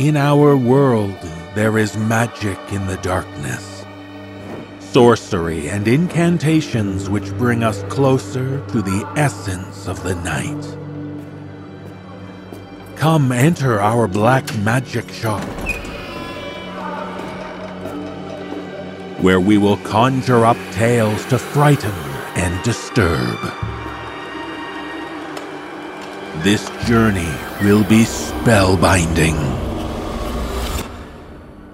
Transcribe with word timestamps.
In 0.00 0.16
our 0.16 0.56
world, 0.56 1.14
there 1.54 1.76
is 1.76 1.94
magic 1.94 2.58
in 2.72 2.86
the 2.86 2.96
darkness. 3.02 3.84
Sorcery 4.78 5.68
and 5.68 5.86
incantations 5.86 7.10
which 7.10 7.36
bring 7.36 7.62
us 7.62 7.82
closer 7.90 8.66
to 8.68 8.80
the 8.80 9.06
essence 9.16 9.86
of 9.86 10.02
the 10.02 10.14
night. 10.14 10.78
Come 12.96 13.30
enter 13.30 13.78
our 13.78 14.08
black 14.08 14.56
magic 14.60 15.06
shop, 15.10 15.44
where 19.20 19.38
we 19.38 19.58
will 19.58 19.76
conjure 19.84 20.46
up 20.46 20.56
tales 20.72 21.26
to 21.26 21.38
frighten 21.38 21.92
and 22.36 22.64
disturb. 22.64 23.38
This 26.42 26.70
journey 26.88 27.34
will 27.60 27.84
be 27.84 28.04
spellbinding. 28.04 29.69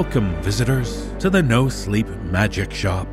Welcome, 0.00 0.40
visitors, 0.40 1.12
to 1.18 1.28
the 1.28 1.42
No 1.42 1.68
Sleep 1.68 2.08
Magic 2.08 2.72
Shop. 2.72 3.06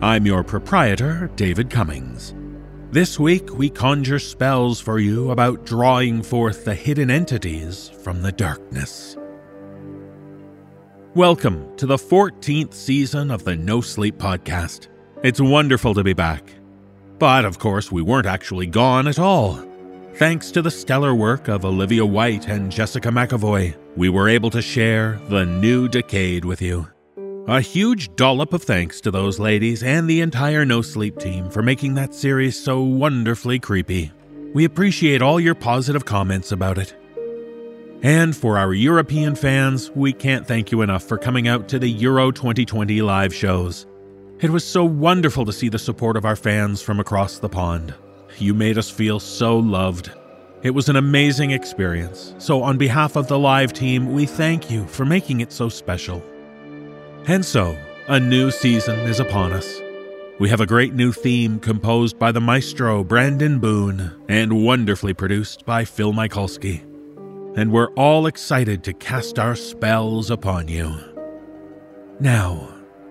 I'm 0.00 0.24
your 0.24 0.42
proprietor, 0.42 1.30
David 1.36 1.68
Cummings. 1.68 2.34
This 2.90 3.20
week, 3.20 3.54
we 3.54 3.68
conjure 3.68 4.18
spells 4.18 4.80
for 4.80 4.98
you 4.98 5.30
about 5.30 5.66
drawing 5.66 6.22
forth 6.22 6.64
the 6.64 6.74
hidden 6.74 7.10
entities 7.10 7.90
from 8.02 8.22
the 8.22 8.32
darkness. 8.32 9.18
Welcome 11.12 11.76
to 11.76 11.84
the 11.84 11.98
14th 11.98 12.72
season 12.72 13.30
of 13.30 13.44
the 13.44 13.54
No 13.54 13.82
Sleep 13.82 14.16
Podcast. 14.16 14.88
It's 15.22 15.38
wonderful 15.38 15.92
to 15.92 16.02
be 16.02 16.14
back. 16.14 16.50
But 17.18 17.44
of 17.44 17.58
course, 17.58 17.92
we 17.92 18.00
weren't 18.00 18.26
actually 18.26 18.68
gone 18.68 19.06
at 19.06 19.18
all. 19.18 19.62
Thanks 20.16 20.50
to 20.50 20.60
the 20.60 20.70
stellar 20.70 21.14
work 21.14 21.48
of 21.48 21.64
Olivia 21.64 22.04
White 22.04 22.46
and 22.46 22.70
Jessica 22.70 23.08
McEvoy, 23.08 23.74
we 23.96 24.10
were 24.10 24.28
able 24.28 24.50
to 24.50 24.60
share 24.60 25.18
The 25.28 25.46
New 25.46 25.88
Decade 25.88 26.44
with 26.44 26.60
you. 26.60 26.86
A 27.48 27.62
huge 27.62 28.14
dollop 28.14 28.52
of 28.52 28.62
thanks 28.62 29.00
to 29.00 29.10
those 29.10 29.40
ladies 29.40 29.82
and 29.82 30.08
the 30.08 30.20
entire 30.20 30.66
No 30.66 30.82
Sleep 30.82 31.18
team 31.18 31.50
for 31.50 31.62
making 31.62 31.94
that 31.94 32.14
series 32.14 32.62
so 32.62 32.82
wonderfully 32.82 33.58
creepy. 33.58 34.12
We 34.52 34.66
appreciate 34.66 35.22
all 35.22 35.40
your 35.40 35.54
positive 35.54 36.04
comments 36.04 36.52
about 36.52 36.76
it. 36.76 36.94
And 38.02 38.36
for 38.36 38.58
our 38.58 38.74
European 38.74 39.34
fans, 39.34 39.90
we 39.92 40.12
can't 40.12 40.46
thank 40.46 40.70
you 40.70 40.82
enough 40.82 41.04
for 41.04 41.16
coming 41.16 41.48
out 41.48 41.68
to 41.68 41.78
the 41.78 41.88
Euro 41.88 42.30
2020 42.30 43.00
live 43.00 43.34
shows. 43.34 43.86
It 44.40 44.50
was 44.50 44.62
so 44.62 44.84
wonderful 44.84 45.46
to 45.46 45.52
see 45.52 45.70
the 45.70 45.78
support 45.78 46.18
of 46.18 46.26
our 46.26 46.36
fans 46.36 46.82
from 46.82 47.00
across 47.00 47.38
the 47.38 47.48
pond. 47.48 47.94
You 48.38 48.54
made 48.54 48.78
us 48.78 48.90
feel 48.90 49.20
so 49.20 49.58
loved. 49.58 50.10
It 50.62 50.70
was 50.70 50.88
an 50.88 50.96
amazing 50.96 51.50
experience, 51.50 52.34
so 52.38 52.62
on 52.62 52.78
behalf 52.78 53.16
of 53.16 53.26
the 53.26 53.38
live 53.38 53.72
team, 53.72 54.12
we 54.12 54.26
thank 54.26 54.70
you 54.70 54.86
for 54.86 55.04
making 55.04 55.40
it 55.40 55.52
so 55.52 55.68
special. 55.68 56.22
And 57.26 57.44
so, 57.44 57.76
a 58.08 58.20
new 58.20 58.50
season 58.50 58.98
is 59.00 59.20
upon 59.20 59.52
us. 59.52 59.80
We 60.38 60.48
have 60.48 60.60
a 60.60 60.66
great 60.66 60.94
new 60.94 61.12
theme 61.12 61.60
composed 61.60 62.18
by 62.18 62.32
the 62.32 62.40
maestro 62.40 63.04
Brandon 63.04 63.58
Boone 63.58 64.12
and 64.28 64.64
wonderfully 64.64 65.14
produced 65.14 65.64
by 65.64 65.84
Phil 65.84 66.12
Michalski. 66.12 66.82
And 67.56 67.70
we're 67.70 67.92
all 67.94 68.26
excited 68.26 68.82
to 68.84 68.92
cast 68.92 69.38
our 69.38 69.54
spells 69.54 70.30
upon 70.30 70.68
you. 70.68 70.94
Now, 72.18 72.68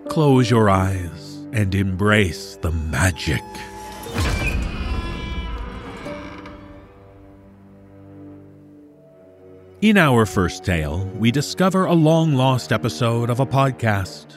close 0.10 0.50
your 0.50 0.70
eyes 0.70 1.46
and 1.54 1.74
embrace 1.76 2.58
the 2.62 2.72
magic. 2.72 3.44
In 9.82 9.98
our 9.98 10.28
first 10.28 10.64
tale, 10.64 11.08
we 11.18 11.32
discover 11.32 11.86
a 11.86 11.94
long 11.94 12.36
lost 12.36 12.72
episode 12.72 13.32
of 13.32 13.40
a 13.40 13.48
podcast. 13.48 14.28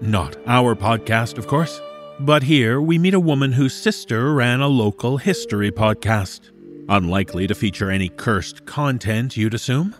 Not 0.00 0.38
our 0.46 0.74
podcast, 0.74 1.36
of 1.36 1.46
course, 1.46 1.78
but 2.20 2.42
here 2.42 2.80
we 2.80 2.96
meet 2.96 3.12
a 3.12 3.20
woman 3.20 3.52
whose 3.52 3.74
sister 3.74 4.32
ran 4.32 4.62
a 4.62 4.66
local 4.66 5.18
history 5.18 5.70
podcast. 5.70 6.50
Unlikely 6.88 7.46
to 7.48 7.54
feature 7.54 7.90
any 7.90 8.08
cursed 8.08 8.64
content, 8.64 9.36
you'd 9.36 9.52
assume. 9.52 9.94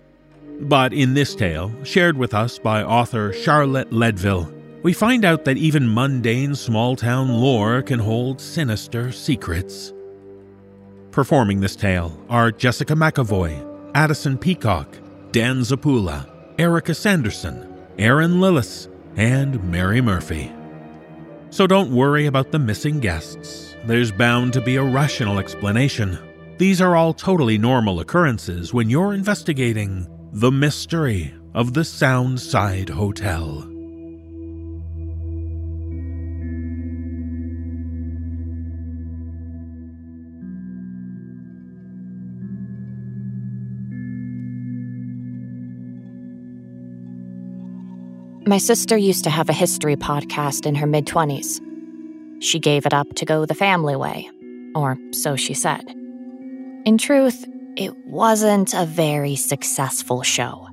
But 0.63 0.95
in 0.95 1.13
this 1.13 1.35
tale, 1.35 1.71
shared 1.83 2.17
with 2.17 2.33
us 2.33 2.59
by 2.59 2.83
author 2.83 3.35
Charlotte 3.35 3.91
Ledville, 3.91 4.51
we 4.83 4.95
find 4.95 5.27
out 5.27 5.45
that 5.45 5.59
even 5.59 5.93
mundane 5.93 6.55
small 6.55 6.97
town 6.97 7.29
lore 7.29 7.83
can 7.83 7.99
hold 7.99 8.41
sinister 8.41 9.13
secrets. 9.13 9.93
Performing 11.11 11.61
this 11.61 11.77
tale 11.77 12.19
are 12.31 12.51
Jessica 12.51 12.95
McEvoy, 12.95 13.74
Addison 13.95 14.37
Peacock, 14.37 14.89
Dan 15.31 15.61
Zappula, 15.61 16.29
Erika 16.59 16.93
Sanderson, 16.95 17.73
Erin 17.97 18.41
Lillis, 18.41 18.89
and 19.17 19.63
Mary 19.71 20.01
Murphy. 20.01 20.53
So 21.51 21.69
don't 21.69 21.95
worry 21.95 22.27
about 22.27 22.51
the 22.51 22.59
missing 22.59 22.99
guests. 22.99 23.77
There's 23.87 24.11
bound 24.11 24.53
to 24.55 24.61
be 24.61 24.75
a 24.77 24.83
rational 24.83 25.39
explanation. 25.39 26.19
These 26.59 26.81
are 26.81 26.97
all 26.97 27.15
totally 27.15 27.57
normal 27.57 28.01
occurrences 28.01 28.75
when 28.75 28.91
you're 28.91 29.15
investigating 29.15 30.09
the 30.33 30.51
mystery 30.51 31.33
of 31.55 31.73
the 31.75 31.83
Soundside 31.83 32.91
Hotel. 32.91 33.74
My 48.47 48.59
sister 48.59 48.97
used 48.97 49.25
to 49.25 49.31
have 49.31 49.49
a 49.49 49.55
history 49.55 49.97
podcast 49.97 50.67
in 50.67 50.75
her 50.75 50.87
mid 50.87 51.07
20s. 51.07 51.63
She 52.43 52.59
gave 52.59 52.85
it 52.85 52.93
up 52.93 53.07
to 53.15 53.25
go 53.25 53.47
the 53.47 53.55
family 53.55 53.97
way, 53.97 54.31
or 54.75 54.99
so 55.13 55.35
she 55.35 55.55
said. 55.55 55.83
In 56.85 56.99
truth, 56.99 57.47
it 57.77 57.97
wasn't 58.07 58.75
a 58.75 58.85
very 58.85 59.35
successful 59.35 60.23
show. 60.23 60.69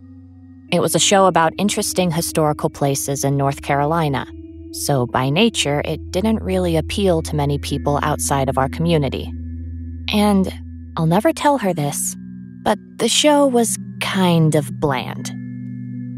It 0.70 0.82
was 0.82 0.96
a 0.96 1.00
show 1.00 1.28
about 1.28 1.54
interesting 1.58 2.12
historical 2.12 2.70
places 2.70 3.24
in 3.24 3.38
North 3.38 3.62
Carolina, 3.62 4.26
so 4.74 5.06
by 5.06 5.30
nature, 5.30 5.82
it 5.86 6.12
didn't 6.12 6.44
really 6.44 6.76
appeal 6.76 7.22
to 7.22 7.36
many 7.36 7.58
people 7.58 8.00
outside 8.04 8.50
of 8.50 8.58
our 8.58 8.68
community. 8.68 9.32
And 10.12 10.52
I'll 10.98 11.06
never 11.06 11.32
tell 11.32 11.58
her 11.58 11.74
this, 11.74 12.18
but 12.64 12.78
the 12.98 13.08
show 13.08 13.48
was 13.48 13.78
kind 14.02 14.56
of 14.56 14.80
bland. 14.80 15.32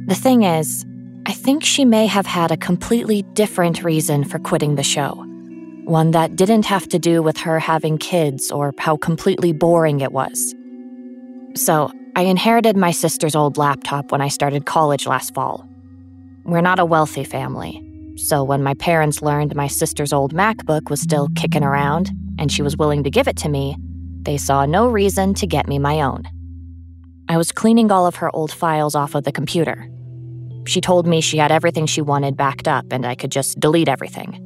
The 0.07 0.15
thing 0.15 0.43
is, 0.43 0.83
I 1.25 1.31
think 1.31 1.63
she 1.63 1.85
may 1.85 2.05
have 2.07 2.25
had 2.25 2.51
a 2.51 2.57
completely 2.57 3.21
different 3.21 3.81
reason 3.81 4.25
for 4.25 4.39
quitting 4.39 4.75
the 4.75 4.83
show. 4.83 5.11
One 5.85 6.11
that 6.11 6.35
didn't 6.35 6.65
have 6.65 6.89
to 6.89 6.99
do 6.99 7.23
with 7.23 7.37
her 7.37 7.59
having 7.59 7.97
kids 7.97 8.51
or 8.51 8.73
how 8.77 8.97
completely 8.97 9.53
boring 9.53 10.01
it 10.01 10.11
was. 10.11 10.53
So, 11.55 11.91
I 12.15 12.23
inherited 12.23 12.75
my 12.75 12.91
sister's 12.91 13.35
old 13.35 13.57
laptop 13.57 14.11
when 14.11 14.21
I 14.21 14.27
started 14.27 14.65
college 14.65 15.07
last 15.07 15.33
fall. 15.33 15.67
We're 16.43 16.61
not 16.61 16.79
a 16.79 16.85
wealthy 16.85 17.23
family, 17.23 17.81
so 18.17 18.43
when 18.43 18.61
my 18.61 18.73
parents 18.73 19.21
learned 19.21 19.55
my 19.55 19.67
sister's 19.67 20.11
old 20.11 20.33
MacBook 20.33 20.89
was 20.89 20.99
still 21.01 21.29
kicking 21.35 21.63
around 21.63 22.11
and 22.37 22.51
she 22.51 22.61
was 22.61 22.77
willing 22.77 23.03
to 23.03 23.09
give 23.09 23.29
it 23.29 23.37
to 23.37 23.49
me, 23.49 23.77
they 24.23 24.37
saw 24.37 24.65
no 24.65 24.89
reason 24.89 25.33
to 25.35 25.47
get 25.47 25.67
me 25.67 25.79
my 25.79 26.01
own. 26.01 26.23
I 27.29 27.37
was 27.37 27.53
cleaning 27.53 27.91
all 27.91 28.05
of 28.05 28.17
her 28.17 28.33
old 28.35 28.51
files 28.51 28.93
off 28.93 29.15
of 29.15 29.23
the 29.23 29.31
computer 29.31 29.87
she 30.65 30.81
told 30.81 31.07
me 31.07 31.21
she 31.21 31.37
had 31.37 31.51
everything 31.51 31.85
she 31.85 32.01
wanted 32.01 32.37
backed 32.37 32.67
up 32.67 32.85
and 32.91 33.05
I 33.05 33.15
could 33.15 33.31
just 33.31 33.59
delete 33.59 33.89
everything. 33.89 34.39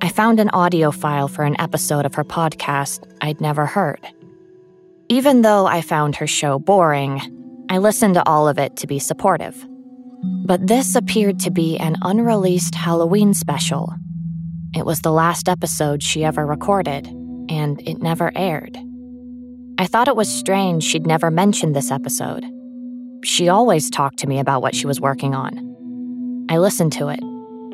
I 0.00 0.08
found 0.08 0.38
an 0.38 0.50
audio 0.50 0.90
file 0.90 1.28
for 1.28 1.44
an 1.44 1.58
episode 1.60 2.04
of 2.04 2.14
her 2.14 2.24
podcast 2.24 3.02
I'd 3.20 3.40
never 3.40 3.66
heard. 3.66 4.06
Even 5.08 5.42
though 5.42 5.66
I 5.66 5.80
found 5.80 6.16
her 6.16 6.26
show 6.26 6.58
boring, 6.58 7.20
I 7.70 7.78
listened 7.78 8.14
to 8.14 8.28
all 8.28 8.48
of 8.48 8.58
it 8.58 8.76
to 8.76 8.86
be 8.86 8.98
supportive. 8.98 9.66
But 10.46 10.66
this 10.66 10.94
appeared 10.94 11.38
to 11.40 11.50
be 11.50 11.78
an 11.78 11.96
unreleased 12.02 12.74
Halloween 12.74 13.34
special. 13.34 13.94
It 14.74 14.84
was 14.84 15.00
the 15.00 15.12
last 15.12 15.48
episode 15.48 16.02
she 16.02 16.24
ever 16.24 16.46
recorded, 16.46 17.06
and 17.48 17.80
it 17.86 18.02
never 18.02 18.32
aired. 18.36 18.76
I 19.78 19.86
thought 19.86 20.08
it 20.08 20.16
was 20.16 20.28
strange 20.28 20.84
she'd 20.84 21.06
never 21.06 21.30
mentioned 21.30 21.74
this 21.74 21.90
episode. 21.90 22.44
She 23.24 23.48
always 23.48 23.88
talked 23.88 24.18
to 24.18 24.26
me 24.26 24.38
about 24.38 24.60
what 24.60 24.74
she 24.74 24.86
was 24.86 25.00
working 25.00 25.34
on. 25.34 26.46
I 26.50 26.58
listened 26.58 26.92
to 26.94 27.08
it, 27.08 27.20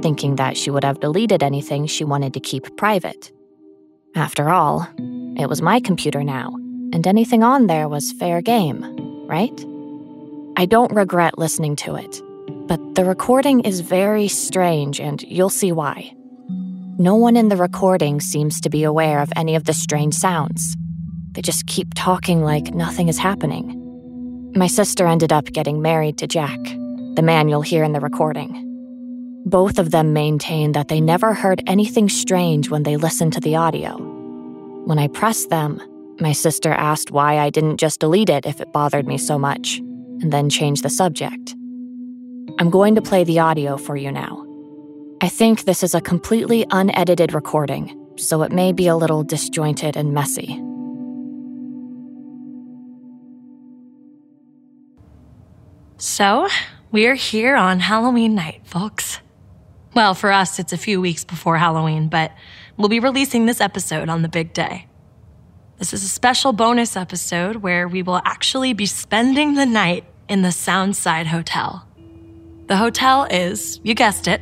thinking 0.00 0.36
that 0.36 0.56
she 0.56 0.70
would 0.70 0.84
have 0.84 1.00
deleted 1.00 1.42
anything 1.42 1.86
she 1.86 2.04
wanted 2.04 2.34
to 2.34 2.40
keep 2.40 2.76
private. 2.76 3.32
After 4.14 4.48
all, 4.48 4.88
it 5.36 5.48
was 5.48 5.60
my 5.60 5.80
computer 5.80 6.22
now, 6.22 6.54
and 6.92 7.04
anything 7.04 7.42
on 7.42 7.66
there 7.66 7.88
was 7.88 8.12
fair 8.12 8.40
game, 8.40 8.82
right? 9.26 9.64
I 10.56 10.66
don't 10.66 10.94
regret 10.94 11.36
listening 11.36 11.74
to 11.76 11.96
it, 11.96 12.22
but 12.68 12.94
the 12.94 13.04
recording 13.04 13.60
is 13.60 13.80
very 13.80 14.28
strange, 14.28 15.00
and 15.00 15.20
you'll 15.22 15.50
see 15.50 15.72
why. 15.72 16.12
No 16.96 17.16
one 17.16 17.36
in 17.36 17.48
the 17.48 17.56
recording 17.56 18.20
seems 18.20 18.60
to 18.60 18.70
be 18.70 18.84
aware 18.84 19.20
of 19.20 19.32
any 19.34 19.56
of 19.56 19.64
the 19.64 19.72
strange 19.72 20.14
sounds. 20.14 20.76
They 21.32 21.42
just 21.42 21.66
keep 21.66 21.94
talking 21.94 22.42
like 22.42 22.72
nothing 22.72 23.08
is 23.08 23.18
happening. 23.18 23.79
My 24.56 24.66
sister 24.66 25.06
ended 25.06 25.32
up 25.32 25.44
getting 25.46 25.80
married 25.80 26.18
to 26.18 26.26
Jack, 26.26 26.58
the 27.14 27.22
man 27.22 27.48
you'll 27.48 27.62
hear 27.62 27.84
in 27.84 27.92
the 27.92 28.00
recording. 28.00 28.66
Both 29.46 29.78
of 29.78 29.92
them 29.92 30.12
maintain 30.12 30.72
that 30.72 30.88
they 30.88 31.00
never 31.00 31.34
heard 31.34 31.62
anything 31.68 32.08
strange 32.08 32.68
when 32.68 32.82
they 32.82 32.96
listened 32.96 33.32
to 33.34 33.40
the 33.40 33.54
audio. 33.54 33.96
When 34.86 34.98
I 34.98 35.06
pressed 35.06 35.50
them, 35.50 35.80
my 36.20 36.32
sister 36.32 36.72
asked 36.72 37.12
why 37.12 37.38
I 37.38 37.50
didn't 37.50 37.78
just 37.78 38.00
delete 38.00 38.28
it 38.28 38.44
if 38.44 38.60
it 38.60 38.72
bothered 38.72 39.06
me 39.06 39.18
so 39.18 39.38
much, 39.38 39.78
and 39.78 40.32
then 40.32 40.50
change 40.50 40.82
the 40.82 40.90
subject. 40.90 41.54
I'm 42.58 42.70
going 42.70 42.96
to 42.96 43.02
play 43.02 43.22
the 43.22 43.38
audio 43.38 43.76
for 43.76 43.96
you 43.96 44.10
now. 44.10 44.44
I 45.22 45.28
think 45.28 45.62
this 45.62 45.84
is 45.84 45.94
a 45.94 46.00
completely 46.00 46.66
unedited 46.70 47.34
recording, 47.34 47.96
so 48.16 48.42
it 48.42 48.50
may 48.50 48.72
be 48.72 48.88
a 48.88 48.96
little 48.96 49.22
disjointed 49.22 49.96
and 49.96 50.12
messy. 50.12 50.60
So, 56.02 56.48
we're 56.90 57.14
here 57.14 57.56
on 57.56 57.80
Halloween 57.80 58.34
night, 58.34 58.62
folks. 58.64 59.20
Well, 59.92 60.14
for 60.14 60.32
us, 60.32 60.58
it's 60.58 60.72
a 60.72 60.78
few 60.78 60.98
weeks 60.98 61.24
before 61.24 61.58
Halloween, 61.58 62.08
but 62.08 62.32
we'll 62.78 62.88
be 62.88 63.00
releasing 63.00 63.44
this 63.44 63.60
episode 63.60 64.08
on 64.08 64.22
the 64.22 64.28
big 64.30 64.54
day. 64.54 64.86
This 65.76 65.92
is 65.92 66.02
a 66.02 66.08
special 66.08 66.54
bonus 66.54 66.96
episode 66.96 67.56
where 67.56 67.86
we 67.86 68.02
will 68.02 68.22
actually 68.24 68.72
be 68.72 68.86
spending 68.86 69.56
the 69.56 69.66
night 69.66 70.06
in 70.26 70.40
the 70.40 70.48
Soundside 70.48 71.26
Hotel. 71.26 71.86
The 72.68 72.78
hotel 72.78 73.24
is, 73.24 73.78
you 73.84 73.92
guessed 73.92 74.26
it, 74.26 74.40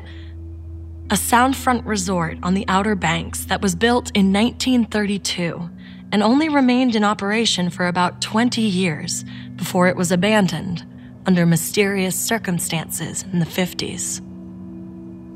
a 1.11 1.15
soundfront 1.15 1.85
resort 1.85 2.39
on 2.41 2.55
the 2.55 2.67
Outer 2.69 2.95
Banks 2.95 3.47
that 3.47 3.63
was 3.63 3.75
built 3.75 4.13
in 4.15 4.33
1932 4.33 5.71
and 6.13 6.23
only 6.23 6.49
remained 6.49 6.95
in 6.95 7.03
operation 7.03 7.69
for 7.69 7.89
about 7.89 8.23
20 8.23 8.61
years 8.61 9.25
before 9.57 9.89
it 9.89 9.97
was 9.97 10.13
abandoned 10.13 10.85
under 11.29 11.45
mysterious 11.45 12.19
circumstances 12.19 13.23
in 13.35 13.39
the 13.39 13.45
50s. 13.45 14.23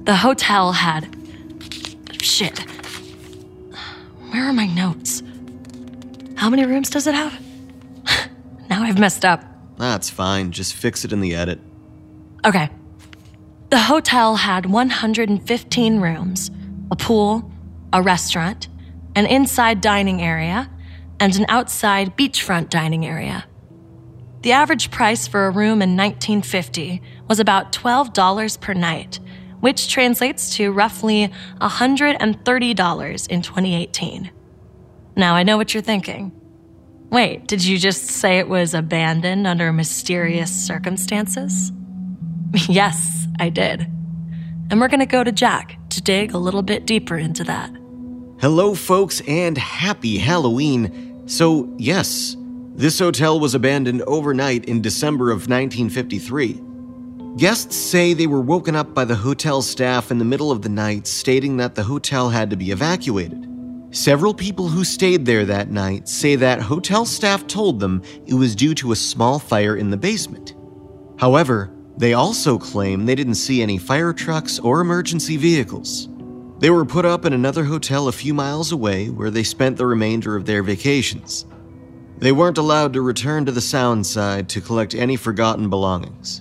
The 0.07 0.17
hotel 0.17 0.73
had. 0.73 1.15
Shit. 2.23 2.61
Where 4.31 4.49
are 4.49 4.55
my 4.55 4.67
notes? 4.69 5.23
How 6.35 6.49
many 6.49 6.65
rooms 6.65 6.89
does 6.89 7.07
it 7.07 7.15
have? 7.15 7.39
now 8.71 8.83
I've 8.83 8.99
messed 8.99 9.27
up. 9.27 9.45
That's 9.77 10.09
fine, 10.09 10.51
just 10.51 10.73
fix 10.73 11.05
it 11.05 11.13
in 11.13 11.21
the 11.21 11.35
edit. 11.35 11.61
Okay. 12.43 12.71
The 13.69 13.79
hotel 13.79 14.37
had 14.37 14.65
115 14.65 16.01
rooms, 16.01 16.51
a 16.91 16.97
pool, 16.97 17.53
a 17.93 18.01
restaurant, 18.01 18.67
an 19.15 19.27
inside 19.27 19.83
dining 19.83 20.23
area, 20.23 20.71
and 21.21 21.37
an 21.37 21.45
outside 21.51 22.17
beachfront 22.17 22.71
dining 22.71 23.05
area. 23.05 23.45
The 24.43 24.53
average 24.53 24.91
price 24.91 25.29
for 25.29 25.47
a 25.47 25.51
room 25.51 25.83
in 25.83 25.97
1950 25.97 27.01
was 27.29 27.39
about 27.39 27.73
$12 27.73 28.61
per 28.61 28.75
night, 28.75 29.21
which 29.61 29.89
translates 29.89 30.57
to 30.57 30.73
roughly 30.73 31.31
$130 31.61 33.29
in 33.29 33.43
2018. 33.43 34.31
Now, 35.15 35.37
I 35.37 35.45
know 35.45 35.57
what 35.57 35.73
you're 35.73 35.83
thinking. 35.83 36.33
Wait, 37.11 37.47
did 37.47 37.65
you 37.65 37.79
just 37.79 38.07
say 38.07 38.39
it 38.39 38.49
was 38.49 38.75
abandoned 38.75 39.47
under 39.47 39.73
mysterious 39.73 40.51
circumstances? 40.51 41.71
yes, 42.69 43.29
I 43.39 43.49
did. 43.49 43.83
And 44.71 44.81
we're 44.81 44.89
going 44.89 45.01
to 45.01 45.07
go 45.07 45.23
to 45.23 45.31
Jack 45.31 45.79
to 45.91 46.03
dig 46.03 46.35
a 46.35 46.39
little 46.39 46.63
bit 46.63 46.85
deeper 46.85 47.17
into 47.17 47.45
that. 47.45 47.71
Hello, 48.41 48.75
folks, 48.75 49.21
and 49.29 49.57
happy 49.57 50.19
Halloween. 50.19 51.29
So, 51.29 51.73
yes, 51.79 52.37
this 52.75 52.99
hotel 52.99 53.39
was 53.39 53.55
abandoned 53.55 54.03
overnight 54.03 54.65
in 54.65 54.81
December 54.81 55.31
of 55.31 55.49
1953. 55.49 56.61
Guests 57.37 57.77
say 57.77 58.15
they 58.15 58.27
were 58.27 58.41
woken 58.41 58.75
up 58.75 58.95
by 58.95 59.05
the 59.05 59.15
hotel 59.15 59.61
staff 59.61 60.11
in 60.11 60.19
the 60.19 60.25
middle 60.25 60.51
of 60.51 60.63
the 60.63 60.69
night 60.69 61.07
stating 61.07 61.59
that 61.59 61.75
the 61.75 61.83
hotel 61.83 62.31
had 62.31 62.49
to 62.51 62.57
be 62.57 62.71
evacuated. 62.71 63.49
Several 63.91 64.33
people 64.33 64.69
who 64.69 64.85
stayed 64.85 65.27
there 65.27 65.45
that 65.45 65.71
night 65.71 66.09
say 66.09 66.35
that 66.37 66.63
hotel 66.63 67.05
staff 67.05 67.47
told 67.47 67.79
them 67.79 68.03
it 68.27 68.35
was 68.35 68.57
due 68.57 68.75
to 68.77 68.93
a 68.93 68.97
small 68.97 69.39
fire 69.39 69.77
in 69.77 69.91
the 69.91 69.97
basement. 69.99 70.55
However, 71.19 71.71
they 71.99 72.15
also 72.15 72.59
claim 72.59 73.05
they 73.05 73.15
didn't 73.15 73.35
see 73.35 73.61
any 73.61 73.77
fire 73.77 74.15
trucks 74.15 74.59
or 74.59 74.81
emergency 74.81 75.37
vehicles. 75.37 76.09
They 76.59 76.71
were 76.71 76.87
put 76.87 77.05
up 77.05 77.27
in 77.27 77.35
another 77.35 77.65
hotel 77.65 78.09
a 78.09 78.13
few 78.13 78.33
miles 78.33 78.73
away 78.73 79.11
where 79.11 79.31
they 79.31 79.43
spent 79.43 79.77
the 79.77 79.87
remainder 79.87 80.37
of 80.37 80.47
their 80.47 80.63
vacations. 80.63 81.45
They 82.23 82.31
weren't 82.31 82.57
allowed 82.57 82.93
to 82.93 83.03
return 83.03 83.47
to 83.47 83.51
the 83.51 83.61
sound 83.61 84.07
side 84.07 84.49
to 84.51 84.61
collect 84.61 84.95
any 84.95 85.17
forgotten 85.17 85.69
belongings. 85.69 86.41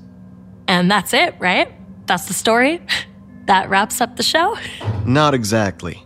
And 0.68 0.92
that's 0.92 1.12
it, 1.12 1.34
right? 1.40 1.74
That's 2.06 2.26
the 2.26 2.36
story? 2.36 2.82
That 3.46 3.72
wraps 3.72 4.00
up 4.00 4.16
the 4.16 4.24
show? 4.24 4.56
Not 5.04 5.34
exactly. 5.34 6.06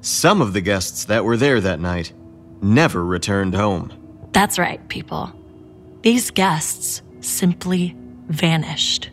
Some 0.00 0.42
of 0.42 0.52
the 0.52 0.60
guests 0.60 1.04
that 1.04 1.24
were 1.24 1.36
there 1.36 1.60
that 1.60 1.78
night 1.78 2.12
never 2.60 3.02
returned 3.04 3.54
home. 3.54 3.92
That's 4.32 4.58
right, 4.58 4.86
people. 4.88 5.32
These 6.02 6.32
guests 6.32 7.00
simply 7.20 7.96
vanished. 8.26 9.10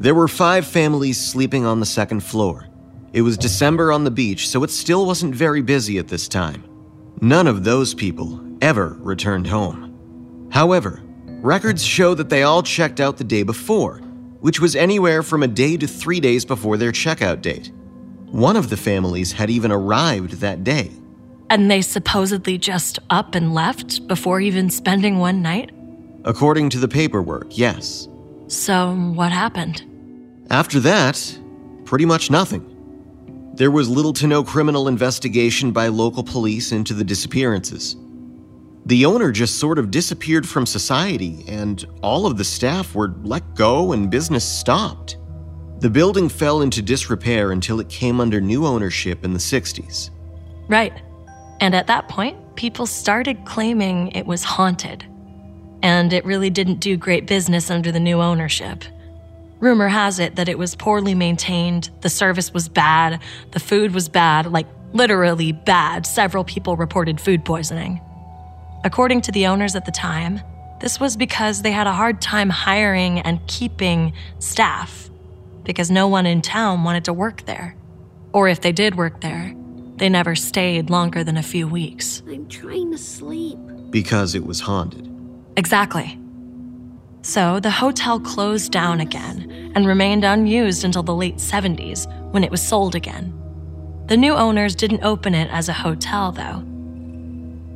There 0.00 0.16
were 0.16 0.28
five 0.28 0.66
families 0.66 1.24
sleeping 1.24 1.64
on 1.64 1.78
the 1.78 1.86
second 1.86 2.20
floor. 2.20 2.66
It 3.12 3.22
was 3.22 3.38
December 3.38 3.92
on 3.92 4.02
the 4.02 4.10
beach, 4.10 4.48
so 4.48 4.64
it 4.64 4.70
still 4.70 5.06
wasn't 5.06 5.34
very 5.34 5.62
busy 5.62 5.96
at 5.98 6.08
this 6.08 6.26
time. 6.26 6.64
None 7.20 7.46
of 7.46 7.62
those 7.62 7.94
people 7.94 8.49
ever 8.60 8.96
returned 9.00 9.46
home. 9.46 10.48
However, 10.50 11.00
records 11.42 11.84
show 11.84 12.14
that 12.14 12.28
they 12.28 12.42
all 12.42 12.62
checked 12.62 13.00
out 13.00 13.16
the 13.16 13.24
day 13.24 13.42
before, 13.42 13.98
which 14.40 14.60
was 14.60 14.76
anywhere 14.76 15.22
from 15.22 15.42
a 15.42 15.48
day 15.48 15.76
to 15.76 15.86
three 15.86 16.20
days 16.20 16.44
before 16.44 16.76
their 16.76 16.92
checkout 16.92 17.42
date. 17.42 17.72
One 18.30 18.56
of 18.56 18.70
the 18.70 18.76
families 18.76 19.32
had 19.32 19.50
even 19.50 19.72
arrived 19.72 20.34
that 20.34 20.62
day. 20.64 20.90
And 21.48 21.70
they 21.70 21.82
supposedly 21.82 22.58
just 22.58 22.98
up 23.10 23.34
and 23.34 23.52
left 23.52 24.06
before 24.06 24.40
even 24.40 24.70
spending 24.70 25.18
one 25.18 25.42
night? 25.42 25.72
According 26.24 26.70
to 26.70 26.78
the 26.78 26.86
paperwork, 26.86 27.58
yes. 27.58 28.08
So, 28.46 28.94
what 28.94 29.32
happened? 29.32 29.84
After 30.50 30.78
that, 30.80 31.38
pretty 31.84 32.04
much 32.04 32.30
nothing. 32.30 32.66
There 33.54 33.70
was 33.70 33.88
little 33.88 34.12
to 34.14 34.26
no 34.26 34.44
criminal 34.44 34.86
investigation 34.86 35.72
by 35.72 35.88
local 35.88 36.22
police 36.22 36.72
into 36.72 36.94
the 36.94 37.04
disappearances. 37.04 37.96
The 38.90 39.06
owner 39.06 39.30
just 39.30 39.60
sort 39.60 39.78
of 39.78 39.92
disappeared 39.92 40.48
from 40.48 40.66
society, 40.66 41.44
and 41.46 41.86
all 42.02 42.26
of 42.26 42.36
the 42.36 42.42
staff 42.42 42.92
were 42.92 43.14
let 43.22 43.54
go 43.54 43.92
and 43.92 44.10
business 44.10 44.44
stopped. 44.44 45.16
The 45.78 45.88
building 45.88 46.28
fell 46.28 46.60
into 46.60 46.82
disrepair 46.82 47.52
until 47.52 47.78
it 47.78 47.88
came 47.88 48.20
under 48.20 48.40
new 48.40 48.66
ownership 48.66 49.24
in 49.24 49.32
the 49.32 49.38
60s. 49.38 50.10
Right. 50.66 50.92
And 51.60 51.72
at 51.72 51.86
that 51.86 52.08
point, 52.08 52.56
people 52.56 52.84
started 52.84 53.44
claiming 53.44 54.08
it 54.08 54.26
was 54.26 54.42
haunted. 54.42 55.06
And 55.84 56.12
it 56.12 56.24
really 56.24 56.50
didn't 56.50 56.80
do 56.80 56.96
great 56.96 57.28
business 57.28 57.70
under 57.70 57.92
the 57.92 58.00
new 58.00 58.20
ownership. 58.20 58.82
Rumor 59.60 59.86
has 59.86 60.18
it 60.18 60.34
that 60.34 60.48
it 60.48 60.58
was 60.58 60.74
poorly 60.74 61.14
maintained, 61.14 61.90
the 62.00 62.10
service 62.10 62.52
was 62.52 62.68
bad, 62.68 63.22
the 63.52 63.60
food 63.60 63.94
was 63.94 64.08
bad, 64.08 64.50
like 64.50 64.66
literally 64.92 65.52
bad. 65.52 66.06
Several 66.06 66.42
people 66.42 66.74
reported 66.74 67.20
food 67.20 67.44
poisoning. 67.44 68.00
According 68.82 69.20
to 69.22 69.32
the 69.32 69.46
owners 69.46 69.76
at 69.76 69.84
the 69.84 69.92
time, 69.92 70.40
this 70.80 70.98
was 70.98 71.16
because 71.16 71.60
they 71.60 71.72
had 71.72 71.86
a 71.86 71.92
hard 71.92 72.22
time 72.22 72.48
hiring 72.48 73.20
and 73.20 73.46
keeping 73.46 74.14
staff 74.38 75.10
because 75.64 75.90
no 75.90 76.08
one 76.08 76.24
in 76.24 76.40
town 76.40 76.82
wanted 76.84 77.04
to 77.04 77.12
work 77.12 77.44
there. 77.44 77.76
Or 78.32 78.48
if 78.48 78.62
they 78.62 78.72
did 78.72 78.94
work 78.94 79.20
there, 79.20 79.54
they 79.96 80.08
never 80.08 80.34
stayed 80.34 80.88
longer 80.88 81.22
than 81.22 81.36
a 81.36 81.42
few 81.42 81.68
weeks. 81.68 82.22
I'm 82.26 82.48
trying 82.48 82.90
to 82.92 82.98
sleep. 82.98 83.58
Because 83.90 84.34
it 84.34 84.46
was 84.46 84.60
haunted. 84.60 85.06
Exactly. 85.58 86.18
So 87.22 87.60
the 87.60 87.70
hotel 87.70 88.18
closed 88.18 88.72
down 88.72 89.00
again 89.00 89.72
and 89.74 89.86
remained 89.86 90.24
unused 90.24 90.84
until 90.84 91.02
the 91.02 91.14
late 91.14 91.36
70s 91.36 92.10
when 92.32 92.44
it 92.44 92.50
was 92.50 92.66
sold 92.66 92.94
again. 92.94 93.34
The 94.06 94.16
new 94.16 94.32
owners 94.32 94.74
didn't 94.74 95.04
open 95.04 95.34
it 95.34 95.50
as 95.50 95.68
a 95.68 95.74
hotel, 95.74 96.32
though. 96.32 96.64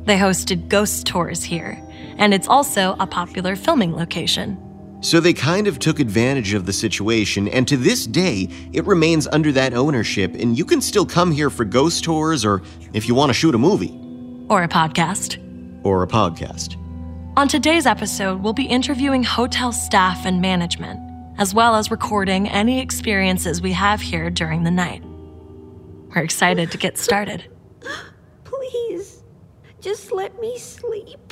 They 0.05 0.17
hosted 0.17 0.69
ghost 0.69 1.07
tours 1.07 1.43
here, 1.43 1.81
and 2.17 2.33
it's 2.33 2.47
also 2.47 2.95
a 2.99 3.07
popular 3.07 3.55
filming 3.55 3.95
location. 3.95 4.61
So 5.01 5.19
they 5.19 5.33
kind 5.33 5.67
of 5.67 5.79
took 5.79 5.99
advantage 5.99 6.53
of 6.53 6.65
the 6.65 6.73
situation, 6.73 7.47
and 7.47 7.67
to 7.67 7.77
this 7.77 8.07
day, 8.07 8.47
it 8.71 8.85
remains 8.85 9.27
under 9.27 9.51
that 9.51 9.73
ownership, 9.73 10.33
and 10.35 10.57
you 10.57 10.65
can 10.65 10.81
still 10.81 11.05
come 11.05 11.31
here 11.31 11.49
for 11.49 11.65
ghost 11.65 12.03
tours 12.03 12.45
or 12.45 12.61
if 12.93 13.07
you 13.07 13.15
want 13.15 13.29
to 13.29 13.33
shoot 13.33 13.53
a 13.55 13.57
movie. 13.57 13.99
Or 14.49 14.63
a 14.63 14.67
podcast. 14.67 15.39
Or 15.83 16.03
a 16.03 16.07
podcast. 16.07 16.77
On 17.37 17.47
today's 17.47 17.85
episode, 17.85 18.41
we'll 18.41 18.53
be 18.53 18.63
interviewing 18.63 19.23
hotel 19.23 19.71
staff 19.71 20.25
and 20.25 20.41
management, 20.41 20.99
as 21.37 21.53
well 21.53 21.75
as 21.75 21.91
recording 21.91 22.47
any 22.47 22.79
experiences 22.79 23.61
we 23.61 23.73
have 23.73 24.01
here 24.01 24.29
during 24.29 24.63
the 24.63 24.71
night. 24.71 25.03
We're 25.03 26.23
excited 26.23 26.71
to 26.71 26.77
get 26.77 26.97
started. 26.97 27.43
Please, 28.45 29.14
just 29.85 30.11
let 30.11 30.41
me 30.41 30.57
sleep. 30.57 31.31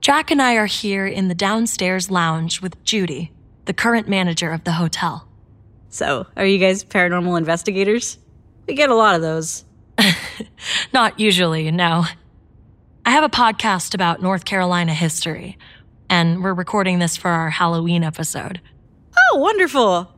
Jack 0.00 0.32
and 0.32 0.42
I 0.42 0.56
are 0.56 0.66
here 0.66 1.06
in 1.06 1.28
the 1.28 1.36
downstairs 1.36 2.10
lounge 2.10 2.60
with 2.60 2.82
Judy, 2.82 3.30
the 3.66 3.72
current 3.72 4.08
manager 4.08 4.50
of 4.50 4.64
the 4.64 4.72
hotel. 4.72 5.28
So, 5.88 6.26
are 6.36 6.44
you 6.44 6.58
guys 6.58 6.82
paranormal 6.82 7.38
investigators? 7.38 8.18
We 8.66 8.74
get 8.74 8.90
a 8.90 8.96
lot 8.96 9.14
of 9.14 9.22
those. 9.22 9.64
Not 10.92 11.20
usually, 11.20 11.70
no. 11.70 12.04
I 13.06 13.10
have 13.12 13.22
a 13.22 13.28
podcast 13.28 13.94
about 13.94 14.20
North 14.20 14.44
Carolina 14.44 14.94
history, 14.94 15.56
and 16.10 16.42
we're 16.42 16.54
recording 16.54 16.98
this 16.98 17.16
for 17.16 17.28
our 17.28 17.50
Halloween 17.50 18.02
episode. 18.02 18.60
Oh, 19.16 19.38
wonderful. 19.38 20.11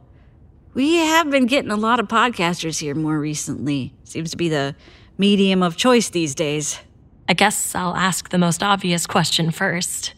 We 0.75 0.97
have 0.97 1.31
been 1.31 1.47
getting 1.47 1.71
a 1.71 1.77
lot 1.77 2.01
of 2.01 2.09
podcasters 2.09 2.81
here 2.81 2.97
more 2.97 3.21
recently. 3.21 3.95
Seems 4.03 4.33
to 4.33 4.37
be 4.37 4.49
the 4.49 4.75
medium 5.17 5.63
of 5.63 5.77
choice 5.77 6.09
these 6.09 6.35
days. 6.35 6.81
I 7.29 7.35
guess 7.35 7.77
I'll 7.77 7.95
ask 7.95 8.31
the 8.31 8.39
most 8.39 8.61
obvious 8.61 9.07
question 9.07 9.53
first. 9.53 10.15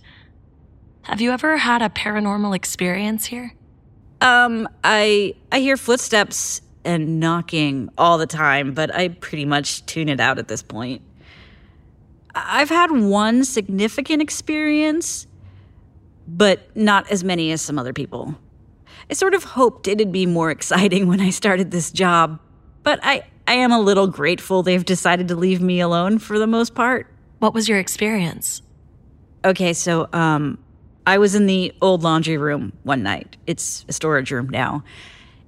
Have 1.03 1.21
you 1.21 1.31
ever 1.31 1.59
had 1.59 1.83
a 1.83 1.91
paranormal 1.91 2.57
experience 2.57 3.27
here? 3.27 3.53
Um, 4.23 4.67
I 4.83 5.35
I 5.53 5.61
hear 5.61 5.77
footsteps 5.77 6.63
and 6.87 7.21
knocking 7.21 7.91
all 7.99 8.17
the 8.17 8.27
time, 8.27 8.73
but 8.73 8.95
I 8.95 9.09
pretty 9.09 9.45
much 9.45 9.85
tune 9.85 10.09
it 10.09 10.21
out 10.21 10.39
at 10.39 10.49
this 10.49 10.63
point. 10.63 11.03
I've 12.35 12.71
had 12.71 12.91
one 12.91 13.45
significant 13.45 14.23
experience, 14.23 15.27
but 16.27 16.75
not 16.75 17.11
as 17.11 17.23
many 17.23 17.53
as 17.53 17.61
some 17.61 17.79
other 17.79 17.93
people. 17.93 18.37
I 19.11 19.15
sort 19.15 19.35
of 19.35 19.45
hoped 19.45 19.87
it'd 19.87 20.13
be 20.13 20.27
more 20.27 20.51
exciting 20.51 21.07
when 21.07 21.21
I 21.21 21.31
started 21.31 21.71
this 21.71 21.91
job, 21.91 22.41
but 22.83 22.99
I, 23.03 23.25
I 23.47 23.55
am 23.55 23.73
a 23.73 23.81
little 23.81 24.07
grateful 24.07 24.63
they've 24.63 24.85
decided 24.85 25.29
to 25.29 25.37
leave 25.37 25.61
me 25.61 25.81
alone 25.81 26.19
for 26.19 26.39
the 26.39 26.47
most 26.47 26.75
part. 26.75 27.07
What 27.39 27.55
was 27.55 27.69
your 27.69 27.79
experience? 27.79 28.63
Okay, 29.45 29.73
so 29.73 30.09
um 30.13 30.59
I 31.07 31.19
was 31.19 31.37
in 31.37 31.47
the 31.47 31.73
old 31.81 32.03
laundry 32.03 32.37
room 32.37 32.73
one 32.83 33.05
night. 33.05 33.37
It's 33.47 33.85
a 33.89 33.93
storage 33.93 34.33
room 34.33 34.49
now. 34.49 34.83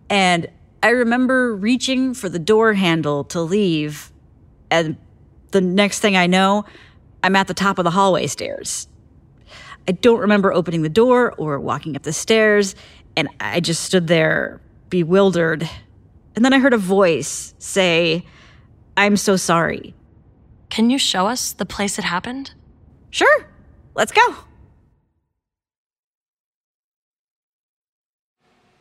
And 0.08 0.46
I 0.84 0.90
remember 0.90 1.56
reaching 1.56 2.14
for 2.14 2.28
the 2.28 2.38
door 2.38 2.74
handle 2.74 3.24
to 3.24 3.40
leave, 3.40 4.12
and 4.70 4.96
the 5.50 5.60
next 5.60 5.98
thing 5.98 6.16
I 6.16 6.28
know, 6.28 6.64
I'm 7.24 7.34
at 7.34 7.48
the 7.48 7.54
top 7.54 7.78
of 7.78 7.84
the 7.84 7.90
hallway 7.90 8.28
stairs. 8.28 8.86
I 9.88 9.92
don't 9.92 10.20
remember 10.20 10.52
opening 10.52 10.82
the 10.82 10.88
door 10.88 11.34
or 11.38 11.58
walking 11.58 11.96
up 11.96 12.02
the 12.02 12.12
stairs, 12.12 12.76
and 13.18 13.28
I 13.40 13.58
just 13.58 13.82
stood 13.82 14.06
there, 14.06 14.60
bewildered. 14.90 15.68
And 16.36 16.44
then 16.44 16.52
I 16.52 16.60
heard 16.60 16.72
a 16.72 16.78
voice 16.78 17.52
say, 17.58 18.24
I'm 18.96 19.16
so 19.16 19.34
sorry. 19.34 19.92
Can 20.70 20.88
you 20.88 20.98
show 20.98 21.26
us 21.26 21.52
the 21.52 21.66
place 21.66 21.98
it 21.98 22.04
happened? 22.04 22.54
Sure, 23.10 23.48
let's 23.96 24.12
go. 24.12 24.36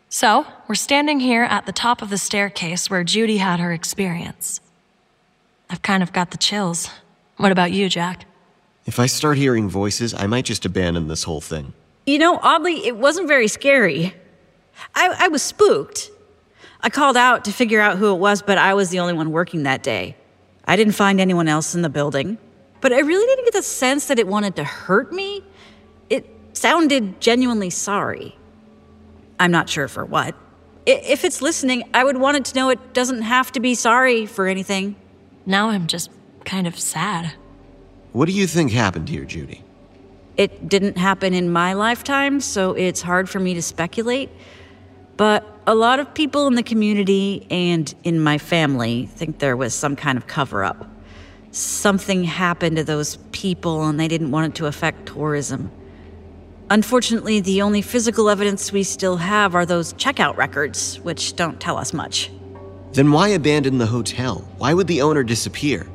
So, 0.10 0.46
we're 0.68 0.76
standing 0.76 1.20
here 1.20 1.44
at 1.44 1.66
the 1.66 1.72
top 1.72 2.04
of 2.04 2.12
the 2.12 2.20
staircase 2.20 2.92
where 2.92 3.04
Judy 3.04 3.38
had 3.38 3.60
her 3.60 3.74
experience. 3.74 4.62
I've 5.68 5.82
kind 5.82 6.04
of 6.04 6.14
got 6.14 6.30
the 6.30 6.38
chills. 6.38 6.92
What 7.38 7.52
about 7.52 7.72
you, 7.72 7.90
Jack? 7.90 8.26
If 8.86 9.00
I 9.00 9.08
start 9.08 9.38
hearing 9.38 9.68
voices, 9.68 10.14
I 10.14 10.28
might 10.28 10.46
just 10.46 10.64
abandon 10.64 11.08
this 11.08 11.24
whole 11.24 11.42
thing. 11.42 11.74
You 12.06 12.20
know, 12.20 12.40
oddly, 12.44 12.86
it 12.86 12.98
wasn't 12.98 13.28
very 13.28 13.48
scary. 13.48 14.14
I, 14.96 15.16
I 15.20 15.28
was 15.28 15.42
spooked. 15.42 16.12
I 16.82 16.90
called 16.90 17.18
out 17.18 17.46
to 17.46 17.52
figure 17.52 17.82
out 17.82 17.98
who 17.98 18.14
it 18.14 18.20
was, 18.20 18.42
but 18.42 18.58
I 18.58 18.74
was 18.74 18.90
the 18.90 19.00
only 19.00 19.14
one 19.14 19.32
working 19.32 19.64
that 19.64 19.84
day. 19.84 20.16
I 20.66 20.76
didn't 20.76 20.94
find 20.94 21.20
anyone 21.20 21.48
else 21.48 21.74
in 21.76 21.82
the 21.82 21.90
building, 21.90 22.38
but 22.82 22.94
I 22.94 23.00
really 23.00 23.26
didn't 23.26 23.46
get 23.46 23.54
the 23.54 23.64
sense 23.64 24.08
that 24.08 24.20
it 24.20 24.28
wanted 24.28 24.56
to 24.58 24.64
hurt 24.64 25.12
me. 25.12 25.44
It 26.10 26.30
sounded 26.54 27.20
genuinely 27.22 27.70
sorry. 27.70 28.38
I'm 29.40 29.52
not 29.52 29.70
sure 29.70 29.88
for 29.88 30.06
what. 30.06 30.36
If 30.86 31.26
it's 31.26 31.42
listening, 31.42 31.84
I 31.94 32.04
would 32.04 32.18
want 32.18 32.38
it 32.38 32.46
to 32.46 32.56
know 32.56 32.70
it 32.70 32.94
doesn't 32.94 33.24
have 33.24 33.52
to 33.54 33.60
be 33.60 33.76
sorry 33.76 34.26
for 34.26 34.48
anything. 34.48 34.96
Now 35.46 35.70
I'm 35.70 35.88
just 35.88 36.10
kind 36.46 36.68
of 36.68 36.80
sad. 36.80 37.34
What 38.14 38.26
do 38.26 38.32
you 38.32 38.48
think 38.48 38.72
happened 38.72 39.10
here, 39.10 39.26
Judy? 39.26 39.64
It 40.38 40.70
didn't 40.70 40.98
happen 40.98 41.34
in 41.34 41.52
my 41.52 41.74
lifetime, 41.74 42.40
so 42.42 42.74
it's 42.74 43.02
hard 43.02 43.30
for 43.30 43.40
me 43.40 43.54
to 43.56 43.62
speculate. 43.62 44.30
But 45.18 45.46
a 45.66 45.74
lot 45.76 46.00
of 46.00 46.14
people 46.14 46.48
in 46.48 46.54
the 46.54 46.64
community 46.64 47.46
and 47.50 47.94
in 48.04 48.20
my 48.20 48.38
family 48.38 49.08
think 49.08 49.40
there 49.40 49.58
was 49.58 49.74
some 49.74 49.96
kind 49.96 50.18
of 50.18 50.28
cover 50.28 50.64
up. 50.64 50.90
Something 51.52 52.24
happened 52.24 52.78
to 52.78 52.84
those 52.84 53.18
people 53.32 53.86
and 53.86 54.00
they 54.00 54.08
didn't 54.08 54.32
want 54.32 54.54
it 54.54 54.56
to 54.60 54.68
affect 54.68 55.08
tourism. 55.08 55.72
Unfortunately, 56.70 57.40
the 57.40 57.62
only 57.62 57.82
physical 57.82 58.30
evidence 58.30 58.72
we 58.72 58.84
still 58.84 59.18
have 59.18 59.56
are 59.56 59.66
those 59.66 59.94
checkout 59.94 60.38
records, 60.38 61.00
which 61.00 61.36
don't 61.36 61.60
tell 61.60 61.78
us 61.78 61.94
much. 61.94 62.30
Then 62.92 63.12
why 63.12 63.30
abandon 63.30 63.78
the 63.78 63.86
hotel? 63.86 64.48
Why 64.58 64.74
would 64.74 64.88
the 64.88 65.02
owner 65.02 65.24
disappear? 65.24 65.88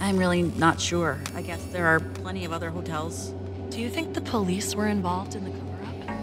I'm 0.00 0.16
really 0.16 0.42
not 0.42 0.80
sure. 0.80 1.20
I 1.34 1.42
guess 1.42 1.62
there 1.66 1.86
are 1.86 2.00
plenty 2.00 2.44
of 2.44 2.52
other 2.52 2.70
hotels. 2.70 3.34
Do 3.68 3.80
you 3.80 3.90
think 3.90 4.14
the 4.14 4.20
police 4.22 4.74
were 4.74 4.88
involved 4.88 5.34
in 5.34 5.44
the 5.44 5.50
cover 5.50 5.64
up? 5.64 5.69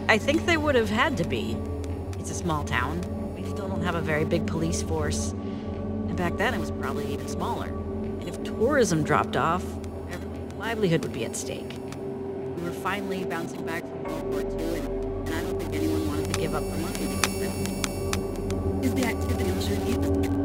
I 0.09 0.17
think 0.17 0.45
they 0.45 0.55
would 0.55 0.75
have 0.75 0.89
had 0.89 1.17
to 1.17 1.25
be. 1.25 1.57
It's 2.17 2.31
a 2.31 2.33
small 2.33 2.63
town. 2.63 3.01
We 3.35 3.43
still 3.49 3.67
don't 3.67 3.81
have 3.81 3.95
a 3.95 4.01
very 4.01 4.23
big 4.23 4.47
police 4.47 4.81
force. 4.81 5.31
And 5.31 6.15
back 6.15 6.37
then 6.37 6.53
it 6.53 6.59
was 6.61 6.71
probably 6.71 7.11
even 7.11 7.27
smaller. 7.27 7.67
And 7.67 8.27
if 8.27 8.41
tourism 8.43 9.03
dropped 9.03 9.35
off, 9.35 9.65
livelihood 10.57 11.03
would 11.03 11.13
be 11.13 11.25
at 11.25 11.35
stake. 11.35 11.73
We 12.55 12.63
were 12.63 12.71
finally 12.71 13.25
bouncing 13.25 13.65
back 13.65 13.83
from 13.83 14.03
World 14.03 14.23
War 14.31 14.41
II, 14.41 14.79
and, 14.79 15.27
and 15.27 15.35
I 15.35 15.41
don't 15.41 15.59
think 15.61 15.75
anyone 15.75 16.07
wanted 16.07 16.33
to 16.33 16.39
give 16.39 16.55
up 16.55 16.63
the 16.63 16.77
money. 16.77 17.03
Is 18.85 18.95
the 18.95 19.05
activity 19.05 19.51
on 19.51 19.61
should 19.61 20.36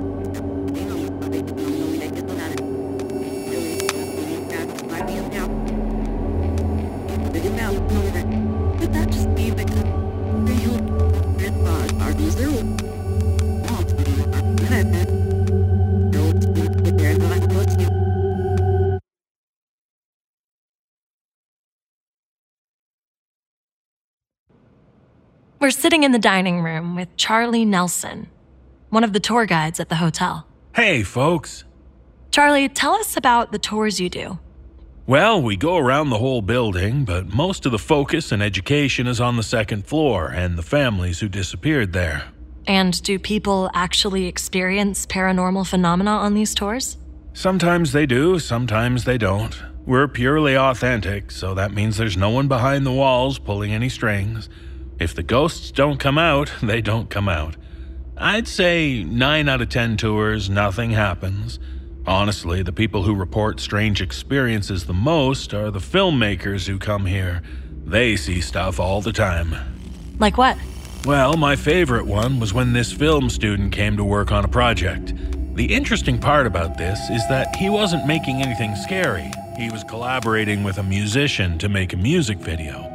sitting 25.83 26.05
in 26.05 26.13
the 26.13 26.19
dining 26.19 26.63
room 26.63 26.95
with 26.95 27.09
Charlie 27.17 27.65
Nelson, 27.65 28.31
one 28.91 29.03
of 29.03 29.13
the 29.13 29.19
tour 29.19 29.47
guides 29.47 29.81
at 29.81 29.89
the 29.89 29.97
hotel. 29.97 30.47
Hey, 30.77 31.03
folks. 31.03 31.65
Charlie, 32.31 32.69
tell 32.69 32.95
us 32.95 33.17
about 33.17 33.51
the 33.51 33.59
tours 33.59 33.99
you 33.99 34.09
do. 34.09 34.39
Well, 35.09 35.43
we 35.43 35.57
go 35.57 35.77
around 35.77 36.11
the 36.11 36.19
whole 36.19 36.41
building, 36.41 37.05
but 37.05 37.35
most 37.35 37.67
of 37.67 37.73
the 37.73 37.81
focus 37.81 38.31
and 38.31 38.41
education 38.41 39.09
is 39.09 39.21
on 39.21 39.37
the 39.37 39.43
second 39.43 39.85
floor 39.85 40.29
and 40.29 40.57
the 40.57 40.63
families 40.63 41.19
who 41.19 41.29
disappeared 41.29 41.93
there. 41.93 42.29
And 42.69 43.03
do 43.03 43.19
people 43.19 43.69
actually 43.75 44.27
experience 44.27 45.05
paranormal 45.05 45.67
phenomena 45.67 46.13
on 46.13 46.35
these 46.35 46.55
tours? 46.55 46.97
Sometimes 47.33 47.91
they 47.91 48.07
do, 48.07 48.39
sometimes 48.39 49.03
they 49.03 49.19
don't. 49.19 49.61
We're 49.85 50.07
purely 50.07 50.57
authentic, 50.57 51.33
so 51.33 51.55
that 51.55 51.73
means 51.73 51.97
there's 51.97 52.17
no 52.17 52.31
one 52.31 52.47
behind 52.47 52.87
the 52.87 52.93
walls 52.93 53.41
pulling 53.41 53.73
any 53.73 53.89
strings. 53.89 54.49
If 55.03 55.17
the 55.17 55.25
ghosts 55.25 55.73
don't 55.73 55.99
come 55.99 56.17
out, 56.17 56.53
they 56.63 56.81
don't 56.81 57.11
come 57.11 57.29
out. 57.29 57.57
I'd 58.17 58.47
say 58.47 59.03
9 59.03 59.49
out 59.49 59.61
of 59.61 59.69
10 59.69 59.97
tours, 59.97 60.49
nothing 60.49 60.93
happens. 60.93 61.59
Honestly, 62.07 62.63
the 62.63 62.73
people 62.73 63.03
who 63.03 63.13
report 63.13 63.59
strange 63.59 64.01
experiences 64.01 64.87
the 64.87 64.93
most 64.93 65.53
are 65.55 65.73
the 65.73 65.81
filmmakers 65.81 66.69
who 66.69 66.79
come 66.79 67.07
here. 67.07 67.43
They 67.85 68.15
see 68.15 68.41
stuff 68.41 68.79
all 68.79 69.01
the 69.01 69.13
time. 69.13 69.57
Like 70.21 70.39
what? 70.39 70.57
Well, 71.05 71.37
my 71.37 71.57
favorite 71.57 72.07
one 72.07 72.39
was 72.39 72.55
when 72.55 72.73
this 72.73 72.93
film 72.93 73.29
student 73.29 73.73
came 73.73 73.97
to 73.97 74.05
work 74.05 74.31
on 74.31 74.45
a 74.45 74.49
project. 74.49 75.15
The 75.57 75.75
interesting 75.75 76.21
part 76.21 76.47
about 76.47 76.79
this 76.79 77.11
is 77.11 77.27
that 77.27 77.57
he 77.57 77.69
wasn't 77.69 78.07
making 78.07 78.41
anything 78.41 78.77
scary. 78.77 79.33
He 79.59 79.69
was 79.69 79.83
collaborating 79.83 80.63
with 80.63 80.79
a 80.79 80.85
musician 80.85 81.59
to 81.59 81.69
make 81.69 81.93
a 81.93 81.97
music 81.97 82.39
video. 82.39 82.89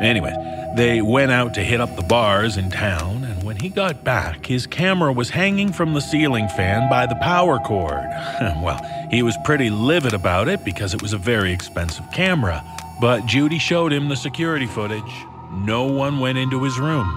Anyway, 0.00 0.32
they 0.78 1.02
went 1.02 1.32
out 1.32 1.54
to 1.54 1.60
hit 1.60 1.80
up 1.80 1.96
the 1.96 2.02
bars 2.02 2.56
in 2.56 2.70
town, 2.70 3.24
and 3.24 3.42
when 3.42 3.56
he 3.56 3.68
got 3.68 4.04
back, 4.04 4.46
his 4.46 4.64
camera 4.64 5.12
was 5.12 5.28
hanging 5.28 5.72
from 5.72 5.92
the 5.92 6.00
ceiling 6.00 6.46
fan 6.50 6.88
by 6.88 7.04
the 7.04 7.16
power 7.16 7.58
cord. 7.58 7.90
well, 8.62 8.80
he 9.10 9.24
was 9.24 9.36
pretty 9.44 9.70
livid 9.70 10.14
about 10.14 10.46
it 10.46 10.64
because 10.64 10.94
it 10.94 11.02
was 11.02 11.12
a 11.12 11.18
very 11.18 11.52
expensive 11.52 12.04
camera, 12.12 12.62
but 13.00 13.26
Judy 13.26 13.58
showed 13.58 13.92
him 13.92 14.08
the 14.08 14.14
security 14.14 14.66
footage. 14.66 15.02
No 15.50 15.84
one 15.84 16.20
went 16.20 16.38
into 16.38 16.62
his 16.62 16.78
room. 16.78 17.08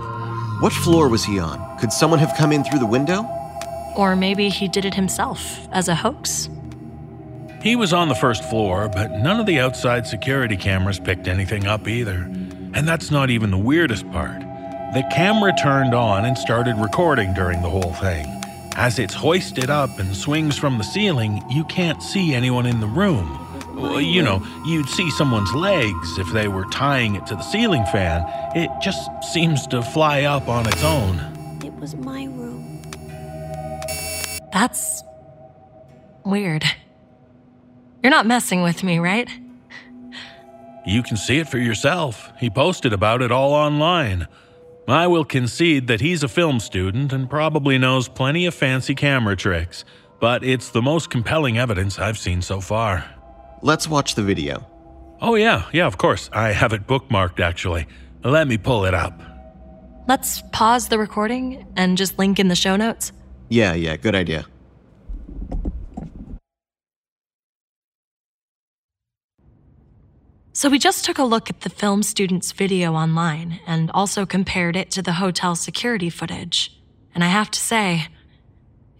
What 0.59 0.73
floor 0.73 1.07
was 1.07 1.23
he 1.23 1.37
on? 1.37 1.77
Could 1.77 1.93
someone 1.93 2.19
have 2.19 2.35
come 2.35 2.51
in 2.51 2.63
through 2.63 2.79
the 2.79 2.87
window? 2.87 3.29
Or 3.95 4.15
maybe 4.15 4.49
he 4.49 4.69
did 4.69 4.85
it 4.85 4.95
himself 4.95 5.59
as 5.71 5.87
a 5.87 5.93
hoax. 5.93 6.49
He 7.61 7.75
was 7.75 7.93
on 7.93 8.09
the 8.09 8.15
first 8.15 8.43
floor, 8.43 8.89
but 8.89 9.11
none 9.11 9.39
of 9.39 9.45
the 9.45 9.59
outside 9.59 10.07
security 10.07 10.57
cameras 10.57 10.99
picked 10.99 11.27
anything 11.27 11.67
up 11.67 11.87
either. 11.87 12.27
And 12.73 12.87
that's 12.87 13.11
not 13.11 13.29
even 13.29 13.51
the 13.51 13.57
weirdest 13.57 14.09
part. 14.11 14.39
The 14.93 15.03
camera 15.13 15.53
turned 15.61 15.93
on 15.93 16.25
and 16.25 16.37
started 16.37 16.75
recording 16.77 17.33
during 17.33 17.61
the 17.61 17.69
whole 17.69 17.93
thing. 17.93 18.25
As 18.75 18.99
it's 18.99 19.13
hoisted 19.13 19.69
up 19.69 19.99
and 19.99 20.15
swings 20.15 20.57
from 20.57 20.77
the 20.77 20.83
ceiling, 20.83 21.43
you 21.49 21.63
can't 21.65 22.01
see 22.01 22.33
anyone 22.33 22.65
in 22.65 22.79
the 22.79 22.87
room. 22.87 23.37
Well, 23.75 24.01
you 24.01 24.21
know, 24.21 24.45
you'd 24.65 24.89
see 24.89 25.09
someone's 25.11 25.53
legs 25.53 26.17
if 26.17 26.31
they 26.31 26.47
were 26.47 26.65
tying 26.65 27.15
it 27.15 27.25
to 27.27 27.35
the 27.35 27.41
ceiling 27.41 27.85
fan. 27.85 28.25
It 28.55 28.69
just 28.81 29.09
seems 29.23 29.65
to 29.67 29.81
fly 29.81 30.23
up 30.23 30.47
on 30.47 30.67
its 30.67 30.83
own. 30.83 31.59
It 31.63 31.73
was 31.73 31.95
my 31.95 32.25
room. 32.25 32.81
That's 34.53 35.03
weird. 36.25 36.63
You're 38.03 38.11
not 38.11 38.25
messing 38.25 38.61
with 38.61 38.83
me, 38.83 38.99
right? 38.99 39.29
You 40.85 41.03
can 41.03 41.17
see 41.17 41.37
it 41.37 41.47
for 41.47 41.57
yourself. 41.57 42.31
He 42.39 42.49
posted 42.49 42.91
about 42.93 43.21
it 43.21 43.31
all 43.31 43.53
online. 43.53 44.27
I 44.87 45.07
will 45.07 45.25
concede 45.25 45.87
that 45.87 46.01
he's 46.01 46.23
a 46.23 46.27
film 46.27 46.59
student 46.59 47.13
and 47.13 47.29
probably 47.29 47.77
knows 47.77 48.07
plenty 48.07 48.45
of 48.45 48.53
fancy 48.53 48.95
camera 48.95 49.35
tricks, 49.35 49.85
but 50.19 50.43
it's 50.43 50.69
the 50.69 50.81
most 50.81 51.09
compelling 51.09 51.57
evidence 51.57 51.99
I've 51.99 52.17
seen 52.17 52.41
so 52.41 52.59
far. 52.59 53.05
Let's 53.61 53.87
watch 53.87 54.15
the 54.15 54.23
video. 54.23 54.67
Oh, 55.21 55.35
yeah, 55.35 55.69
yeah, 55.71 55.85
of 55.85 55.97
course. 55.97 56.29
I 56.33 56.51
have 56.51 56.73
it 56.73 56.87
bookmarked 56.87 57.39
actually. 57.39 57.87
Let 58.23 58.47
me 58.47 58.57
pull 58.57 58.85
it 58.85 58.93
up. 58.95 59.21
Let's 60.07 60.41
pause 60.51 60.87
the 60.87 60.97
recording 60.97 61.65
and 61.75 61.95
just 61.95 62.17
link 62.17 62.39
in 62.39 62.47
the 62.47 62.55
show 62.55 62.75
notes. 62.75 63.11
Yeah, 63.49 63.73
yeah, 63.73 63.97
good 63.97 64.15
idea. 64.15 64.45
So 70.61 70.69
we 70.69 70.77
just 70.77 71.03
took 71.05 71.17
a 71.17 71.23
look 71.23 71.49
at 71.49 71.61
the 71.61 71.71
film 71.71 72.03
student's 72.03 72.51
video 72.51 72.93
online 72.93 73.59
and 73.65 73.89
also 73.95 74.27
compared 74.27 74.75
it 74.75 74.91
to 74.91 75.01
the 75.01 75.13
hotel 75.13 75.55
security 75.55 76.11
footage. 76.11 76.79
And 77.15 77.23
I 77.23 77.29
have 77.29 77.49
to 77.49 77.59
say, 77.59 78.09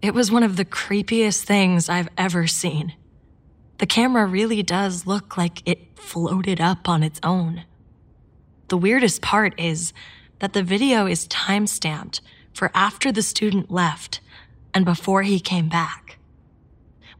it 0.02 0.16
was 0.16 0.32
one 0.32 0.42
of 0.42 0.56
the 0.56 0.66
creepiest 0.66 1.44
things 1.44 1.88
I've 1.88 2.10
ever 2.18 2.48
seen. 2.48 2.96
The 3.78 3.86
camera 3.86 4.26
really 4.26 4.64
does 4.64 5.06
look 5.06 5.38
like 5.38 5.62
it 5.70 6.00
floated 6.00 6.60
up 6.60 6.90
on 6.90 7.04
its 7.04 7.20
own. 7.22 7.64
The 8.70 8.78
weirdest 8.78 9.22
part 9.22 9.54
is 9.60 9.94
that 10.40 10.54
the 10.54 10.64
video 10.64 11.06
is 11.06 11.28
time 11.28 11.68
stamped 11.68 12.22
for 12.56 12.72
after 12.74 13.12
the 13.12 13.22
student 13.22 13.70
left 13.70 14.20
and 14.74 14.84
before 14.84 15.22
he 15.22 15.40
came 15.40 15.70
back. 15.70 16.01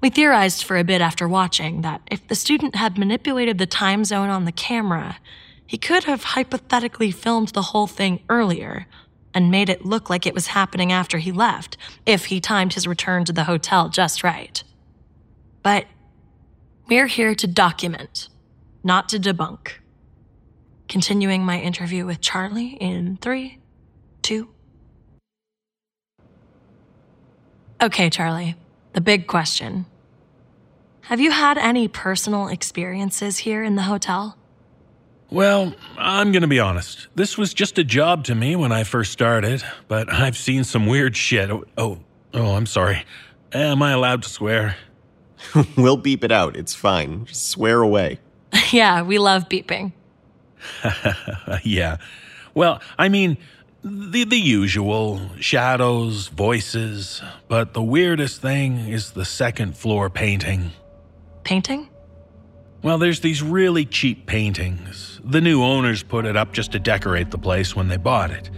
We 0.02 0.10
theorized 0.10 0.64
for 0.64 0.78
a 0.78 0.84
bit 0.84 1.00
after 1.00 1.28
watching 1.28 1.82
that 1.82 2.02
if 2.10 2.28
the 2.28 2.36
student 2.36 2.76
had 2.76 2.98
manipulated 2.98 3.60
the 3.60 3.68
time 3.68 4.04
zone 4.04 4.30
on 4.30 4.46
the 4.46 4.52
camera, 4.52 5.20
he 5.66 5.78
could 5.78 6.06
have 6.06 6.24
hypothetically 6.24 7.12
filmed 7.12 7.50
the 7.50 7.62
whole 7.62 7.88
thing 7.88 8.24
earlier 8.28 8.88
and 9.34 9.52
made 9.52 9.70
it 9.70 9.86
look 9.86 10.10
like 10.10 10.26
it 10.26 10.34
was 10.34 10.48
happening 10.48 10.92
after 10.92 11.20
he 11.20 11.32
left 11.32 11.78
if 12.06 12.26
he 12.26 12.42
timed 12.42 12.74
his 12.74 12.88
return 12.88 13.26
to 13.26 13.32
the 13.32 13.44
hotel 13.44 13.90
just 13.90 14.24
right. 14.24 14.64
But 15.62 15.86
we're 16.88 17.08
here 17.08 17.36
to 17.36 17.48
document, 17.48 18.28
not 18.84 19.08
to 19.10 19.20
debunk. 19.20 19.74
Continuing 20.90 21.46
my 21.46 21.62
interview 21.62 22.06
with 22.06 22.20
Charlie 22.20 22.76
in 22.82 23.18
three, 23.22 23.60
two. 24.24 24.50
Okay, 27.82 28.10
Charlie, 28.10 28.56
the 28.94 29.02
big 29.02 29.28
question. 29.28 29.86
Have 31.12 31.20
you 31.20 31.32
had 31.32 31.58
any 31.58 31.90
personal 31.90 32.48
experiences 32.48 33.40
here 33.40 33.66
in 33.66 33.76
the 33.76 33.82
hotel? 33.82 34.38
Well, 35.30 35.74
I'm 35.98 36.32
going 36.32 36.44
to 36.44 36.48
be 36.48 36.62
honest. 36.62 37.10
This 37.16 37.38
was 37.38 37.54
just 37.54 37.78
a 37.78 37.84
job 37.84 38.24
to 38.26 38.34
me 38.34 38.56
when 38.56 38.72
I 38.72 38.86
first 38.86 39.12
started, 39.12 39.62
but 39.90 40.10
I've 40.10 40.38
seen 40.38 40.64
some 40.64 40.86
weird 40.86 41.18
shit. 41.18 41.52
Oh, 41.52 41.66
oh, 41.78 42.00
oh 42.34 42.56
I'm 42.56 42.66
sorry. 42.66 43.04
Am 43.52 43.82
I 43.84 43.92
allowed 43.92 44.24
to 44.24 44.30
swear? 44.30 44.78
we'll 45.76 45.98
beep 45.98 46.24
it 46.24 46.32
out. 46.32 46.56
It's 46.56 46.74
fine. 46.74 47.26
Just 47.26 47.50
swear 47.50 47.82
away. 47.82 48.20
yeah, 48.72 49.02
we 49.02 49.18
love 49.18 49.50
beeping. 49.50 49.92
yeah. 51.64 51.98
Well, 52.54 52.82
I 52.98 53.10
mean, 53.10 53.38
the, 53.84 54.24
the 54.24 54.40
usual 54.40 55.20
shadows, 55.42 56.30
voices, 56.30 57.22
but 57.50 57.74
the 57.74 57.84
weirdest 57.84 58.42
thing 58.42 58.78
is 58.78 59.12
the 59.12 59.26
second 59.26 59.76
floor 59.76 60.10
painting. 60.10 60.72
Painting? 61.44 61.90
Well, 62.84 62.98
there's 62.98 63.20
these 63.20 63.44
really 63.44 63.86
cheap 63.86 64.26
paintings. 64.26 65.20
The 65.24 65.42
new 65.42 65.62
owners 65.64 66.02
put 66.02 66.26
it 66.26 66.36
up 66.36 66.52
just 66.52 66.72
to 66.72 66.80
decorate 66.80 67.30
the 67.30 67.38
place 67.38 67.76
when 67.76 67.88
they 67.88 67.98
bought 67.98 68.32
it. 68.32 68.50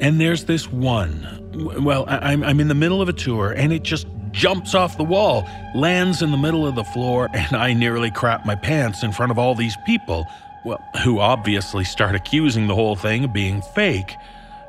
And 0.00 0.20
there's 0.20 0.44
this 0.44 0.70
one. 0.70 1.76
Well, 1.82 2.04
I'm, 2.08 2.42
I'm 2.42 2.60
in 2.60 2.68
the 2.68 2.74
middle 2.74 3.00
of 3.00 3.08
a 3.08 3.12
tour 3.12 3.52
and 3.52 3.72
it 3.72 3.82
just 3.82 4.06
jumps 4.32 4.74
off 4.74 4.96
the 4.96 5.04
wall, 5.04 5.48
lands 5.74 6.22
in 6.22 6.30
the 6.30 6.36
middle 6.36 6.66
of 6.66 6.74
the 6.74 6.84
floor, 6.84 7.28
and 7.34 7.54
I 7.54 7.72
nearly 7.72 8.10
crap 8.10 8.44
my 8.44 8.54
pants 8.54 9.02
in 9.02 9.12
front 9.12 9.32
of 9.32 9.38
all 9.38 9.54
these 9.54 9.76
people, 9.86 10.26
well, 10.64 10.82
who 11.04 11.20
obviously 11.20 11.84
start 11.84 12.14
accusing 12.14 12.66
the 12.66 12.74
whole 12.74 12.96
thing 12.96 13.24
of 13.24 13.32
being 13.32 13.62
fake. 13.74 14.14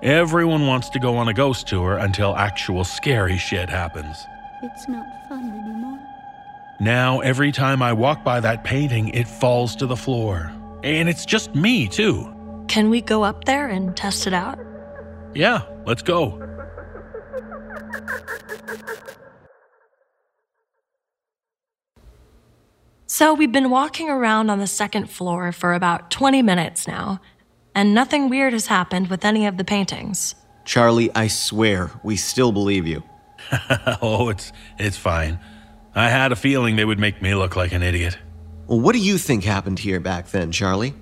Everyone 0.01 0.65
wants 0.65 0.89
to 0.91 0.99
go 0.99 1.17
on 1.17 1.27
a 1.27 1.33
ghost 1.33 1.67
tour 1.67 1.97
until 1.97 2.35
actual 2.35 2.83
scary 2.83 3.37
shit 3.37 3.69
happens. 3.69 4.17
It's 4.63 4.87
not 4.87 5.05
fun 5.27 5.49
anymore. 5.49 6.08
Now, 6.81 7.19
every 7.19 7.51
time 7.51 7.81
I 7.81 7.91
walk 7.91 8.23
by 8.23 8.39
that 8.39 8.63
painting, 8.63 9.09
it 9.09 9.27
falls 9.27 9.75
to 9.77 9.85
the 9.85 9.97
floor. 9.97 10.53
And 10.81 11.09
it's 11.09 11.25
just 11.25 11.53
me, 11.53 11.89
too. 11.89 12.33
Can 12.69 12.89
we 12.89 13.01
go 13.01 13.21
up 13.23 13.43
there 13.43 13.67
and 13.67 13.97
test 13.97 14.27
it 14.27 14.33
out? 14.33 14.57
Yeah, 15.33 15.63
let's 15.85 16.01
go. 16.01 16.41
So, 23.07 23.33
we've 23.33 23.51
been 23.51 23.69
walking 23.69 24.09
around 24.09 24.49
on 24.49 24.59
the 24.59 24.67
second 24.67 25.09
floor 25.09 25.51
for 25.51 25.73
about 25.73 26.09
20 26.11 26.41
minutes 26.41 26.87
now, 26.87 27.19
and 27.75 27.93
nothing 27.93 28.29
weird 28.29 28.53
has 28.53 28.67
happened 28.67 29.09
with 29.09 29.25
any 29.25 29.45
of 29.45 29.57
the 29.57 29.65
paintings. 29.65 30.33
Charlie, 30.63 31.13
I 31.13 31.27
swear, 31.27 31.91
we 32.03 32.15
still 32.15 32.53
believe 32.53 32.87
you. 32.87 33.03
oh, 34.01 34.29
it's 34.29 34.53
it's 34.77 34.97
fine. 34.97 35.39
I 35.95 36.09
had 36.09 36.31
a 36.31 36.35
feeling 36.35 36.75
they 36.75 36.85
would 36.85 36.99
make 36.99 37.21
me 37.21 37.35
look 37.35 37.55
like 37.55 37.71
an 37.71 37.83
idiot. 37.83 38.17
Well, 38.67 38.79
what 38.79 38.93
do 38.93 38.99
you 38.99 39.17
think 39.17 39.43
happened 39.43 39.79
here 39.79 39.99
back 39.99 40.27
then, 40.27 40.51
Charlie? 40.51 40.93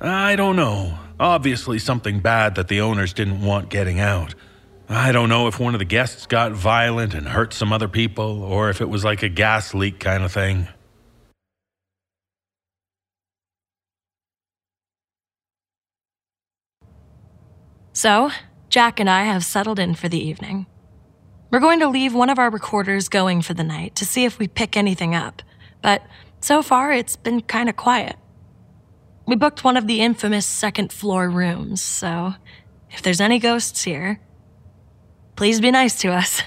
I 0.00 0.36
don't 0.36 0.56
know. 0.56 0.98
Obviously, 1.20 1.78
something 1.78 2.20
bad 2.20 2.54
that 2.56 2.68
the 2.68 2.80
owners 2.80 3.12
didn't 3.12 3.42
want 3.42 3.68
getting 3.68 4.00
out. 4.00 4.34
I 4.88 5.12
don't 5.12 5.28
know 5.28 5.46
if 5.46 5.60
one 5.60 5.74
of 5.74 5.78
the 5.78 5.84
guests 5.84 6.26
got 6.26 6.52
violent 6.52 7.14
and 7.14 7.28
hurt 7.28 7.52
some 7.54 7.72
other 7.72 7.88
people, 7.88 8.42
or 8.42 8.70
if 8.70 8.80
it 8.80 8.88
was 8.88 9.04
like 9.04 9.22
a 9.22 9.28
gas 9.28 9.74
leak 9.74 10.00
kind 10.00 10.22
of 10.22 10.32
thing. 10.32 10.68
So, 17.92 18.30
Jack 18.68 18.98
and 18.98 19.08
I 19.08 19.22
have 19.24 19.44
settled 19.44 19.78
in 19.78 19.94
for 19.94 20.08
the 20.08 20.18
evening. 20.18 20.66
We're 21.54 21.60
going 21.60 21.78
to 21.78 21.88
leave 21.88 22.14
one 22.14 22.30
of 22.30 22.40
our 22.40 22.50
recorders 22.50 23.08
going 23.08 23.40
for 23.40 23.54
the 23.54 23.62
night 23.62 23.94
to 23.94 24.04
see 24.04 24.24
if 24.24 24.40
we 24.40 24.48
pick 24.48 24.76
anything 24.76 25.14
up, 25.14 25.40
but 25.82 26.02
so 26.40 26.62
far 26.62 26.92
it's 26.92 27.14
been 27.14 27.42
kind 27.42 27.68
of 27.68 27.76
quiet. 27.76 28.16
We 29.24 29.36
booked 29.36 29.62
one 29.62 29.76
of 29.76 29.86
the 29.86 30.00
infamous 30.00 30.46
second 30.46 30.92
floor 30.92 31.30
rooms, 31.30 31.80
so 31.80 32.34
if 32.90 33.02
there's 33.02 33.20
any 33.20 33.38
ghosts 33.38 33.84
here, 33.84 34.18
please 35.36 35.60
be 35.60 35.70
nice 35.70 35.96
to 36.00 36.08
us. 36.08 36.42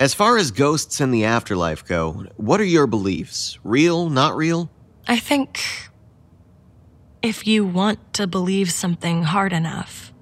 As 0.00 0.14
far 0.14 0.38
as 0.38 0.50
ghosts 0.52 1.00
and 1.00 1.12
the 1.12 1.26
afterlife 1.26 1.84
go, 1.84 2.24
what 2.38 2.58
are 2.58 2.64
your 2.64 2.86
beliefs? 2.86 3.58
Real, 3.62 4.08
not 4.08 4.36
real? 4.36 4.70
I 5.06 5.18
think 5.18 5.60
if 7.20 7.46
you 7.46 7.66
want 7.66 8.14
to 8.14 8.26
believe 8.26 8.70
something 8.70 9.24
hard 9.24 9.52
enough, 9.52 10.14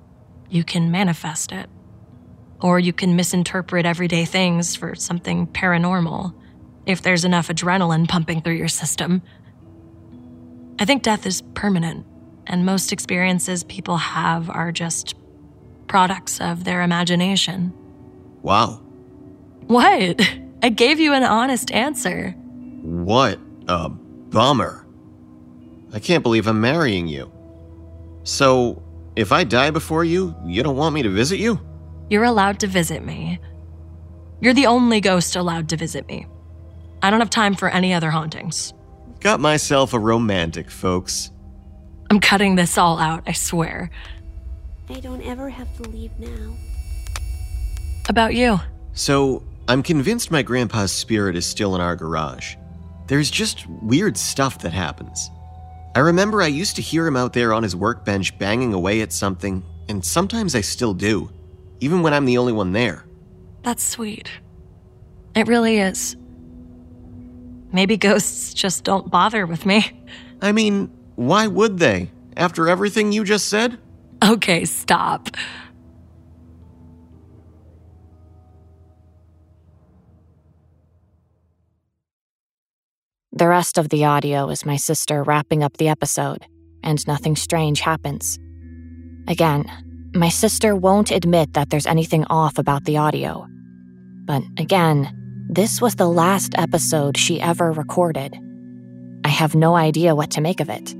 you 0.50 0.64
can 0.64 0.90
manifest 0.90 1.52
it. 1.52 1.70
Or 2.64 2.80
you 2.80 2.94
can 2.94 3.14
misinterpret 3.14 3.84
everyday 3.84 4.24
things 4.24 4.74
for 4.74 4.94
something 4.94 5.46
paranormal 5.48 6.32
if 6.86 7.02
there's 7.02 7.26
enough 7.26 7.48
adrenaline 7.48 8.08
pumping 8.08 8.40
through 8.40 8.54
your 8.54 8.68
system. 8.68 9.20
I 10.78 10.86
think 10.86 11.02
death 11.02 11.26
is 11.26 11.42
permanent, 11.52 12.06
and 12.46 12.64
most 12.64 12.90
experiences 12.90 13.64
people 13.64 13.98
have 13.98 14.48
are 14.48 14.72
just 14.72 15.14
products 15.88 16.40
of 16.40 16.64
their 16.64 16.80
imagination. 16.80 17.74
Wow. 18.40 18.80
What? 19.66 20.26
I 20.62 20.70
gave 20.70 20.98
you 20.98 21.12
an 21.12 21.22
honest 21.22 21.70
answer. 21.70 22.30
What 22.80 23.38
a 23.68 23.90
bummer. 23.90 24.86
I 25.92 25.98
can't 25.98 26.22
believe 26.22 26.46
I'm 26.46 26.62
marrying 26.62 27.08
you. 27.08 27.30
So, 28.22 28.82
if 29.16 29.32
I 29.32 29.44
die 29.44 29.70
before 29.70 30.02
you, 30.02 30.34
you 30.46 30.62
don't 30.62 30.78
want 30.78 30.94
me 30.94 31.02
to 31.02 31.10
visit 31.10 31.38
you? 31.38 31.60
You're 32.10 32.24
allowed 32.24 32.60
to 32.60 32.66
visit 32.66 33.04
me. 33.04 33.38
You're 34.40 34.54
the 34.54 34.66
only 34.66 35.00
ghost 35.00 35.36
allowed 35.36 35.68
to 35.70 35.76
visit 35.76 36.06
me. 36.06 36.26
I 37.02 37.10
don't 37.10 37.20
have 37.20 37.30
time 37.30 37.54
for 37.54 37.68
any 37.68 37.94
other 37.94 38.10
hauntings. 38.10 38.72
Got 39.20 39.40
myself 39.40 39.94
a 39.94 39.98
romantic, 39.98 40.70
folks. 40.70 41.30
I'm 42.10 42.20
cutting 42.20 42.54
this 42.54 42.76
all 42.76 42.98
out, 42.98 43.22
I 43.26 43.32
swear. 43.32 43.90
I 44.90 45.00
don't 45.00 45.22
ever 45.22 45.48
have 45.48 45.74
to 45.78 45.88
leave 45.88 46.10
now. 46.18 46.54
About 48.08 48.34
you. 48.34 48.60
So, 48.92 49.42
I'm 49.66 49.82
convinced 49.82 50.30
my 50.30 50.42
grandpa's 50.42 50.92
spirit 50.92 51.36
is 51.36 51.46
still 51.46 51.74
in 51.74 51.80
our 51.80 51.96
garage. 51.96 52.56
There's 53.06 53.30
just 53.30 53.66
weird 53.66 54.16
stuff 54.16 54.58
that 54.60 54.74
happens. 54.74 55.30
I 55.96 56.00
remember 56.00 56.42
I 56.42 56.48
used 56.48 56.76
to 56.76 56.82
hear 56.82 57.06
him 57.06 57.16
out 57.16 57.32
there 57.32 57.54
on 57.54 57.62
his 57.62 57.74
workbench 57.74 58.36
banging 58.38 58.74
away 58.74 59.00
at 59.00 59.12
something, 59.12 59.62
and 59.88 60.04
sometimes 60.04 60.54
I 60.54 60.60
still 60.60 60.92
do, 60.92 61.30
even 61.84 62.00
when 62.02 62.14
I'm 62.14 62.24
the 62.24 62.38
only 62.38 62.54
one 62.54 62.72
there. 62.72 63.04
That's 63.62 63.84
sweet. 63.84 64.30
It 65.34 65.46
really 65.48 65.78
is. 65.78 66.16
Maybe 67.72 67.98
ghosts 67.98 68.54
just 68.54 68.84
don't 68.84 69.10
bother 69.10 69.44
with 69.46 69.66
me. 69.66 70.00
I 70.40 70.52
mean, 70.52 70.90
why 71.16 71.46
would 71.46 71.78
they? 71.78 72.10
After 72.36 72.68
everything 72.68 73.12
you 73.12 73.22
just 73.22 73.48
said? 73.48 73.78
Okay, 74.24 74.64
stop. 74.64 75.28
The 83.32 83.48
rest 83.48 83.76
of 83.76 83.90
the 83.90 84.04
audio 84.04 84.48
is 84.48 84.64
my 84.64 84.76
sister 84.76 85.22
wrapping 85.22 85.62
up 85.62 85.76
the 85.76 85.88
episode, 85.88 86.46
and 86.82 87.04
nothing 87.06 87.36
strange 87.36 87.80
happens. 87.80 88.38
Again, 89.26 89.64
my 90.14 90.28
sister 90.28 90.76
won't 90.76 91.10
admit 91.10 91.54
that 91.54 91.70
there's 91.70 91.86
anything 91.86 92.24
off 92.26 92.58
about 92.58 92.84
the 92.84 92.96
audio. 92.96 93.46
But 94.24 94.44
again, 94.58 95.12
this 95.50 95.80
was 95.80 95.96
the 95.96 96.08
last 96.08 96.54
episode 96.56 97.16
she 97.16 97.40
ever 97.40 97.72
recorded. 97.72 98.38
I 99.24 99.28
have 99.28 99.54
no 99.54 99.74
idea 99.74 100.14
what 100.14 100.30
to 100.32 100.40
make 100.40 100.60
of 100.60 100.70
it. 100.70 100.94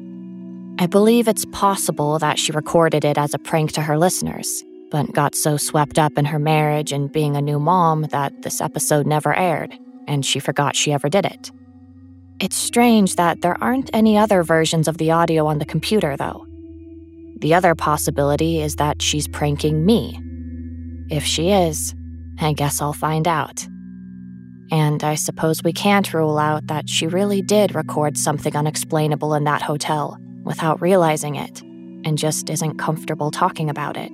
I 0.81 0.87
believe 0.87 1.29
it's 1.29 1.47
possible 1.53 2.19
that 2.19 2.39
she 2.39 2.51
recorded 2.51 3.05
it 3.05 3.17
as 3.17 3.35
a 3.35 3.39
prank 3.39 3.73
to 3.73 3.83
her 3.83 3.97
listeners, 3.97 4.65
but 4.91 5.13
got 5.13 5.37
so 5.37 5.57
swept 5.57 5.99
up 5.99 6.19
in 6.19 6.25
her 6.25 6.41
marriage 6.41 6.91
and 6.91 7.13
being 7.13 7.37
a 7.37 7.43
new 7.43 7.61
mom 7.61 8.03
that 8.11 8.43
this 8.43 8.61
episode 8.61 9.07
never 9.07 9.33
aired, 9.33 9.73
and 10.09 10.27
she 10.27 10.41
forgot 10.41 10.75
she 10.75 10.93
ever 10.93 11.09
did 11.09 11.25
it. 11.25 11.53
It's 12.41 12.57
strange 12.57 13.15
that 13.15 13.43
there 13.43 13.57
aren't 13.63 13.91
any 13.93 14.19
other 14.19 14.43
versions 14.43 14.89
of 14.89 14.99
the 14.99 15.13
audio 15.13 15.47
on 15.47 15.61
the 15.61 15.65
computer, 15.65 16.17
though. 16.17 16.47
The 17.39 17.55
other 17.55 17.75
possibility 17.75 18.61
is 18.61 18.77
that 18.77 19.03
she's 19.03 19.29
pranking 19.29 19.85
me. 19.85 20.19
If 21.11 21.25
she 21.25 21.51
is, 21.51 21.95
I 22.41 22.53
guess 22.53 22.81
I'll 22.81 22.93
find 22.93 23.29
out. 23.29 23.67
And 24.71 25.05
I 25.05 25.15
suppose 25.15 25.63
we 25.63 25.73
can't 25.73 26.13
rule 26.15 26.39
out 26.39 26.67
that 26.69 26.89
she 26.89 27.07
really 27.07 27.43
did 27.43 27.75
record 27.75 28.17
something 28.17 28.57
unexplainable 28.57 29.35
in 29.35 29.45
that 29.45 29.63
hotel 29.63 30.19
without 30.45 30.81
realizing 30.81 31.37
it 31.37 31.63
and 31.63 32.19
just 32.19 32.51
isn't 32.51 32.79
comfortable 32.79 33.31
talking 33.31 33.69
about 33.71 33.97
it. 33.97 34.11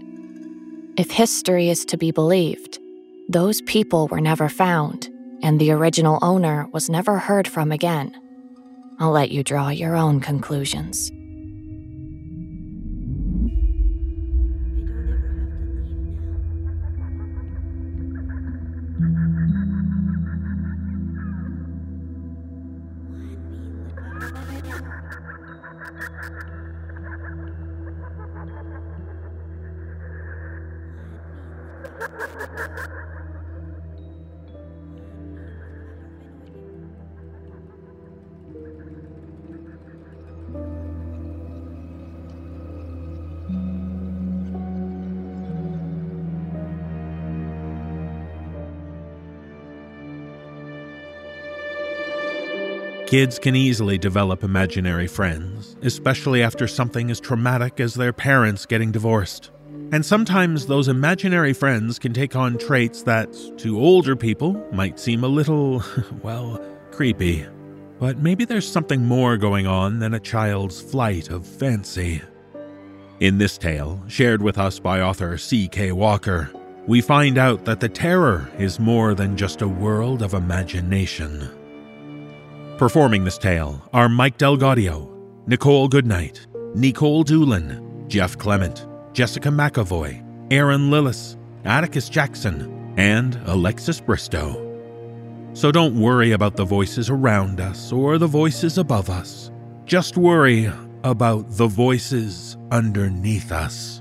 If 0.96 1.10
history 1.10 1.70
is 1.70 1.84
to 1.86 1.96
be 1.96 2.10
believed, 2.10 2.78
those 3.28 3.62
people 3.62 4.08
were 4.08 4.20
never 4.20 4.48
found, 4.48 5.08
and 5.42 5.60
the 5.60 5.70
original 5.70 6.18
owner 6.20 6.66
was 6.72 6.90
never 6.90 7.18
heard 7.18 7.46
from 7.46 7.72
again. 7.72 8.12
I'll 8.98 9.12
let 9.12 9.30
you 9.30 9.42
draw 9.42 9.68
your 9.68 9.96
own 9.96 10.20
conclusions. 10.20 11.10
Kids 53.10 53.40
can 53.40 53.56
easily 53.56 53.98
develop 53.98 54.44
imaginary 54.44 55.08
friends, 55.08 55.76
especially 55.82 56.44
after 56.44 56.68
something 56.68 57.10
as 57.10 57.18
traumatic 57.18 57.80
as 57.80 57.94
their 57.94 58.12
parents 58.12 58.66
getting 58.66 58.92
divorced. 58.92 59.50
And 59.92 60.06
sometimes 60.06 60.66
those 60.66 60.86
imaginary 60.86 61.52
friends 61.52 61.98
can 61.98 62.12
take 62.12 62.36
on 62.36 62.58
traits 62.58 63.02
that, 63.02 63.36
to 63.58 63.80
older 63.80 64.14
people, 64.14 64.64
might 64.72 65.00
seem 65.00 65.24
a 65.24 65.28
little, 65.28 65.82
well, 66.22 66.64
creepy. 66.92 67.44
But 67.98 68.18
maybe 68.18 68.44
there's 68.44 68.70
something 68.70 69.04
more 69.04 69.36
going 69.36 69.66
on 69.66 69.98
than 69.98 70.14
a 70.14 70.20
child's 70.20 70.80
flight 70.80 71.28
of 71.28 71.44
fancy. 71.44 72.22
In 73.18 73.38
this 73.38 73.58
tale, 73.58 74.00
shared 74.06 74.40
with 74.40 74.58
us 74.58 74.78
by 74.78 75.00
author 75.00 75.36
C.K. 75.36 75.90
Walker, 75.92 76.50
we 76.86 77.00
find 77.00 77.36
out 77.36 77.64
that 77.64 77.80
the 77.80 77.88
terror 77.88 78.48
is 78.58 78.80
more 78.80 79.14
than 79.14 79.36
just 79.36 79.60
a 79.60 79.68
world 79.68 80.22
of 80.22 80.34
imagination. 80.34 81.50
Performing 82.78 83.24
this 83.24 83.38
tale 83.38 83.86
are 83.92 84.08
Mike 84.08 84.38
DelGaudio, 84.38 85.10
Nichole 85.46 85.90
Goodnight, 85.90 86.46
Nikolle 86.74 87.24
Doolin, 87.24 88.06
Jeff 88.08 88.38
Clement, 88.38 88.86
Jessica 89.12 89.48
McEvoy, 89.48 90.22
Erin 90.52 90.90
Lillis, 90.90 91.36
Atticus 91.64 92.08
Jackson, 92.08 92.94
and 92.96 93.40
Alexis 93.46 94.00
Bristowe. 94.00 94.66
So 95.52 95.72
don't 95.72 96.00
worry 96.00 96.32
about 96.32 96.56
the 96.56 96.64
voices 96.64 97.10
around 97.10 97.60
us 97.60 97.92
or 97.92 98.18
the 98.18 98.26
voices 98.26 98.78
above 98.78 99.10
us. 99.10 99.50
Just 99.84 100.16
worry 100.16 100.70
about 101.02 101.50
the 101.50 101.66
voices 101.66 102.56
underneath 102.70 103.50
us. 103.50 103.99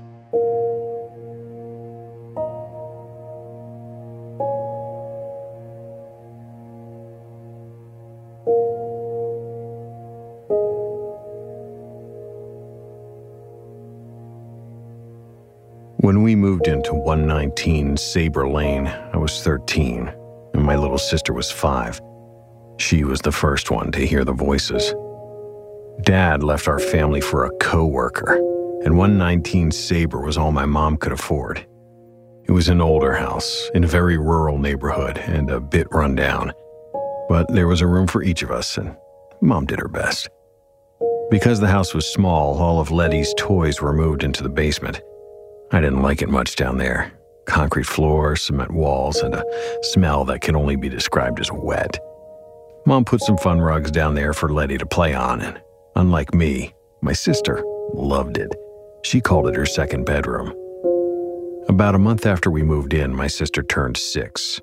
119 17.20 17.98
Sabre 17.98 18.48
Lane, 18.48 18.86
I 18.86 19.18
was 19.18 19.42
13, 19.42 20.10
and 20.54 20.64
my 20.64 20.74
little 20.74 20.96
sister 20.96 21.34
was 21.34 21.50
five. 21.50 22.00
She 22.78 23.04
was 23.04 23.20
the 23.20 23.30
first 23.30 23.70
one 23.70 23.92
to 23.92 24.06
hear 24.06 24.24
the 24.24 24.32
voices. 24.32 24.94
Dad 26.00 26.42
left 26.42 26.66
our 26.66 26.78
family 26.78 27.20
for 27.20 27.44
a 27.44 27.54
coworker, 27.58 28.36
and 28.86 28.96
119 28.96 29.70
Sabre 29.70 30.22
was 30.22 30.38
all 30.38 30.50
my 30.50 30.64
mom 30.64 30.96
could 30.96 31.12
afford. 31.12 31.58
It 32.44 32.52
was 32.52 32.70
an 32.70 32.80
older 32.80 33.12
house 33.12 33.68
in 33.74 33.84
a 33.84 33.86
very 33.86 34.16
rural 34.16 34.56
neighborhood 34.56 35.18
and 35.18 35.50
a 35.50 35.60
bit 35.60 35.88
run 35.92 36.14
down, 36.14 36.54
but 37.28 37.52
there 37.52 37.68
was 37.68 37.82
a 37.82 37.86
room 37.86 38.06
for 38.06 38.22
each 38.22 38.42
of 38.42 38.50
us, 38.50 38.78
and 38.78 38.96
mom 39.42 39.66
did 39.66 39.78
her 39.78 39.88
best. 39.88 40.30
Because 41.30 41.60
the 41.60 41.68
house 41.68 41.92
was 41.92 42.10
small, 42.10 42.58
all 42.58 42.80
of 42.80 42.90
Leddie's 42.90 43.34
toys 43.36 43.82
were 43.82 43.92
moved 43.92 44.24
into 44.24 44.42
the 44.42 44.48
basement. 44.48 45.02
I 45.72 45.80
didn't 45.80 46.02
like 46.02 46.20
it 46.20 46.28
much 46.28 46.56
down 46.56 46.78
there. 46.78 47.12
Concrete 47.46 47.86
floor, 47.86 48.34
cement 48.34 48.72
walls, 48.72 49.18
and 49.18 49.34
a 49.34 49.44
smell 49.82 50.24
that 50.24 50.40
can 50.40 50.56
only 50.56 50.74
be 50.74 50.88
described 50.88 51.38
as 51.38 51.50
wet. 51.52 51.98
Mom 52.86 53.04
put 53.04 53.22
some 53.22 53.36
fun 53.36 53.60
rugs 53.60 53.90
down 53.90 54.14
there 54.14 54.32
for 54.32 54.48
Leddie 54.48 54.78
to 54.78 54.86
play 54.86 55.14
on, 55.14 55.40
and 55.40 55.60
unlike 55.94 56.34
me, 56.34 56.74
my 57.02 57.12
sister 57.12 57.62
loved 57.94 58.36
it. 58.36 58.52
She 59.04 59.20
called 59.20 59.48
it 59.48 59.54
her 59.54 59.66
second 59.66 60.06
bedroom. 60.06 60.52
About 61.68 61.94
a 61.94 61.98
month 61.98 62.26
after 62.26 62.50
we 62.50 62.62
moved 62.62 62.92
in, 62.92 63.14
my 63.14 63.28
sister 63.28 63.62
turned 63.62 63.96
six. 63.96 64.60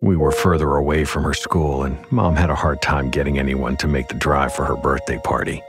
We 0.00 0.16
were 0.16 0.32
further 0.32 0.76
away 0.76 1.04
from 1.04 1.24
her 1.24 1.34
school, 1.34 1.82
and 1.82 1.98
mom 2.10 2.36
had 2.36 2.48
a 2.48 2.54
hard 2.54 2.80
time 2.80 3.10
getting 3.10 3.38
anyone 3.38 3.76
to 3.78 3.86
make 3.86 4.08
the 4.08 4.14
drive 4.14 4.54
for 4.54 4.64
her 4.64 4.76
birthday 4.76 5.20
party. 5.22 5.62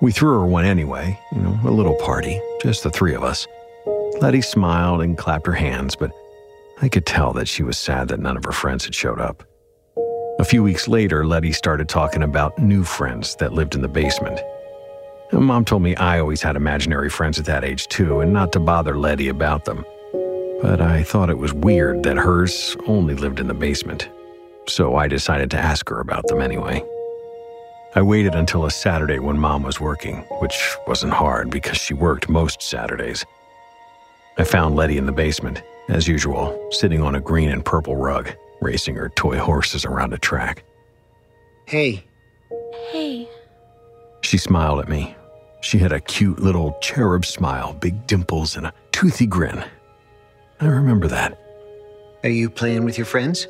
We 0.00 0.12
threw 0.12 0.38
her 0.38 0.46
one 0.46 0.64
anyway, 0.64 1.18
you 1.32 1.40
know, 1.40 1.58
a 1.64 1.70
little 1.70 1.96
party, 1.96 2.40
just 2.62 2.84
the 2.84 2.90
three 2.90 3.14
of 3.14 3.24
us. 3.24 3.46
Leddie 4.20 4.42
smiled 4.42 5.00
and 5.00 5.16
clapped 5.16 5.46
her 5.46 5.52
hands, 5.52 5.94
but 5.94 6.10
I 6.82 6.88
could 6.88 7.06
tell 7.06 7.32
that 7.34 7.48
she 7.48 7.62
was 7.62 7.78
sad 7.78 8.08
that 8.08 8.20
none 8.20 8.36
of 8.36 8.44
her 8.44 8.52
friends 8.52 8.84
had 8.84 8.94
showed 8.94 9.20
up. 9.20 9.44
A 10.40 10.44
few 10.44 10.62
weeks 10.62 10.88
later, 10.88 11.26
Leddie 11.26 11.52
started 11.52 11.88
talking 11.88 12.22
about 12.22 12.58
new 12.58 12.84
friends 12.84 13.36
that 13.36 13.52
lived 13.52 13.74
in 13.74 13.82
the 13.82 13.88
basement. 13.88 14.40
Mom 15.32 15.64
told 15.64 15.82
me 15.82 15.94
I 15.96 16.20
always 16.20 16.42
had 16.42 16.56
imaginary 16.56 17.10
friends 17.10 17.38
at 17.38 17.44
that 17.46 17.64
age 17.64 17.86
too, 17.88 18.20
and 18.20 18.32
not 18.32 18.52
to 18.52 18.60
bother 18.60 18.96
Leddie 18.96 19.28
about 19.28 19.64
them. 19.64 19.84
But 20.62 20.80
I 20.80 21.04
thought 21.04 21.30
it 21.30 21.38
was 21.38 21.52
weird 21.52 22.02
that 22.02 22.16
hers 22.16 22.76
only 22.86 23.14
lived 23.14 23.38
in 23.38 23.46
the 23.46 23.54
basement, 23.54 24.08
so 24.66 24.96
I 24.96 25.06
decided 25.06 25.50
to 25.52 25.58
ask 25.58 25.88
her 25.88 26.00
about 26.00 26.26
them 26.26 26.40
anyway. 26.40 26.82
I 27.94 28.02
waited 28.02 28.34
until 28.34 28.64
a 28.64 28.70
Saturday 28.70 29.18
when 29.18 29.38
Mom 29.38 29.62
was 29.62 29.80
working, 29.80 30.18
which 30.40 30.76
wasn't 30.86 31.12
hard 31.12 31.50
because 31.50 31.78
she 31.78 31.94
worked 31.94 32.28
most 32.28 32.62
Saturdays. 32.62 33.24
I 34.38 34.44
found 34.44 34.76
Leddie 34.76 34.98
in 34.98 35.06
the 35.06 35.12
basement, 35.12 35.62
as 35.88 36.06
usual, 36.06 36.68
sitting 36.70 37.02
on 37.02 37.14
a 37.14 37.20
green 37.20 37.50
and 37.50 37.64
purple 37.64 37.96
rug, 37.96 38.30
racing 38.60 38.94
her 38.96 39.08
toy 39.10 39.38
horses 39.38 39.84
around 39.84 40.12
a 40.12 40.18
track. 40.18 40.64
Hey, 41.66 42.04
Hey, 42.90 43.28
She 44.22 44.38
smiled 44.38 44.80
at 44.80 44.88
me. 44.88 45.14
She 45.60 45.78
had 45.78 45.92
a 45.92 46.00
cute 46.00 46.38
little 46.38 46.78
cherub 46.80 47.26
smile, 47.26 47.74
big 47.74 48.06
dimples, 48.06 48.56
and 48.56 48.66
a 48.66 48.72
toothy 48.92 49.26
grin. 49.26 49.64
I 50.60 50.66
remember 50.66 51.06
that. 51.08 51.38
are 52.24 52.30
you 52.30 52.48
playing 52.48 52.84
with 52.84 52.96
your 52.96 53.04
friends? 53.04 53.46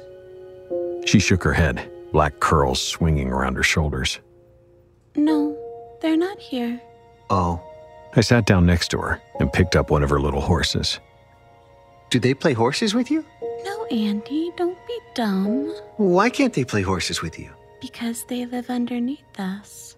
She 1.06 1.20
shook 1.20 1.44
her 1.44 1.52
head, 1.52 1.88
black 2.12 2.40
curls 2.40 2.80
swinging 2.82 3.28
around 3.28 3.54
her 3.56 3.62
shoulders. 3.62 4.18
no, 5.14 5.56
they're 6.00 6.16
not 6.16 6.38
here. 6.40 6.80
Oh, 7.30 7.60
I 8.16 8.20
sat 8.22 8.46
down 8.46 8.66
next 8.66 8.88
to 8.88 8.98
her 8.98 9.20
and 9.40 9.52
picked 9.52 9.76
up 9.76 9.90
one 9.90 10.02
of 10.02 10.10
her 10.10 10.20
little 10.20 10.40
horses. 10.40 11.00
do 12.10 12.18
they 12.18 12.34
play 12.34 12.52
horses 12.54 12.94
with 12.94 13.10
you? 13.10 13.24
No, 13.64 13.84
Andy, 13.86 14.50
don't 14.56 14.78
be 14.86 14.98
dumb. 15.14 15.74
Why 15.96 16.30
can't 16.30 16.54
they 16.54 16.64
play 16.64 16.82
horses 16.82 17.20
with 17.22 17.38
you? 17.38 17.50
Because 17.80 18.24
they 18.24 18.46
live 18.46 18.70
underneath 18.70 19.38
us. 19.38 19.96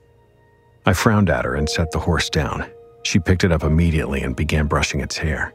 I 0.86 0.92
frowned 0.92 1.30
at 1.30 1.44
her 1.44 1.54
and 1.54 1.68
set 1.68 1.90
the 1.92 1.98
horse 1.98 2.28
down. 2.30 2.68
She 3.04 3.18
picked 3.18 3.44
it 3.44 3.52
up 3.52 3.62
immediately 3.62 4.22
and 4.22 4.34
began 4.36 4.66
brushing 4.66 5.00
its 5.00 5.16
hair. 5.16 5.54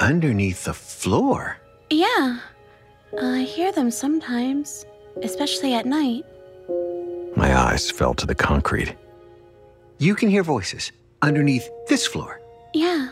Underneath 0.00 0.64
the 0.64 0.74
floor? 0.74 1.58
Yeah, 1.90 2.40
I 3.20 3.42
hear 3.42 3.70
them 3.72 3.90
sometimes, 3.90 4.84
especially 5.22 5.74
at 5.74 5.86
night. 5.86 6.24
My 7.36 7.56
eyes 7.56 7.90
fell 7.90 8.14
to 8.14 8.26
the 8.26 8.34
concrete. 8.34 8.96
You 9.98 10.14
can 10.14 10.28
hear 10.28 10.42
voices 10.42 10.90
underneath 11.22 11.68
this 11.88 12.06
floor. 12.06 12.40
Yeah, 12.74 13.10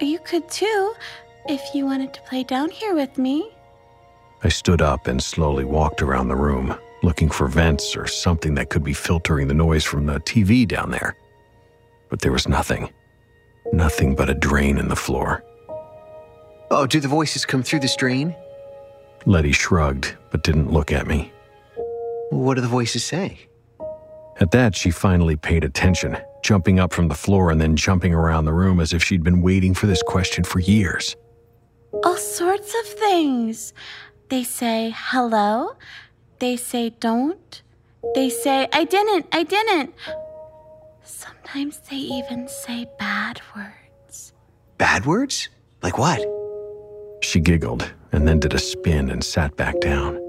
you 0.00 0.18
could 0.18 0.48
too, 0.50 0.94
if 1.48 1.74
you 1.74 1.86
wanted 1.86 2.12
to 2.14 2.22
play 2.22 2.44
down 2.44 2.70
here 2.70 2.94
with 2.94 3.16
me. 3.18 3.50
I 4.42 4.48
stood 4.50 4.82
up 4.82 5.06
and 5.06 5.22
slowly 5.22 5.64
walked 5.64 6.02
around 6.02 6.28
the 6.28 6.36
room, 6.36 6.76
looking 7.02 7.30
for 7.30 7.48
vents 7.48 7.96
or 7.96 8.06
something 8.06 8.54
that 8.56 8.68
could 8.68 8.84
be 8.84 8.92
filtering 8.92 9.48
the 9.48 9.54
noise 9.54 9.84
from 9.84 10.04
the 10.04 10.20
TV 10.20 10.68
down 10.68 10.90
there. 10.90 11.16
But 12.10 12.20
there 12.20 12.32
was 12.32 12.46
nothing. 12.46 12.92
Nothing 13.72 14.14
but 14.14 14.28
a 14.28 14.34
drain 14.34 14.76
in 14.76 14.88
the 14.88 14.96
floor. 14.96 15.42
Oh, 16.70 16.86
do 16.86 17.00
the 17.00 17.08
voices 17.08 17.46
come 17.46 17.62
through 17.62 17.80
this 17.80 17.96
drain? 17.96 18.36
Leddie 19.26 19.52
shrugged, 19.52 20.14
but 20.30 20.44
didn't 20.44 20.70
look 20.70 20.92
at 20.92 21.06
me. 21.06 21.32
What 22.30 22.54
do 22.54 22.60
the 22.60 22.68
voices 22.68 23.04
say? 23.04 23.38
At 24.40 24.50
that, 24.50 24.76
she 24.76 24.90
finally 24.90 25.36
paid 25.36 25.64
attention, 25.64 26.18
jumping 26.44 26.78
up 26.78 26.92
from 26.92 27.08
the 27.08 27.14
floor 27.14 27.50
and 27.50 27.58
then 27.60 27.74
jumping 27.74 28.12
around 28.14 28.44
the 28.44 28.52
room 28.52 28.78
as 28.78 28.92
if 28.92 29.02
she'd 29.02 29.24
been 29.24 29.40
waiting 29.40 29.72
for 29.72 29.86
this 29.86 30.02
question 30.02 30.44
for 30.44 30.60
years. 30.60 31.16
All 32.04 32.18
sorts 32.18 32.74
of 32.80 32.86
things. 32.86 33.72
They 34.28 34.44
say 34.44 34.94
hello. 34.94 35.74
They 36.40 36.56
say 36.56 36.90
don't. 37.00 37.62
They 38.14 38.28
say 38.28 38.68
I 38.72 38.84
didn't, 38.84 39.26
I 39.32 39.42
didn't. 39.42 39.94
Sometimes 41.02 41.80
they 41.90 41.96
even 41.96 42.46
say 42.48 42.86
bad 42.98 43.40
words. 43.56 44.34
Bad 44.76 45.06
words? 45.06 45.48
Like 45.82 45.96
what? 45.96 46.20
She 47.22 47.40
giggled 47.40 47.90
and 48.12 48.28
then 48.28 48.38
did 48.38 48.52
a 48.52 48.58
spin 48.58 49.08
and 49.08 49.24
sat 49.24 49.56
back 49.56 49.80
down. 49.80 50.16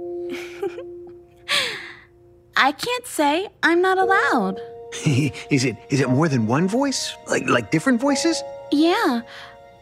I 2.56 2.72
can't 2.72 3.06
say 3.06 3.50
I'm 3.64 3.82
not 3.82 3.98
allowed. 3.98 4.62
is 5.50 5.66
it 5.66 5.76
is 5.90 6.00
it 6.00 6.10
more 6.10 6.28
than 6.28 6.48
one 6.48 6.68
voice? 6.68 7.16
Like 7.28 7.48
like 7.50 7.72
different 7.72 8.00
voices? 8.00 8.42
Yeah, 8.72 9.22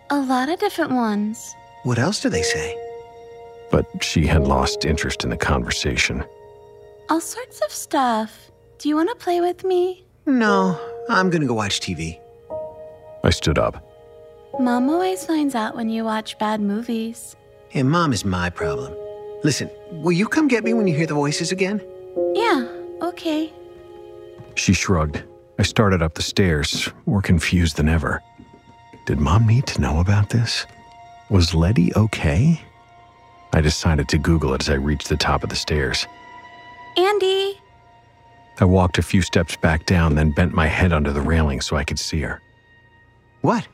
a 0.09 0.19
lot 0.19 0.49
of 0.49 0.59
different 0.59 0.91
ones. 0.91 1.55
What 1.83 1.99
else 1.99 2.21
do 2.21 2.29
they 2.29 2.41
say? 2.41 2.77
But 3.71 3.85
she 4.01 4.25
had 4.25 4.43
lost 4.43 4.85
interest 4.85 5.23
in 5.23 5.29
the 5.29 5.37
conversation. 5.37 6.23
All 7.09 7.21
sorts 7.21 7.61
of 7.61 7.71
stuff. 7.71 8.51
Do 8.77 8.89
you 8.89 8.95
want 8.95 9.09
to 9.09 9.15
play 9.15 9.41
with 9.41 9.63
me? 9.63 10.05
No, 10.25 10.79
I'm 11.09 11.29
gonna 11.29 11.45
go 11.45 11.53
watch 11.53 11.79
TV. 11.79 12.19
I 13.23 13.29
stood 13.29 13.57
up. 13.57 13.83
Mom 14.59 14.89
always 14.89 15.25
finds 15.25 15.55
out 15.55 15.75
when 15.75 15.89
you 15.89 16.03
watch 16.03 16.37
bad 16.37 16.61
movies. 16.61 17.35
And 17.73 17.89
mom 17.89 18.13
is 18.13 18.23
my 18.23 18.49
problem. 18.49 18.93
Listen, 19.43 19.69
will 19.91 20.11
you 20.11 20.27
come 20.27 20.47
get 20.47 20.63
me 20.63 20.73
when 20.73 20.87
you 20.87 20.95
hear 20.95 21.07
the 21.07 21.13
voices 21.13 21.51
again? 21.51 21.81
Yeah, 22.35 22.67
okay. 23.01 23.51
She 24.55 24.73
shrugged. 24.73 25.23
I 25.59 25.63
started 25.63 26.01
up 26.01 26.15
the 26.15 26.21
stairs, 26.21 26.89
more 27.05 27.21
confused 27.21 27.77
than 27.77 27.89
ever. 27.89 28.21
Did 29.05 29.19
mom 29.19 29.47
need 29.47 29.67
to 29.67 29.81
know 29.81 29.99
about 29.99 30.29
this? 30.29 30.65
Was 31.29 31.53
Leddie 31.53 31.93
okay? 31.95 32.61
I 33.53 33.61
decided 33.61 34.07
to 34.09 34.17
Google 34.17 34.53
it 34.53 34.61
as 34.61 34.69
I 34.69 34.75
reached 34.75 35.09
the 35.09 35.17
top 35.17 35.43
of 35.43 35.49
the 35.49 35.55
stairs. 35.55 36.07
Andy! 36.97 37.59
I 38.59 38.65
walked 38.65 38.97
a 38.97 39.03
few 39.03 39.21
steps 39.21 39.55
back 39.55 39.85
down, 39.85 40.15
then 40.15 40.31
bent 40.31 40.53
my 40.53 40.67
head 40.67 40.93
under 40.93 41.11
the 41.11 41.21
railing 41.21 41.61
so 41.61 41.75
I 41.75 41.83
could 41.83 41.99
see 41.99 42.21
her. 42.21 42.41
What? 43.41 43.67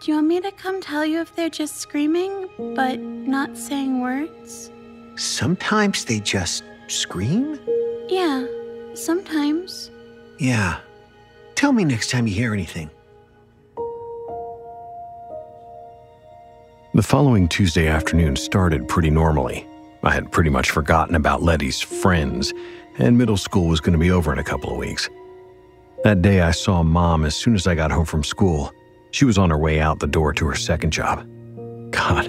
Do 0.00 0.10
you 0.10 0.16
want 0.16 0.26
me 0.26 0.40
to 0.40 0.52
come 0.52 0.80
tell 0.80 1.04
you 1.04 1.20
if 1.20 1.34
they're 1.34 1.48
just 1.48 1.76
screaming, 1.76 2.48
but 2.74 3.00
not 3.00 3.56
saying 3.56 4.00
words? 4.00 4.70
Sometimes 5.16 6.04
they 6.04 6.20
just 6.20 6.64
scream? 6.88 7.58
Yeah, 8.08 8.46
sometimes. 8.94 9.90
Yeah. 10.38 10.80
Tell 11.54 11.72
me 11.72 11.84
next 11.84 12.10
time 12.10 12.26
you 12.26 12.34
hear 12.34 12.52
anything. 12.52 12.90
The 16.94 17.02
following 17.02 17.48
Tuesday 17.48 17.88
afternoon 17.88 18.36
started 18.36 18.86
pretty 18.88 19.10
normally. 19.10 19.66
I 20.02 20.12
had 20.12 20.30
pretty 20.30 20.50
much 20.50 20.70
forgotten 20.70 21.14
about 21.16 21.42
Leddie's 21.42 21.80
friends, 21.80 22.52
and 22.98 23.18
middle 23.18 23.36
school 23.36 23.66
was 23.66 23.80
going 23.80 23.94
to 23.94 23.98
be 23.98 24.10
over 24.10 24.32
in 24.32 24.38
a 24.38 24.44
couple 24.44 24.70
of 24.70 24.76
weeks. 24.76 25.08
That 26.04 26.22
day, 26.22 26.42
I 26.42 26.50
saw 26.50 26.82
mom 26.82 27.24
as 27.24 27.34
soon 27.34 27.54
as 27.54 27.66
I 27.66 27.74
got 27.74 27.90
home 27.90 28.04
from 28.04 28.22
school. 28.22 28.72
She 29.10 29.24
was 29.24 29.38
on 29.38 29.50
her 29.50 29.58
way 29.58 29.80
out 29.80 29.98
the 30.00 30.06
door 30.06 30.32
to 30.34 30.46
her 30.46 30.54
second 30.54 30.92
job. 30.92 31.26
God, 31.90 32.26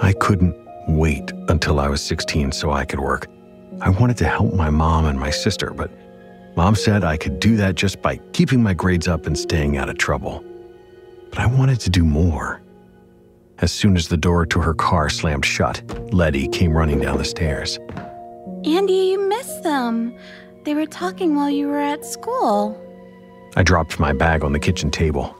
I 0.00 0.12
couldn't 0.14 0.56
wait 0.88 1.32
until 1.48 1.80
I 1.80 1.88
was 1.88 2.00
16 2.02 2.52
so 2.52 2.70
I 2.70 2.84
could 2.84 3.00
work. 3.00 3.26
I 3.80 3.90
wanted 3.90 4.16
to 4.18 4.28
help 4.28 4.54
my 4.54 4.70
mom 4.70 5.06
and 5.06 5.18
my 5.18 5.30
sister, 5.30 5.72
but 5.72 5.90
mom 6.56 6.74
said 6.74 7.04
I 7.04 7.16
could 7.16 7.40
do 7.40 7.56
that 7.56 7.74
just 7.74 8.02
by 8.02 8.16
keeping 8.32 8.62
my 8.62 8.74
grades 8.74 9.08
up 9.08 9.26
and 9.26 9.38
staying 9.38 9.76
out 9.76 9.88
of 9.88 9.98
trouble. 9.98 10.44
But 11.30 11.38
I 11.38 11.46
wanted 11.46 11.80
to 11.80 11.90
do 11.90 12.04
more. 12.04 12.60
As 13.58 13.72
soon 13.72 13.96
as 13.96 14.08
the 14.08 14.16
door 14.16 14.46
to 14.46 14.60
her 14.60 14.74
car 14.74 15.10
slammed 15.10 15.44
shut, 15.44 15.82
Leddie 16.12 16.48
came 16.48 16.72
running 16.72 17.00
down 17.00 17.18
the 17.18 17.24
stairs. 17.24 17.78
Andy, 18.64 18.92
you 18.92 19.28
missed 19.28 19.62
them. 19.62 20.14
They 20.64 20.74
were 20.74 20.86
talking 20.86 21.34
while 21.34 21.50
you 21.50 21.68
were 21.68 21.78
at 21.78 22.04
school. 22.04 22.78
I 23.56 23.62
dropped 23.62 23.98
my 23.98 24.12
bag 24.12 24.44
on 24.44 24.52
the 24.52 24.58
kitchen 24.58 24.90
table. 24.90 25.34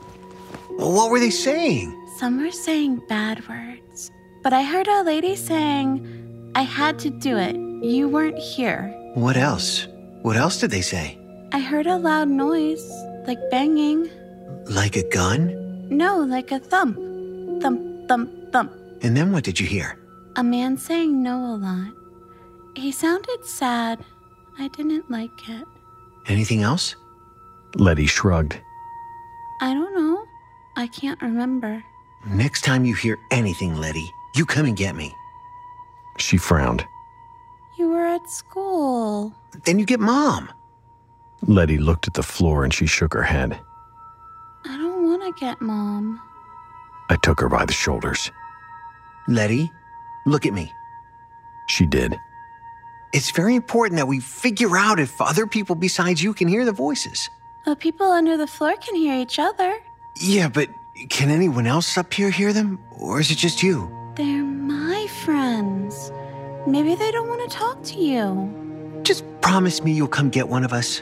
Well, 0.71 0.93
what 0.93 1.11
were 1.11 1.19
they 1.19 1.29
saying? 1.29 1.97
Some 2.17 2.41
were 2.41 2.51
saying 2.51 3.01
bad 3.07 3.47
words, 3.47 4.11
but 4.43 4.53
I 4.53 4.63
heard 4.63 4.87
a 4.87 5.03
lady 5.03 5.35
saying, 5.35 6.51
I 6.55 6.61
had 6.61 6.99
to 6.99 7.09
do 7.09 7.37
it. 7.37 7.55
You 7.55 8.07
weren't 8.07 8.37
here. 8.37 8.93
What 9.13 9.37
else? 9.37 9.87
What 10.21 10.37
else 10.37 10.59
did 10.59 10.71
they 10.71 10.81
say? 10.81 11.17
I 11.51 11.59
heard 11.59 11.87
a 11.87 11.97
loud 11.97 12.29
noise, 12.29 12.87
like 13.27 13.39
banging. 13.49 14.09
Like 14.65 14.95
a 14.95 15.07
gun? 15.09 15.87
No, 15.89 16.19
like 16.19 16.51
a 16.51 16.59
thump. 16.59 16.95
Thump, 17.61 18.07
thump, 18.07 18.29
thump. 18.51 18.71
And 19.01 19.17
then 19.17 19.31
what 19.31 19.43
did 19.43 19.59
you 19.59 19.65
hear? 19.65 19.97
A 20.35 20.43
man 20.43 20.77
saying 20.77 21.21
no 21.21 21.37
a 21.37 21.57
lot. 21.57 21.93
He 22.75 22.91
sounded 22.91 23.43
sad. 23.45 23.99
I 24.59 24.67
didn't 24.69 25.09
like 25.09 25.49
it. 25.49 25.65
Anything 26.27 26.61
else? 26.61 26.95
Leddie 27.75 28.05
shrugged. 28.05 28.57
I 29.59 29.73
don't 29.73 29.95
know. 29.95 30.23
I 30.75 30.87
can't 30.87 31.21
remember. 31.21 31.83
Next 32.27 32.61
time 32.63 32.85
you 32.85 32.93
hear 32.95 33.17
anything, 33.31 33.75
Leddie, 33.75 34.09
you 34.35 34.45
come 34.45 34.65
and 34.65 34.77
get 34.77 34.95
me. 34.95 35.13
She 36.17 36.37
frowned. 36.37 36.85
You 37.81 37.89
were 37.89 38.05
at 38.05 38.29
school. 38.29 39.33
Then 39.65 39.79
you 39.79 39.87
get 39.87 39.99
mom. 39.99 40.53
Leddie 41.47 41.79
looked 41.79 42.05
at 42.07 42.13
the 42.13 42.21
floor 42.21 42.63
and 42.63 42.71
she 42.71 42.85
shook 42.85 43.11
her 43.11 43.23
head. 43.23 43.59
I 44.65 44.77
don't 44.77 45.03
want 45.03 45.23
to 45.23 45.43
get 45.43 45.59
mom. 45.61 46.21
I 47.09 47.15
took 47.23 47.39
her 47.39 47.49
by 47.49 47.65
the 47.65 47.73
shoulders. 47.73 48.29
Leddie, 49.27 49.71
look 50.27 50.45
at 50.45 50.53
me. 50.53 50.71
She 51.69 51.87
did. 51.87 52.15
It's 53.13 53.31
very 53.31 53.55
important 53.55 53.97
that 53.97 54.07
we 54.07 54.19
figure 54.19 54.77
out 54.77 54.99
if 54.99 55.19
other 55.19 55.47
people 55.47 55.73
besides 55.73 56.21
you 56.21 56.35
can 56.35 56.47
hear 56.47 56.65
the 56.65 56.71
voices. 56.71 57.31
The 57.65 57.75
people 57.75 58.05
under 58.05 58.37
the 58.37 58.45
floor 58.45 58.75
can 58.75 58.93
hear 58.93 59.15
each 59.15 59.39
other. 59.39 59.79
Yeah, 60.17 60.49
but 60.49 60.69
can 61.09 61.31
anyone 61.31 61.65
else 61.65 61.97
up 61.97 62.13
here 62.13 62.29
hear 62.29 62.53
them? 62.53 62.77
Or 62.91 63.19
is 63.19 63.31
it 63.31 63.39
just 63.39 63.63
you? 63.63 63.89
They're 64.13 64.43
my 64.43 65.07
friends. 65.25 66.11
Maybe 66.67 66.95
they 66.95 67.11
don't 67.11 67.27
want 67.27 67.49
to 67.49 67.57
talk 67.57 67.83
to 67.83 67.99
you. 67.99 69.01
Just 69.03 69.23
promise 69.41 69.83
me 69.83 69.91
you'll 69.91 70.07
come 70.07 70.29
get 70.29 70.47
one 70.47 70.63
of 70.63 70.73
us. 70.73 71.01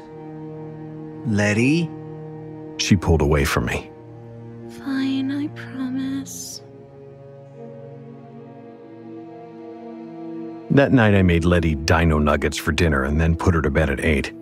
Leddie? 1.26 1.90
She 2.78 2.96
pulled 2.96 3.22
away 3.22 3.44
from 3.44 3.66
me. 3.66 3.92
Fine, 4.70 5.32
I 5.32 5.48
promise. 5.50 6.62
That 10.72 10.94
night, 10.94 11.14
I 11.14 11.24
made 11.24 11.46
Leddie 11.46 11.76
dino 11.76 12.20
nuggets 12.20 12.58
for 12.58 12.72
dinner 12.72 13.04
and 13.04 13.20
then 13.20 13.36
put 13.36 13.54
her 13.54 13.62
to 13.62 13.70
bed 13.70 13.90
at 13.90 14.00
8. 14.00 14.34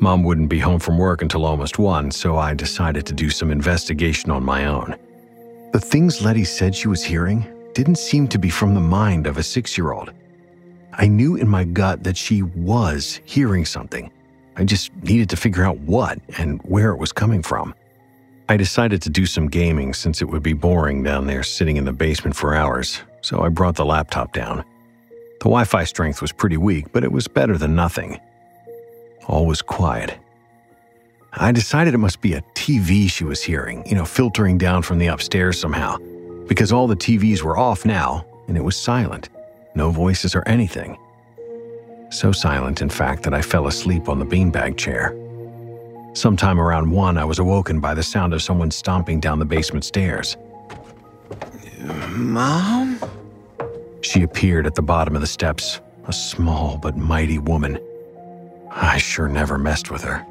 Mom 0.00 0.22
wouldn't 0.22 0.48
be 0.48 0.58
home 0.58 0.78
from 0.78 0.98
work 0.98 1.22
until 1.22 1.46
almost 1.46 1.78
1, 1.78 2.10
so 2.10 2.36
I 2.36 2.52
decided 2.54 3.06
to 3.06 3.12
do 3.14 3.30
some 3.30 3.50
investigation 3.50 4.30
on 4.30 4.44
my 4.44 4.66
own. 4.66 4.96
The 5.72 5.80
things 5.80 6.20
Leddie 6.20 6.44
said 6.44 6.74
she 6.74 6.88
was 6.88 7.02
hearing 7.02 7.46
didn't 7.74 7.96
seem 7.96 8.28
to 8.28 8.38
be 8.38 8.50
from 8.50 8.74
the 8.74 8.80
mind 8.80 9.26
of 9.26 9.38
a 9.38 9.42
six 9.42 9.78
year 9.78 9.92
old. 9.92 10.12
I 11.00 11.06
knew 11.06 11.36
in 11.36 11.48
my 11.48 11.62
gut 11.62 12.02
that 12.02 12.16
she 12.16 12.42
was 12.42 13.20
hearing 13.24 13.64
something. 13.64 14.10
I 14.56 14.64
just 14.64 14.92
needed 14.96 15.30
to 15.30 15.36
figure 15.36 15.62
out 15.62 15.78
what 15.78 16.18
and 16.36 16.60
where 16.62 16.90
it 16.90 16.98
was 16.98 17.12
coming 17.12 17.40
from. 17.40 17.72
I 18.48 18.56
decided 18.56 19.00
to 19.02 19.10
do 19.10 19.24
some 19.24 19.46
gaming 19.46 19.94
since 19.94 20.20
it 20.20 20.24
would 20.24 20.42
be 20.42 20.54
boring 20.54 21.04
down 21.04 21.28
there 21.28 21.44
sitting 21.44 21.76
in 21.76 21.84
the 21.84 21.92
basement 21.92 22.34
for 22.34 22.54
hours, 22.54 23.00
so 23.20 23.42
I 23.42 23.48
brought 23.48 23.76
the 23.76 23.84
laptop 23.84 24.32
down. 24.32 24.64
The 25.38 25.44
Wi 25.44 25.62
Fi 25.62 25.84
strength 25.84 26.20
was 26.20 26.32
pretty 26.32 26.56
weak, 26.56 26.90
but 26.92 27.04
it 27.04 27.12
was 27.12 27.28
better 27.28 27.56
than 27.56 27.76
nothing. 27.76 28.18
All 29.28 29.46
was 29.46 29.62
quiet. 29.62 30.18
I 31.32 31.52
decided 31.52 31.94
it 31.94 31.98
must 31.98 32.20
be 32.20 32.32
a 32.32 32.42
TV 32.54 33.08
she 33.08 33.22
was 33.22 33.40
hearing, 33.40 33.86
you 33.86 33.94
know, 33.94 34.04
filtering 34.04 34.58
down 34.58 34.82
from 34.82 34.98
the 34.98 35.06
upstairs 35.06 35.60
somehow, 35.60 35.98
because 36.48 36.72
all 36.72 36.88
the 36.88 36.96
TVs 36.96 37.42
were 37.42 37.56
off 37.56 37.84
now 37.84 38.24
and 38.48 38.56
it 38.56 38.64
was 38.64 38.76
silent. 38.76 39.28
No 39.74 39.90
voices 39.90 40.34
or 40.34 40.42
anything. 40.46 40.98
So 42.10 42.32
silent, 42.32 42.80
in 42.80 42.88
fact, 42.88 43.22
that 43.24 43.34
I 43.34 43.42
fell 43.42 43.66
asleep 43.66 44.08
on 44.08 44.18
the 44.18 44.26
beanbag 44.26 44.76
chair. 44.76 45.14
Sometime 46.14 46.58
around 46.58 46.90
one, 46.90 47.18
I 47.18 47.24
was 47.24 47.38
awoken 47.38 47.80
by 47.80 47.94
the 47.94 48.02
sound 48.02 48.32
of 48.32 48.42
someone 48.42 48.70
stomping 48.70 49.20
down 49.20 49.38
the 49.38 49.44
basement 49.44 49.84
stairs. 49.84 50.36
Mom? 52.10 52.98
She 54.00 54.22
appeared 54.22 54.66
at 54.66 54.74
the 54.74 54.82
bottom 54.82 55.14
of 55.14 55.20
the 55.20 55.26
steps, 55.26 55.80
a 56.06 56.12
small 56.12 56.78
but 56.78 56.96
mighty 56.96 57.38
woman. 57.38 57.78
I 58.70 58.98
sure 58.98 59.28
never 59.28 59.58
messed 59.58 59.90
with 59.90 60.02
her. 60.02 60.24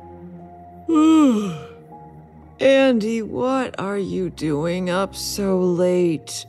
Andy, 2.59 3.21
what 3.21 3.79
are 3.79 3.97
you 3.97 4.29
doing 4.29 4.89
up 4.89 5.15
so 5.15 5.59
late? 5.59 6.45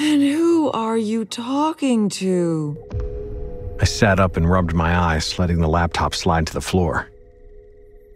And 0.00 0.22
who 0.22 0.72
are 0.72 0.98
you 0.98 1.24
talking 1.24 2.08
to? 2.08 2.76
I 3.80 3.84
sat 3.84 4.18
up 4.18 4.36
and 4.36 4.50
rubbed 4.50 4.74
my 4.74 4.96
eyes, 4.96 5.38
letting 5.38 5.60
the 5.60 5.68
laptop 5.68 6.14
slide 6.14 6.48
to 6.48 6.52
the 6.52 6.60
floor. 6.60 7.08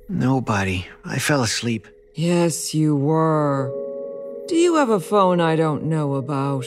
Nobody. 0.08 0.86
I 1.04 1.18
fell 1.18 1.42
asleep. 1.42 1.86
Yes, 2.14 2.74
you 2.74 2.96
were. 2.96 3.70
Do 4.48 4.56
you 4.56 4.74
have 4.76 4.88
a 4.88 4.98
phone 4.98 5.40
I 5.40 5.54
don't 5.54 5.84
know 5.84 6.14
about? 6.14 6.66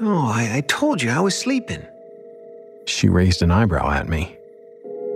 Oh, 0.00 0.32
I, 0.32 0.56
I 0.56 0.60
told 0.62 1.02
you 1.02 1.10
I 1.10 1.20
was 1.20 1.36
sleeping. 1.36 1.84
She 2.86 3.08
raised 3.08 3.42
an 3.42 3.50
eyebrow 3.50 3.90
at 3.90 4.08
me. 4.08 4.38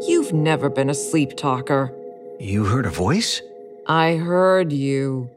You've 0.06 0.34
never 0.34 0.68
been 0.68 0.90
a 0.90 0.94
sleep 0.94 1.36
talker. 1.36 1.94
You 2.38 2.64
heard 2.64 2.84
a 2.84 2.90
voice? 2.90 3.40
I 3.86 4.16
heard 4.16 4.72
you. 4.72 5.30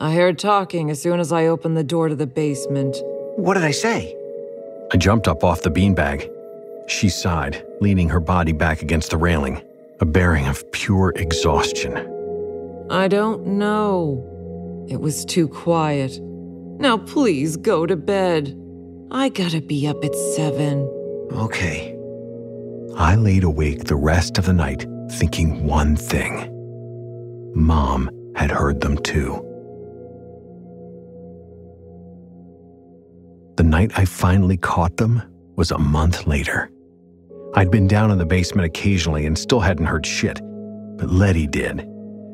I 0.00 0.14
heard 0.14 0.38
talking 0.38 0.90
as 0.90 1.00
soon 1.00 1.20
as 1.20 1.30
I 1.30 1.46
opened 1.46 1.76
the 1.76 1.84
door 1.84 2.08
to 2.08 2.16
the 2.16 2.26
basement. 2.26 2.96
What 3.38 3.54
did 3.54 3.62
I 3.62 3.70
say? 3.70 4.16
I 4.92 4.96
jumped 4.96 5.28
up 5.28 5.44
off 5.44 5.62
the 5.62 5.70
beanbag. 5.70 6.28
She 6.88 7.08
sighed, 7.08 7.64
leaning 7.80 8.08
her 8.08 8.18
body 8.18 8.50
back 8.50 8.82
against 8.82 9.10
the 9.10 9.16
railing, 9.16 9.62
a 10.00 10.04
bearing 10.04 10.48
of 10.48 10.68
pure 10.72 11.12
exhaustion. 11.14 11.96
I 12.90 13.06
don't 13.06 13.46
know. 13.46 14.86
It 14.90 15.00
was 15.00 15.24
too 15.24 15.46
quiet. 15.46 16.18
Now 16.20 16.98
please 16.98 17.56
go 17.56 17.86
to 17.86 17.94
bed. 17.94 18.60
I 19.12 19.28
gotta 19.28 19.60
be 19.60 19.86
up 19.86 20.04
at 20.04 20.16
seven. 20.34 20.80
Okay. 21.30 21.96
I 22.96 23.14
laid 23.14 23.44
awake 23.44 23.84
the 23.84 23.94
rest 23.94 24.38
of 24.38 24.46
the 24.46 24.52
night 24.52 24.84
thinking 25.12 25.64
one 25.64 25.94
thing 25.94 26.50
Mom 27.54 28.10
had 28.34 28.50
heard 28.50 28.80
them 28.80 28.98
too. 28.98 29.47
The 33.58 33.64
night 33.64 33.90
I 33.96 34.04
finally 34.04 34.56
caught 34.56 34.98
them 34.98 35.20
was 35.56 35.72
a 35.72 35.78
month 35.78 36.28
later. 36.28 36.70
I'd 37.56 37.72
been 37.72 37.88
down 37.88 38.12
in 38.12 38.18
the 38.18 38.24
basement 38.24 38.66
occasionally 38.66 39.26
and 39.26 39.36
still 39.36 39.58
hadn't 39.58 39.86
heard 39.86 40.06
shit, 40.06 40.40
but 40.96 41.10
Leddie 41.10 41.48
did. 41.48 41.84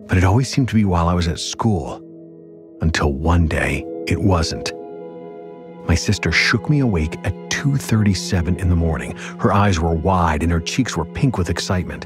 But 0.07 0.19
it 0.19 0.25
always 0.25 0.51
seemed 0.51 0.69
to 0.69 0.75
be 0.75 0.85
while 0.85 1.09
I 1.09 1.15
was 1.15 1.27
at 1.27 1.41
school. 1.41 2.03
Until 2.83 3.15
one 3.15 3.49
day, 3.49 3.87
it 4.07 4.21
wasn't. 4.21 4.75
My 5.89 5.95
sister 5.95 6.31
shook 6.31 6.69
me 6.69 6.81
awake 6.81 7.17
at 7.25 7.33
2:37 7.49 8.59
in 8.59 8.69
the 8.69 8.77
morning. 8.77 9.17
Her 9.41 9.51
eyes 9.51 9.81
were 9.81 9.95
wide 9.95 10.43
and 10.43 10.53
her 10.53 10.61
cheeks 10.61 10.95
were 10.95 11.07
pink 11.07 11.39
with 11.39 11.49
excitement. 11.49 12.05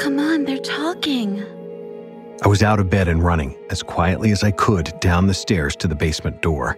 Come 0.00 0.18
on, 0.18 0.44
they're 0.44 0.58
talking. 0.58 1.44
I 2.42 2.48
was 2.48 2.64
out 2.64 2.80
of 2.80 2.90
bed 2.90 3.06
and 3.06 3.22
running 3.22 3.54
as 3.70 3.84
quietly 3.84 4.32
as 4.32 4.42
I 4.42 4.50
could 4.50 4.92
down 4.98 5.28
the 5.28 5.40
stairs 5.44 5.76
to 5.76 5.86
the 5.86 5.94
basement 5.94 6.42
door. 6.42 6.76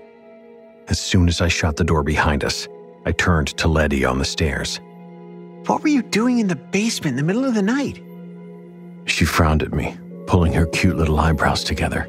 As 0.89 0.99
soon 0.99 1.29
as 1.29 1.43
I 1.43 1.49
shut 1.49 1.77
the 1.77 1.85
door 1.85 2.03
behind 2.03 2.45
us, 2.45 2.67
I 3.05 3.13
turned 3.13 3.49
to 3.59 3.69
Leddie 3.69 4.07
on 4.07 4.19
the 4.19 4.25
stairs. 4.25 4.81
What 5.67 5.83
were 5.83 5.89
you 5.89 6.03
doing 6.03 6.39
in 6.39 6.49
the 6.49 6.57
basement 6.57 7.13
in 7.13 7.17
the 7.17 7.23
middle 7.23 7.45
of 7.45 7.55
the 7.55 7.63
night? 7.63 8.03
She 9.05 9.27
frowned 9.27 9.63
at 9.63 9.75
me, 9.75 9.99
pulling 10.27 10.55
her 10.55 10.65
cute 10.67 10.97
little 10.97 11.19
eyebrows 11.19 11.63
together. 11.63 12.09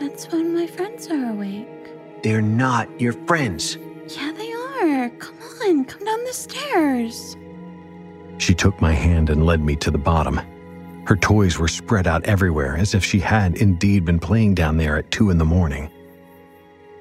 That's 0.00 0.30
when 0.32 0.52
my 0.52 0.66
friends 0.66 1.08
are 1.08 1.30
awake. 1.30 1.68
They're 2.24 2.42
not 2.42 2.88
your 3.00 3.12
friends. 3.12 3.78
Yeah, 4.08 4.32
they 4.32 4.52
are. 4.52 5.10
Come 5.10 5.38
on, 5.62 5.84
come 5.84 6.04
down 6.04 6.24
the 6.24 6.32
stairs. 6.32 7.36
She 8.38 8.52
took 8.52 8.80
my 8.80 8.92
hand 8.92 9.30
and 9.30 9.46
led 9.46 9.60
me 9.60 9.76
to 9.76 9.92
the 9.92 9.98
bottom. 9.98 10.40
Her 11.06 11.16
toys 11.16 11.58
were 11.58 11.68
spread 11.68 12.08
out 12.08 12.24
everywhere 12.24 12.76
as 12.76 12.94
if 12.94 13.04
she 13.04 13.20
had 13.20 13.56
indeed 13.58 14.04
been 14.04 14.18
playing 14.18 14.54
down 14.54 14.76
there 14.76 14.96
at 14.96 15.10
two 15.12 15.30
in 15.30 15.38
the 15.38 15.44
morning. 15.44 15.88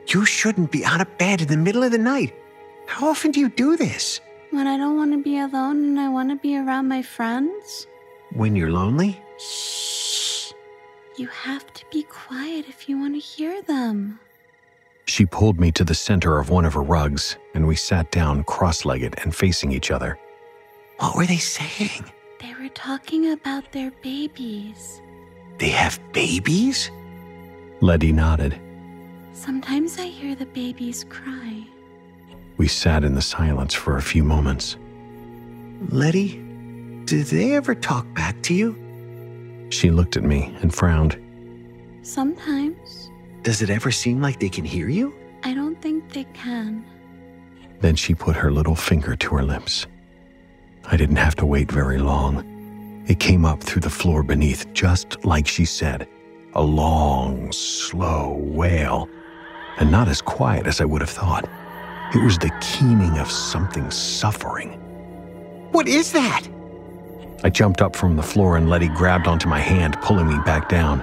You 0.09 0.25
shouldn't 0.25 0.71
be 0.71 0.83
out 0.83 1.01
of 1.01 1.17
bed 1.19 1.41
in 1.41 1.47
the 1.47 1.57
middle 1.57 1.83
of 1.83 1.91
the 1.91 1.99
night. 1.99 2.33
How 2.87 3.09
often 3.09 3.29
do 3.29 3.39
you 3.39 3.49
do 3.49 3.77
this? 3.77 4.19
When 4.49 4.65
I 4.65 4.75
don't 4.75 4.97
want 4.97 5.11
to 5.11 5.21
be 5.21 5.37
alone 5.37 5.83
and 5.83 5.99
I 5.99 6.09
want 6.09 6.29
to 6.31 6.35
be 6.35 6.57
around 6.57 6.87
my 6.87 7.03
friends. 7.03 7.85
When 8.33 8.55
you're 8.55 8.71
lonely? 8.71 9.21
Shh. 9.37 10.51
You 11.17 11.27
have 11.27 11.71
to 11.73 11.85
be 11.91 12.03
quiet 12.03 12.65
if 12.67 12.89
you 12.89 12.97
want 12.97 13.13
to 13.13 13.19
hear 13.19 13.61
them. 13.61 14.19
She 15.05 15.25
pulled 15.25 15.59
me 15.59 15.71
to 15.73 15.83
the 15.83 15.93
center 15.93 16.39
of 16.39 16.49
one 16.49 16.65
of 16.65 16.73
her 16.73 16.83
rugs, 16.83 17.37
and 17.53 17.67
we 17.67 17.75
sat 17.75 18.11
down 18.11 18.43
cross 18.45 18.85
legged 18.85 19.15
and 19.23 19.35
facing 19.35 19.71
each 19.71 19.91
other. 19.91 20.17
What 20.97 21.15
were 21.15 21.25
they 21.25 21.37
saying? 21.37 22.05
They 22.39 22.53
were 22.59 22.69
talking 22.69 23.31
about 23.31 23.71
their 23.71 23.91
babies. 24.01 25.01
They 25.57 25.69
have 25.69 25.99
babies? 26.13 26.89
Leddie 27.81 28.13
nodded. 28.13 28.59
Sometimes 29.33 29.97
I 29.99 30.07
hear 30.07 30.35
the 30.35 30.45
babies 30.47 31.05
cry. 31.09 31.65
We 32.57 32.67
sat 32.67 33.03
in 33.03 33.15
the 33.15 33.21
silence 33.21 33.73
for 33.73 33.97
a 33.97 34.01
few 34.01 34.23
moments. 34.23 34.77
Leddie, 35.89 36.43
do 37.05 37.23
they 37.23 37.55
ever 37.55 37.73
talk 37.73 38.11
back 38.13 38.41
to 38.43 38.53
you? 38.53 39.67
She 39.69 39.91
looked 39.91 40.17
at 40.17 40.23
me 40.23 40.55
and 40.61 40.73
frowned. 40.73 41.17
Sometimes. 42.01 43.11
Does 43.43 43.61
it 43.61 43.69
ever 43.69 43.91
seem 43.91 44.21
like 44.21 44.39
they 44.39 44.49
can 44.49 44.65
hear 44.65 44.89
you? 44.89 45.13
I 45.43 45.53
don't 45.53 45.81
think 45.81 46.11
they 46.11 46.25
can. 46.33 46.83
Then 47.79 47.95
she 47.95 48.13
put 48.13 48.35
her 48.35 48.51
little 48.51 48.75
finger 48.75 49.15
to 49.15 49.35
her 49.35 49.43
lips. 49.43 49.87
I 50.85 50.97
didn't 50.97 51.15
have 51.17 51.35
to 51.37 51.45
wait 51.45 51.71
very 51.71 51.99
long. 51.99 53.05
It 53.07 53.19
came 53.19 53.45
up 53.45 53.63
through 53.63 53.81
the 53.81 53.89
floor 53.89 54.21
beneath, 54.21 54.71
just 54.73 55.23
like 55.23 55.47
she 55.47 55.65
said 55.65 56.07
a 56.53 56.63
long, 56.63 57.51
slow 57.51 58.33
wail. 58.41 59.07
And 59.77 59.91
not 59.91 60.07
as 60.07 60.21
quiet 60.21 60.67
as 60.67 60.81
I 60.81 60.85
would 60.85 61.01
have 61.01 61.09
thought. 61.09 61.47
It 62.13 62.23
was 62.23 62.37
the 62.37 62.51
keening 62.59 63.17
of 63.19 63.29
something 63.29 63.89
suffering. 63.91 64.71
What 65.71 65.87
is 65.87 66.11
that? 66.13 66.47
I 67.43 67.49
jumped 67.49 67.81
up 67.81 67.95
from 67.95 68.15
the 68.15 68.23
floor 68.23 68.57
and 68.57 68.69
Leddie 68.69 68.89
grabbed 68.89 69.27
onto 69.27 69.47
my 69.47 69.59
hand, 69.59 69.97
pulling 70.01 70.27
me 70.27 70.37
back 70.45 70.67
down. 70.67 71.01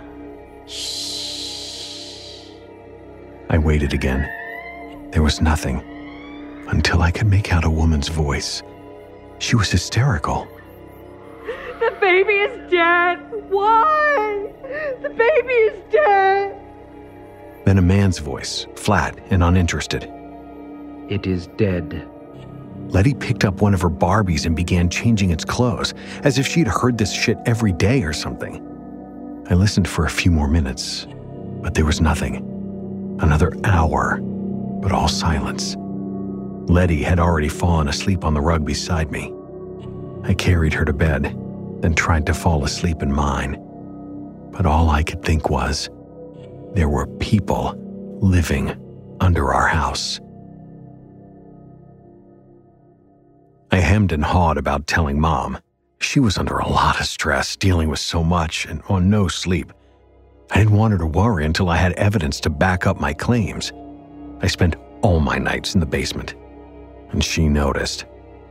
I 3.49 3.59
waited 3.59 3.95
again. 3.95 4.29
There 5.13 5.23
was 5.23 5.41
nothing 5.41 5.81
until 6.69 7.01
I 7.01 7.11
could 7.11 7.29
make 7.29 7.53
out 7.53 7.65
a 7.65 7.71
woman's 7.71 8.09
voice. 8.09 8.63
She 9.39 9.55
was 9.55 9.71
hysterical. 9.71 10.49
The 11.79 11.97
baby 12.01 12.33
is 12.33 12.71
dead. 12.71 13.19
Why? 13.49 14.53
The 15.01 15.11
baby 15.11 15.53
is 15.53 15.83
dead. 15.93 16.66
Then 17.67 17.79
a 17.79 17.83
man's 17.83 18.19
voice, 18.21 18.65
flat 18.77 19.19
and 19.31 19.43
uninterested. 19.43 20.09
It 21.09 21.27
is 21.27 21.49
dead. 21.59 22.09
Leddie 22.91 23.15
picked 23.15 23.45
up 23.45 23.61
one 23.61 23.75
of 23.75 23.83
her 23.83 23.91
Barbies 23.91 24.47
and 24.47 24.55
began 24.55 24.89
changing 24.89 25.31
its 25.31 25.45
clothes, 25.45 25.93
as 26.23 26.39
if 26.39 26.47
she'd 26.47 26.69
heard 26.69 26.97
this 26.97 27.13
shit 27.13 27.39
every 27.45 27.73
day 27.73 28.05
or 28.05 28.13
something. 28.13 28.63
I 29.51 29.55
listened 29.55 29.89
for 29.89 30.05
a 30.07 30.11
few 30.11 30.31
more 30.31 30.47
minutes, 30.47 31.09
but 31.61 31.75
there 31.75 31.85
was 31.85 32.01
nothing. 32.01 32.37
Another 33.21 33.53
hour, 33.65 34.21
but 34.81 34.93
all 34.93 35.09
silence. 35.09 35.75
Leddie 36.71 37.03
had 37.03 37.19
already 37.19 37.49
fallen 37.49 37.89
asleep 37.89 38.25
on 38.25 38.33
the 38.33 38.41
rug 38.41 38.65
beside 38.65 39.11
me. 39.11 39.33
I 40.23 40.35
carried 40.35 40.73
her 40.75 40.85
to 40.85 40.93
bed, 40.93 41.37
then 41.81 41.95
tried 41.95 42.27
to 42.27 42.35
fall 42.35 42.65
asleep 42.65 43.03
in 43.03 43.13
mine. 43.13 43.61
But 44.53 44.67
all 44.67 44.89
I 44.89 45.03
could 45.03 45.25
think 45.25 45.51
was 45.51 45.91
there 46.77 46.91
were 46.91 47.07
people 47.19 47.75
living 48.21 48.77
under 49.21 49.55
our 49.55 49.67
house. 49.67 50.21
I 53.73 53.79
hemmed 53.79 54.13
and 54.13 54.23
hawed 54.23 54.59
about 54.59 54.87
telling 54.87 55.19
mom. 55.19 55.59
She 56.01 56.21
was 56.21 56.37
under 56.37 56.59
a 56.59 56.69
lot 56.69 57.01
of 57.01 57.07
stress, 57.07 57.57
dealing 57.57 57.89
with 57.89 57.99
so 57.99 58.23
much 58.23 58.67
and 58.67 58.83
on 58.91 59.09
no 59.09 59.27
sleep. 59.27 59.73
I 60.51 60.59
didn't 60.59 60.75
want 60.75 60.93
her 60.93 60.99
to 60.99 61.07
worry 61.07 61.47
until 61.47 61.71
I 61.71 61.77
had 61.79 61.93
evidence 61.93 62.41
to 62.41 62.51
back 62.51 62.87
up 62.87 63.01
my 63.01 63.15
claims. 63.15 63.73
I 64.43 64.47
spent 64.47 64.77
all 65.01 65.19
my 65.19 65.39
nights 65.39 65.73
in 65.75 65.81
the 65.81 65.87
basement. 65.87 66.35
And 67.11 67.25
she 67.25 67.49
noticed. 67.49 68.05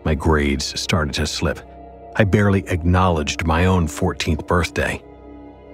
My 0.04 0.16
grades 0.16 0.80
started 0.80 1.14
to 1.16 1.28
slip. 1.28 1.60
I 2.16 2.24
barely 2.24 2.68
acknowledged 2.68 3.46
my 3.46 3.66
own 3.66 3.88
14th 3.88 4.48
birthday. 4.48 5.02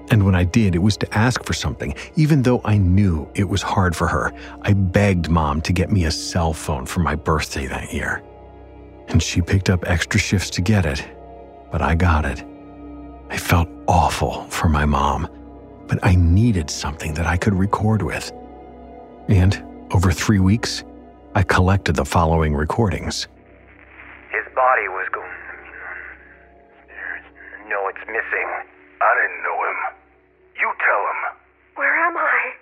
And 0.10 0.26
when 0.26 0.36
I 0.36 0.44
did, 0.44 0.76
it 0.76 0.80
was 0.80 0.98
to 0.98 1.18
ask 1.18 1.44
for 1.44 1.54
something, 1.54 1.96
even 2.16 2.42
though 2.42 2.62
I 2.66 2.78
knew 2.78 3.30
it 3.36 3.48
was 3.48 3.62
hard 3.62 3.96
for 3.96 4.08
her. 4.08 4.34
I 4.64 4.74
begged 4.74 5.30
mom 5.30 5.62
to 5.62 5.74
get 5.74 5.92
me 5.92 6.06
a 6.06 6.12
cell 6.12 6.54
phone 6.54 6.86
for 6.86 7.00
my 7.00 7.16
birthday 7.16 7.68
that 7.68 7.94
year. 7.94 8.24
And 9.08 9.22
she 9.22 9.42
picked 9.42 9.70
up 9.70 9.88
extra 9.88 10.20
shifts 10.20 10.50
to 10.52 10.62
get 10.62 10.86
it, 10.86 11.08
but 11.72 11.82
I 11.82 11.96
got 11.96 12.26
it. 12.26 12.44
I 13.30 13.38
felt 13.38 13.70
awful 13.88 14.44
for 14.46 14.68
my 14.68 14.86
mom, 14.86 15.30
but 15.88 16.00
I 16.04 16.16
needed 16.16 16.70
something 16.70 17.14
that 17.14 17.26
I 17.26 17.38
could 17.38 17.54
record 17.54 18.02
with. 18.02 18.32
And 19.30 19.64
over 19.92 20.12
three 20.12 20.40
weeks, 20.40 20.84
I 21.36 21.44
collected 21.44 21.96
the 21.96 22.06
following 22.06 22.54
recordings. 22.54 23.28
His 24.32 24.44
body 24.54 24.88
was 24.90 25.08
going. 25.14 25.28
No, 27.70 27.88
it's 27.88 28.06
missing. 28.08 28.71
I 29.02 29.10
didn't 29.18 29.42
know 29.44 29.58
him. 29.66 29.78
You 30.62 30.70
tell 30.78 31.02
him. 31.10 31.20
Where 31.76 31.96
am 32.06 32.16
I? 32.18 32.54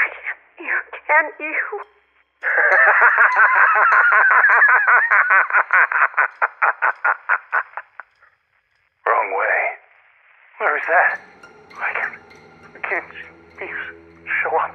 I 0.00 0.08
can't. 0.08 0.40
You 0.58 0.72
can't. 1.06 1.34
You. 1.38 1.52
Wrong 9.06 9.30
way. 9.36 9.60
Where 10.58 10.76
is 10.76 10.82
that? 10.88 11.20
I 11.76 11.92
can't. 11.92 12.18
I 12.74 12.78
can't. 12.88 13.04
Please, 13.58 13.82
show 14.42 14.56
up. 14.56 14.74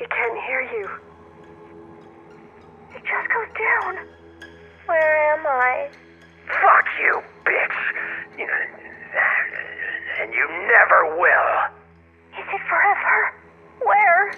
You 0.00 0.06
can't 0.08 0.38
hear 0.46 0.62
you. 0.62 0.88
It 2.96 3.02
just 3.04 3.28
goes 3.28 3.48
down. 3.58 3.98
Where 4.86 5.32
am 5.34 5.46
I? 5.46 5.88
Fuck 6.48 6.86
you, 7.00 7.22
bitch. 7.44 7.76
You- 8.38 8.91
And 10.20 10.32
you 10.32 10.46
never 10.68 11.16
will. 11.16 11.50
Is 12.38 12.46
it 12.52 12.60
forever? 12.68 13.34
Where? 13.84 14.34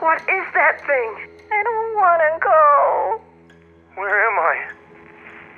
What 0.00 0.20
is 0.22 0.46
that 0.54 0.80
thing? 0.86 1.28
I 1.52 1.62
don't 1.62 1.94
want 1.96 2.20
to 2.22 2.38
go. 2.44 3.20
Where 3.96 4.26
am 4.30 4.38
I? 4.38 4.56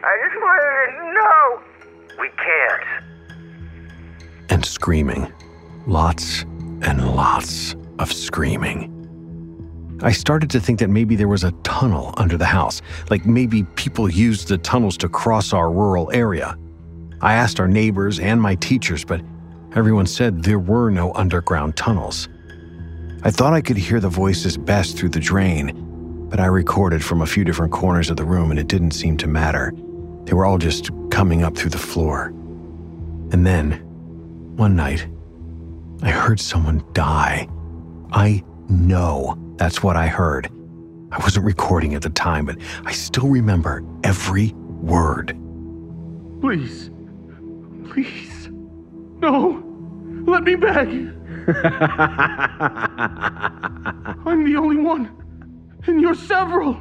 I 0.03 0.19
just 0.25 0.37
wanted 0.41 0.99
to 0.99 1.15
know. 1.15 1.61
We 2.21 2.29
can't. 2.37 2.85
and 4.51 4.65
screaming. 4.67 5.33
Lots 5.87 6.43
and 6.83 7.15
lots 7.15 7.77
of 7.99 8.13
screaming. 8.13 8.91
I 10.03 10.13
started 10.13 10.51
to 10.51 10.61
think 10.61 10.79
that 10.81 10.89
maybe 10.91 11.17
there 11.17 11.29
was 11.29 11.45
a 11.45 11.53
tunnel 11.63 12.15
under 12.17 12.37
the 12.37 12.47
house, 12.47 12.83
like 13.11 13.27
maybe 13.27 13.65
people 13.77 14.11
used 14.11 14.49
the 14.49 14.59
tunnels 14.59 14.97
to 14.99 15.09
cross 15.09 15.53
our 15.53 15.71
rural 15.71 16.11
area. 16.13 16.57
I 17.23 17.35
asked 17.35 17.61
our 17.61 17.69
neighbors 17.69 18.19
and 18.19 18.41
my 18.41 18.55
teachers, 18.55 19.05
but 19.05 19.21
everyone 19.75 20.07
said 20.07 20.43
there 20.43 20.59
were 20.59 20.91
no 20.91 21.13
underground 21.13 21.77
tunnels. 21.77 22.29
I 23.23 23.31
thought 23.31 23.53
I 23.53 23.61
could 23.61 23.77
hear 23.77 24.01
the 24.01 24.09
voices 24.09 24.57
best 24.57 24.97
through 24.97 25.11
the 25.11 25.21
drain, 25.21 26.29
but 26.31 26.41
I 26.41 26.47
recorded 26.47 27.05
from 27.05 27.21
a 27.21 27.27
few 27.27 27.45
different 27.45 27.73
corners 27.73 28.09
of 28.09 28.17
the 28.17 28.25
room 28.25 28.51
and 28.51 28.59
it 28.59 28.69
didn't 28.69 28.93
seem 28.93 29.19
to 29.19 29.27
matter. 29.27 29.73
They 30.25 30.33
were 30.33 30.47
all 30.47 30.59
just 30.59 30.91
coming 31.11 31.43
up 31.43 31.57
through 31.57 31.71
the 31.71 31.79
floor. 31.79 32.27
And 33.33 33.47
then, 33.47 33.73
one 34.57 34.75
night, 34.75 35.07
I 36.03 36.11
heard 36.11 36.41
someone 36.41 36.83
die. 36.95 37.47
I 38.13 38.43
know 38.69 39.37
that's 39.57 39.83
what 39.83 39.97
I 39.97 40.07
heard. 40.07 40.49
I 41.13 41.19
wasn't 41.19 41.45
recording 41.45 41.95
at 41.95 42.03
the 42.03 42.11
time, 42.11 42.47
but 42.47 42.57
I 42.85 42.93
still 42.93 43.29
remember 43.29 43.85
every 44.05 44.53
word. 44.55 45.37
Please. 46.41 46.90
Please. 47.91 48.49
No. 49.21 49.63
Let 50.27 50.45
me 50.45 50.55
back. 50.55 50.87
I'm 54.27 54.45
the 54.45 54.57
only 54.57 54.77
one. 54.77 55.11
And 55.87 56.01
you're 56.01 56.15
several. 56.15 56.77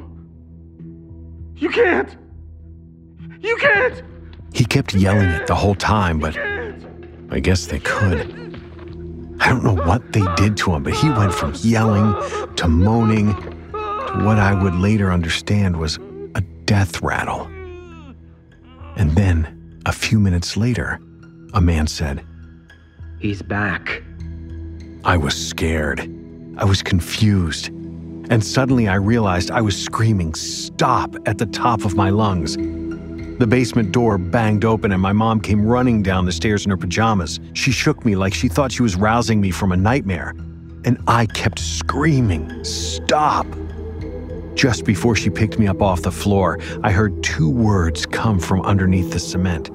You 1.56 1.68
can't. 1.68 2.16
You 3.40 3.56
can't. 3.56 4.02
He 4.52 4.64
kept 4.64 4.94
yelling 4.94 5.28
it 5.28 5.46
the 5.46 5.54
whole 5.54 5.74
time, 5.74 6.18
but 6.20 6.36
I 7.30 7.40
guess 7.40 7.66
they 7.66 7.80
could. 7.80 8.20
I 9.40 9.48
don't 9.48 9.64
know 9.64 9.74
what 9.74 10.12
they 10.12 10.22
did 10.36 10.56
to 10.58 10.74
him, 10.74 10.82
but 10.82 10.94
he 10.94 11.08
went 11.10 11.34
from 11.34 11.54
yelling 11.56 12.14
to 12.56 12.68
moaning 12.68 13.34
to 13.34 14.22
what 14.22 14.38
I 14.38 14.54
would 14.54 14.74
later 14.74 15.10
understand 15.10 15.76
was 15.78 15.98
a 16.34 16.40
death 16.66 17.02
rattle. 17.02 17.48
And 18.96 19.12
then, 19.12 19.59
a 19.86 19.92
few 19.92 20.18
minutes 20.18 20.56
later, 20.56 21.00
a 21.54 21.60
man 21.60 21.86
said, 21.86 22.24
He's 23.18 23.42
back. 23.42 24.02
I 25.04 25.16
was 25.16 25.34
scared. 25.34 26.00
I 26.56 26.64
was 26.64 26.82
confused. 26.82 27.68
And 28.30 28.44
suddenly 28.44 28.86
I 28.86 28.94
realized 28.94 29.50
I 29.50 29.60
was 29.60 29.76
screaming, 29.76 30.34
Stop, 30.34 31.16
at 31.26 31.38
the 31.38 31.46
top 31.46 31.84
of 31.84 31.96
my 31.96 32.10
lungs. 32.10 32.56
The 32.56 33.46
basement 33.46 33.92
door 33.92 34.18
banged 34.18 34.64
open 34.64 34.92
and 34.92 35.00
my 35.00 35.12
mom 35.12 35.40
came 35.40 35.66
running 35.66 36.02
down 36.02 36.26
the 36.26 36.32
stairs 36.32 36.64
in 36.64 36.70
her 36.70 36.76
pajamas. 36.76 37.40
She 37.54 37.72
shook 37.72 38.04
me 38.04 38.14
like 38.14 38.34
she 38.34 38.48
thought 38.48 38.70
she 38.70 38.82
was 38.82 38.96
rousing 38.96 39.40
me 39.40 39.50
from 39.50 39.72
a 39.72 39.76
nightmare. 39.76 40.34
And 40.84 41.02
I 41.06 41.26
kept 41.26 41.58
screaming, 41.58 42.64
Stop! 42.64 43.46
Just 44.54 44.84
before 44.84 45.16
she 45.16 45.30
picked 45.30 45.58
me 45.58 45.66
up 45.66 45.80
off 45.80 46.02
the 46.02 46.10
floor, 46.10 46.58
I 46.82 46.90
heard 46.90 47.22
two 47.22 47.48
words 47.48 48.04
come 48.06 48.38
from 48.38 48.62
underneath 48.62 49.12
the 49.12 49.18
cement. 49.18 49.70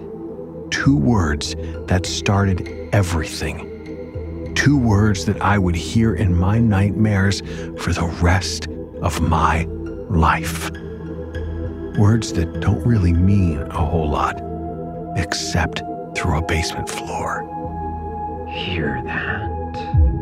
Two 0.71 0.97
words 0.97 1.55
that 1.87 2.05
started 2.05 2.89
everything. 2.91 4.53
Two 4.55 4.77
words 4.77 5.25
that 5.25 5.41
I 5.41 5.57
would 5.57 5.75
hear 5.75 6.15
in 6.15 6.35
my 6.35 6.59
nightmares 6.59 7.41
for 7.77 7.93
the 7.93 8.05
rest 8.21 8.67
of 9.01 9.21
my 9.21 9.63
life. 10.09 10.69
Words 11.97 12.33
that 12.33 12.59
don't 12.59 12.85
really 12.85 13.13
mean 13.13 13.59
a 13.61 13.85
whole 13.85 14.09
lot, 14.09 14.41
except 15.17 15.79
through 16.15 16.37
a 16.37 16.41
basement 16.41 16.89
floor. 16.89 17.41
Hear 18.49 19.01
that? 19.05 20.14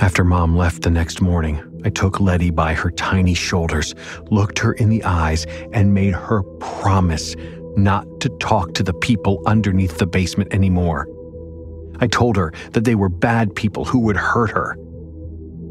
After 0.00 0.24
mom 0.24 0.56
left 0.56 0.82
the 0.82 0.90
next 0.90 1.20
morning, 1.20 1.62
I 1.84 1.90
took 1.90 2.20
Leddie 2.20 2.50
by 2.50 2.74
her 2.74 2.90
tiny 2.90 3.34
shoulders, 3.34 3.94
looked 4.30 4.58
her 4.58 4.72
in 4.72 4.88
the 4.88 5.04
eyes, 5.04 5.46
and 5.72 5.94
made 5.94 6.14
her 6.14 6.42
promise 6.58 7.36
not 7.76 8.04
to 8.20 8.28
talk 8.40 8.74
to 8.74 8.82
the 8.82 8.94
people 8.94 9.42
underneath 9.46 9.98
the 9.98 10.06
basement 10.06 10.52
anymore. 10.52 11.08
I 12.00 12.08
told 12.08 12.36
her 12.36 12.52
that 12.72 12.84
they 12.84 12.96
were 12.96 13.08
bad 13.08 13.54
people 13.54 13.84
who 13.84 14.00
would 14.00 14.16
hurt 14.16 14.50
her. 14.50 14.76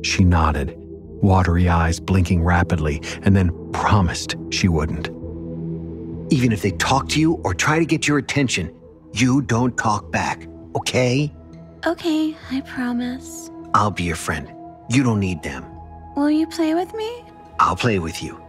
She 0.03 0.24
nodded, 0.24 0.74
watery 0.78 1.67
eyes 1.67 1.99
blinking 1.99 2.43
rapidly, 2.43 3.01
and 3.24 3.36
then 3.36 3.51
promised 3.74 4.36
she 4.51 4.69
wouldn't. 4.69 5.07
Even 6.32 6.53
if 6.53 6.61
they 6.61 6.71
talk 6.71 7.09
to 7.09 7.19
you 7.19 7.34
or 7.43 7.53
try 7.53 7.78
to 7.78 7.86
get 7.86 8.07
your 8.07 8.17
attention, 8.17 8.74
you 9.13 9.41
don't 9.41 9.78
talk 9.78 10.11
back, 10.11 10.47
okay? 10.76 11.34
Okay, 11.86 12.36
I 12.49 12.61
promise. 12.61 13.49
I'll 13.74 13.91
be 13.91 14.03
your 14.03 14.15
friend. 14.15 14.53
You 14.89 15.03
don't 15.03 15.19
need 15.19 15.43
them. 15.43 15.65
Will 16.15 16.30
you 16.30 16.45
play 16.47 16.76
with 16.76 16.93
me? 16.93 17.24
I'll 17.59 17.76
play 17.76 17.99
with 17.99 18.21
you. 18.21 18.41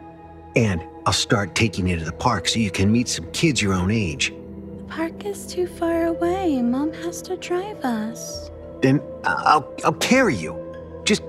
And 0.56 0.82
I'll 1.06 1.12
start 1.12 1.54
taking 1.54 1.88
you 1.88 1.98
to 1.98 2.04
the 2.04 2.12
park 2.12 2.48
so 2.48 2.58
you 2.58 2.70
can 2.70 2.92
meet 2.92 3.08
some 3.08 3.30
kids 3.32 3.60
your 3.60 3.72
own 3.72 3.90
age. 3.90 4.32
The 4.76 4.84
park 4.84 5.24
is 5.24 5.46
too 5.46 5.66
far 5.66 6.06
away. 6.06 6.60
Mom 6.62 6.92
has 6.94 7.22
to 7.22 7.36
drive 7.36 7.84
us. 7.84 8.50
Then 8.82 9.00
I'll, 9.24 9.74
I'll 9.84 9.94
carry 9.94 10.34
you. 10.34 10.60
Just 11.04 11.22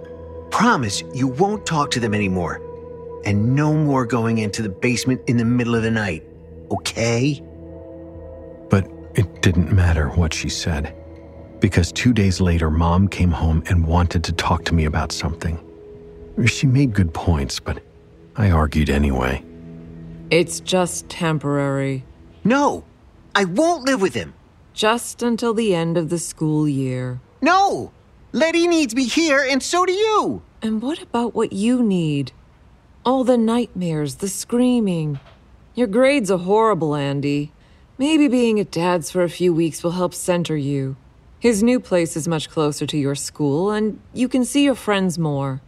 promise 0.52 1.04
you 1.14 1.28
won't 1.28 1.66
talk 1.66 1.92
to 1.92 2.00
them 2.00 2.14
anymore. 2.14 2.62
And 3.26 3.56
no 3.56 3.74
more 3.74 4.06
going 4.06 4.38
into 4.40 4.62
the 4.62 4.70
basement 4.70 5.22
in 5.28 5.38
the 5.38 5.46
middle 5.46 5.74
of 5.74 5.84
the 5.84 5.92
night, 5.92 6.24
okay? 6.70 7.42
But 8.70 8.88
it 9.16 9.42
didn't 9.42 9.72
matter 9.72 10.10
what 10.10 10.34
she 10.34 10.50
said, 10.50 10.94
because 11.60 11.92
two 11.92 12.14
days 12.14 12.42
later, 12.42 12.70
Mom 12.70 13.08
came 13.08 13.32
home 13.32 13.64
and 13.68 13.86
wanted 13.86 14.24
to 14.26 14.34
talk 14.34 14.66
to 14.66 14.74
me 14.74 14.86
about 14.86 15.12
something. 15.12 15.60
She 16.46 16.68
made 16.68 16.94
good 16.94 17.14
points, 17.14 17.60
but 17.60 17.82
I 18.36 18.52
argued 18.52 18.90
anyway. 18.90 19.44
It's 20.30 20.60
just 20.60 21.08
temporary. 21.08 22.04
No, 22.44 22.84
I 23.34 23.46
won't 23.46 23.86
live 23.86 24.02
with 24.02 24.14
him. 24.14 24.34
Just 24.74 25.24
until 25.24 25.54
the 25.54 25.74
end 25.74 25.98
of 25.98 26.10
the 26.10 26.20
school 26.20 26.68
year. 26.68 27.22
No! 27.42 27.92
Leddie 28.34 28.68
needs 28.68 28.94
me 28.94 29.06
here, 29.06 29.46
and 29.50 29.64
so 29.64 29.86
do 29.86 29.94
you! 29.94 30.42
And 30.62 30.82
what 30.82 31.02
about 31.02 31.34
what 31.34 31.54
you 31.54 31.82
need? 31.82 32.34
All 33.06 33.24
the 33.24 33.38
nightmares, 33.38 34.16
the 34.16 34.28
screaming. 34.28 35.20
Your 35.74 35.88
grades 35.88 36.30
are 36.30 36.40
horrible, 36.40 36.96
Andy. 36.96 37.54
Maybe 37.98 38.28
being 38.28 38.60
at 38.60 38.72
Dad's 38.72 39.12
for 39.12 39.24
a 39.24 39.30
few 39.30 39.54
weeks 39.54 39.84
will 39.84 39.92
help 39.92 40.14
center 40.14 40.58
you. 40.58 40.98
His 41.46 41.62
new 41.62 41.80
place 41.80 42.18
is 42.18 42.28
much 42.28 42.50
closer 42.50 42.88
to 42.88 42.98
your 42.98 43.14
school, 43.14 43.70
and 43.70 44.00
you 44.16 44.28
can 44.28 44.44
see 44.46 44.64
your 44.64 44.74
friends 44.74 45.20
more. 45.20 45.62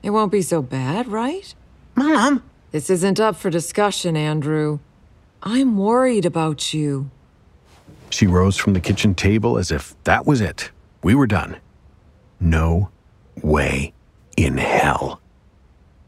It 0.00 0.10
won't 0.10 0.30
be 0.30 0.42
so 0.42 0.62
bad, 0.62 1.08
right? 1.08 1.56
Mom! 1.96 2.44
This 2.70 2.88
isn't 2.88 3.18
up 3.18 3.34
for 3.34 3.50
discussion, 3.50 4.16
Andrew. 4.16 4.78
I'm 5.42 5.76
worried 5.76 6.24
about 6.24 6.72
you. 6.72 7.10
She 8.10 8.28
rose 8.28 8.56
from 8.56 8.74
the 8.74 8.80
kitchen 8.80 9.12
table 9.16 9.58
as 9.58 9.72
if 9.72 9.96
that 10.04 10.24
was 10.24 10.40
it. 10.40 10.70
We 11.02 11.16
were 11.16 11.26
done. 11.26 11.56
No 12.38 12.90
way 13.42 13.94
in 14.36 14.56
hell. 14.56 15.20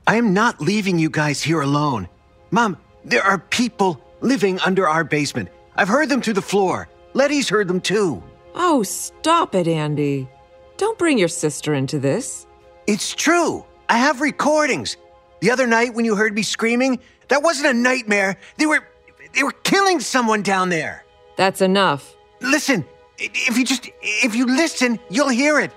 I 0.06 0.18
am 0.18 0.32
not 0.32 0.60
leaving 0.60 1.00
you 1.00 1.10
guys 1.10 1.42
here 1.42 1.62
alone. 1.62 2.08
Mom, 2.52 2.76
there 3.04 3.24
are 3.24 3.38
people 3.38 4.00
living 4.20 4.60
under 4.60 4.88
our 4.88 5.02
basement. 5.02 5.48
I've 5.74 5.88
heard 5.88 6.08
them 6.08 6.22
through 6.22 6.34
the 6.34 6.42
floor. 6.42 6.88
Leddie's 7.12 7.48
heard 7.48 7.66
them 7.66 7.80
too. 7.80 8.22
Oh, 8.54 8.82
stop 8.82 9.54
it, 9.54 9.68
Andy. 9.68 10.28
Don't 10.76 10.98
bring 10.98 11.18
your 11.18 11.28
sister 11.28 11.74
into 11.74 11.98
this. 11.98 12.46
It's 12.86 13.14
true. 13.14 13.64
I 13.88 13.98
have 13.98 14.20
recordings. 14.20 14.96
The 15.40 15.50
other 15.50 15.66
night 15.66 15.94
when 15.94 16.04
you 16.04 16.16
heard 16.16 16.34
me 16.34 16.42
screaming, 16.42 17.00
that 17.28 17.42
wasn't 17.42 17.68
a 17.68 17.78
nightmare. 17.78 18.36
They 18.56 18.66
were 18.66 18.86
they 19.34 19.42
were 19.42 19.52
killing 19.62 20.00
someone 20.00 20.42
down 20.42 20.68
there. 20.68 21.04
That's 21.36 21.60
enough. 21.60 22.16
Listen, 22.40 22.84
if 23.18 23.56
you 23.56 23.64
just 23.64 23.90
if 24.02 24.34
you 24.34 24.46
listen, 24.46 24.98
you'll 25.08 25.28
hear 25.28 25.60
it. 25.60 25.70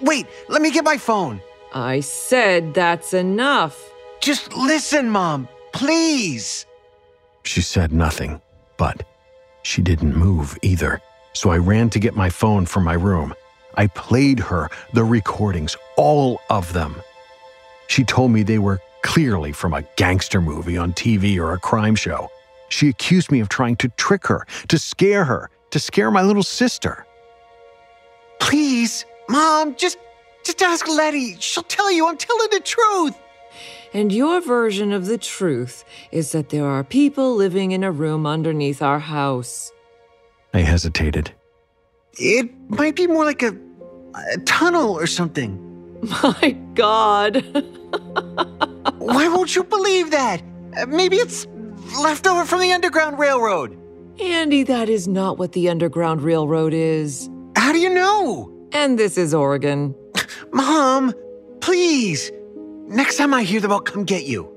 Wait, 0.00 0.26
let 0.48 0.62
me 0.62 0.70
get 0.70 0.84
my 0.84 0.98
phone. 0.98 1.40
I 1.74 2.00
said 2.00 2.74
that's 2.74 3.14
enough. 3.14 3.90
Just 4.20 4.52
listen, 4.54 5.08
Mom, 5.10 5.48
please. 5.72 6.66
She 7.44 7.60
said 7.60 7.92
nothing, 7.92 8.40
but 8.76 9.04
she 9.62 9.82
didn't 9.82 10.16
move 10.16 10.58
either. 10.62 11.00
So 11.32 11.50
I 11.50 11.58
ran 11.58 11.90
to 11.90 11.98
get 11.98 12.14
my 12.14 12.28
phone 12.28 12.66
from 12.66 12.84
my 12.84 12.94
room. 12.94 13.34
I 13.76 13.86
played 13.86 14.38
her 14.38 14.68
the 14.92 15.04
recordings, 15.04 15.76
all 15.96 16.40
of 16.50 16.72
them. 16.72 16.96
She 17.88 18.04
told 18.04 18.30
me 18.30 18.42
they 18.42 18.58
were 18.58 18.80
clearly 19.02 19.52
from 19.52 19.74
a 19.74 19.82
gangster 19.96 20.40
movie 20.40 20.76
on 20.76 20.92
TV 20.92 21.38
or 21.38 21.52
a 21.52 21.58
crime 21.58 21.94
show. 21.94 22.30
She 22.68 22.88
accused 22.88 23.30
me 23.30 23.40
of 23.40 23.48
trying 23.48 23.76
to 23.76 23.88
trick 23.88 24.26
her, 24.26 24.46
to 24.68 24.78
scare 24.78 25.24
her, 25.24 25.50
to 25.70 25.78
scare 25.78 26.10
my 26.10 26.22
little 26.22 26.42
sister. 26.42 27.06
Please, 28.40 29.04
Mom, 29.28 29.76
just 29.76 29.98
just 30.44 30.60
ask 30.62 30.88
Leddie. 30.88 31.36
She'll 31.38 31.62
tell 31.62 31.90
you 31.92 32.08
I'm 32.08 32.16
telling 32.16 32.48
the 32.50 32.60
truth. 32.60 33.14
And 33.94 34.10
your 34.10 34.40
version 34.40 34.92
of 34.92 35.06
the 35.06 35.18
truth 35.18 35.84
is 36.10 36.32
that 36.32 36.48
there 36.48 36.66
are 36.66 36.82
people 36.82 37.36
living 37.36 37.72
in 37.72 37.84
a 37.84 37.92
room 37.92 38.26
underneath 38.26 38.82
our 38.82 38.98
house. 38.98 39.70
I 40.54 40.60
hesitated. 40.60 41.32
It 42.18 42.50
might 42.68 42.96
be 42.96 43.06
more 43.06 43.24
like 43.24 43.42
a, 43.42 43.56
a 44.34 44.38
tunnel 44.44 44.92
or 44.92 45.06
something. 45.06 45.58
My 46.22 46.56
God. 46.74 47.36
Why 48.98 49.28
won't 49.28 49.54
you 49.56 49.64
believe 49.64 50.10
that? 50.10 50.42
Uh, 50.76 50.86
Maybe 50.86 51.16
it's 51.16 51.46
left 52.00 52.26
over 52.26 52.44
from 52.44 52.60
the 52.60 52.72
Underground 52.72 53.18
Railroad. 53.18 53.78
Andy, 54.20 54.62
that 54.64 54.88
is 54.88 55.08
not 55.08 55.38
what 55.38 55.52
the 55.52 55.68
Underground 55.68 56.22
Railroad 56.22 56.74
is. 56.74 57.30
How 57.56 57.72
do 57.72 57.78
you 57.78 57.88
know? 57.88 58.52
And 58.72 58.98
this 58.98 59.16
is 59.16 59.32
Oregon. 59.32 59.94
Mom, 60.52 61.14
please. 61.60 62.30
Next 62.88 63.16
time 63.16 63.32
I 63.32 63.42
hear 63.42 63.60
them, 63.60 63.72
I'll 63.72 63.80
come 63.80 64.04
get 64.04 64.24
you. 64.24 64.48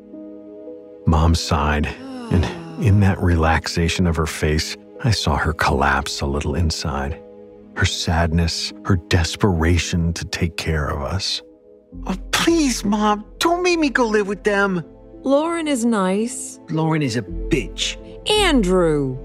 Mom 1.05 1.35
sighed, 1.35 1.85
and 2.31 2.43
in 2.83 2.99
that 3.01 3.21
relaxation 3.21 4.07
of 4.07 4.15
her 4.15 4.25
face, 4.25 4.75
I 5.05 5.11
saw 5.11 5.35
her 5.37 5.53
collapse 5.53 6.21
a 6.21 6.25
little 6.25 6.55
inside. 6.55 7.21
Her 7.75 7.85
sadness, 7.85 8.73
her 8.85 8.95
desperation 8.95 10.13
to 10.13 10.25
take 10.25 10.57
care 10.57 10.87
of 10.87 11.03
us. 11.03 11.43
Oh, 12.07 12.17
please, 12.31 12.83
Mom, 12.83 13.23
don't 13.37 13.61
make 13.61 13.77
me 13.77 13.91
go 13.91 14.07
live 14.07 14.27
with 14.27 14.43
them. 14.43 14.83
Lauren 15.21 15.67
is 15.67 15.85
nice. 15.85 16.59
Lauren 16.69 17.03
is 17.03 17.17
a 17.17 17.21
bitch. 17.21 17.97
Andrew. 18.27 19.15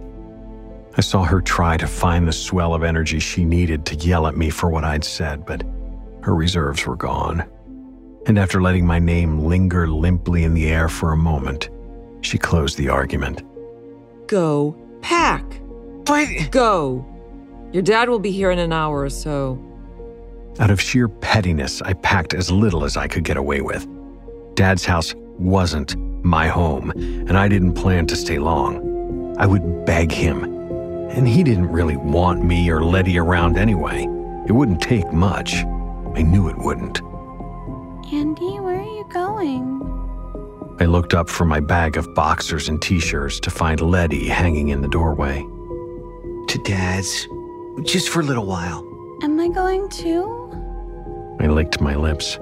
I 0.99 1.01
saw 1.01 1.25
her 1.25 1.41
try 1.41 1.79
to 1.79 1.87
find 1.87 2.29
the 2.29 2.33
swell 2.33 2.75
of 2.75 2.83
energy 2.83 3.19
she 3.19 3.47
needed 3.47 3.87
to 3.87 3.97
yell 3.97 4.27
at 4.27 4.37
me 4.37 4.51
for 4.51 4.69
what 4.69 4.85
I'd 4.85 5.03
said, 5.03 5.47
but 5.47 5.63
her 6.23 6.35
reserves 6.35 6.85
were 6.85 6.97
gone. 6.97 7.49
And 8.27 8.39
after 8.39 8.61
letting 8.61 8.87
my 8.87 8.99
name 8.99 9.47
linger 9.47 9.89
limply 9.89 10.45
in 10.45 10.53
the 10.53 10.69
air 10.69 10.91
for 10.91 11.13
a 11.13 11.17
moment, 11.17 11.71
she 12.21 12.37
closed 12.37 12.77
the 12.77 12.91
argument. 12.91 13.43
Go 14.27 14.77
pack. 15.01 15.60
But 16.11 16.51
Go. 16.51 17.07
Your 17.73 17.85
dad 17.85 18.09
will 18.09 18.19
be 18.19 18.33
here 18.33 18.51
in 18.51 18.59
an 18.59 18.73
hour 18.73 19.03
or 19.03 19.11
so. 19.11 19.65
Out 20.59 20.69
of 20.69 20.81
sheer 20.81 21.07
pettiness, 21.09 21.81
I 21.83 21.93
packed 21.93 22.35
as 22.35 22.51
little 22.51 22.83
as 22.83 22.97
I 22.97 23.07
could 23.07 23.23
get 23.23 23.37
away 23.37 23.61
with. 23.61 23.87
Dad's 24.57 24.85
house 24.85 25.15
wasn't 25.39 25.97
my 26.25 26.49
home, 26.49 26.91
and 26.91 27.39
I 27.39 27.47
didn't 27.47 27.75
plan 27.75 28.09
to 28.09 28.17
stay 28.17 28.41
long. 28.41 29.37
I 29.39 29.47
would 29.47 29.85
beg 29.87 30.11
him, 30.11 30.43
and 31.11 31.29
he 31.29 31.45
didn't 31.45 31.69
really 31.69 31.97
want 31.97 32.45
me 32.45 32.69
or 32.71 32.83
Leddie 32.83 33.21
around 33.21 33.57
anyway. 33.57 34.03
It 34.49 34.53
wouldn't 34.53 34.83
take 34.83 35.13
much. 35.13 35.55
I 35.55 36.23
knew 36.23 36.49
it 36.49 36.59
wouldn't. 36.59 37.01
Andy, 38.13 38.59
where 38.59 38.81
are 38.81 38.83
you 38.83 39.07
going? 39.13 40.77
I 40.81 40.87
looked 40.87 41.15
up 41.15 41.29
from 41.29 41.47
my 41.47 41.61
bag 41.61 41.97
of 41.97 42.13
boxers 42.17 42.69
and 42.69 42.83
t 42.83 42.99
shirts 42.99 43.39
to 43.39 43.51
find 43.51 43.81
Letty 43.81 44.27
hanging 44.27 44.71
in 44.71 44.81
the 44.81 44.89
doorway. 44.89 45.47
To 46.51 46.59
Dad's, 46.59 47.29
just 47.85 48.09
for 48.09 48.19
a 48.19 48.25
little 48.25 48.45
while. 48.45 48.85
Am 49.23 49.39
I 49.39 49.47
going 49.47 49.89
too? 49.89 50.27
I 51.39 51.47
licked 51.47 51.81
my 51.81 51.95
lips. 51.95 52.41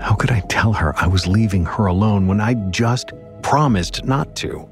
How 0.00 0.14
could 0.14 0.30
I 0.30 0.40
tell 0.48 0.72
her 0.72 0.98
I 0.98 1.06
was 1.06 1.26
leaving 1.26 1.66
her 1.66 1.84
alone 1.84 2.28
when 2.28 2.40
I 2.40 2.54
just 2.70 3.12
promised 3.42 4.06
not 4.06 4.34
to? 4.36 4.66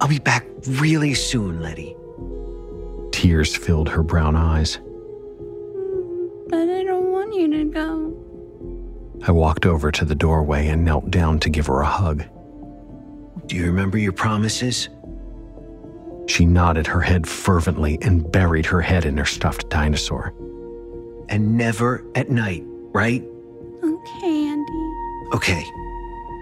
I'll 0.00 0.08
be 0.08 0.20
back 0.20 0.46
really 0.66 1.12
soon, 1.12 1.60
Leddie. 1.60 1.94
Tears 3.12 3.54
filled 3.54 3.90
her 3.90 4.02
brown 4.02 4.36
eyes. 4.36 4.78
But 6.48 6.70
I 6.70 6.82
don't 6.82 7.12
want 7.12 7.34
you 7.34 7.50
to 7.58 7.64
go. 7.66 9.20
I 9.28 9.32
walked 9.32 9.66
over 9.66 9.92
to 9.92 10.06
the 10.06 10.14
doorway 10.14 10.68
and 10.68 10.82
knelt 10.82 11.10
down 11.10 11.40
to 11.40 11.50
give 11.50 11.66
her 11.66 11.82
a 11.82 11.86
hug. 11.86 12.24
Do 13.44 13.56
you 13.56 13.66
remember 13.66 13.98
your 13.98 14.12
promises? 14.12 14.88
She 16.26 16.46
nodded 16.46 16.86
her 16.86 17.00
head 17.00 17.26
fervently 17.26 17.98
and 18.02 18.30
buried 18.30 18.66
her 18.66 18.80
head 18.80 19.04
in 19.04 19.16
her 19.16 19.24
stuffed 19.24 19.68
dinosaur. 19.68 20.34
And 21.28 21.56
never 21.56 22.04
at 22.14 22.30
night, 22.30 22.64
right? 22.92 23.22
Okay, 23.82 24.46
Andy. 24.46 24.94
Okay. 25.32 25.64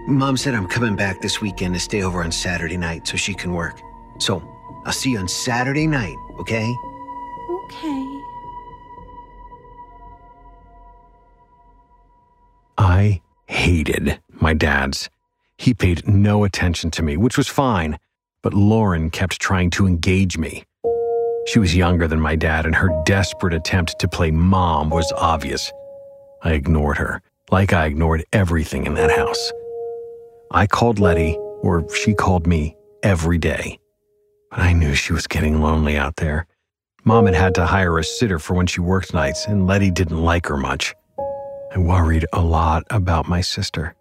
Mom 0.06 0.36
said 0.36 0.54
I'm 0.54 0.66
coming 0.66 0.96
back 0.96 1.20
this 1.20 1.40
weekend 1.40 1.74
to 1.74 1.80
stay 1.80 2.02
over 2.02 2.22
on 2.22 2.32
Saturday 2.32 2.76
night 2.76 3.06
so 3.06 3.16
she 3.16 3.34
can 3.34 3.52
work. 3.52 3.80
So 4.18 4.42
I'll 4.84 4.92
see 4.92 5.12
you 5.12 5.18
on 5.18 5.28
Saturday 5.28 5.86
night, 5.86 6.16
okay? 6.40 6.72
Okay. 7.64 8.20
I 12.78 13.20
hated 13.46 14.20
my 14.28 14.54
dad's. 14.54 15.08
He 15.56 15.74
paid 15.74 16.08
no 16.08 16.42
attention 16.42 16.90
to 16.92 17.02
me, 17.02 17.16
which 17.16 17.38
was 17.38 17.46
fine 17.46 17.98
but 18.42 18.54
Lauren 18.54 19.10
kept 19.10 19.40
trying 19.40 19.70
to 19.70 19.86
engage 19.86 20.36
me. 20.36 20.64
She 21.46 21.58
was 21.58 21.74
younger 21.74 22.06
than 22.06 22.20
my 22.20 22.36
dad, 22.36 22.66
and 22.66 22.74
her 22.74 22.90
desperate 23.04 23.54
attempt 23.54 23.98
to 23.98 24.08
play 24.08 24.30
mom 24.30 24.90
was 24.90 25.12
obvious. 25.16 25.72
I 26.42 26.52
ignored 26.52 26.98
her, 26.98 27.22
like 27.50 27.72
I 27.72 27.86
ignored 27.86 28.24
everything 28.32 28.86
in 28.86 28.94
that 28.94 29.10
house. 29.10 29.52
I 30.50 30.66
called 30.66 30.98
Leddie, 30.98 31.36
or 31.62 31.86
she 31.94 32.14
called 32.14 32.46
me, 32.46 32.76
every 33.02 33.38
day. 33.38 33.78
But 34.50 34.60
I 34.60 34.72
knew 34.72 34.94
she 34.94 35.12
was 35.12 35.26
getting 35.26 35.60
lonely 35.60 35.96
out 35.96 36.16
there. 36.16 36.46
Mom 37.04 37.26
had 37.26 37.34
had 37.34 37.54
to 37.56 37.66
hire 37.66 37.98
a 37.98 38.04
sitter 38.04 38.38
for 38.38 38.54
when 38.54 38.66
she 38.66 38.80
worked 38.80 39.12
nights, 39.12 39.46
and 39.46 39.66
Leddie 39.66 39.90
didn't 39.90 40.22
like 40.22 40.46
her 40.46 40.56
much. 40.56 40.94
I 41.74 41.78
worried 41.78 42.26
a 42.32 42.42
lot 42.42 42.84
about 42.90 43.28
my 43.28 43.40
sister. 43.40 43.94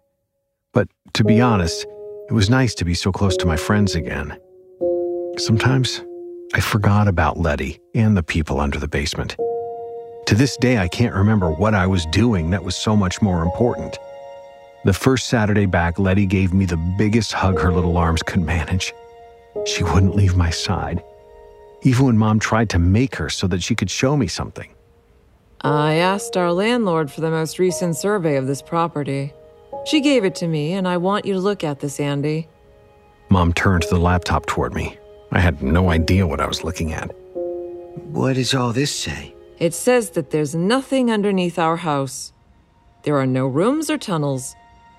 But 0.72 0.88
to 1.14 1.24
be 1.24 1.40
honest, 1.40 1.86
it 2.32 2.34
was 2.34 2.48
nice 2.48 2.74
to 2.74 2.86
be 2.86 2.94
so 2.94 3.12
close 3.12 3.36
to 3.36 3.44
my 3.44 3.58
friends 3.58 3.94
again. 3.94 4.34
Sometimes 5.36 6.02
I 6.54 6.60
forgot 6.60 7.06
about 7.06 7.36
Leddie 7.36 7.78
and 7.94 8.16
the 8.16 8.22
people 8.22 8.58
under 8.58 8.78
the 8.78 8.88
basement. 8.88 9.36
To 10.28 10.34
this 10.34 10.56
day, 10.56 10.78
I 10.78 10.88
can't 10.88 11.14
remember 11.14 11.50
what 11.50 11.74
I 11.74 11.86
was 11.86 12.06
doing 12.06 12.48
that 12.48 12.64
was 12.64 12.74
so 12.74 12.96
much 12.96 13.20
more 13.20 13.42
important. 13.42 13.98
The 14.86 14.94
first 14.94 15.26
Saturday 15.26 15.66
back, 15.66 15.98
Leddie 15.98 16.24
gave 16.24 16.54
me 16.54 16.64
the 16.64 16.78
biggest 16.96 17.34
hug 17.34 17.60
her 17.60 17.70
little 17.70 17.98
arms 17.98 18.22
could 18.22 18.40
manage. 18.40 18.94
She 19.66 19.84
wouldn't 19.84 20.16
leave 20.16 20.34
my 20.34 20.48
side, 20.48 21.04
even 21.82 22.06
when 22.06 22.16
mom 22.16 22.38
tried 22.38 22.70
to 22.70 22.78
make 22.78 23.14
her 23.16 23.28
so 23.28 23.46
that 23.48 23.62
she 23.62 23.74
could 23.74 23.90
show 23.90 24.16
me 24.16 24.26
something. 24.26 24.70
I 25.60 25.96
asked 25.96 26.38
our 26.38 26.50
landlord 26.50 27.12
for 27.12 27.20
the 27.20 27.30
most 27.30 27.58
recent 27.58 27.94
survey 27.94 28.36
of 28.36 28.46
this 28.46 28.62
property. 28.62 29.34
She 29.84 30.00
gave 30.00 30.24
it 30.24 30.34
to 30.36 30.48
me, 30.48 30.72
and 30.72 30.86
I 30.86 30.96
want 30.96 31.24
you 31.24 31.34
to 31.34 31.40
look 31.40 31.64
at 31.64 31.80
this, 31.80 31.98
Andy. 31.98 32.48
Mom 33.30 33.52
turned 33.52 33.84
the 33.90 33.98
laptop 33.98 34.46
toward 34.46 34.74
me. 34.74 34.98
I 35.32 35.40
had 35.40 35.62
no 35.62 35.90
idea 35.90 36.26
what 36.26 36.40
I 36.40 36.46
was 36.46 36.62
looking 36.62 36.92
at. 36.92 37.10
What 38.12 38.34
does 38.34 38.54
all 38.54 38.72
this 38.72 38.94
say? 38.94 39.34
It 39.58 39.74
says 39.74 40.10
that 40.10 40.30
there's 40.30 40.54
nothing 40.54 41.10
underneath 41.10 41.58
our 41.58 41.76
house. 41.76 42.32
There 43.04 43.16
are 43.16 43.26
no 43.26 43.46
rooms 43.46 43.90
or 43.90 43.98
tunnels, 43.98 44.54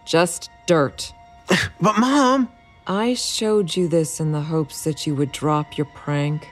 just 0.05 0.49
dirt. 0.67 1.13
but, 1.81 1.97
Mom! 1.99 2.49
I 2.85 3.13
showed 3.13 3.75
you 3.75 3.87
this 3.87 4.19
in 4.19 4.31
the 4.31 4.41
hopes 4.41 4.83
that 4.83 5.07
you 5.07 5.15
would 5.15 5.31
drop 5.31 5.77
your 5.77 5.87
prank. 5.93 6.47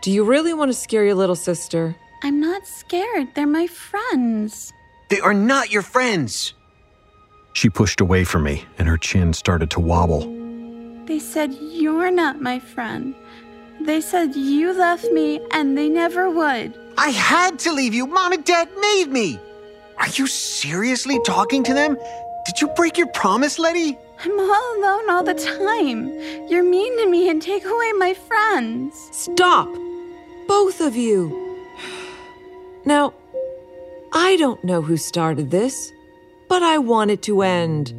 Do 0.00 0.12
you 0.12 0.22
really 0.22 0.54
want 0.54 0.70
to 0.70 0.78
scare 0.78 1.04
your 1.04 1.14
little 1.14 1.36
sister? 1.36 1.96
I'm 2.22 2.40
not 2.40 2.66
scared. 2.66 3.34
They're 3.34 3.46
my 3.46 3.66
friends. 3.66 4.72
They 5.08 5.20
are 5.20 5.34
not 5.34 5.72
your 5.72 5.82
friends. 5.82 6.54
She 7.60 7.68
pushed 7.68 8.00
away 8.00 8.24
from 8.24 8.44
me, 8.44 8.64
and 8.78 8.88
her 8.88 8.96
chin 8.96 9.34
started 9.34 9.68
to 9.72 9.80
wobble. 9.80 10.22
They 11.04 11.18
said 11.18 11.52
you're 11.60 12.10
not 12.10 12.40
my 12.40 12.58
friend. 12.58 13.14
They 13.82 14.00
said 14.00 14.34
you 14.34 14.72
left 14.72 15.04
me 15.12 15.42
and 15.50 15.76
they 15.76 15.90
never 15.90 16.30
would. 16.30 16.72
I 16.96 17.10
had 17.10 17.58
to 17.58 17.70
leave 17.70 17.92
you. 17.92 18.06
Mom 18.06 18.32
and 18.32 18.42
Dad 18.46 18.70
made 18.80 19.08
me. 19.08 19.38
Are 19.98 20.08
you 20.08 20.26
seriously 20.26 21.20
talking 21.26 21.62
to 21.64 21.74
them? 21.74 21.98
Did 22.46 22.62
you 22.62 22.68
break 22.68 22.96
your 22.96 23.08
promise, 23.08 23.58
Leddie? 23.58 23.98
I'm 24.24 24.40
all 24.40 24.78
alone 24.78 25.10
all 25.10 25.22
the 25.22 25.34
time. 25.34 26.08
You're 26.48 26.64
mean 26.64 26.96
to 27.00 27.10
me 27.10 27.28
and 27.28 27.42
take 27.42 27.66
away 27.66 27.92
my 27.98 28.14
friends. 28.14 28.94
Stop! 29.12 29.68
Both 30.48 30.80
of 30.80 30.96
you. 30.96 31.68
Now, 32.86 33.12
I 34.14 34.36
don't 34.36 34.64
know 34.64 34.80
who 34.80 34.96
started 34.96 35.50
this, 35.50 35.92
but 36.50 36.64
I 36.64 36.78
want 36.78 37.12
it 37.12 37.22
to 37.22 37.42
end. 37.42 37.94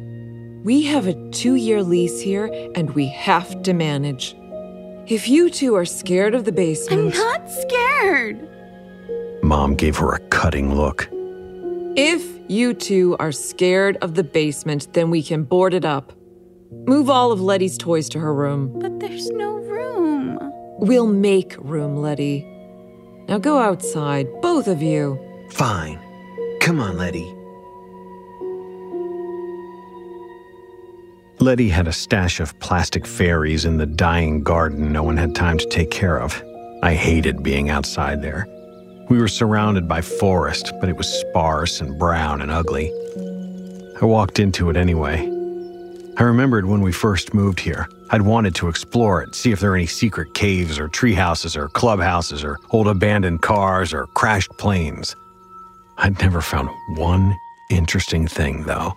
We 0.62 0.82
have 0.82 1.06
a 1.06 1.14
two 1.30 1.54
year 1.54 1.82
lease 1.82 2.20
here 2.20 2.50
and 2.74 2.90
we 2.90 3.08
have 3.08 3.62
to 3.62 3.72
manage. 3.72 4.36
If 5.06 5.26
you 5.26 5.48
two 5.48 5.74
are 5.74 5.86
scared 5.86 6.34
of 6.34 6.44
the 6.44 6.52
basement. 6.52 7.14
I'm 7.14 7.18
not 7.18 7.50
scared. 7.50 8.48
Mom 9.42 9.74
gave 9.74 9.96
her 9.96 10.12
a 10.12 10.18
cutting 10.28 10.74
look. 10.74 11.08
If 11.96 12.22
you 12.48 12.74
two 12.74 13.16
are 13.18 13.32
scared 13.32 13.96
of 14.02 14.16
the 14.16 14.22
basement, 14.22 14.92
then 14.92 15.10
we 15.10 15.22
can 15.22 15.44
board 15.44 15.72
it 15.72 15.86
up. 15.86 16.12
Move 16.86 17.08
all 17.08 17.32
of 17.32 17.40
Leddie's 17.40 17.78
toys 17.78 18.08
to 18.10 18.20
her 18.20 18.34
room. 18.34 18.78
But 18.78 19.00
there's 19.00 19.30
no 19.30 19.54
room. 19.56 20.38
We'll 20.78 21.06
make 21.06 21.56
room, 21.58 21.96
Leddie. 21.96 22.46
Now 23.28 23.38
go 23.38 23.58
outside, 23.58 24.28
both 24.42 24.68
of 24.68 24.82
you. 24.82 25.18
Fine. 25.50 25.98
Come 26.60 26.80
on, 26.80 26.98
Leddie. 26.98 27.34
Leddie 31.42 31.70
had 31.70 31.88
a 31.88 31.92
stash 31.92 32.38
of 32.38 32.56
plastic 32.60 33.04
fairies 33.04 33.64
in 33.64 33.76
the 33.76 33.84
dying 33.84 34.44
garden 34.44 34.92
no 34.92 35.02
one 35.02 35.16
had 35.16 35.34
time 35.34 35.58
to 35.58 35.66
take 35.66 35.90
care 35.90 36.20
of. 36.20 36.40
I 36.84 36.94
hated 36.94 37.42
being 37.42 37.68
outside 37.68 38.22
there. 38.22 38.46
We 39.10 39.18
were 39.18 39.26
surrounded 39.26 39.88
by 39.88 40.02
forest, 40.02 40.72
but 40.78 40.88
it 40.88 40.96
was 40.96 41.08
sparse 41.08 41.80
and 41.80 41.98
brown 41.98 42.42
and 42.42 42.52
ugly. 42.52 42.92
I 44.00 44.04
walked 44.04 44.38
into 44.38 44.70
it 44.70 44.76
anyway. 44.76 45.18
I 46.16 46.22
remembered 46.22 46.66
when 46.66 46.80
we 46.80 46.92
first 46.92 47.34
moved 47.34 47.58
here. 47.58 47.88
I'd 48.10 48.22
wanted 48.22 48.54
to 48.54 48.68
explore 48.68 49.20
it, 49.20 49.34
see 49.34 49.50
if 49.50 49.58
there 49.58 49.72
are 49.72 49.76
any 49.76 49.86
secret 49.86 50.34
caves 50.34 50.78
or 50.78 50.88
treehouses 50.88 51.56
or 51.56 51.68
clubhouses 51.70 52.44
or 52.44 52.60
old 52.70 52.86
abandoned 52.86 53.42
cars 53.42 53.92
or 53.92 54.06
crashed 54.14 54.56
planes. 54.58 55.16
I'd 55.98 56.20
never 56.20 56.40
found 56.40 56.68
one 56.90 57.36
interesting 57.68 58.28
thing, 58.28 58.62
though. 58.62 58.96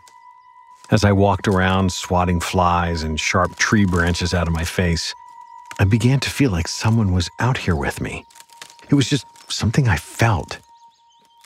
As 0.92 1.04
I 1.04 1.12
walked 1.12 1.48
around, 1.48 1.92
swatting 1.92 2.40
flies 2.40 3.02
and 3.02 3.20
sharp 3.20 3.56
tree 3.56 3.86
branches 3.86 4.36
out 4.36 4.48
of 4.48 4.54
my 4.54 4.64
face, 4.64 5.16
I 5.80 5.84
began 5.84 6.20
to 6.20 6.30
feel 6.30 6.52
like 6.52 6.68
someone 6.68 7.12
was 7.12 7.30
out 7.40 7.58
here 7.58 7.76
with 7.76 8.00
me. 8.00 8.24
It 8.90 8.96
was 8.96 9.10
just 9.10 9.26
something 9.52 9.88
I 9.88 9.98
felt. 9.98 10.60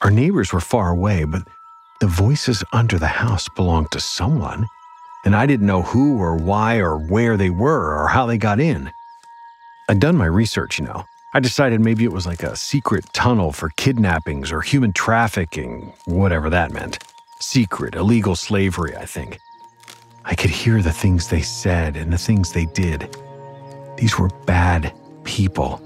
Our 0.01 0.11
neighbors 0.11 0.51
were 0.51 0.59
far 0.59 0.89
away, 0.89 1.23
but 1.23 1.43
the 2.01 2.07
voices 2.07 2.63
under 2.73 2.99
the 2.99 3.07
house 3.07 3.47
belonged 3.55 3.91
to 3.91 4.01
someone, 4.01 4.67
and 5.23 5.35
I 5.35 5.45
didn't 5.45 5.67
know 5.67 5.83
who 5.83 6.17
or 6.17 6.35
why 6.35 6.77
or 6.77 6.97
where 6.97 7.37
they 7.37 7.49
were 7.49 7.97
or 7.97 8.09
how 8.09 8.25
they 8.25 8.37
got 8.37 8.59
in. 8.59 8.91
I'd 9.87 10.01
done 10.01 10.17
my 10.17 10.25
research, 10.25 10.79
you 10.79 10.85
know. 10.85 11.05
I 11.33 11.39
decided 11.39 11.79
maybe 11.79 12.03
it 12.03 12.11
was 12.11 12.27
like 12.27 12.43
a 12.43 12.55
secret 12.55 13.05
tunnel 13.13 13.51
for 13.53 13.69
kidnappings 13.77 14.51
or 14.51 14.61
human 14.61 14.91
trafficking, 14.91 15.93
whatever 16.05 16.49
that 16.49 16.71
meant. 16.71 16.99
Secret, 17.41 17.95
illegal 17.95 18.35
slavery, 18.35 18.95
I 18.97 19.05
think. 19.05 19.39
I 20.25 20.35
could 20.35 20.49
hear 20.49 20.81
the 20.81 20.91
things 20.91 21.29
they 21.29 21.41
said 21.41 21.95
and 21.95 22.11
the 22.11 22.17
things 22.17 22.51
they 22.51 22.65
did. 22.65 23.15
These 23.97 24.19
were 24.19 24.27
bad 24.45 24.93
people. 25.23 25.81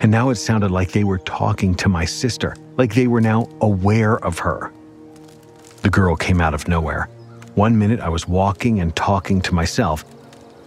And 0.00 0.12
now 0.12 0.30
it 0.30 0.36
sounded 0.36 0.70
like 0.70 0.92
they 0.92 1.02
were 1.02 1.18
talking 1.18 1.74
to 1.76 1.88
my 1.88 2.04
sister, 2.04 2.54
like 2.76 2.94
they 2.94 3.08
were 3.08 3.20
now 3.20 3.48
aware 3.60 4.24
of 4.24 4.38
her. 4.38 4.72
The 5.82 5.90
girl 5.90 6.14
came 6.14 6.40
out 6.40 6.54
of 6.54 6.68
nowhere. 6.68 7.08
One 7.56 7.76
minute 7.76 8.00
I 8.00 8.08
was 8.08 8.28
walking 8.28 8.80
and 8.80 8.94
talking 8.94 9.40
to 9.42 9.54
myself, 9.54 10.04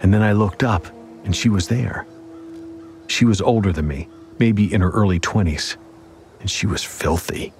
and 0.02 0.12
then 0.12 0.22
I 0.22 0.32
looked 0.32 0.62
up 0.62 0.86
and 1.24 1.34
she 1.34 1.48
was 1.48 1.66
there. 1.66 2.06
She 3.06 3.24
was 3.24 3.40
older 3.40 3.72
than 3.72 3.88
me, 3.88 4.06
maybe 4.38 4.72
in 4.72 4.82
her 4.82 4.90
early 4.90 5.18
20s, 5.18 5.76
and 6.40 6.50
she 6.50 6.66
was 6.66 6.84
filthy. 6.84 7.54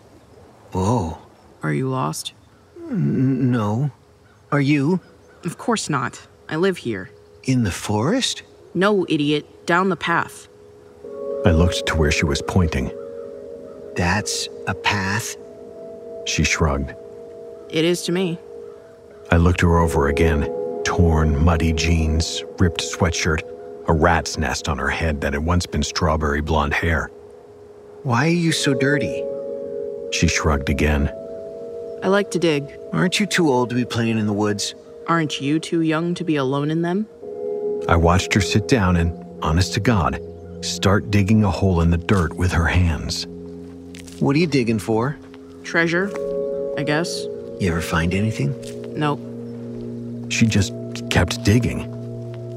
Whoa. 0.73 1.17
Are 1.63 1.73
you 1.73 1.89
lost? 1.89 2.35
N- 2.91 3.51
no. 3.51 3.91
Are 4.53 4.61
you? 4.61 5.01
Of 5.45 5.59
course 5.59 5.89
not. 5.89 6.21
I 6.49 6.57
live 6.57 6.79
here. 6.79 7.11
In 7.45 7.63
the 7.63 7.71
forest? 7.71 8.43
No, 8.75 9.07
idiot. 9.09 9.67
Down 9.67 9.89
the 9.89 9.97
path. 9.97 10.49
I 11.47 11.53
looked 11.53 11.87
to 11.87 11.97
where 11.97 12.11
she 12.11 12.25
was 12.25 12.43
pointing. 12.43 12.91
That's 13.97 14.49
a 14.67 14.75
path? 14.75 15.37
She 16.27 16.45
shrugged. 16.45 16.95
It 17.71 17.85
is 17.85 18.03
to 18.03 18.13
me. 18.13 18.39
I 19.31 19.37
looked 19.37 19.61
her 19.61 19.79
over 19.79 20.09
again 20.09 20.49
torn, 20.85 21.43
muddy 21.45 21.73
jeans, 21.73 22.43
ripped 22.59 22.81
sweatshirt, 22.81 23.43
a 23.87 23.93
rat's 23.93 24.37
nest 24.37 24.69
on 24.69 24.77
her 24.79 24.89
head 24.89 25.21
that 25.21 25.35
had 25.35 25.45
once 25.45 25.67
been 25.67 25.83
strawberry 25.83 26.41
blonde 26.41 26.75
hair. 26.75 27.11
Why 28.03 28.27
are 28.27 28.29
you 28.29 28.51
so 28.51 28.75
dirty? 28.75 29.25
She 30.11 30.27
shrugged 30.27 30.69
again. 30.69 31.11
I 32.03 32.09
like 32.09 32.31
to 32.31 32.39
dig. 32.39 32.65
Aren't 32.93 33.21
you 33.21 33.27
too 33.27 33.51
old 33.51 33.69
to 33.69 33.75
be 33.75 33.85
playing 33.85 34.19
in 34.19 34.27
the 34.27 34.33
woods? 34.33 34.75
Aren't 35.07 35.41
you 35.41 35.61
too 35.61 35.83
young 35.83 36.15
to 36.15 36.25
be 36.25 36.37
alone 36.37 36.71
in 36.71 36.81
them? 36.81 37.07
I 37.89 37.97
watched 37.97 38.33
her 38.35 38.41
sit 38.41 38.69
down 38.69 38.97
and, 38.97 39.13
honest 39.43 39.75
to 39.75 39.81
God, 39.81 40.19
start 40.63 41.11
digging 41.11 41.45
a 41.45 41.51
hole 41.51 41.83
in 41.83 41.91
the 41.91 41.99
dirt 41.99 42.35
with 42.35 42.53
her 42.53 42.65
hands. 42.65 43.27
What 44.19 44.35
are 44.35 44.39
you 44.39 44.47
digging 44.47 44.79
for? 44.79 45.19
Treasure, 45.63 46.11
I 46.79 46.85
guess. 46.85 47.25
You 47.61 47.71
ever 47.71 47.83
find 47.83 48.15
anything? 48.15 48.55
Nope. 48.99 49.21
She 50.33 50.47
just 50.47 50.73
kept 51.11 51.45
digging. 51.45 51.87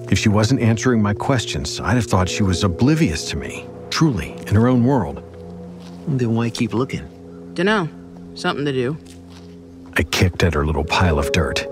If 0.09 0.19
she 0.19 0.29
wasn't 0.29 0.61
answering 0.61 1.01
my 1.01 1.13
questions, 1.13 1.81
I'd 1.81 1.95
have 1.95 2.05
thought 2.05 2.29
she 2.29 2.43
was 2.43 2.63
oblivious 2.63 3.29
to 3.31 3.37
me, 3.37 3.65
truly, 3.89 4.31
in 4.47 4.55
her 4.55 4.67
own 4.67 4.85
world. 4.85 5.21
Then 6.07 6.33
why 6.33 6.49
keep 6.49 6.73
looking? 6.73 7.09
Dunno. 7.55 7.89
Something 8.35 8.65
to 8.65 8.71
do. 8.71 8.97
I 9.95 10.03
kicked 10.03 10.43
at 10.43 10.55
her 10.55 10.65
little 10.65 10.83
pile 10.83 11.19
of 11.19 11.31
dirt. 11.31 11.67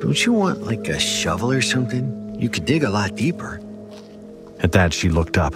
Don't 0.00 0.24
you 0.26 0.32
want 0.32 0.64
like 0.64 0.88
a 0.88 0.98
shovel 0.98 1.52
or 1.52 1.62
something? 1.62 2.34
You 2.38 2.48
could 2.48 2.64
dig 2.64 2.82
a 2.82 2.90
lot 2.90 3.14
deeper. 3.14 3.60
At 4.60 4.72
that, 4.72 4.92
she 4.92 5.08
looked 5.08 5.38
up. 5.38 5.54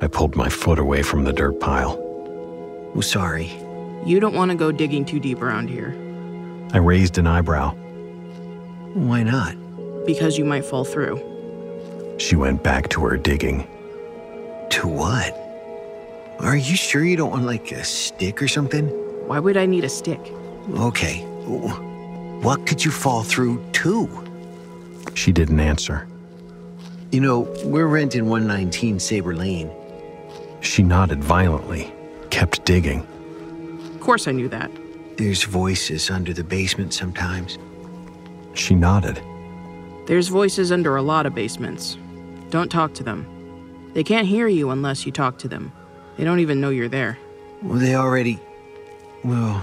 I 0.00 0.06
pulled 0.06 0.36
my 0.36 0.48
foot 0.48 0.78
away 0.78 1.02
from 1.02 1.24
the 1.24 1.32
dirt 1.32 1.58
pile. 1.58 1.98
Oh, 2.94 3.00
sorry. 3.00 3.50
You 4.06 4.20
don't 4.20 4.34
want 4.34 4.50
to 4.50 4.56
go 4.56 4.70
digging 4.70 5.04
too 5.04 5.18
deep 5.18 5.42
around 5.42 5.68
here. 5.68 5.96
I 6.72 6.78
raised 6.78 7.18
an 7.18 7.26
eyebrow. 7.26 7.74
Why 8.94 9.22
not? 9.22 9.56
Because 10.06 10.38
you 10.38 10.44
might 10.44 10.64
fall 10.64 10.84
through. 10.84 11.20
She 12.18 12.36
went 12.36 12.62
back 12.62 12.88
to 12.90 13.04
her 13.04 13.16
digging. 13.16 13.66
To 14.70 14.86
what? 14.86 15.36
Are 16.38 16.56
you 16.56 16.76
sure 16.76 17.04
you 17.04 17.16
don't 17.16 17.30
want 17.30 17.44
like 17.44 17.72
a 17.72 17.84
stick 17.84 18.40
or 18.40 18.48
something? 18.48 18.88
Why 19.26 19.38
would 19.38 19.56
I 19.56 19.66
need 19.66 19.84
a 19.84 19.88
stick? 19.88 20.20
Okay. 20.74 21.26
What 21.46 22.66
could 22.66 22.84
you 22.84 22.90
fall 22.90 23.22
through 23.22 23.64
to? 23.72 24.08
She 25.14 25.32
didn't 25.32 25.60
answer. 25.60 26.06
You 27.10 27.20
know, 27.20 27.40
we're 27.64 27.86
renting 27.86 28.26
119 28.28 28.98
Sabre 28.98 29.34
Lane. 29.34 29.70
She 30.60 30.82
nodded 30.82 31.22
violently, 31.22 31.92
kept 32.30 32.64
digging. 32.64 33.06
Of 33.94 34.00
course 34.00 34.26
I 34.26 34.32
knew 34.32 34.48
that. 34.48 34.70
There's 35.18 35.44
voices 35.44 36.10
under 36.10 36.32
the 36.32 36.44
basement 36.44 36.94
sometimes. 36.94 37.58
She 38.54 38.74
nodded. 38.74 39.20
There's 40.06 40.28
voices 40.28 40.72
under 40.72 40.96
a 40.96 41.02
lot 41.02 41.26
of 41.26 41.34
basements. 41.34 41.96
Don't 42.50 42.70
talk 42.70 42.94
to 42.94 43.02
them. 43.02 43.26
They 43.92 44.02
can't 44.02 44.26
hear 44.26 44.48
you 44.48 44.70
unless 44.70 45.04
you 45.06 45.12
talk 45.12 45.38
to 45.38 45.48
them. 45.48 45.70
They 46.16 46.24
don't 46.24 46.40
even 46.40 46.60
know 46.60 46.70
you're 46.70 46.88
there. 46.88 47.18
Well, 47.62 47.78
they 47.78 47.94
already. 47.94 48.40
Well, 49.22 49.62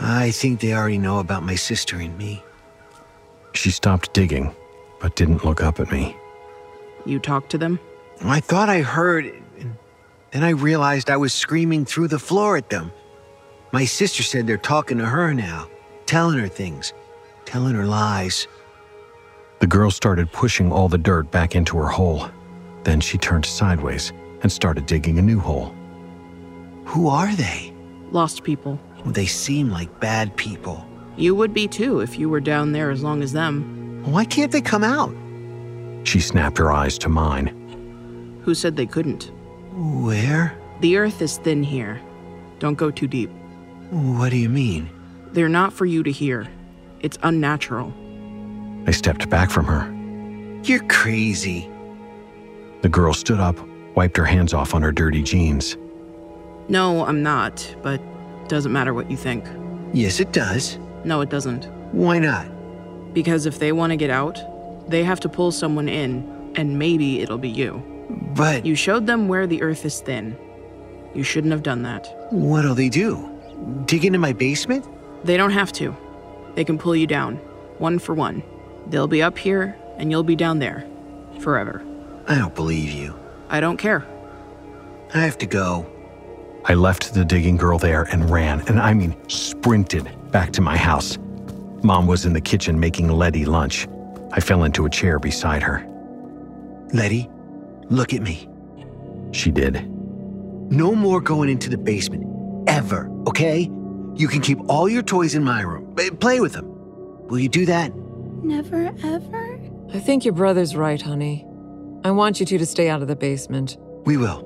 I 0.00 0.30
think 0.30 0.60
they 0.60 0.74
already 0.74 0.98
know 0.98 1.18
about 1.18 1.42
my 1.42 1.54
sister 1.54 1.96
and 1.96 2.16
me. 2.16 2.42
She 3.52 3.70
stopped 3.70 4.12
digging, 4.12 4.54
but 5.00 5.16
didn't 5.16 5.44
look 5.44 5.62
up 5.62 5.80
at 5.80 5.90
me. 5.90 6.16
You 7.04 7.18
talked 7.18 7.50
to 7.50 7.58
them? 7.58 7.80
I 8.22 8.40
thought 8.40 8.68
I 8.68 8.80
heard, 8.80 9.26
and 9.58 9.76
then 10.30 10.44
I 10.44 10.50
realized 10.50 11.10
I 11.10 11.16
was 11.16 11.32
screaming 11.32 11.84
through 11.84 12.08
the 12.08 12.18
floor 12.18 12.56
at 12.56 12.70
them. 12.70 12.92
My 13.72 13.84
sister 13.84 14.22
said 14.22 14.46
they're 14.46 14.56
talking 14.56 14.98
to 14.98 15.06
her 15.06 15.34
now, 15.34 15.68
telling 16.06 16.38
her 16.38 16.48
things, 16.48 16.92
telling 17.44 17.74
her 17.74 17.86
lies. 17.86 18.46
The 19.60 19.66
girl 19.66 19.90
started 19.90 20.32
pushing 20.32 20.70
all 20.70 20.88
the 20.88 20.98
dirt 20.98 21.30
back 21.30 21.56
into 21.56 21.76
her 21.76 21.88
hole. 21.88 22.28
Then 22.84 23.00
she 23.00 23.18
turned 23.18 23.44
sideways 23.44 24.12
and 24.42 24.50
started 24.50 24.86
digging 24.86 25.18
a 25.18 25.22
new 25.22 25.40
hole. 25.40 25.74
Who 26.84 27.08
are 27.08 27.34
they? 27.34 27.72
Lost 28.12 28.44
people. 28.44 28.78
They 29.06 29.26
seem 29.26 29.70
like 29.70 30.00
bad 30.00 30.36
people. 30.36 30.86
You 31.16 31.34
would 31.34 31.52
be 31.52 31.66
too 31.66 32.00
if 32.00 32.18
you 32.18 32.28
were 32.28 32.40
down 32.40 32.72
there 32.72 32.90
as 32.90 33.02
long 33.02 33.22
as 33.22 33.32
them. 33.32 34.02
Why 34.04 34.24
can't 34.24 34.52
they 34.52 34.60
come 34.60 34.84
out? 34.84 35.14
She 36.06 36.20
snapped 36.20 36.58
her 36.58 36.72
eyes 36.72 36.96
to 36.98 37.08
mine. 37.08 38.40
Who 38.44 38.54
said 38.54 38.76
they 38.76 38.86
couldn't? 38.86 39.30
Where? 39.72 40.56
The 40.80 40.96
earth 40.96 41.20
is 41.20 41.38
thin 41.38 41.62
here. 41.62 42.00
Don't 42.60 42.76
go 42.76 42.90
too 42.90 43.06
deep. 43.08 43.30
What 43.90 44.30
do 44.30 44.36
you 44.36 44.48
mean? 44.48 44.90
They're 45.32 45.48
not 45.48 45.72
for 45.72 45.86
you 45.86 46.02
to 46.02 46.10
hear. 46.12 46.48
It's 47.00 47.18
unnatural. 47.22 47.92
I 48.86 48.92
stepped 48.92 49.28
back 49.28 49.50
from 49.50 49.66
her. 49.66 49.94
You're 50.64 50.86
crazy. 50.88 51.70
The 52.82 52.88
girl 52.88 53.12
stood 53.12 53.40
up, 53.40 53.56
wiped 53.94 54.16
her 54.16 54.24
hands 54.24 54.54
off 54.54 54.74
on 54.74 54.82
her 54.82 54.92
dirty 54.92 55.22
jeans. 55.22 55.76
No, 56.68 57.04
I'm 57.04 57.22
not, 57.22 57.74
but 57.82 58.00
doesn't 58.48 58.72
matter 58.72 58.94
what 58.94 59.10
you 59.10 59.16
think. 59.16 59.44
Yes, 59.92 60.20
it 60.20 60.32
does. 60.32 60.78
No, 61.04 61.20
it 61.20 61.30
doesn't. 61.30 61.64
Why 61.92 62.18
not? 62.18 62.46
Because 63.14 63.46
if 63.46 63.58
they 63.58 63.72
want 63.72 63.90
to 63.90 63.96
get 63.96 64.10
out, 64.10 64.40
they 64.90 65.04
have 65.04 65.20
to 65.20 65.28
pull 65.28 65.52
someone 65.52 65.88
in, 65.88 66.52
and 66.56 66.78
maybe 66.78 67.20
it'll 67.20 67.38
be 67.38 67.48
you. 67.48 67.82
But 68.34 68.64
you 68.64 68.74
showed 68.74 69.06
them 69.06 69.28
where 69.28 69.46
the 69.46 69.62
earth 69.62 69.84
is 69.84 70.00
thin. 70.00 70.36
You 71.14 71.22
shouldn't 71.22 71.52
have 71.52 71.62
done 71.62 71.82
that. 71.82 72.06
What'll 72.30 72.74
they 72.74 72.88
do? 72.88 73.28
Dig 73.86 74.04
into 74.04 74.18
my 74.18 74.32
basement? 74.32 74.86
They 75.24 75.36
don't 75.36 75.50
have 75.50 75.72
to. 75.72 75.96
They 76.54 76.64
can 76.64 76.78
pull 76.78 76.94
you 76.94 77.06
down, 77.06 77.36
one 77.78 77.98
for 77.98 78.14
one. 78.14 78.42
They'll 78.86 79.08
be 79.08 79.22
up 79.22 79.36
here, 79.38 79.76
and 79.96 80.10
you'll 80.10 80.22
be 80.22 80.36
down 80.36 80.58
there. 80.58 80.86
Forever. 81.40 81.82
I 82.26 82.36
don't 82.36 82.54
believe 82.54 82.90
you. 82.90 83.14
I 83.48 83.60
don't 83.60 83.76
care. 83.76 84.06
I 85.14 85.20
have 85.20 85.38
to 85.38 85.46
go. 85.46 85.86
I 86.68 86.74
left 86.74 87.14
the 87.14 87.24
digging 87.24 87.56
girl 87.56 87.78
there 87.78 88.02
and 88.12 88.28
ran, 88.28 88.60
and 88.68 88.78
I 88.78 88.92
mean 88.92 89.16
sprinted, 89.26 90.06
back 90.30 90.52
to 90.52 90.60
my 90.60 90.76
house. 90.76 91.16
Mom 91.82 92.06
was 92.06 92.26
in 92.26 92.34
the 92.34 92.42
kitchen 92.42 92.78
making 92.78 93.08
Leddie 93.08 93.46
lunch. 93.46 93.88
I 94.32 94.40
fell 94.40 94.64
into 94.64 94.84
a 94.84 94.90
chair 94.90 95.18
beside 95.18 95.62
her. 95.62 95.86
Leddie, 96.92 97.30
look 97.88 98.12
at 98.12 98.20
me. 98.20 98.46
She 99.32 99.50
did. 99.50 99.90
No 100.70 100.94
more 100.94 101.22
going 101.22 101.48
into 101.48 101.70
the 101.70 101.78
basement. 101.78 102.24
Ever, 102.68 103.10
okay? 103.26 103.70
You 104.14 104.28
can 104.28 104.42
keep 104.42 104.58
all 104.68 104.90
your 104.90 105.02
toys 105.02 105.34
in 105.34 105.42
my 105.42 105.62
room. 105.62 105.94
Play 106.20 106.40
with 106.40 106.52
them. 106.52 106.66
Will 107.28 107.38
you 107.38 107.48
do 107.48 107.64
that? 107.64 107.94
Never 108.44 108.92
ever? 109.02 109.60
I 109.94 110.00
think 110.00 110.26
your 110.26 110.34
brother's 110.34 110.76
right, 110.76 111.00
honey. 111.00 111.46
I 112.04 112.10
want 112.10 112.40
you 112.40 112.44
two 112.46 112.58
to 112.58 112.66
stay 112.66 112.90
out 112.90 113.00
of 113.00 113.08
the 113.08 113.16
basement. 113.16 113.78
We 114.04 114.18
will. 114.18 114.42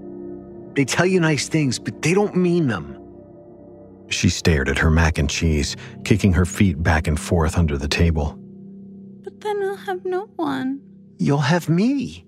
They 0.73 0.85
tell 0.85 1.05
you 1.05 1.19
nice 1.19 1.47
things, 1.49 1.79
but 1.79 2.01
they 2.01 2.13
don't 2.13 2.35
mean 2.35 2.67
them. 2.67 2.93
She 4.09 4.29
stared 4.29 4.69
at 4.69 4.77
her 4.77 4.89
mac 4.89 5.17
and 5.17 5.29
cheese, 5.29 5.75
kicking 6.03 6.33
her 6.33 6.45
feet 6.45 6.81
back 6.81 7.07
and 7.07 7.19
forth 7.19 7.57
under 7.57 7.77
the 7.77 7.87
table. 7.87 8.37
But 9.23 9.41
then 9.41 9.61
I'll 9.63 9.75
have 9.75 10.05
no 10.05 10.29
one. 10.35 10.81
You'll 11.19 11.39
have 11.39 11.67
me. 11.67 12.25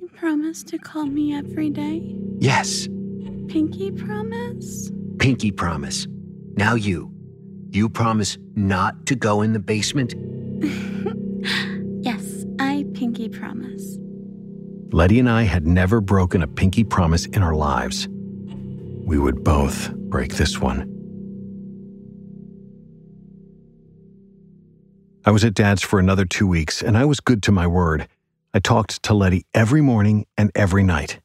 You 0.00 0.08
promise 0.08 0.62
to 0.64 0.78
call 0.78 1.06
me 1.06 1.34
every 1.34 1.70
day? 1.70 2.16
Yes. 2.38 2.88
Pinky 3.48 3.90
promise? 3.90 4.90
Pinky 5.18 5.50
promise. 5.50 6.06
Now 6.56 6.74
you. 6.74 7.12
You 7.70 7.88
promise 7.88 8.38
not 8.54 9.06
to 9.06 9.14
go 9.14 9.42
in 9.42 9.52
the 9.52 9.58
basement? 9.58 10.14
yes, 12.04 12.44
I 12.58 12.84
pinky 12.94 13.28
promise. 13.28 13.81
Leddie 14.92 15.20
and 15.20 15.30
I 15.30 15.44
had 15.44 15.66
never 15.66 16.02
broken 16.02 16.42
a 16.42 16.46
pinky 16.46 16.84
promise 16.84 17.24
in 17.24 17.42
our 17.42 17.54
lives. 17.54 18.08
We 18.08 19.18
would 19.18 19.42
both 19.42 19.90
break 19.94 20.34
this 20.34 20.60
one. 20.60 20.88
I 25.24 25.30
was 25.30 25.44
at 25.44 25.54
Dad's 25.54 25.82
for 25.82 25.98
another 25.98 26.26
two 26.26 26.46
weeks, 26.46 26.82
and 26.82 26.98
I 26.98 27.06
was 27.06 27.20
good 27.20 27.42
to 27.44 27.52
my 27.52 27.66
word. 27.66 28.06
I 28.52 28.58
talked 28.58 29.02
to 29.04 29.14
Leddie 29.14 29.46
every 29.54 29.80
morning 29.80 30.26
and 30.36 30.50
every 30.54 30.82
night. 30.82 31.20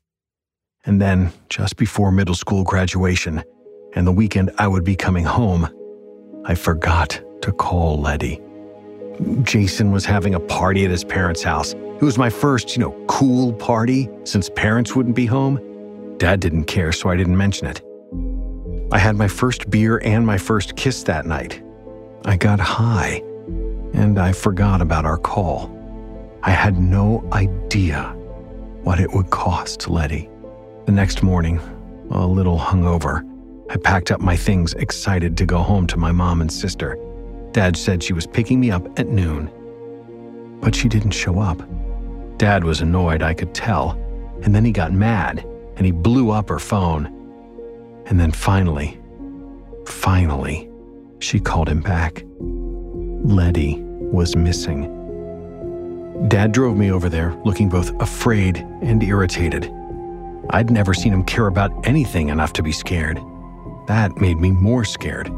And 0.86 1.02
then, 1.02 1.34
just 1.50 1.76
before 1.76 2.12
middle 2.12 2.36
school 2.36 2.64
graduation 2.64 3.44
and 3.94 4.08
the 4.08 4.14
weekend 4.14 4.52
I 4.58 4.70
would 4.70 4.86
be 4.86 4.96
coming 4.96 5.26
home, 5.26 5.68
I 6.46 6.56
forgot 6.56 7.20
to 7.42 7.52
call 7.52 8.00
Leddie. 8.00 8.40
Jason 9.44 9.92
was 9.92 10.06
having 10.06 10.36
a 10.36 10.40
party 10.40 10.86
at 10.86 10.92
his 10.92 11.04
parents' 11.04 11.44
house. 11.44 11.74
It 11.74 12.02
was 12.02 12.18
my 12.18 12.30
first, 12.30 12.76
you 12.76 12.82
know, 12.82 12.92
cool 13.08 13.54
party 13.54 14.10
since 14.24 14.50
parents 14.50 14.96
wouldn't 14.96 15.16
be 15.16 15.26
home. 15.26 15.60
Dad 16.18 16.40
didn't 16.40 16.66
care, 16.66 16.92
so 16.92 17.10
I 17.10 17.16
didn't 17.16 17.38
mention 17.38 17.68
it. 17.68 17.82
I 18.92 19.00
had 19.00 19.16
my 19.16 19.28
first 19.28 19.70
beer 19.70 20.00
and 20.04 20.26
my 20.26 20.38
first 20.38 20.76
kiss 20.76 21.04
that 21.04 21.26
night. 21.26 21.62
I 22.26 22.38
got 22.38 22.60
high, 22.60 23.24
and 23.94 24.20
I 24.20 24.32
forgot 24.32 24.82
about 24.82 25.06
our 25.06 25.18
call. 25.18 25.74
I 26.44 26.52
had 26.52 26.80
no 26.80 27.28
idea 27.34 28.14
what 28.84 29.00
it 29.00 29.12
would 29.14 29.30
cost 29.30 29.90
Leddie. 29.90 30.30
The 30.86 30.92
next 30.92 31.24
morning, 31.24 31.60
a 32.12 32.26
little 32.26 32.58
hungover, 32.58 33.28
I 33.70 33.76
packed 33.78 34.12
up 34.12 34.22
my 34.22 34.38
things, 34.38 34.74
excited 34.76 35.36
to 35.38 35.46
go 35.46 35.58
home 35.58 35.88
to 35.88 35.98
my 35.98 36.12
mom 36.12 36.42
and 36.42 36.52
sister. 36.52 36.98
Dad 37.52 37.76
said 37.76 38.04
she 38.04 38.14
was 38.14 38.28
picking 38.28 38.60
me 38.60 38.72
up 38.72 39.00
at 39.00 39.08
noon. 39.08 39.52
But 40.62 40.76
she 40.76 40.90
didn't 40.90 41.12
show 41.12 41.40
up. 41.40 41.62
Dad 42.38 42.64
was 42.64 42.82
annoyed, 42.82 43.24
I 43.24 43.34
could 43.34 43.54
tell, 43.54 43.92
and 44.44 44.54
then 44.54 44.64
he 44.64 44.72
got 44.72 44.94
mad 44.94 45.46
and 45.78 45.86
he 45.86 45.92
blew 45.92 46.32
up 46.32 46.50
her 46.50 46.60
phone. 46.60 47.06
And 48.08 48.20
then 48.20 48.32
finally, 48.32 49.00
finally, 49.86 50.70
she 51.20 51.40
called 51.40 51.70
him 51.70 51.82
back. 51.82 52.24
Leddie 52.40 53.80
was 53.80 54.36
missing. 54.36 54.94
Dad 56.28 56.52
drove 56.52 56.78
me 56.78 56.92
over 56.92 57.10
there, 57.10 57.36
looking 57.46 57.70
both 57.70 57.92
afraid 58.02 58.58
and 58.82 59.04
irritated. 59.04 59.72
I'd 60.50 60.72
never 60.72 60.94
seen 60.94 61.14
him 61.14 61.24
care 61.24 61.48
about 61.48 61.72
anything 61.86 62.30
enough 62.30 62.54
to 62.54 62.64
be 62.64 62.72
scared. 62.72 63.20
That 63.88 64.18
made 64.18 64.38
me 64.38 64.52
more 64.52 64.84
scared. 64.84 65.32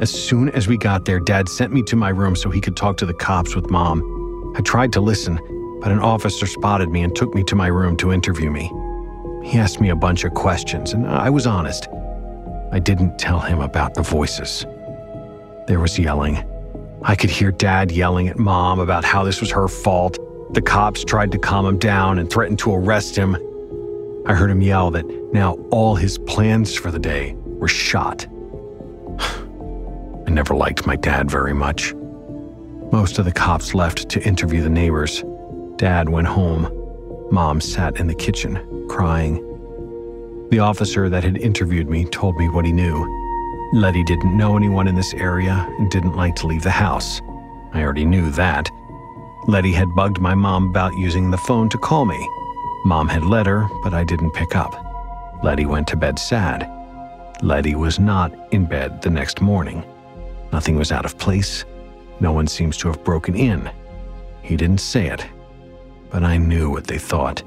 As 0.00 0.10
soon 0.10 0.48
as 0.50 0.68
we 0.68 0.76
got 0.76 1.06
there, 1.06 1.18
Dad 1.18 1.48
sent 1.48 1.72
me 1.72 1.82
to 1.82 1.96
my 1.96 2.10
room 2.10 2.36
so 2.36 2.50
he 2.50 2.60
could 2.60 2.76
talk 2.76 2.96
to 2.98 3.06
the 3.06 3.14
cops 3.14 3.56
with 3.56 3.68
Mom. 3.68 4.54
I 4.56 4.60
tried 4.60 4.92
to 4.92 5.00
listen, 5.00 5.36
but 5.80 5.90
an 5.90 5.98
officer 5.98 6.46
spotted 6.46 6.88
me 6.88 7.02
and 7.02 7.14
took 7.16 7.34
me 7.34 7.42
to 7.44 7.56
my 7.56 7.66
room 7.66 7.96
to 7.96 8.12
interview 8.12 8.48
me. 8.48 8.70
He 9.42 9.58
asked 9.58 9.80
me 9.80 9.88
a 9.88 9.96
bunch 9.96 10.22
of 10.22 10.34
questions, 10.34 10.92
and 10.92 11.04
I 11.04 11.30
was 11.30 11.48
honest. 11.48 11.88
I 12.70 12.78
didn't 12.78 13.18
tell 13.18 13.40
him 13.40 13.60
about 13.60 13.94
the 13.94 14.02
voices. 14.02 14.64
There 15.66 15.80
was 15.80 15.98
yelling. 15.98 16.44
I 17.02 17.16
could 17.16 17.30
hear 17.30 17.50
Dad 17.50 17.90
yelling 17.90 18.28
at 18.28 18.38
Mom 18.38 18.78
about 18.78 19.04
how 19.04 19.24
this 19.24 19.40
was 19.40 19.50
her 19.50 19.66
fault. 19.66 20.16
The 20.54 20.62
cops 20.62 21.02
tried 21.02 21.32
to 21.32 21.38
calm 21.38 21.66
him 21.66 21.78
down 21.78 22.20
and 22.20 22.30
threatened 22.30 22.60
to 22.60 22.72
arrest 22.72 23.16
him. 23.16 23.34
I 24.26 24.34
heard 24.34 24.50
him 24.50 24.62
yell 24.62 24.92
that 24.92 25.06
now 25.32 25.54
all 25.72 25.96
his 25.96 26.18
plans 26.18 26.76
for 26.76 26.92
the 26.92 27.00
day 27.00 27.34
were 27.36 27.66
shot. 27.66 28.26
I 30.28 30.30
never 30.30 30.54
liked 30.54 30.86
my 30.86 30.94
dad 30.94 31.30
very 31.30 31.54
much. 31.54 31.94
Most 32.92 33.18
of 33.18 33.24
the 33.24 33.32
cops 33.32 33.72
left 33.72 34.10
to 34.10 34.22
interview 34.24 34.62
the 34.62 34.68
neighbors. 34.68 35.24
Dad 35.76 36.10
went 36.10 36.26
home. 36.26 36.68
Mom 37.30 37.62
sat 37.62 37.96
in 37.96 38.08
the 38.08 38.14
kitchen, 38.14 38.86
crying. 38.90 39.36
The 40.50 40.58
officer 40.58 41.08
that 41.08 41.24
had 41.24 41.38
interviewed 41.38 41.88
me 41.88 42.04
told 42.04 42.36
me 42.36 42.50
what 42.50 42.66
he 42.66 42.72
knew. 42.72 43.08
Leddie 43.72 44.04
didn't 44.04 44.36
know 44.36 44.54
anyone 44.54 44.86
in 44.86 44.94
this 44.94 45.14
area 45.14 45.66
and 45.78 45.90
didn't 45.90 46.14
like 46.14 46.34
to 46.36 46.46
leave 46.46 46.62
the 46.62 46.70
house. 46.70 47.22
I 47.72 47.82
already 47.82 48.04
knew 48.04 48.30
that. 48.32 48.70
Leddie 49.46 49.72
had 49.72 49.96
bugged 49.96 50.20
my 50.20 50.34
mom 50.34 50.68
about 50.68 50.94
using 50.98 51.30
the 51.30 51.38
phone 51.38 51.70
to 51.70 51.78
call 51.78 52.04
me. 52.04 52.28
Mom 52.84 53.08
had 53.08 53.24
let 53.24 53.46
her, 53.46 53.66
but 53.82 53.94
I 53.94 54.04
didn't 54.04 54.32
pick 54.32 54.54
up. 54.54 54.74
Leddie 55.42 55.64
went 55.64 55.88
to 55.88 55.96
bed 55.96 56.18
sad. 56.18 56.70
Leddie 57.40 57.76
was 57.76 57.98
not 57.98 58.30
in 58.52 58.66
bed 58.66 59.00
the 59.00 59.08
next 59.08 59.40
morning. 59.40 59.82
Nothing 60.52 60.76
was 60.76 60.92
out 60.92 61.04
of 61.04 61.18
place. 61.18 61.64
No 62.20 62.32
one 62.32 62.46
seems 62.46 62.76
to 62.78 62.88
have 62.88 63.04
broken 63.04 63.34
in. 63.34 63.70
He 64.42 64.56
didn't 64.56 64.80
say 64.80 65.06
it, 65.08 65.26
but 66.10 66.24
I 66.24 66.36
knew 66.36 66.70
what 66.70 66.86
they 66.86 66.98
thought. 66.98 67.42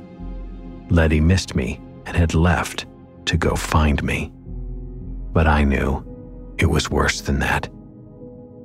Leddie 0.89 1.22
missed 1.22 1.56
me 1.56 1.80
and 2.06 2.16
had 2.16 2.34
left 2.34 2.86
to 3.26 3.38
go 3.38 3.56
find 3.56 4.04
me. 4.04 4.32
But 5.34 5.47
I 5.47 5.64
knew 5.64 6.06
it 6.58 6.66
was 6.66 6.91
worse 6.91 7.22
than 7.22 7.39
that. 7.39 7.70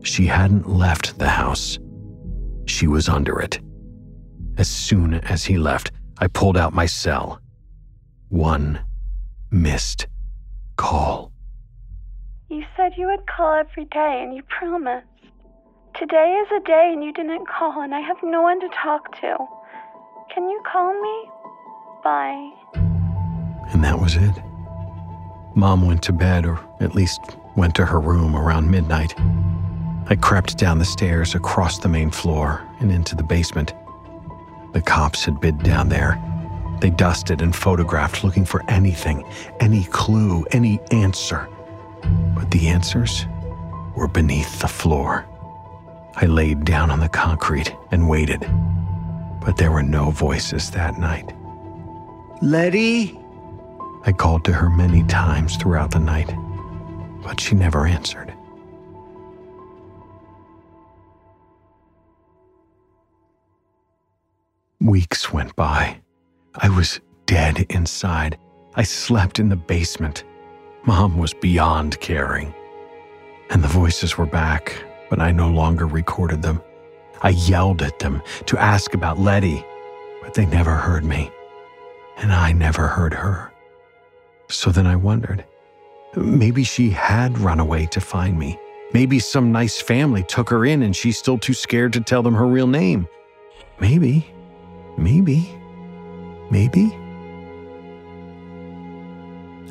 She 0.02 0.26
hadn't 0.26 0.68
left 0.68 1.18
the 1.18 1.28
house. 1.28 1.78
She 2.66 2.86
was 2.86 3.08
under 3.08 3.40
it. 3.40 3.60
As 4.58 4.68
soon 4.68 5.14
as 5.14 5.44
he 5.44 5.58
left, 5.58 5.92
I 6.18 6.28
pulled 6.28 6.56
out 6.56 6.72
my 6.72 6.86
cell. 6.86 7.40
One 8.28 8.80
missed 9.50 10.06
call. 10.76 11.32
You 12.48 12.64
said 12.76 12.92
you 12.96 13.08
would 13.08 13.26
call 13.26 13.54
every 13.54 13.86
day 13.86 14.20
and 14.22 14.32
you 14.32 14.42
promised. 14.44 15.06
Today 15.98 16.40
is 16.44 16.48
a 16.56 16.64
day 16.64 16.90
and 16.92 17.02
you 17.02 17.12
didn't 17.12 17.48
call, 17.48 17.82
and 17.82 17.92
I 17.92 17.98
have 17.98 18.18
no 18.22 18.40
one 18.40 18.60
to 18.60 18.68
talk 18.68 19.12
to. 19.20 19.36
Can 20.32 20.48
you 20.48 20.62
call 20.70 20.92
me? 21.02 21.30
Bye. 22.04 22.52
And 23.72 23.82
that 23.82 23.98
was 23.98 24.14
it. 24.14 24.42
Mom 25.56 25.86
went 25.86 26.04
to 26.04 26.12
bed, 26.12 26.46
or 26.46 26.60
at 26.80 26.94
least 26.94 27.20
went 27.56 27.74
to 27.76 27.86
her 27.86 27.98
room 27.98 28.36
around 28.36 28.70
midnight. 28.70 29.12
I 30.08 30.14
crept 30.14 30.56
down 30.56 30.78
the 30.78 30.84
stairs 30.84 31.34
across 31.34 31.78
the 31.78 31.88
main 31.88 32.12
floor 32.12 32.62
and 32.78 32.92
into 32.92 33.16
the 33.16 33.24
basement. 33.24 33.74
The 34.72 34.82
cops 34.82 35.24
had 35.24 35.40
been 35.40 35.58
down 35.58 35.88
there. 35.88 36.22
They 36.80 36.90
dusted 36.90 37.42
and 37.42 37.56
photographed 37.56 38.22
looking 38.22 38.44
for 38.44 38.62
anything, 38.70 39.24
any 39.58 39.82
clue, 39.84 40.44
any 40.52 40.78
answer. 40.92 41.48
But 42.34 42.50
the 42.50 42.68
answers 42.68 43.26
were 43.96 44.08
beneath 44.08 44.60
the 44.60 44.68
floor. 44.68 45.26
I 46.16 46.26
laid 46.26 46.64
down 46.64 46.90
on 46.90 47.00
the 47.00 47.08
concrete 47.08 47.74
and 47.90 48.08
waited. 48.08 48.40
But 49.44 49.56
there 49.56 49.70
were 49.70 49.82
no 49.82 50.10
voices 50.10 50.70
that 50.70 50.98
night. 50.98 51.32
Leddie? 52.42 53.18
I 54.04 54.12
called 54.12 54.44
to 54.44 54.52
her 54.52 54.70
many 54.70 55.02
times 55.04 55.56
throughout 55.56 55.90
the 55.90 55.98
night, 55.98 56.32
but 57.22 57.40
she 57.40 57.54
never 57.54 57.86
answered. 57.86 58.32
Weeks 64.80 65.32
went 65.32 65.56
by. 65.56 65.98
I 66.54 66.68
was 66.68 67.00
dead 67.26 67.66
inside. 67.70 68.38
I 68.74 68.84
slept 68.84 69.38
in 69.38 69.48
the 69.48 69.56
basement. 69.56 70.24
Mom 70.86 71.18
was 71.18 71.34
beyond 71.34 72.00
caring. 72.00 72.54
And 73.50 73.62
the 73.62 73.68
voices 73.68 74.16
were 74.16 74.26
back, 74.26 74.76
but 75.10 75.20
I 75.20 75.32
no 75.32 75.48
longer 75.48 75.86
recorded 75.86 76.42
them. 76.42 76.62
I 77.22 77.30
yelled 77.30 77.82
at 77.82 77.98
them 77.98 78.22
to 78.46 78.58
ask 78.58 78.94
about 78.94 79.18
Leddie, 79.18 79.64
but 80.22 80.34
they 80.34 80.46
never 80.46 80.74
heard 80.74 81.04
me. 81.04 81.30
And 82.18 82.32
I 82.32 82.52
never 82.52 82.86
heard 82.86 83.14
her. 83.14 83.52
So 84.48 84.70
then 84.70 84.86
I 84.86 84.96
wondered 84.96 85.44
maybe 86.14 86.64
she 86.64 86.88
had 86.88 87.38
run 87.38 87.60
away 87.60 87.84
to 87.86 88.00
find 88.00 88.38
me. 88.38 88.58
Maybe 88.94 89.18
some 89.18 89.52
nice 89.52 89.80
family 89.80 90.22
took 90.22 90.48
her 90.48 90.64
in 90.64 90.82
and 90.82 90.96
she's 90.96 91.18
still 91.18 91.36
too 91.36 91.52
scared 91.52 91.92
to 91.92 92.00
tell 92.00 92.22
them 92.22 92.34
her 92.34 92.46
real 92.46 92.66
name. 92.66 93.06
Maybe, 93.80 94.26
maybe, 94.96 95.54
maybe. 96.50 96.96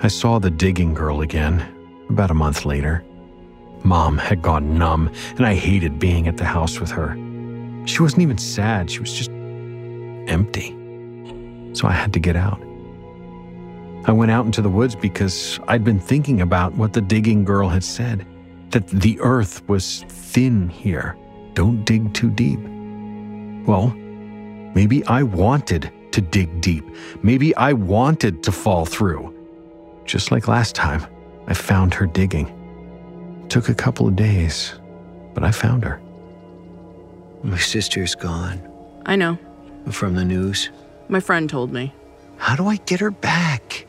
I 0.01 0.07
saw 0.07 0.39
the 0.39 0.51
digging 0.51 0.93
girl 0.93 1.21
again 1.21 1.65
about 2.09 2.29
a 2.29 2.33
month 2.33 2.65
later. 2.65 3.03
Mom 3.83 4.17
had 4.17 4.41
gone 4.41 4.77
numb, 4.77 5.09
and 5.37 5.45
I 5.45 5.55
hated 5.55 5.99
being 5.99 6.27
at 6.27 6.37
the 6.37 6.45
house 6.45 6.79
with 6.79 6.91
her. 6.91 7.15
She 7.85 8.01
wasn't 8.01 8.23
even 8.23 8.37
sad, 8.37 8.91
she 8.91 8.99
was 8.99 9.13
just 9.13 9.29
empty. 10.27 10.71
So 11.73 11.87
I 11.87 11.91
had 11.91 12.13
to 12.13 12.19
get 12.19 12.35
out. 12.35 12.59
I 14.05 14.11
went 14.11 14.31
out 14.31 14.45
into 14.45 14.61
the 14.61 14.69
woods 14.69 14.95
because 14.95 15.59
I'd 15.67 15.83
been 15.83 15.99
thinking 15.99 16.41
about 16.41 16.73
what 16.75 16.93
the 16.93 17.01
digging 17.01 17.43
girl 17.43 17.69
had 17.69 17.83
said 17.83 18.25
that 18.71 18.87
the 18.87 19.19
earth 19.21 19.67
was 19.67 20.03
thin 20.07 20.69
here. 20.69 21.17
Don't 21.53 21.85
dig 21.85 22.13
too 22.13 22.29
deep. 22.29 22.59
Well, 23.67 23.87
maybe 24.75 25.05
I 25.05 25.23
wanted 25.23 25.91
to 26.11 26.21
dig 26.21 26.61
deep. 26.61 26.85
Maybe 27.23 27.55
I 27.55 27.73
wanted 27.73 28.43
to 28.43 28.51
fall 28.51 28.85
through. 28.85 29.34
Just 30.05 30.31
like 30.31 30.47
last 30.47 30.75
time, 30.75 31.05
I 31.47 31.53
found 31.53 31.93
her 31.95 32.05
digging. 32.05 32.47
It 33.43 33.49
took 33.49 33.69
a 33.69 33.75
couple 33.75 34.07
of 34.07 34.15
days, 34.15 34.73
but 35.33 35.43
I 35.43 35.51
found 35.51 35.83
her. 35.83 35.99
My 37.43 37.57
sister's 37.57 38.15
gone. 38.15 38.61
I 39.05 39.15
know. 39.15 39.37
From 39.91 40.15
the 40.15 40.25
news? 40.25 40.69
My 41.09 41.19
friend 41.19 41.49
told 41.49 41.71
me. 41.71 41.93
How 42.37 42.55
do 42.55 42.67
I 42.67 42.77
get 42.77 42.99
her 42.99 43.11
back? 43.11 43.85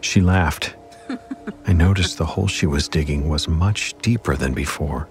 She 0.00 0.20
laughed. 0.20 0.74
I 1.66 1.72
noticed 1.72 2.18
the 2.18 2.26
hole 2.26 2.46
she 2.48 2.66
was 2.66 2.88
digging 2.88 3.28
was 3.28 3.48
much 3.48 3.94
deeper 4.02 4.36
than 4.36 4.52
before. 4.52 5.08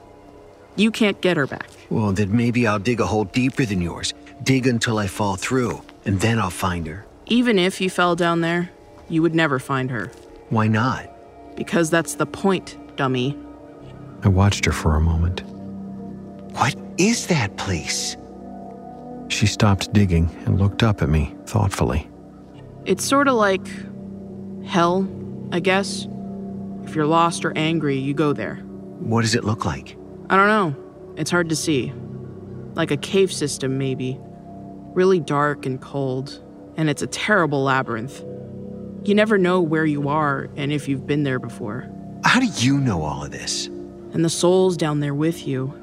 You 0.75 0.91
can't 0.91 1.19
get 1.21 1.37
her 1.37 1.47
back. 1.47 1.69
Well, 1.89 2.11
then 2.11 2.35
maybe 2.35 2.67
I'll 2.67 2.79
dig 2.79 2.99
a 2.99 3.05
hole 3.05 3.25
deeper 3.25 3.65
than 3.65 3.81
yours. 3.81 4.13
Dig 4.43 4.67
until 4.67 4.97
I 4.97 5.07
fall 5.07 5.35
through, 5.37 5.81
and 6.05 6.19
then 6.19 6.37
I'll 6.37 6.49
find 6.49 6.85
her. 6.87 7.05
Even 7.27 7.57
if 7.57 7.81
you 7.81 7.89
fell 7.89 8.15
down 8.15 8.41
there, 8.41 8.69
you 9.09 9.21
would 9.21 9.35
never 9.35 9.59
find 9.59 9.91
her. 9.91 10.11
Why 10.49 10.67
not? 10.67 11.09
Because 11.55 11.89
that's 11.89 12.15
the 12.15 12.25
point, 12.25 12.77
dummy. 12.97 13.37
I 14.23 14.27
watched 14.27 14.65
her 14.65 14.71
for 14.71 14.95
a 14.95 15.01
moment. 15.01 15.43
What 16.53 16.75
is 16.97 17.27
that 17.27 17.55
place? 17.57 18.17
She 19.27 19.47
stopped 19.47 19.91
digging 19.93 20.29
and 20.45 20.59
looked 20.59 20.83
up 20.83 21.01
at 21.01 21.09
me 21.09 21.35
thoughtfully. 21.45 22.09
It's 22.85 23.03
sort 23.03 23.27
of 23.27 23.35
like 23.35 23.67
hell, 24.65 25.07
I 25.51 25.59
guess. 25.59 26.07
If 26.83 26.95
you're 26.95 27.07
lost 27.07 27.45
or 27.45 27.53
angry, 27.55 27.97
you 27.97 28.13
go 28.13 28.33
there. 28.33 28.55
What 28.99 29.21
does 29.21 29.35
it 29.35 29.43
look 29.43 29.65
like? 29.65 29.97
I 30.29 30.35
don't 30.35 30.47
know. 30.47 30.75
It's 31.17 31.31
hard 31.31 31.49
to 31.49 31.55
see. 31.55 31.91
Like 32.75 32.91
a 32.91 32.97
cave 32.97 33.31
system, 33.31 33.77
maybe. 33.77 34.19
Really 34.93 35.19
dark 35.19 35.65
and 35.65 35.81
cold, 35.81 36.41
and 36.77 36.89
it's 36.89 37.01
a 37.01 37.07
terrible 37.07 37.63
labyrinth. 37.63 38.23
You 39.05 39.13
never 39.13 39.37
know 39.37 39.61
where 39.61 39.85
you 39.85 40.09
are 40.09 40.49
and 40.55 40.71
if 40.71 40.87
you've 40.87 41.05
been 41.05 41.21
there 41.21 41.37
before. 41.37 41.87
How 42.23 42.39
do 42.39 42.47
you 42.47 42.79
know 42.79 43.03
all 43.03 43.23
of 43.23 43.29
this? 43.29 43.67
And 43.67 44.25
the 44.25 44.31
souls 44.31 44.77
down 44.77 44.99
there 44.99 45.13
with 45.13 45.45
you, 45.45 45.79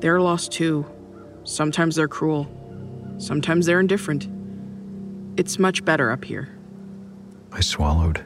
they're 0.00 0.20
lost 0.20 0.50
too. 0.50 0.84
Sometimes 1.44 1.94
they're 1.94 2.08
cruel, 2.08 2.48
sometimes 3.18 3.66
they're 3.66 3.78
indifferent. 3.78 4.28
It's 5.38 5.60
much 5.60 5.84
better 5.84 6.10
up 6.10 6.24
here. 6.24 6.58
I 7.52 7.60
swallowed. 7.60 8.24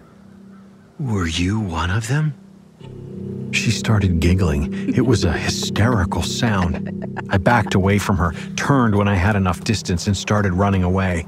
Were 0.99 1.27
you 1.27 1.61
one 1.61 1.91
of 1.91 2.09
them? 2.09 2.33
She 3.53 3.71
started 3.71 4.21
giggling. 4.21 4.73
It 4.97 5.05
was 5.05 5.25
a 5.25 5.33
hysterical 5.33 6.23
sound. 6.23 7.15
I 7.29 7.37
backed 7.37 7.75
away 7.75 7.99
from 7.99 8.17
her, 8.17 8.33
turned 8.57 8.95
when 8.95 9.07
I 9.07 9.17
had 9.17 9.37
enough 9.37 9.65
distance, 9.65 10.07
and 10.07 10.17
started 10.17 10.55
running 10.55 10.83
away. 10.83 11.27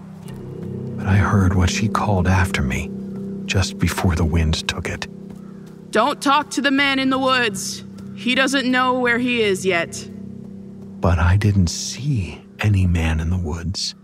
But 0.96 1.08
I 1.08 1.16
heard 1.16 1.52
what 1.52 1.68
she 1.68 1.88
called 1.88 2.26
after 2.26 2.62
me 2.62 2.90
just 3.52 3.78
before 3.78 4.14
the 4.14 4.24
wind 4.24 4.66
took 4.66 4.88
it. 4.88 5.06
Don't 5.90 6.22
talk 6.22 6.48
to 6.52 6.62
the 6.62 6.70
man 6.70 6.98
in 6.98 7.10
the 7.10 7.18
woods. 7.18 7.84
He 8.14 8.34
doesn't 8.34 8.64
know 8.64 8.98
where 8.98 9.18
he 9.18 9.42
is 9.42 9.66
yet. 9.66 10.08
But 11.02 11.18
I 11.18 11.36
didn't 11.36 11.66
see 11.66 12.42
any 12.60 12.86
man 12.86 13.20
in 13.20 13.28
the 13.28 13.36
woods. 13.36 13.94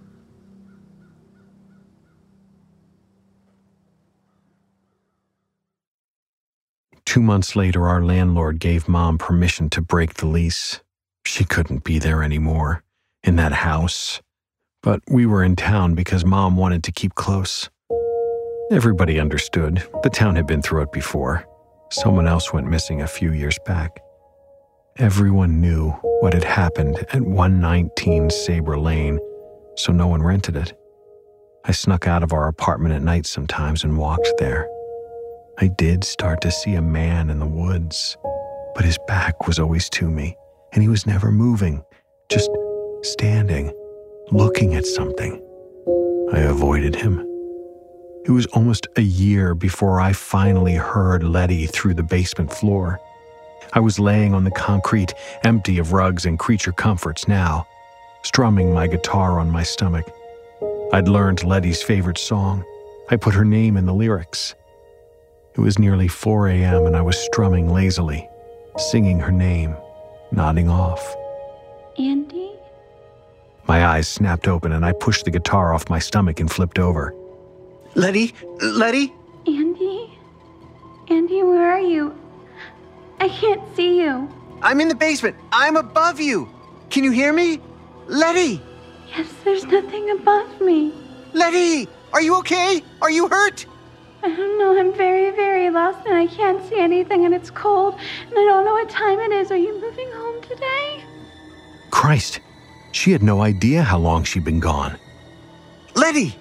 Two 7.07 7.23
months 7.23 7.57
later, 7.57 7.89
our 7.89 8.05
landlord 8.05 8.59
gave 8.59 8.87
Mom 8.87 9.17
permission 9.17 9.71
to 9.71 9.81
break 9.81 10.15
the 10.15 10.27
lease. 10.27 10.83
She 11.25 11.47
couldn't 11.47 11.85
be 11.85 11.99
there 11.99 12.23
anymore, 12.23 12.83
in 13.23 13.37
that 13.37 13.53
house. 13.53 14.21
But 14.83 15.01
we 15.09 15.25
were 15.25 15.43
in 15.43 15.57
town 15.57 15.95
because 15.95 16.23
Mom 16.23 16.59
wanted 16.59 16.85
to 16.85 16.93
keep 16.93 17.15
close. 17.15 17.71
Everybody 18.71 19.19
understood. 19.19 19.83
The 20.03 20.11
town 20.11 20.37
had 20.37 20.47
been 20.47 20.61
through 20.61 20.83
it 20.83 20.93
before. 20.93 21.47
Someone 21.91 22.29
else 22.29 22.53
went 22.53 22.69
missing 22.69 23.01
a 23.01 23.07
few 23.07 23.33
years 23.33 23.59
back. 23.65 23.99
Everyone 24.99 25.59
knew 25.59 25.93
what 26.21 26.35
had 26.35 26.45
happened 26.45 26.99
at 27.15 27.23
119 27.23 28.29
Sabre 28.29 28.79
Lane, 28.79 29.19
so 29.77 29.91
no 29.91 30.07
one 30.07 30.23
rented 30.23 30.55
it. 30.55 30.75
I 31.65 31.73
snuck 31.73 32.07
out 32.07 32.23
of 32.23 32.35
our 32.35 32.47
apartment 32.47 32.95
at 32.95 33.01
night 33.01 33.25
sometimes 33.25 33.85
and 33.85 33.97
walked 33.97 34.29
there. 34.37 34.69
I 35.59 35.69
did 35.69 36.05
start 36.05 36.43
to 36.43 36.51
see 36.51 36.75
a 36.75 36.83
man 36.83 37.31
in 37.31 37.39
the 37.39 37.47
woods, 37.47 38.19
but 38.75 38.85
his 38.85 38.99
back 39.07 39.47
was 39.47 39.59
always 39.59 39.89
to 39.91 40.11
me, 40.11 40.37
and 40.75 40.83
he 40.83 40.89
was 40.89 41.07
never 41.07 41.33
moving, 41.33 41.83
just 42.29 42.51
standing, 43.01 43.73
looking 44.31 44.75
at 44.75 44.85
something. 44.85 45.43
I 46.35 46.41
avoided 46.41 46.95
him. 46.95 47.28
It 48.25 48.31
was 48.31 48.47
almost 48.47 48.87
a 48.97 49.03
year 49.03 49.55
before 49.55 50.01
I 50.01 50.13
finally 50.13 50.75
heard 50.75 51.23
Leddie 51.23 51.67
through 51.67 51.95
the 51.95 52.03
basement 52.03 52.53
floor. 52.53 53.01
I 53.73 53.81
was 53.81 53.99
laying 53.99 54.35
on 54.35 54.45
the 54.45 54.51
concrete, 54.51 55.15
empty 55.45 55.79
of 55.79 55.93
rugs 55.93 56.27
and 56.27 56.39
creature 56.39 56.73
comforts 56.73 57.27
now, 57.27 57.67
strumming 58.23 58.73
my 58.75 58.87
guitar 58.87 59.39
on 59.39 59.51
my 59.51 59.63
stomach. 59.63 60.11
I'd 60.93 61.09
learned 61.09 61.45
Leddie's 61.45 61.83
favorite 61.83 62.19
song. 62.19 62.65
I 63.11 63.17
put 63.17 63.35
her 63.35 63.45
name 63.45 63.77
in 63.77 63.87
the 63.87 63.95
lyrics. 63.95 64.55
It 65.55 65.61
was 65.61 65.79
nearly 65.79 66.09
4 66.09 66.49
a.m., 66.49 66.87
and 66.87 66.97
I 66.97 67.03
was 67.03 67.19
strumming 67.19 67.73
lazily, 67.73 68.29
singing 68.77 69.21
her 69.21 69.33
name, 69.33 69.75
nodding 70.31 70.69
off. 70.69 71.17
Andy? 71.99 72.53
My 73.67 73.87
eyes 73.87 74.07
snapped 74.07 74.49
open, 74.49 74.73
and 74.73 74.85
I 74.85 74.93
pushed 74.93 75.25
the 75.25 75.31
guitar 75.31 75.75
off 75.75 75.91
my 75.91 75.99
stomach 75.99 76.41
and 76.41 76.51
flipped 76.51 76.79
over. 76.79 77.15
Leddie? 77.95 78.35
Leddie? 78.61 79.15
Andy? 79.47 80.19
Andy, 81.09 81.43
where 81.43 81.71
are 81.71 81.81
you? 81.81 82.17
I 83.21 83.29
can't 83.29 83.63
see 83.75 84.01
you. 84.01 84.29
I'm 84.63 84.81
in 84.81 84.89
the 84.89 84.95
basement. 84.95 85.37
I'm 85.53 85.77
above 85.77 86.21
you. 86.21 86.49
Can 86.91 87.05
you 87.05 87.11
hear 87.11 87.33
me? 87.33 87.61
Leddie! 88.07 88.61
Yes, 89.09 89.33
there's 89.45 89.65
nothing 89.65 90.11
above 90.11 90.61
me. 90.61 90.93
Leddie! 91.33 91.89
Are 92.13 92.23
you 92.23 92.37
okay? 92.39 92.83
Are 93.03 93.11
you 93.11 93.29
hurt? 93.29 93.67
I 94.23 94.29
don't 94.29 94.59
know. 94.59 94.79
I'm 94.79 94.93
very, 94.95 95.31
very 95.31 95.71
lost 95.71 96.07
and 96.07 96.15
I 96.15 96.27
can't 96.27 96.67
see 96.69 96.79
anything 96.79 97.25
and 97.25 97.35
it's 97.35 97.51
cold 97.51 97.95
and 97.95 98.33
I 98.33 98.45
don't 98.45 98.65
know 98.65 98.73
what 98.73 98.89
time 98.89 99.19
it 99.21 99.33
is. 99.33 99.51
Are 99.51 99.57
you 99.57 99.81
moving 99.81 100.11
home 100.13 100.41
today? 100.43 101.05
Christ, 101.91 102.41
she 102.93 103.13
had 103.13 103.23
no 103.23 103.43
idea 103.43 103.83
how 103.83 103.99
long 103.99 104.25
she'd 104.25 104.45
been 104.45 104.61
gone. 104.61 104.99
Leddie! 105.95 106.37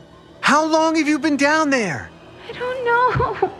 How 0.47 0.65
long 0.65 0.95
have 0.95 1.09
you 1.09 1.19
been 1.19 1.35
down 1.35 1.71
there? 1.71 2.09
I 2.47 2.53
don't 2.53 2.85
know. 2.85 3.51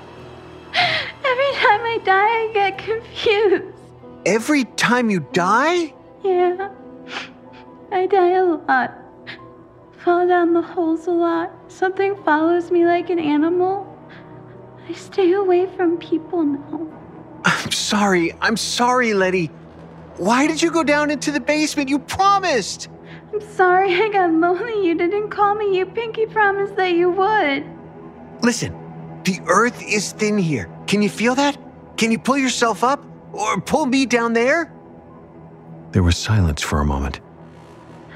Every 0.74 1.52
time 1.60 1.82
I 1.82 2.00
die, 2.06 2.14
I 2.16 2.50
get 2.54 2.78
confused. 2.78 3.78
Every 4.26 4.64
time 4.64 5.10
you 5.10 5.20
die? 5.34 5.94
Yeah. 6.24 6.70
I 7.92 8.06
die 8.06 8.36
a 8.36 8.46
lot. 8.46 8.94
Fall 9.98 10.30
down 10.30 10.54
the 10.54 10.62
holes 10.62 11.08
a 11.08 11.12
lot. 11.12 11.52
Something 11.68 12.16
follows 12.24 12.72
me 12.72 12.86
like 12.86 13.10
an 13.10 13.20
animal. 13.20 13.86
I 14.88 14.94
stay 14.94 15.34
away 15.34 15.66
from 15.76 15.98
people 15.98 16.44
now. 16.44 16.88
I'm 17.44 17.72
sorry. 17.74 18.32
I'm 18.40 18.56
sorry, 18.56 19.14
Leddie. 19.14 19.48
Why 20.16 20.48
did 20.48 20.62
you 20.62 20.72
go 20.72 20.86
down 20.86 21.12
into 21.12 21.34
the 21.34 21.42
basement? 21.42 21.90
You 21.90 22.00
promised. 22.00 22.88
I'm 23.38 23.48
sorry 23.52 23.94
I 23.94 24.10
got 24.10 24.32
lonely. 24.32 24.88
You 24.88 24.96
didn't 24.96 25.30
call 25.30 25.54
me. 25.54 25.78
You 25.78 25.86
pinky 25.86 26.26
promised 26.26 26.76
that 26.76 26.94
you 26.94 27.12
would. 27.12 27.64
Listen, 28.42 28.74
the 29.26 29.40
earth 29.46 29.80
is 29.84 30.12
thin 30.12 30.40
here. 30.40 30.68
Can 30.88 31.04
you 31.04 31.10
feel 31.10 31.36
that? 31.36 31.56
Can 31.98 32.12
you 32.12 32.18
pull 32.18 32.40
yourself 32.40 32.84
up? 32.84 33.06
Or 33.34 33.62
pull 33.62 33.86
me 33.86 34.08
down 34.08 34.34
there? 34.34 34.74
There 35.92 36.02
was 36.02 36.18
silence 36.18 36.64
for 36.64 36.82
a 36.82 36.86
moment. 36.86 37.20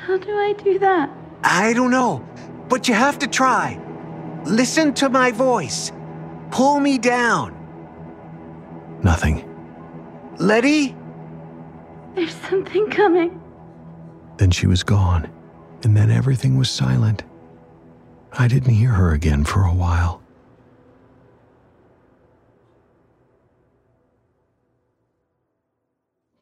How 0.07 0.17
do 0.17 0.31
I 0.31 0.53
do 0.53 0.79
that? 0.79 1.11
I 1.43 1.73
don't 1.73 1.91
know, 1.91 2.27
but 2.67 2.87
you 2.87 2.95
have 2.95 3.19
to 3.19 3.27
try. 3.27 3.79
Listen 4.45 4.91
to 4.95 5.09
my 5.09 5.29
voice. 5.29 5.91
Pull 6.49 6.79
me 6.79 6.97
down. 6.97 7.55
Nothing. 9.03 9.47
Leddie? 10.39 10.95
There's 12.15 12.33
something 12.49 12.89
coming. 12.89 13.40
Then 14.37 14.51
she 14.51 14.67
was 14.67 14.83
gone, 14.83 15.29
and 15.83 15.95
then 15.95 16.09
everything 16.09 16.57
was 16.57 16.69
silent. 16.69 17.23
I 18.33 18.47
didn't 18.47 18.73
hear 18.73 18.91
her 18.91 19.11
again 19.11 19.43
for 19.43 19.63
a 19.63 19.73
while. 19.73 20.21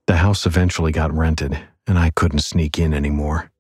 The 0.06 0.18
house 0.18 0.46
eventually 0.46 0.92
got 0.92 1.14
rented, 1.14 1.60
and 1.86 2.00
I 2.00 2.10
couldn't 2.12 2.40
sneak 2.40 2.80
in 2.80 2.94
anymore. 2.94 3.52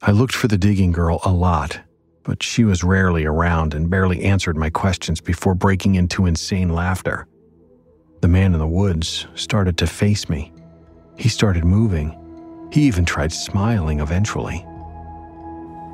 I 0.00 0.12
looked 0.12 0.34
for 0.34 0.48
the 0.48 0.58
digging 0.58 0.92
girl 0.92 1.20
a 1.24 1.32
lot, 1.32 1.80
but 2.22 2.42
she 2.42 2.64
was 2.64 2.82
rarely 2.82 3.24
around 3.24 3.74
and 3.74 3.90
barely 3.90 4.24
answered 4.24 4.56
my 4.56 4.70
questions 4.70 5.20
before 5.20 5.54
breaking 5.54 5.94
into 5.94 6.26
insane 6.26 6.70
laughter. 6.70 7.26
The 8.20 8.28
man 8.28 8.54
in 8.54 8.58
the 8.58 8.66
woods 8.66 9.26
started 9.34 9.76
to 9.78 9.86
face 9.86 10.28
me. 10.28 10.52
He 11.18 11.28
started 11.28 11.64
moving. 11.64 12.18
He 12.74 12.82
even 12.88 13.04
tried 13.04 13.32
smiling 13.32 14.00
eventually. 14.00 14.58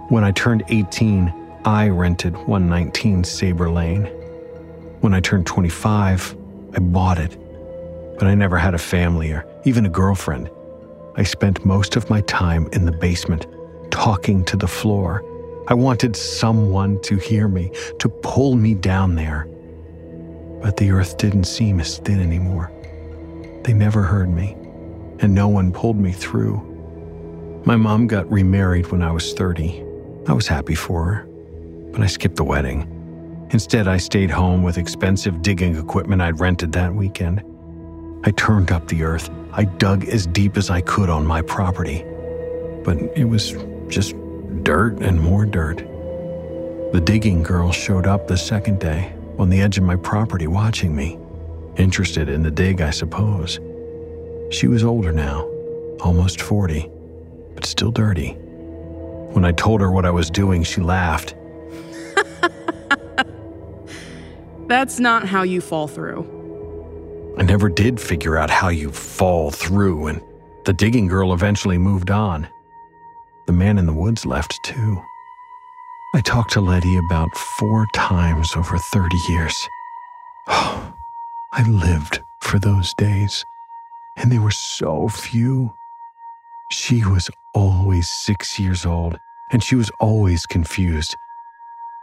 When 0.08 0.24
I 0.24 0.30
turned 0.30 0.62
18, 0.68 1.30
I 1.66 1.90
rented 1.90 2.34
119 2.34 3.22
Sabre 3.22 3.70
Lane. 3.70 4.06
When 5.02 5.12
I 5.12 5.20
turned 5.20 5.46
25, 5.46 6.34
I 6.74 6.78
bought 6.78 7.18
it. 7.18 7.36
But 8.18 8.28
I 8.28 8.34
never 8.34 8.56
had 8.56 8.72
a 8.72 8.78
family 8.78 9.30
or 9.30 9.44
even 9.66 9.84
a 9.84 9.90
girlfriend. 9.90 10.48
I 11.16 11.22
spent 11.22 11.66
most 11.66 11.96
of 11.96 12.08
my 12.08 12.22
time 12.22 12.66
in 12.72 12.86
the 12.86 12.92
basement, 12.92 13.46
talking 13.90 14.42
to 14.46 14.56
the 14.56 14.66
floor. 14.66 15.22
I 15.68 15.74
wanted 15.74 16.16
someone 16.16 16.98
to 17.02 17.18
hear 17.18 17.46
me, 17.46 17.72
to 17.98 18.08
pull 18.08 18.56
me 18.56 18.72
down 18.72 19.16
there. 19.16 19.46
But 20.62 20.78
the 20.78 20.92
earth 20.92 21.18
didn't 21.18 21.44
seem 21.44 21.78
as 21.78 21.98
thin 21.98 22.20
anymore. 22.20 22.72
They 23.64 23.74
never 23.74 24.02
heard 24.02 24.30
me, 24.30 24.56
and 25.18 25.34
no 25.34 25.46
one 25.46 25.74
pulled 25.74 25.98
me 25.98 26.12
through. 26.12 26.69
My 27.66 27.76
mom 27.76 28.06
got 28.06 28.30
remarried 28.30 28.90
when 28.90 29.02
I 29.02 29.12
was 29.12 29.34
30. 29.34 29.84
I 30.26 30.32
was 30.32 30.48
happy 30.48 30.74
for 30.74 31.04
her, 31.04 31.28
but 31.92 32.00
I 32.00 32.06
skipped 32.06 32.36
the 32.36 32.44
wedding. 32.44 32.88
Instead, 33.50 33.86
I 33.86 33.98
stayed 33.98 34.30
home 34.30 34.62
with 34.62 34.78
expensive 34.78 35.42
digging 35.42 35.76
equipment 35.76 36.22
I'd 36.22 36.40
rented 36.40 36.72
that 36.72 36.94
weekend. 36.94 37.42
I 38.24 38.30
turned 38.30 38.72
up 38.72 38.88
the 38.88 39.02
earth. 39.02 39.28
I 39.52 39.64
dug 39.64 40.06
as 40.06 40.26
deep 40.26 40.56
as 40.56 40.70
I 40.70 40.80
could 40.80 41.10
on 41.10 41.26
my 41.26 41.42
property. 41.42 42.02
But 42.82 42.96
it 43.14 43.26
was 43.26 43.54
just 43.88 44.14
dirt 44.62 45.00
and 45.02 45.20
more 45.20 45.44
dirt. 45.44 45.78
The 46.92 47.02
digging 47.04 47.42
girl 47.42 47.72
showed 47.72 48.06
up 48.06 48.26
the 48.26 48.38
second 48.38 48.80
day 48.80 49.12
on 49.38 49.50
the 49.50 49.60
edge 49.60 49.76
of 49.76 49.84
my 49.84 49.96
property 49.96 50.46
watching 50.46 50.96
me, 50.96 51.18
interested 51.76 52.30
in 52.30 52.42
the 52.42 52.50
dig, 52.50 52.80
I 52.80 52.90
suppose. 52.90 53.60
She 54.50 54.66
was 54.66 54.82
older 54.82 55.12
now, 55.12 55.42
almost 56.00 56.40
40, 56.40 56.90
but 57.54 57.64
still 57.64 57.90
dirty. 57.90 58.32
When 59.32 59.44
I 59.44 59.52
told 59.52 59.80
her 59.80 59.90
what 59.90 60.04
I 60.04 60.10
was 60.10 60.30
doing, 60.30 60.62
she 60.62 60.80
laughed. 60.80 61.34
That's 64.66 64.98
not 64.98 65.26
how 65.26 65.42
you 65.42 65.60
fall 65.60 65.88
through. 65.88 67.34
I 67.38 67.42
never 67.42 67.68
did 67.68 68.00
figure 68.00 68.36
out 68.36 68.50
how 68.50 68.68
you 68.68 68.90
fall 68.90 69.50
through, 69.50 70.08
and 70.08 70.22
the 70.64 70.72
digging 70.72 71.06
girl 71.06 71.32
eventually 71.32 71.78
moved 71.78 72.10
on. 72.10 72.48
The 73.46 73.52
man 73.52 73.78
in 73.78 73.86
the 73.86 73.92
woods 73.92 74.26
left 74.26 74.58
too. 74.62 75.00
I 76.14 76.20
talked 76.20 76.52
to 76.52 76.60
Leddie 76.60 76.98
about 76.98 77.36
four 77.36 77.86
times 77.94 78.56
over 78.56 78.78
30 78.78 79.16
years. 79.28 79.68
Oh, 80.48 80.92
I 81.52 81.62
lived 81.68 82.20
for 82.40 82.58
those 82.58 82.94
days, 82.94 83.44
and 84.16 84.30
they 84.30 84.38
were 84.38 84.50
so 84.50 85.08
few. 85.08 85.74
She 86.72 87.04
was 87.04 87.28
always 87.52 88.08
six 88.08 88.56
years 88.60 88.86
old, 88.86 89.18
and 89.50 89.62
she 89.62 89.74
was 89.74 89.90
always 89.98 90.46
confused. 90.46 91.16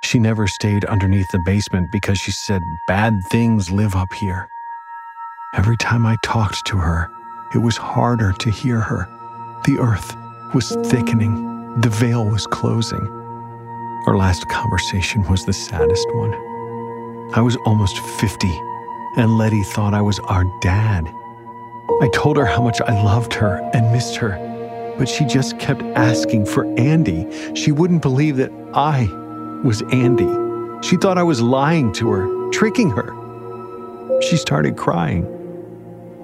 She 0.04 0.20
never 0.20 0.46
stayed 0.46 0.84
underneath 0.84 1.32
the 1.32 1.40
basement 1.46 1.90
because 1.90 2.18
she 2.18 2.32
said 2.32 2.62
bad 2.86 3.14
things 3.32 3.72
live 3.72 3.96
up 3.96 4.12
here. 4.12 4.50
Every 5.56 5.78
time 5.78 6.06
I 6.06 6.18
talked 6.22 6.66
to 6.68 6.78
her, 6.78 7.10
it 7.54 7.60
was 7.60 7.78
harder 7.78 8.34
to 8.34 8.52
hear 8.52 8.82
her. 8.82 9.08
The 9.64 9.80
earth 9.80 10.14
was 10.54 10.76
thickening, 10.88 11.80
the 11.80 11.90
veil 11.90 12.26
was 12.26 12.46
closing. 12.46 13.08
Our 14.06 14.18
last 14.18 14.50
conversation 14.50 15.24
was 15.30 15.46
the 15.46 15.54
saddest 15.54 16.08
one. 16.14 16.34
I 17.34 17.40
was 17.40 17.56
almost 17.66 18.00
50, 18.00 18.48
and 19.16 19.38
Leddie 19.38 19.64
thought 19.64 19.94
I 19.94 20.02
was 20.02 20.20
our 20.20 20.44
dad. 20.60 21.08
I 22.02 22.10
told 22.14 22.36
her 22.36 22.46
how 22.46 22.62
much 22.62 22.82
I 22.82 23.02
loved 23.02 23.34
her 23.36 23.62
and 23.74 23.94
missed 23.94 24.18
her, 24.18 24.47
but 24.98 25.08
she 25.08 25.26
just 25.26 25.60
kept 25.60 25.82
asking 25.96 26.46
for 26.46 26.66
Andy. 26.80 27.28
She 27.56 27.72
wouldn't 27.72 28.02
believe 28.02 28.38
that 28.38 28.52
I 28.74 29.08
was 29.64 29.82
Andy. 29.92 30.28
She 30.88 30.98
thought 30.98 31.18
I 31.18 31.24
was 31.24 31.42
lying 31.42 31.92
to 31.94 32.10
her, 32.10 32.52
tricking 32.52 32.90
her. 32.92 33.14
She 34.22 34.38
started 34.38 34.78
crying. 34.78 35.26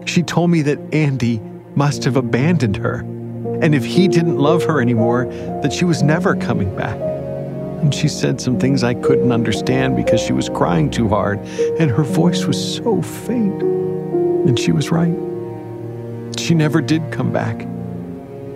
She 0.06 0.24
told 0.24 0.50
me 0.50 0.62
that 0.64 0.80
Andy 0.94 1.40
must 1.76 2.04
have 2.04 2.18
abandoned 2.18 2.76
her, 2.78 3.00
and 3.62 3.74
if 3.74 3.84
he 3.84 4.08
didn't 4.08 4.38
love 4.38 4.64
her 4.64 4.82
anymore, 4.82 5.26
that 5.62 5.74
she 5.74 5.86
was 5.86 6.04
never 6.04 6.36
coming 6.36 6.76
back. 6.76 7.00
And 7.82 7.94
she 7.94 8.08
said 8.08 8.40
some 8.40 8.60
things 8.60 8.84
I 8.84 8.94
couldn't 8.94 9.32
understand 9.32 9.96
because 9.96 10.22
she 10.22 10.34
was 10.34 10.50
crying 10.50 10.90
too 10.90 11.10
hard, 11.10 11.40
and 11.80 11.90
her 11.92 12.04
voice 12.04 12.46
was 12.46 12.76
so 12.76 13.02
faint. 13.02 13.62
And 13.62 14.60
she 14.60 14.72
was 14.72 14.92
right. 14.92 15.16
She 16.40 16.54
never 16.54 16.82
did 16.82 17.12
come 17.12 17.32
back. 17.32 17.68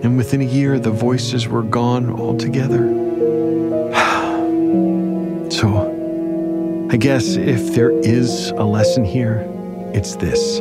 And 0.02 0.16
within 0.16 0.40
a 0.40 0.44
year, 0.44 0.78
the 0.78 0.90
voices 0.90 1.48
were 1.48 1.62
gone 1.62 2.10
altogether. 2.10 2.78
so, 5.50 6.88
I 6.90 6.96
guess 6.96 7.34
if 7.34 7.74
there 7.74 7.90
is 7.90 8.50
a 8.50 8.64
lesson 8.64 9.04
here, 9.04 9.44
it's 9.92 10.16
this. 10.16 10.60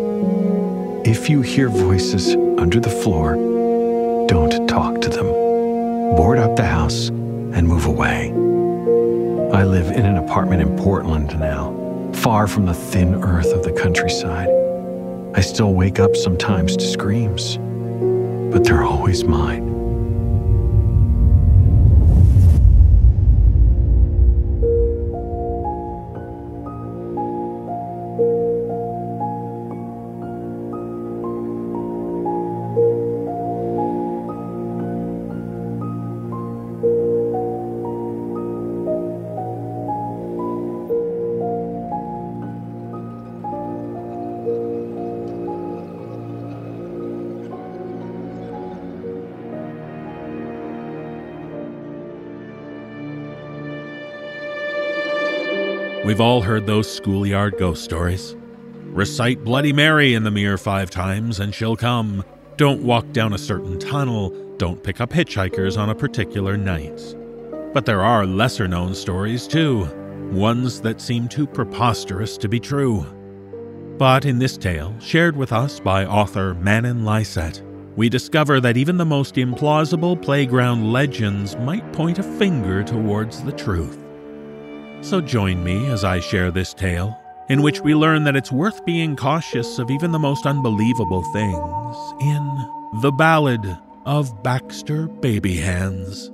If 1.08 1.30
you 1.30 1.42
hear 1.42 1.70
voices 1.70 2.36
under 2.60 2.80
the 2.80 2.90
floor, 2.90 3.36
don't 4.28 4.68
talk 4.68 5.00
to 5.02 5.10
them. 5.10 5.28
Board 6.16 6.40
up 6.40 6.56
the 6.56 6.66
house 6.66 7.10
and 7.10 7.68
move 7.68 7.86
away. 7.86 8.32
I 9.54 9.64
live 9.64 9.92
in 9.92 10.06
an 10.06 10.18
apartment 10.18 10.62
in 10.62 10.76
Portland 10.78 11.40
now, 11.40 12.12
far 12.14 12.48
from 12.48 12.66
the 12.66 12.74
thin 12.74 13.24
earth 13.24 13.54
of 13.54 13.64
the 13.64 13.72
countryside. 13.72 14.50
I 15.36 15.42
still 15.42 15.74
wake 15.74 16.00
up 16.00 16.16
sometimes 16.16 16.76
to 16.76 16.86
screams, 16.86 17.58
but 18.52 18.64
they're 18.64 18.84
always 18.84 19.24
mine. 19.24 19.77
We've 56.18 56.26
all 56.26 56.42
heard 56.42 56.66
those 56.66 56.92
schoolyard 56.92 57.60
ghost 57.60 57.84
stories. 57.84 58.36
Recite 58.86 59.44
Bloody 59.44 59.72
Mary 59.72 60.16
in 60.16 60.24
the 60.24 60.32
mirror 60.32 60.58
five 60.58 60.90
times 60.90 61.40
and 61.40 61.54
she'll 61.54 61.76
come. 61.76 62.26
Don't 62.56 62.82
walk 62.82 63.12
down 63.12 63.34
a 63.34 63.38
certain 63.38 63.78
tunnel. 63.78 64.32
Don't 64.58 64.82
pick 64.82 65.00
up 65.00 65.12
hitchhikers 65.12 65.78
on 65.78 65.92
a 65.92 65.96
particular 65.96 66.58
night. 66.58 67.16
But 67.72 67.86
there 67.86 68.04
are 68.04 68.26
lesser 68.26 68.68
known 68.68 68.96
stories 68.96 69.46
too, 69.46 69.86
ones 70.32 70.82
that 70.82 71.02
seem 71.02 71.28
too 71.28 71.46
preposterous 71.46 72.36
to 72.40 72.50
be 72.50 72.60
true. 72.60 73.06
But 74.00 74.26
in 74.26 74.40
this 74.40 74.58
tale, 74.58 75.00
shared 75.00 75.38
with 75.38 75.54
us 75.54 75.80
by 75.80 76.04
author 76.04 76.56
Manen 76.56 77.04
Lyset, 77.04 77.62
we 77.96 78.10
discover 78.10 78.60
that 78.60 78.76
even 78.76 78.98
the 78.98 79.06
most 79.06 79.36
implausible 79.36 80.20
playground 80.20 80.92
legends 80.92 81.56
might 81.58 81.94
point 81.94 82.18
a 82.18 82.24
finger 82.24 82.84
towards 82.84 83.44
the 83.44 83.52
truth. 83.52 84.07
So 85.02 85.22
join 85.22 85.64
me 85.64 85.88
as 85.88 86.04
I 86.04 86.20
share 86.20 86.52
this 86.52 86.74
tale, 86.74 87.18
in 87.50 87.62
which 87.62 87.82
we 87.82 87.96
learn 87.96 88.24
that 88.26 88.36
it's 88.36 88.52
worth 88.52 88.84
being 88.86 89.16
cautious 89.16 89.80
of 89.80 89.90
even 89.90 90.12
the 90.12 90.20
most 90.20 90.46
unbelievable 90.46 91.24
things 91.34 91.96
in 92.22 93.02
The 93.02 93.12
Ballad 93.12 93.78
of 94.06 94.44
Baxter 94.44 95.08
Baby 95.08 95.56
Hands. 95.58 96.32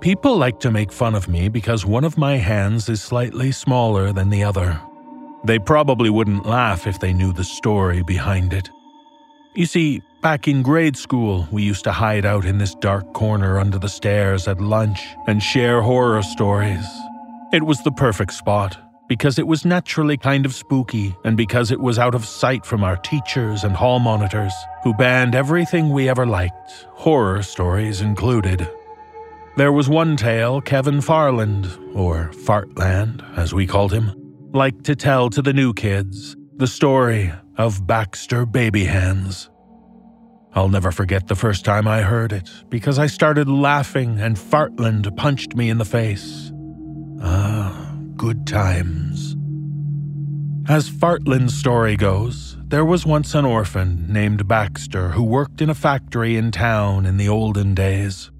People 0.00 0.38
like 0.38 0.60
to 0.60 0.70
make 0.70 0.90
fun 0.90 1.14
of 1.14 1.28
me 1.28 1.50
because 1.50 1.84
one 1.84 2.04
of 2.04 2.16
my 2.16 2.38
hands 2.38 2.88
is 2.88 3.02
slightly 3.02 3.52
smaller 3.52 4.14
than 4.14 4.30
the 4.30 4.42
other. 4.42 4.80
They 5.44 5.58
probably 5.58 6.08
wouldn't 6.08 6.46
laugh 6.46 6.86
if 6.86 6.98
they 7.00 7.12
knew 7.12 7.34
the 7.34 7.44
story 7.44 8.02
behind 8.02 8.54
it. 8.54 8.70
You 9.54 9.66
see, 9.66 10.00
back 10.22 10.48
in 10.48 10.62
grade 10.62 10.96
school, 10.96 11.46
we 11.50 11.62
used 11.64 11.84
to 11.84 11.92
hide 11.92 12.24
out 12.24 12.46
in 12.46 12.56
this 12.56 12.74
dark 12.76 13.12
corner 13.12 13.58
under 13.58 13.78
the 13.78 13.90
stairs 13.90 14.48
at 14.48 14.58
lunch 14.58 15.02
and 15.26 15.42
share 15.42 15.82
horror 15.82 16.22
stories. 16.22 16.86
It 17.52 17.64
was 17.64 17.82
the 17.82 17.92
perfect 17.92 18.32
spot 18.32 18.78
because 19.06 19.38
it 19.38 19.46
was 19.46 19.66
naturally 19.66 20.16
kind 20.16 20.46
of 20.46 20.54
spooky 20.54 21.14
and 21.24 21.36
because 21.36 21.70
it 21.70 21.80
was 21.80 21.98
out 21.98 22.14
of 22.14 22.24
sight 22.24 22.64
from 22.64 22.82
our 22.84 22.96
teachers 22.96 23.64
and 23.64 23.76
hall 23.76 23.98
monitors, 23.98 24.54
who 24.82 24.94
banned 24.94 25.34
everything 25.34 25.90
we 25.90 26.08
ever 26.08 26.24
liked, 26.24 26.86
horror 26.92 27.42
stories 27.42 28.00
included. 28.00 28.66
There 29.56 29.72
was 29.72 29.88
one 29.88 30.16
tale 30.16 30.60
Kevin 30.60 31.00
Farland, 31.00 31.66
or 31.94 32.30
Fartland 32.32 33.22
as 33.36 33.52
we 33.52 33.66
called 33.66 33.92
him, 33.92 34.12
liked 34.52 34.84
to 34.84 34.94
tell 34.94 35.28
to 35.30 35.42
the 35.42 35.52
new 35.52 35.74
kids 35.74 36.36
the 36.56 36.68
story 36.68 37.32
of 37.56 37.86
Baxter 37.86 38.46
Baby 38.46 38.84
Hands. 38.84 39.50
I'll 40.54 40.68
never 40.68 40.92
forget 40.92 41.26
the 41.26 41.34
first 41.34 41.64
time 41.64 41.88
I 41.88 42.02
heard 42.02 42.32
it 42.32 42.48
because 42.68 42.98
I 42.98 43.06
started 43.06 43.48
laughing 43.48 44.18
and 44.20 44.36
Fartland 44.36 45.14
punched 45.16 45.54
me 45.56 45.68
in 45.68 45.78
the 45.78 45.84
face. 45.84 46.52
Ah, 47.20 47.94
good 48.16 48.46
times. 48.46 49.36
As 50.68 50.88
Fartland's 50.88 51.54
story 51.54 51.96
goes, 51.96 52.56
there 52.68 52.84
was 52.84 53.04
once 53.04 53.34
an 53.34 53.44
orphan 53.44 54.06
named 54.08 54.46
Baxter 54.46 55.08
who 55.10 55.24
worked 55.24 55.60
in 55.60 55.70
a 55.70 55.74
factory 55.74 56.36
in 56.36 56.52
town 56.52 57.04
in 57.04 57.16
the 57.16 57.28
olden 57.28 57.74
days. 57.74 58.30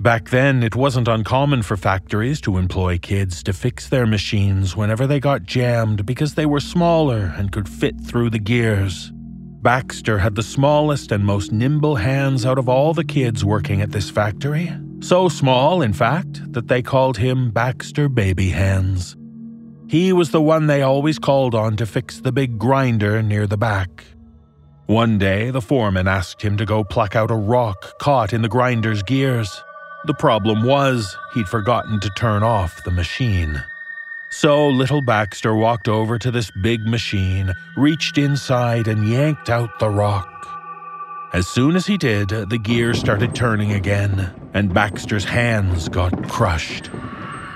Back 0.00 0.30
then, 0.30 0.62
it 0.62 0.74
wasn't 0.74 1.08
uncommon 1.08 1.60
for 1.60 1.76
factories 1.76 2.40
to 2.42 2.56
employ 2.56 2.96
kids 2.96 3.42
to 3.42 3.52
fix 3.52 3.90
their 3.90 4.06
machines 4.06 4.74
whenever 4.74 5.06
they 5.06 5.20
got 5.20 5.42
jammed 5.42 6.06
because 6.06 6.34
they 6.34 6.46
were 6.46 6.58
smaller 6.58 7.34
and 7.36 7.52
could 7.52 7.68
fit 7.68 8.00
through 8.00 8.30
the 8.30 8.38
gears. 8.38 9.12
Baxter 9.60 10.16
had 10.16 10.36
the 10.36 10.42
smallest 10.42 11.12
and 11.12 11.22
most 11.22 11.52
nimble 11.52 11.96
hands 11.96 12.46
out 12.46 12.58
of 12.58 12.66
all 12.66 12.94
the 12.94 13.04
kids 13.04 13.44
working 13.44 13.82
at 13.82 13.92
this 13.92 14.08
factory. 14.08 14.72
So 15.00 15.28
small, 15.28 15.82
in 15.82 15.92
fact, 15.92 16.50
that 16.54 16.68
they 16.68 16.80
called 16.80 17.18
him 17.18 17.50
Baxter 17.50 18.08
Baby 18.08 18.48
Hands. 18.48 19.14
He 19.86 20.14
was 20.14 20.30
the 20.30 20.40
one 20.40 20.66
they 20.66 20.80
always 20.80 21.18
called 21.18 21.54
on 21.54 21.76
to 21.76 21.84
fix 21.84 22.20
the 22.20 22.32
big 22.32 22.56
grinder 22.58 23.22
near 23.22 23.46
the 23.46 23.58
back. 23.58 24.06
One 24.86 25.18
day, 25.18 25.50
the 25.50 25.60
foreman 25.60 26.08
asked 26.08 26.40
him 26.40 26.56
to 26.56 26.64
go 26.64 26.84
pluck 26.84 27.14
out 27.14 27.30
a 27.30 27.34
rock 27.34 27.98
caught 27.98 28.32
in 28.32 28.40
the 28.40 28.48
grinder's 28.48 29.02
gears. 29.02 29.62
The 30.06 30.14
problem 30.14 30.62
was, 30.62 31.16
he'd 31.34 31.48
forgotten 31.48 32.00
to 32.00 32.10
turn 32.10 32.42
off 32.42 32.84
the 32.84 32.90
machine. 32.90 33.62
So 34.30 34.68
little 34.68 35.02
Baxter 35.02 35.54
walked 35.54 35.88
over 35.88 36.18
to 36.18 36.30
this 36.30 36.50
big 36.62 36.86
machine, 36.86 37.52
reached 37.76 38.16
inside, 38.16 38.88
and 38.88 39.06
yanked 39.06 39.50
out 39.50 39.78
the 39.78 39.90
rock. 39.90 40.28
As 41.32 41.46
soon 41.46 41.76
as 41.76 41.86
he 41.86 41.98
did, 41.98 42.28
the 42.28 42.58
gear 42.58 42.94
started 42.94 43.34
turning 43.34 43.72
again, 43.72 44.32
and 44.54 44.72
Baxter's 44.72 45.24
hands 45.24 45.88
got 45.88 46.28
crushed. 46.28 46.90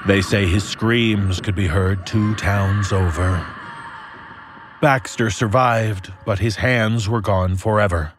They 0.07 0.21
say 0.21 0.47
his 0.47 0.69
screams 0.69 1.41
could 1.41 1.55
be 1.55 1.67
heard 1.67 2.07
two 2.07 2.35
towns 2.35 2.93
over. 2.93 3.45
Baxter 4.83 5.31
survived, 5.31 6.13
but 6.27 6.41
his 6.41 6.57
hands 6.57 7.09
were 7.09 7.23
gone 7.23 7.57
forever. 7.57 8.13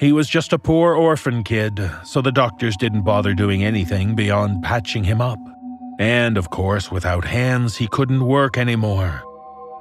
He 0.00 0.12
was 0.12 0.30
just 0.30 0.54
a 0.54 0.58
poor 0.58 0.94
orphan 0.94 1.44
kid, 1.44 1.78
so 2.04 2.22
the 2.22 2.32
doctors 2.32 2.74
didn't 2.78 3.02
bother 3.02 3.34
doing 3.34 3.62
anything 3.62 4.14
beyond 4.14 4.62
patching 4.62 5.04
him 5.04 5.20
up. 5.20 5.38
And 5.98 6.38
of 6.38 6.48
course, 6.48 6.90
without 6.90 7.26
hands, 7.26 7.76
he 7.76 7.86
couldn't 7.86 8.24
work 8.24 8.56
anymore. 8.56 9.22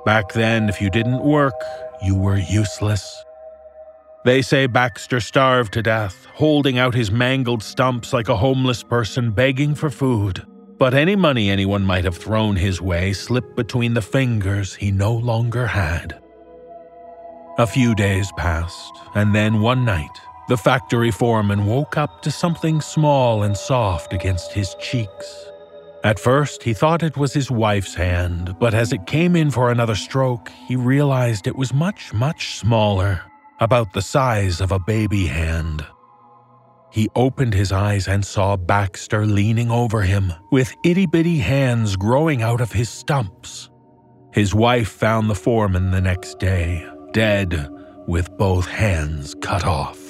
Back 0.05 0.33
then, 0.33 0.67
if 0.67 0.81
you 0.81 0.89
didn't 0.89 1.23
work, 1.23 1.53
you 2.03 2.15
were 2.15 2.37
useless. 2.37 3.23
They 4.25 4.41
say 4.41 4.67
Baxter 4.67 5.21
starved 5.21 5.71
to 5.75 5.81
death, 5.81 6.27
holding 6.33 6.77
out 6.77 6.93
his 6.93 7.09
mangled 7.09 7.63
stumps 7.63 8.11
like 8.11 8.27
a 8.27 8.35
homeless 8.35 8.83
person 8.83 9.31
begging 9.31 9.73
for 9.73 9.89
food. 9.89 10.45
But 10.77 10.93
any 10.93 11.15
money 11.15 11.49
anyone 11.49 11.83
might 11.83 12.03
have 12.03 12.17
thrown 12.17 12.57
his 12.57 12.81
way 12.81 13.13
slipped 13.13 13.55
between 13.55 13.93
the 13.93 14.01
fingers 14.01 14.75
he 14.75 14.91
no 14.91 15.13
longer 15.13 15.67
had. 15.67 16.19
A 17.59 17.67
few 17.67 17.93
days 17.93 18.31
passed, 18.37 18.93
and 19.15 19.35
then 19.35 19.59
one 19.59 19.83
night, 19.83 20.21
the 20.47 20.55
factory 20.55 21.11
foreman 21.11 21.65
woke 21.65 21.97
up 21.97 22.21
to 22.21 22.31
something 22.31 22.79
small 22.79 23.43
and 23.43 23.57
soft 23.57 24.13
against 24.13 24.53
his 24.53 24.75
cheeks. 24.75 25.45
At 26.05 26.19
first, 26.19 26.63
he 26.63 26.73
thought 26.73 27.03
it 27.03 27.17
was 27.17 27.33
his 27.33 27.51
wife's 27.51 27.95
hand, 27.95 28.55
but 28.61 28.73
as 28.73 28.93
it 28.93 29.07
came 29.07 29.35
in 29.35 29.51
for 29.51 29.71
another 29.71 29.95
stroke, 29.95 30.49
he 30.67 30.77
realized 30.77 31.47
it 31.47 31.57
was 31.57 31.73
much, 31.73 32.13
much 32.13 32.55
smaller, 32.55 33.23
about 33.59 33.91
the 33.91 34.01
size 34.01 34.61
of 34.61 34.71
a 34.71 34.79
baby 34.79 35.25
hand. 35.25 35.85
He 36.93 37.09
opened 37.13 37.53
his 37.53 37.73
eyes 37.73 38.07
and 38.07 38.25
saw 38.25 38.55
Baxter 38.55 39.25
leaning 39.25 39.69
over 39.69 40.03
him, 40.03 40.31
with 40.49 40.73
itty 40.85 41.07
bitty 41.07 41.39
hands 41.39 41.97
growing 41.97 42.41
out 42.41 42.61
of 42.61 42.71
his 42.71 42.87
stumps. 42.87 43.69
His 44.33 44.55
wife 44.55 44.87
found 44.87 45.29
the 45.29 45.35
foreman 45.35 45.91
the 45.91 45.99
next 45.99 46.39
day, 46.39 46.87
dead, 47.13 47.69
with 48.07 48.35
both 48.37 48.65
hands 48.65 49.35
cut 49.41 49.65
off. 49.65 50.09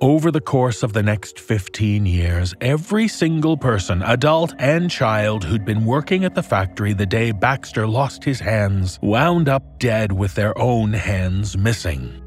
Over 0.00 0.30
the 0.30 0.40
course 0.40 0.82
of 0.82 0.92
the 0.92 1.02
next 1.02 1.38
15 1.38 2.04
years, 2.04 2.54
every 2.60 3.08
single 3.08 3.56
person, 3.56 4.02
adult 4.02 4.52
and 4.58 4.90
child, 4.90 5.44
who'd 5.44 5.64
been 5.64 5.86
working 5.86 6.24
at 6.24 6.34
the 6.34 6.42
factory 6.42 6.92
the 6.92 7.06
day 7.06 7.32
Baxter 7.32 7.86
lost 7.86 8.22
his 8.22 8.40
hands 8.40 8.98
wound 9.02 9.48
up 9.48 9.78
dead 9.78 10.12
with 10.12 10.34
their 10.34 10.56
own 10.58 10.92
hands 10.92 11.56
missing. 11.56 12.20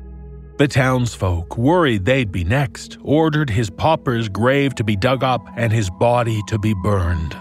The 0.57 0.67
townsfolk, 0.67 1.55
worried 1.55 2.05
they'd 2.05 2.31
be 2.31 2.43
next, 2.43 2.97
ordered 3.03 3.49
his 3.49 3.69
pauper's 3.69 4.27
grave 4.27 4.73
to 4.75 4.83
be 4.83 4.95
dug 4.95 5.23
up 5.23 5.47
and 5.55 5.71
his 5.71 5.89
body 5.99 6.41
to 6.47 6.57
be 6.57 6.73
burned. 6.73 7.35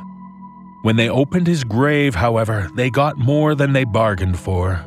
When 0.82 0.96
they 0.96 1.08
opened 1.08 1.46
his 1.46 1.64
grave, 1.64 2.14
however, 2.14 2.68
they 2.76 2.90
got 2.90 3.16
more 3.16 3.54
than 3.54 3.72
they 3.72 3.84
bargained 3.84 4.38
for. 4.38 4.84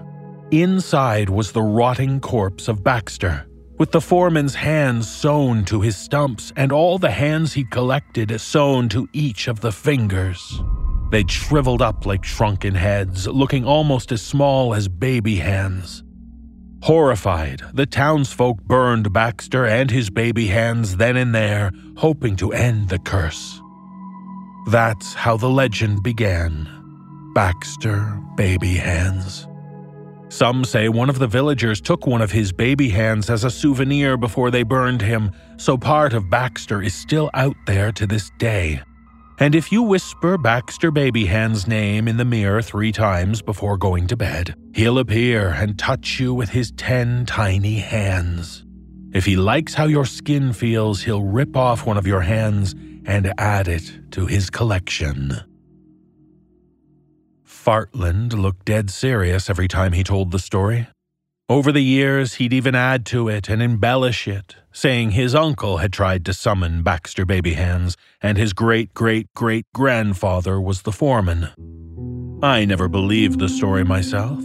Inside 0.52 1.30
was 1.30 1.52
the 1.52 1.62
rotting 1.62 2.20
corpse 2.20 2.68
of 2.68 2.84
Baxter, 2.84 3.46
with 3.78 3.92
the 3.92 4.02
foreman's 4.02 4.56
hands 4.56 5.08
sewn 5.08 5.64
to 5.66 5.82
his 5.82 5.96
stumps 5.96 6.52
and 6.56 6.72
all 6.72 6.98
the 6.98 7.12
hands 7.12 7.54
he'd 7.54 7.70
collected 7.70 8.42
sewn 8.42 8.90
to 8.90 9.08
each 9.14 9.48
of 9.48 9.60
the 9.60 9.72
fingers. 9.72 10.60
They'd 11.12 11.30
shriveled 11.30 11.84
up 11.84 12.08
like 12.08 12.24
shrunken 12.24 12.74
heads, 12.74 13.28
looking 13.28 13.64
almost 13.64 14.12
as 14.12 14.24
small 14.24 14.74
as 14.74 14.88
baby 14.88 15.36
hands. 15.36 16.04
Horrified, 16.82 17.62
the 17.74 17.86
townsfolk 17.86 18.64
burned 18.64 19.14
Baxter 19.14 19.68
and 19.68 19.92
his 19.92 20.10
baby 20.10 20.48
hands 20.48 20.98
then 20.98 21.16
and 21.16 21.36
there, 21.36 21.72
hoping 21.98 22.36
to 22.38 22.54
end 22.54 22.90
the 22.90 23.00
curse. 23.00 23.62
That's 24.68 25.14
how 25.14 25.38
the 25.38 25.50
legend 25.50 26.02
began 26.02 26.68
Baxter 27.36 28.20
Baby 28.36 28.76
Hands. 28.76 29.49
Some 30.30 30.64
say 30.64 30.90
one 30.90 31.10
of 31.10 31.18
the 31.18 31.28
villagers 31.28 31.82
took 31.82 32.06
one 32.06 32.22
of 32.22 32.32
his 32.32 32.52
baby 32.52 32.90
hands 32.90 33.30
as 33.32 33.44
a 33.44 33.50
souvenir 33.50 34.16
before 34.16 34.52
they 34.52 34.62
burned 34.62 35.02
him, 35.02 35.32
so 35.58 35.76
part 35.76 36.14
of 36.14 36.30
Baxter 36.30 36.84
is 36.84 36.94
still 36.94 37.32
out 37.34 37.56
there 37.66 37.92
to 37.94 38.06
this 38.06 38.30
day. 38.38 38.82
And 39.40 39.56
if 39.56 39.72
you 39.72 39.82
whisper 39.82 40.38
Baxter 40.38 40.92
Baby 40.92 41.26
Hand's 41.26 41.66
name 41.66 42.08
in 42.08 42.18
the 42.18 42.26
mirror 42.26 42.62
three 42.62 42.92
times 42.92 43.42
before 43.42 43.78
going 43.78 44.06
to 44.08 44.18
bed, 44.18 44.54
he'll 44.76 45.00
appear 45.00 45.50
and 45.50 45.80
touch 45.80 46.20
you 46.20 46.34
with 46.34 46.50
his 46.50 46.72
ten 46.74 47.26
tiny 47.26 47.80
hands. 47.80 48.64
If 49.12 49.26
he 49.26 49.36
likes 49.36 49.74
how 49.74 49.86
your 49.86 50.06
skin 50.06 50.54
feels, 50.54 51.02
he'll 51.02 51.24
rip 51.24 51.58
off 51.58 51.88
one 51.88 51.98
of 51.98 52.06
your 52.06 52.22
hands 52.22 52.76
and 53.06 53.34
add 53.40 53.68
it 53.68 54.12
to 54.12 54.28
his 54.28 54.52
collection. 54.52 55.40
Fartland 57.70 58.34
looked 58.34 58.66
dead 58.66 58.90
serious 58.90 59.48
every 59.48 59.68
time 59.68 59.94
he 59.94 60.04
told 60.04 60.32
the 60.32 60.40
story. 60.40 60.88
Over 61.48 61.72
the 61.72 61.84
years, 61.84 62.34
he'd 62.36 62.52
even 62.52 62.74
add 62.74 63.06
to 63.14 63.30
it 63.30 63.48
and 63.48 63.62
embellish 63.62 64.28
it, 64.28 64.56
saying 64.72 65.12
his 65.12 65.36
uncle 65.36 65.78
had 65.78 65.94
tried 65.94 66.26
to 66.26 66.34
summon 66.34 66.82
Baxter 66.82 67.28
Babyhands, 67.28 67.96
and 68.24 68.40
his 68.40 68.54
great 68.54 68.96
great 68.96 69.28
great 69.36 69.68
grandfather 69.72 70.60
was 70.60 70.82
the 70.82 70.92
foreman. 70.92 71.50
I 72.42 72.66
never 72.66 72.88
believed 72.88 73.38
the 73.38 73.50
story 73.50 73.84
myself, 73.84 74.44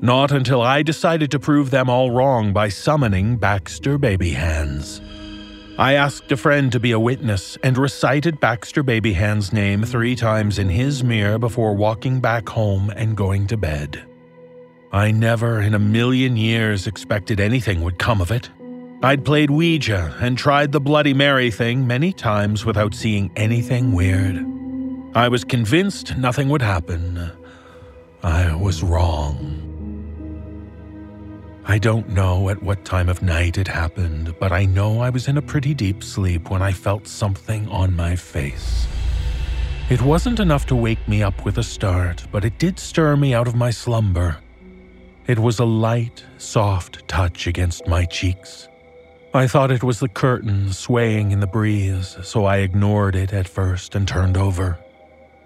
not 0.00 0.32
until 0.32 0.62
I 0.62 0.82
decided 0.82 1.30
to 1.32 1.38
prove 1.38 1.70
them 1.70 1.90
all 1.90 2.10
wrong 2.10 2.54
by 2.54 2.70
summoning 2.70 3.36
Baxter 3.36 3.98
Babyhands. 3.98 5.02
I 5.78 5.94
asked 5.94 6.30
a 6.30 6.36
friend 6.36 6.70
to 6.72 6.78
be 6.78 6.92
a 6.92 7.00
witness 7.00 7.56
and 7.62 7.78
recited 7.78 8.40
Baxter 8.40 8.82
Babyhand's 8.82 9.54
name 9.54 9.84
three 9.84 10.14
times 10.14 10.58
in 10.58 10.68
his 10.68 11.02
mirror 11.02 11.38
before 11.38 11.74
walking 11.74 12.20
back 12.20 12.46
home 12.48 12.90
and 12.90 13.16
going 13.16 13.46
to 13.46 13.56
bed. 13.56 14.04
I 14.92 15.10
never 15.10 15.62
in 15.62 15.72
a 15.72 15.78
million 15.78 16.36
years 16.36 16.86
expected 16.86 17.40
anything 17.40 17.80
would 17.82 17.98
come 17.98 18.20
of 18.20 18.30
it. 18.30 18.50
I'd 19.02 19.24
played 19.24 19.50
Ouija 19.50 20.14
and 20.20 20.36
tried 20.36 20.72
the 20.72 20.80
Bloody 20.80 21.14
Mary 21.14 21.50
thing 21.50 21.86
many 21.86 22.12
times 22.12 22.66
without 22.66 22.94
seeing 22.94 23.30
anything 23.34 23.92
weird. 23.92 24.44
I 25.14 25.28
was 25.28 25.42
convinced 25.42 26.18
nothing 26.18 26.50
would 26.50 26.62
happen. 26.62 27.32
I 28.22 28.54
was 28.54 28.82
wrong. 28.82 29.71
I 31.64 31.78
don't 31.78 32.08
know 32.08 32.48
at 32.48 32.60
what 32.60 32.84
time 32.84 33.08
of 33.08 33.22
night 33.22 33.56
it 33.56 33.68
happened, 33.68 34.34
but 34.40 34.50
I 34.50 34.64
know 34.64 35.00
I 35.00 35.10
was 35.10 35.28
in 35.28 35.38
a 35.38 35.42
pretty 35.42 35.74
deep 35.74 36.02
sleep 36.02 36.50
when 36.50 36.60
I 36.60 36.72
felt 36.72 37.06
something 37.06 37.68
on 37.68 37.94
my 37.94 38.16
face. 38.16 38.88
It 39.88 40.02
wasn't 40.02 40.40
enough 40.40 40.66
to 40.66 40.76
wake 40.76 41.06
me 41.06 41.22
up 41.22 41.44
with 41.44 41.58
a 41.58 41.62
start, 41.62 42.26
but 42.32 42.44
it 42.44 42.58
did 42.58 42.80
stir 42.80 43.16
me 43.16 43.32
out 43.32 43.46
of 43.46 43.54
my 43.54 43.70
slumber. 43.70 44.38
It 45.28 45.38
was 45.38 45.60
a 45.60 45.64
light, 45.64 46.24
soft 46.36 47.06
touch 47.06 47.46
against 47.46 47.86
my 47.86 48.06
cheeks. 48.06 48.68
I 49.32 49.46
thought 49.46 49.70
it 49.70 49.84
was 49.84 50.00
the 50.00 50.08
curtain 50.08 50.72
swaying 50.72 51.30
in 51.30 51.38
the 51.38 51.46
breeze, 51.46 52.16
so 52.22 52.44
I 52.44 52.58
ignored 52.58 53.14
it 53.14 53.32
at 53.32 53.46
first 53.46 53.94
and 53.94 54.06
turned 54.06 54.36
over. 54.36 54.78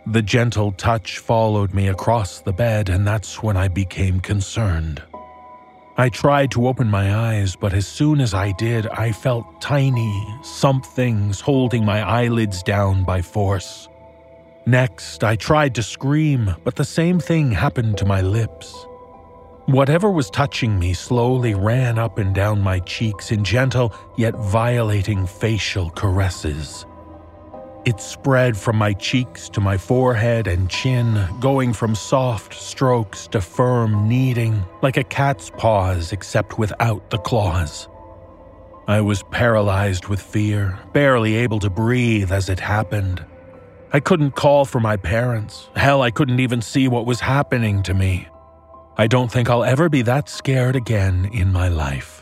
The 0.06 0.22
gentle 0.22 0.72
touch 0.72 1.18
followed 1.18 1.74
me 1.74 1.88
across 1.88 2.40
the 2.40 2.52
bed, 2.54 2.88
and 2.88 3.06
that's 3.06 3.42
when 3.42 3.56
I 3.56 3.68
became 3.68 4.20
concerned. 4.20 5.02
I 5.98 6.10
tried 6.10 6.50
to 6.50 6.68
open 6.68 6.90
my 6.90 7.14
eyes, 7.14 7.56
but 7.56 7.72
as 7.72 7.86
soon 7.86 8.20
as 8.20 8.34
I 8.34 8.52
did, 8.52 8.86
I 8.88 9.12
felt 9.12 9.62
tiny 9.62 10.26
somethings 10.42 11.40
holding 11.40 11.86
my 11.86 12.02
eyelids 12.02 12.62
down 12.62 13.02
by 13.02 13.22
force. 13.22 13.88
Next, 14.66 15.24
I 15.24 15.36
tried 15.36 15.74
to 15.76 15.82
scream, 15.82 16.54
but 16.64 16.76
the 16.76 16.84
same 16.84 17.18
thing 17.18 17.50
happened 17.50 17.96
to 17.98 18.04
my 18.04 18.20
lips. 18.20 18.74
Whatever 19.64 20.10
was 20.10 20.28
touching 20.28 20.78
me 20.78 20.92
slowly 20.92 21.54
ran 21.54 21.98
up 21.98 22.18
and 22.18 22.34
down 22.34 22.60
my 22.60 22.80
cheeks 22.80 23.32
in 23.32 23.42
gentle 23.42 23.94
yet 24.18 24.34
violating 24.34 25.26
facial 25.26 25.88
caresses. 25.90 26.84
It 27.86 28.00
spread 28.00 28.56
from 28.56 28.74
my 28.74 28.94
cheeks 28.94 29.48
to 29.50 29.60
my 29.60 29.78
forehead 29.78 30.48
and 30.48 30.68
chin, 30.68 31.24
going 31.38 31.72
from 31.72 31.94
soft 31.94 32.52
strokes 32.52 33.28
to 33.28 33.40
firm 33.40 34.08
kneading, 34.08 34.64
like 34.82 34.96
a 34.96 35.04
cat's 35.04 35.50
paws 35.50 36.10
except 36.10 36.58
without 36.58 37.10
the 37.10 37.18
claws. 37.18 37.88
I 38.88 39.00
was 39.02 39.22
paralyzed 39.30 40.08
with 40.08 40.20
fear, 40.20 40.76
barely 40.92 41.36
able 41.36 41.60
to 41.60 41.70
breathe 41.70 42.32
as 42.32 42.48
it 42.48 42.58
happened. 42.58 43.24
I 43.92 44.00
couldn't 44.00 44.32
call 44.32 44.64
for 44.64 44.80
my 44.80 44.96
parents. 44.96 45.68
Hell, 45.76 46.02
I 46.02 46.10
couldn't 46.10 46.40
even 46.40 46.62
see 46.62 46.88
what 46.88 47.06
was 47.06 47.20
happening 47.20 47.84
to 47.84 47.94
me. 47.94 48.26
I 48.96 49.06
don't 49.06 49.30
think 49.30 49.48
I'll 49.48 49.62
ever 49.62 49.88
be 49.88 50.02
that 50.02 50.28
scared 50.28 50.74
again 50.74 51.30
in 51.32 51.52
my 51.52 51.68
life. 51.68 52.15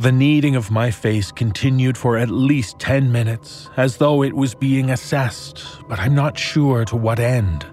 The 0.00 0.12
kneading 0.12 0.54
of 0.54 0.70
my 0.70 0.92
face 0.92 1.32
continued 1.32 1.98
for 1.98 2.16
at 2.16 2.30
least 2.30 2.78
10 2.78 3.10
minutes, 3.10 3.68
as 3.76 3.96
though 3.96 4.22
it 4.22 4.32
was 4.32 4.54
being 4.54 4.90
assessed, 4.90 5.64
but 5.88 5.98
I'm 5.98 6.14
not 6.14 6.38
sure 6.38 6.84
to 6.84 6.96
what 6.96 7.18
end. 7.18 7.66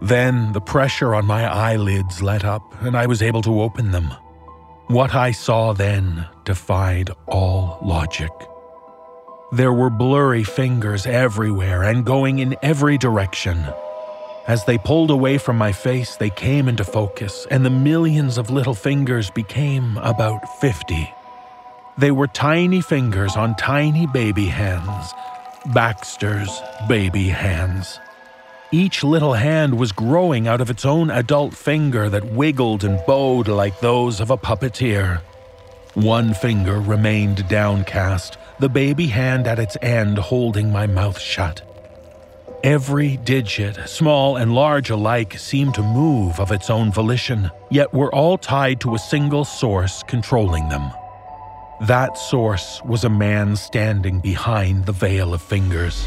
Then 0.00 0.52
the 0.52 0.62
pressure 0.62 1.14
on 1.14 1.26
my 1.26 1.44
eyelids 1.44 2.22
let 2.22 2.46
up, 2.46 2.62
and 2.80 2.96
I 2.96 3.04
was 3.04 3.20
able 3.20 3.42
to 3.42 3.60
open 3.60 3.90
them. 3.90 4.10
What 4.86 5.14
I 5.14 5.32
saw 5.32 5.74
then 5.74 6.26
defied 6.46 7.10
all 7.26 7.78
logic. 7.82 8.32
There 9.52 9.74
were 9.74 9.90
blurry 9.90 10.44
fingers 10.44 11.04
everywhere 11.04 11.82
and 11.82 12.06
going 12.06 12.38
in 12.38 12.56
every 12.62 12.96
direction. 12.96 13.66
As 14.46 14.64
they 14.64 14.78
pulled 14.78 15.10
away 15.10 15.36
from 15.36 15.58
my 15.58 15.72
face, 15.72 16.16
they 16.16 16.30
came 16.30 16.70
into 16.70 16.84
focus, 16.84 17.46
and 17.50 17.66
the 17.66 17.70
millions 17.70 18.38
of 18.38 18.48
little 18.48 18.74
fingers 18.74 19.28
became 19.28 19.98
about 19.98 20.40
50. 20.60 21.12
They 22.00 22.12
were 22.12 22.28
tiny 22.28 22.80
fingers 22.80 23.36
on 23.36 23.56
tiny 23.56 24.06
baby 24.06 24.46
hands, 24.46 25.12
Baxter's 25.66 26.62
baby 26.88 27.28
hands. 27.28 28.00
Each 28.72 29.04
little 29.04 29.34
hand 29.34 29.78
was 29.78 29.92
growing 29.92 30.48
out 30.48 30.62
of 30.62 30.70
its 30.70 30.86
own 30.86 31.10
adult 31.10 31.52
finger 31.52 32.08
that 32.08 32.32
wiggled 32.32 32.84
and 32.84 33.04
bowed 33.06 33.48
like 33.48 33.80
those 33.80 34.18
of 34.18 34.30
a 34.30 34.38
puppeteer. 34.38 35.20
One 35.92 36.32
finger 36.32 36.80
remained 36.80 37.46
downcast, 37.50 38.38
the 38.60 38.70
baby 38.70 39.08
hand 39.08 39.46
at 39.46 39.58
its 39.58 39.76
end 39.82 40.16
holding 40.16 40.72
my 40.72 40.86
mouth 40.86 41.20
shut. 41.20 41.60
Every 42.64 43.18
digit, 43.18 43.76
small 43.86 44.38
and 44.38 44.54
large 44.54 44.88
alike, 44.88 45.36
seemed 45.38 45.74
to 45.74 45.82
move 45.82 46.40
of 46.40 46.50
its 46.50 46.70
own 46.70 46.92
volition, 46.92 47.50
yet 47.70 47.92
were 47.92 48.14
all 48.14 48.38
tied 48.38 48.80
to 48.80 48.94
a 48.94 48.98
single 48.98 49.44
source 49.44 50.02
controlling 50.04 50.70
them. 50.70 50.90
That 51.80 52.18
source 52.18 52.82
was 52.84 53.04
a 53.04 53.08
man 53.08 53.56
standing 53.56 54.20
behind 54.20 54.84
the 54.84 54.92
veil 54.92 55.32
of 55.32 55.40
fingers. 55.40 56.06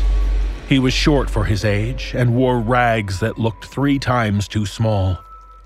He 0.70 0.78
was 0.78 0.94
short 0.94 1.32
for 1.32 1.46
his 1.46 1.66
age 1.66 2.14
and 2.16 2.36
wore 2.36 2.60
rags 2.60 3.20
that 3.22 3.40
looked 3.40 3.66
three 3.66 3.98
times 3.98 4.48
too 4.48 4.68
small. 4.68 5.18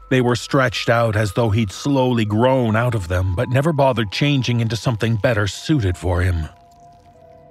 They 0.09 0.21
were 0.21 0.37
stretched 0.37 0.87
out 0.87 1.17
as 1.17 1.33
though 1.33 1.49
he'd 1.49 1.73
slowly 1.73 2.23
grown 2.23 2.77
out 2.77 2.95
of 2.95 3.09
them, 3.09 3.35
but 3.35 3.49
never 3.49 3.73
bothered 3.73 4.09
changing 4.09 4.61
into 4.61 4.77
something 4.77 5.17
better 5.17 5.45
suited 5.45 5.97
for 5.97 6.21
him. 6.21 6.47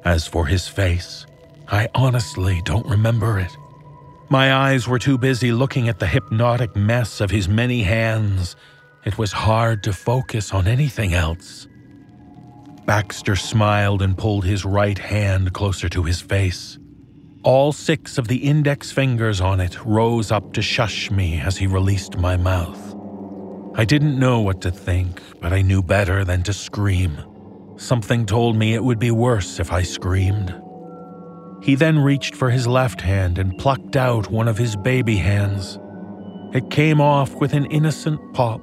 As 0.02 0.26
for 0.26 0.46
his 0.46 0.66
face, 0.66 1.26
I 1.68 1.88
honestly 1.94 2.62
don't 2.64 2.86
remember 2.86 3.38
it. 3.38 3.54
My 4.30 4.54
eyes 4.54 4.88
were 4.88 4.98
too 4.98 5.18
busy 5.18 5.52
looking 5.52 5.90
at 5.90 5.98
the 5.98 6.06
hypnotic 6.06 6.74
mess 6.74 7.20
of 7.20 7.30
his 7.30 7.48
many 7.48 7.82
hands. 7.82 8.56
It 9.04 9.18
was 9.18 9.32
hard 9.32 9.82
to 9.82 9.92
focus 9.92 10.54
on 10.54 10.66
anything 10.66 11.12
else. 11.12 11.68
Baxter 12.86 13.34
smiled 13.34 14.00
and 14.00 14.16
pulled 14.16 14.44
his 14.44 14.64
right 14.64 14.96
hand 14.96 15.52
closer 15.52 15.88
to 15.88 16.04
his 16.04 16.20
face. 16.20 16.78
All 17.42 17.72
six 17.72 18.16
of 18.16 18.28
the 18.28 18.36
index 18.36 18.92
fingers 18.92 19.40
on 19.40 19.60
it 19.60 19.84
rose 19.84 20.30
up 20.30 20.52
to 20.52 20.62
shush 20.62 21.10
me 21.10 21.40
as 21.40 21.56
he 21.56 21.66
released 21.66 22.16
my 22.16 22.36
mouth. 22.36 22.94
I 23.74 23.84
didn't 23.84 24.20
know 24.20 24.40
what 24.40 24.60
to 24.62 24.70
think, 24.70 25.20
but 25.40 25.52
I 25.52 25.62
knew 25.62 25.82
better 25.82 26.24
than 26.24 26.44
to 26.44 26.52
scream. 26.52 27.18
Something 27.76 28.24
told 28.24 28.56
me 28.56 28.74
it 28.74 28.84
would 28.84 29.00
be 29.00 29.10
worse 29.10 29.58
if 29.58 29.72
I 29.72 29.82
screamed. 29.82 30.54
He 31.62 31.74
then 31.74 31.98
reached 31.98 32.36
for 32.36 32.50
his 32.50 32.68
left 32.68 33.00
hand 33.00 33.36
and 33.38 33.58
plucked 33.58 33.96
out 33.96 34.30
one 34.30 34.46
of 34.46 34.58
his 34.58 34.76
baby 34.76 35.16
hands. 35.16 35.80
It 36.54 36.70
came 36.70 37.00
off 37.00 37.34
with 37.34 37.52
an 37.52 37.66
innocent 37.66 38.20
pop. 38.32 38.62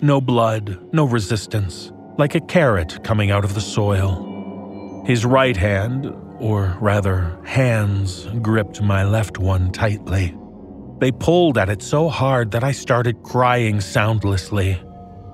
No 0.00 0.20
blood, 0.20 0.78
no 0.94 1.04
resistance 1.04 1.90
like 2.18 2.34
a 2.34 2.40
carrot 2.40 3.02
coming 3.04 3.30
out 3.30 3.44
of 3.44 3.54
the 3.54 3.60
soil. 3.60 5.04
His 5.06 5.24
right 5.24 5.56
hand, 5.56 6.12
or 6.40 6.76
rather, 6.80 7.38
hands, 7.44 8.26
gripped 8.42 8.82
my 8.82 9.04
left 9.04 9.38
one 9.38 9.70
tightly. 9.70 10.36
They 10.98 11.12
pulled 11.12 11.56
at 11.56 11.68
it 11.68 11.80
so 11.80 12.08
hard 12.08 12.50
that 12.50 12.64
I 12.64 12.72
started 12.72 13.22
crying 13.22 13.80
soundlessly. 13.80 14.82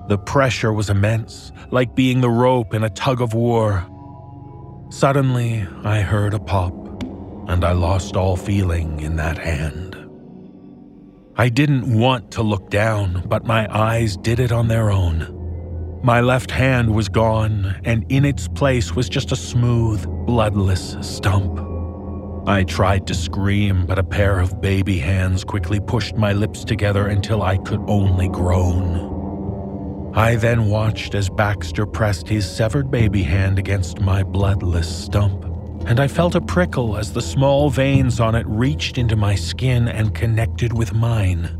The 0.07 0.19
pressure 0.19 0.71
was 0.71 0.91
immense, 0.91 1.51
like 1.71 1.95
being 1.95 2.21
the 2.21 2.29
rope 2.29 2.75
in 2.75 2.83
a 2.83 2.89
tug 2.91 3.19
of 3.19 3.33
war. 3.33 3.83
Suddenly, 4.91 5.67
I 5.83 6.01
heard 6.01 6.35
a 6.35 6.39
pop, 6.39 7.03
and 7.47 7.65
I 7.65 7.71
lost 7.71 8.15
all 8.15 8.37
feeling 8.37 8.99
in 8.99 9.15
that 9.15 9.39
hand. 9.39 9.97
I 11.35 11.49
didn't 11.49 11.99
want 11.99 12.29
to 12.33 12.43
look 12.43 12.69
down, 12.69 13.23
but 13.27 13.43
my 13.43 13.67
eyes 13.75 14.15
did 14.15 14.39
it 14.39 14.51
on 14.51 14.67
their 14.67 14.91
own. 14.91 15.34
My 16.05 16.21
left 16.21 16.51
hand 16.51 16.93
was 16.93 17.09
gone, 17.09 17.81
and 17.83 18.05
in 18.09 18.25
its 18.25 18.47
place 18.47 18.95
was 18.95 19.09
just 19.09 19.31
a 19.31 19.35
smooth, 19.35 20.05
bloodless 20.27 20.95
stump. 21.01 21.59
I 22.47 22.63
tried 22.63 23.07
to 23.07 23.15
scream, 23.15 23.87
but 23.87 23.97
a 23.97 24.03
pair 24.03 24.39
of 24.39 24.61
baby 24.61 24.99
hands 24.99 25.43
quickly 25.43 25.79
pushed 25.79 26.15
my 26.15 26.31
lips 26.31 26.63
together 26.63 27.07
until 27.07 27.41
I 27.41 27.57
could 27.57 27.83
only 27.87 28.27
groan. 28.27 30.11
I 30.13 30.35
then 30.35 30.67
watched 30.67 31.15
as 31.15 31.27
Baxter 31.27 31.87
pressed 31.87 32.29
his 32.29 32.47
severed 32.47 32.91
baby 32.91 33.23
hand 33.23 33.57
against 33.57 33.99
my 33.99 34.21
bloodless 34.21 35.05
stump, 35.05 35.43
and 35.87 35.99
I 35.99 36.07
felt 36.07 36.35
a 36.35 36.41
prickle 36.41 36.97
as 36.97 37.13
the 37.13 37.21
small 37.23 37.71
veins 37.71 38.19
on 38.19 38.35
it 38.35 38.45
reached 38.45 38.99
into 38.99 39.15
my 39.15 39.33
skin 39.33 39.87
and 39.87 40.13
connected 40.13 40.71
with 40.71 40.93
mine. 40.93 41.59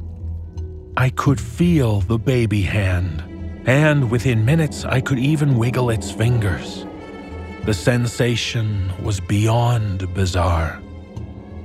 I 0.97 1.09
could 1.09 1.41
feel 1.41 2.01
the 2.01 2.19
baby 2.19 2.61
hand 2.61 3.23
and 3.65 4.09
within 4.11 4.45
minutes 4.45 4.85
I 4.85 5.01
could 5.01 5.19
even 5.19 5.57
wiggle 5.57 5.89
its 5.89 6.11
fingers. 6.11 6.85
The 7.65 7.73
sensation 7.73 8.91
was 9.01 9.19
beyond 9.19 10.13
bizarre. 10.13 10.81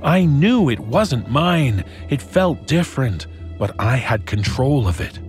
I 0.03 0.25
knew 0.25 0.69
it 0.69 0.79
wasn't 0.79 1.29
mine, 1.29 1.83
it 2.09 2.21
felt 2.21 2.65
different, 2.65 3.27
but 3.59 3.75
I 3.79 3.97
had 3.97 4.25
control 4.25 4.87
of 4.87 4.99
it. 4.99 5.19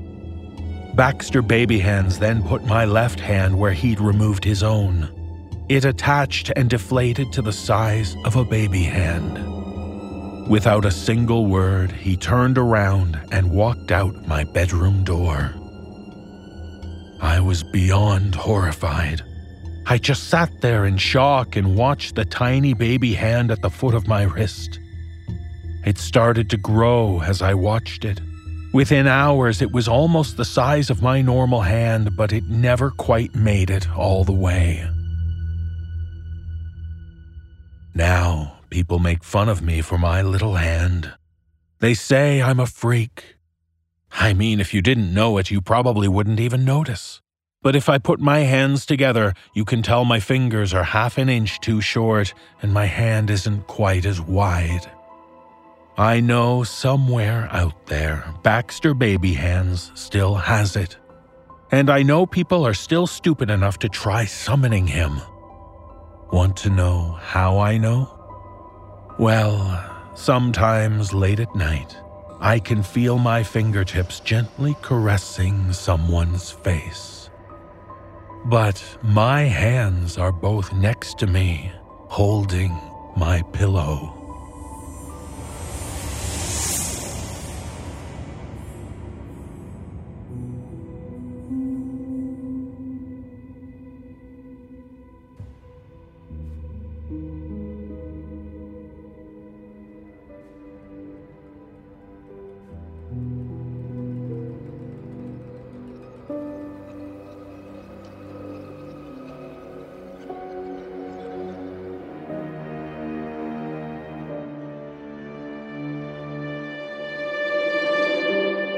Baxter 0.97 1.43
Baby 1.43 1.79
Hands 1.79 2.19
then 2.19 2.43
put 2.43 2.65
my 2.65 2.87
left 2.87 3.21
hand 3.21 3.59
where 3.59 3.73
he'd 3.73 4.01
removed 4.01 4.45
his 4.45 4.63
own. 4.63 5.11
It 5.69 5.85
attached 5.85 6.51
and 6.57 6.69
deflated 6.71 7.33
to 7.33 7.43
the 7.43 7.53
size 7.53 8.17
of 8.25 8.37
a 8.37 8.45
baby 8.45 8.83
hand. 8.83 9.39
Without 10.49 10.85
a 10.85 10.91
single 10.91 11.47
word, 11.47 11.93
he 11.93 12.17
turned 12.17 12.59
around 12.59 13.19
and 13.31 13.51
walked 13.51 13.93
out 13.93 14.27
my 14.27 14.45
bedroom 14.45 15.05
door. 15.05 15.55
I 17.23 17.39
was 17.39 17.63
beyond 17.63 18.35
horrified. 18.35 19.23
I 19.87 19.97
just 19.99 20.29
sat 20.29 20.61
there 20.61 20.85
in 20.85 20.97
shock 20.99 21.55
and 21.55 21.77
watched 21.77 22.17
the 22.17 22.25
tiny 22.25 22.75
baby 22.75 23.15
hand 23.15 23.53
at 23.53 23.63
the 23.63 23.71
foot 23.71 23.95
of 23.95 24.09
my 24.09 24.23
wrist. 24.23 24.81
It 25.87 25.99
started 25.99 26.51
to 26.51 26.57
grow 26.57 27.23
as 27.23 27.41
I 27.41 27.55
watched 27.55 28.05
it. 28.05 28.21
Within 28.75 29.07
hours, 29.07 29.63
it 29.63 29.71
was 29.71 29.87
almost 29.87 30.37
the 30.37 30.45
size 30.45 30.91
of 30.91 31.01
my 31.01 31.23
normal 31.23 31.61
hand, 31.61 32.17
but 32.17 32.33
it 32.33 32.45
never 32.49 32.91
quite 32.91 33.35
made 33.37 33.71
it 33.71 33.89
all 33.97 34.25
the 34.25 34.33
way. 34.33 34.85
Now, 37.95 38.59
people 38.71 38.99
make 38.99 39.23
fun 39.23 39.49
of 39.49 39.63
me 39.63 39.81
for 39.81 39.99
my 39.99 40.23
little 40.23 40.55
hand. 40.55 41.13
They 41.79 41.95
say 41.95 42.43
I'm 42.43 42.59
a 42.59 42.67
freak, 42.67 43.37
I 44.15 44.35
mean, 44.35 44.61
if 44.61 44.75
you 44.75 44.83
didn't 44.83 45.13
know 45.13 45.39
it, 45.39 45.51
you 45.51 45.61
probably 45.61 46.09
wouldn't 46.09 46.41
even 46.41 46.65
notice. 46.65 47.21
But 47.63 47.77
if 47.77 47.89
I 47.89 47.99
put 47.99 48.19
my 48.21 48.41
hands 48.41 48.85
together, 48.85 49.35
you 49.55 49.65
can 49.65 49.83
tell 49.83 50.05
my 50.05 50.19
fingers 50.19 50.75
are 50.75 50.83
half 50.83 51.17
an 51.17 51.29
inch 51.29 51.61
too 51.61 51.81
short 51.81 52.35
and 52.61 52.75
my 52.75 52.87
hand 52.87 53.31
isn't 53.31 53.69
quite 53.69 54.05
as 54.05 54.21
wide. 54.21 54.91
I 55.97 56.21
know 56.21 56.65
somewhere 56.65 57.49
out 57.53 57.87
there, 57.87 58.25
Baxter 58.43 58.95
Baby 58.95 59.35
Hands 59.35 59.93
still 59.95 60.35
has 60.35 60.75
it. 60.75 60.97
And 61.71 61.89
I 61.89 62.03
know 62.03 62.27
people 62.27 62.67
are 62.67 62.75
still 62.75 63.07
stupid 63.07 63.51
enough 63.51 63.79
to 63.79 63.89
try 63.89 64.25
summoning 64.25 64.87
him. 64.87 65.21
Want 66.33 66.57
to 66.59 66.71
know 66.71 67.19
how 67.21 67.59
I 67.59 67.79
know? 67.79 68.09
Well, 69.19 70.11
sometimes 70.15 71.15
late 71.15 71.41
at 71.41 71.55
night, 71.55 71.97
I 72.43 72.59
can 72.59 72.83
feel 72.83 73.19
my 73.19 73.45
fingertips 73.45 74.19
gently 74.19 74.75
caressing 74.83 75.73
someone's 75.73 76.51
face. 76.51 77.31
But 78.47 78.83
my 79.01 79.43
hands 79.43 80.19
are 80.19 80.33
both 80.33 80.73
next 80.73 81.21
to 81.21 81.29
me, 81.29 81.71
holding 82.09 82.77
my 83.17 83.43
pillow. 83.53 84.22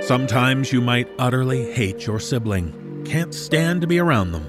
Sometimes 0.07 0.71
you 0.71 0.83
might 0.83 1.09
utterly 1.19 1.73
hate 1.73 2.07
your 2.07 2.21
sibling, 2.21 3.05
can't 3.07 3.33
stand 3.33 3.81
to 3.81 3.87
be 3.87 3.99
around 3.99 4.33
them. 4.33 4.47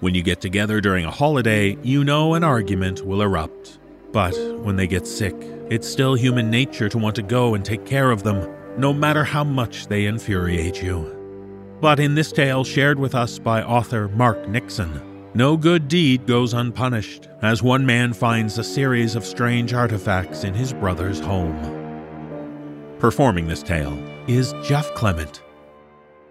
When 0.00 0.14
you 0.14 0.22
get 0.22 0.42
together 0.42 0.78
during 0.82 1.06
a 1.06 1.10
holiday, 1.10 1.78
you 1.82 2.04
know 2.04 2.34
an 2.34 2.44
argument 2.44 3.00
will 3.00 3.22
erupt. 3.22 3.78
But 4.12 4.36
when 4.58 4.76
they 4.76 4.86
get 4.86 5.06
sick, 5.06 5.34
it's 5.70 5.88
still 5.88 6.12
human 6.12 6.50
nature 6.50 6.90
to 6.90 6.98
want 6.98 7.16
to 7.16 7.22
go 7.22 7.54
and 7.54 7.64
take 7.64 7.86
care 7.86 8.10
of 8.10 8.24
them, 8.24 8.46
no 8.76 8.92
matter 8.92 9.24
how 9.24 9.42
much 9.42 9.86
they 9.86 10.04
infuriate 10.04 10.82
you. 10.82 11.78
But 11.80 11.98
in 11.98 12.14
this 12.14 12.30
tale 12.30 12.62
shared 12.62 12.98
with 12.98 13.14
us 13.14 13.38
by 13.38 13.62
author 13.62 14.08
Mark 14.08 14.46
Nixon, 14.50 15.30
no 15.32 15.56
good 15.56 15.88
deed 15.88 16.26
goes 16.26 16.52
unpunished, 16.52 17.30
as 17.40 17.62
one 17.62 17.86
man 17.86 18.12
finds 18.12 18.58
a 18.58 18.64
series 18.64 19.16
of 19.16 19.24
strange 19.24 19.72
artifacts 19.72 20.44
in 20.44 20.52
his 20.52 20.74
brother's 20.74 21.20
home. 21.20 21.56
Performing 22.98 23.48
this 23.48 23.62
tale 23.62 24.13
is 24.26 24.54
Jeff 24.62 24.92
Clement. 24.94 25.42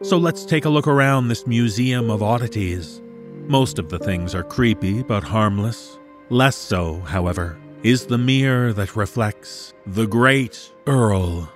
So 0.01 0.17
let's 0.17 0.45
take 0.45 0.65
a 0.65 0.69
look 0.69 0.87
around 0.87 1.27
this 1.27 1.45
museum 1.45 2.09
of 2.09 2.23
oddities. 2.23 3.01
Most 3.45 3.77
of 3.77 3.89
the 3.89 3.99
things 3.99 4.33
are 4.33 4.43
creepy 4.43 5.03
but 5.03 5.23
harmless. 5.23 5.99
Less 6.29 6.55
so, 6.55 7.01
however, 7.01 7.57
is 7.83 8.07
the 8.07 8.17
mirror 8.17 8.73
that 8.73 8.95
reflects 8.95 9.73
the 9.85 10.07
great 10.07 10.71
Earl. 10.87 11.52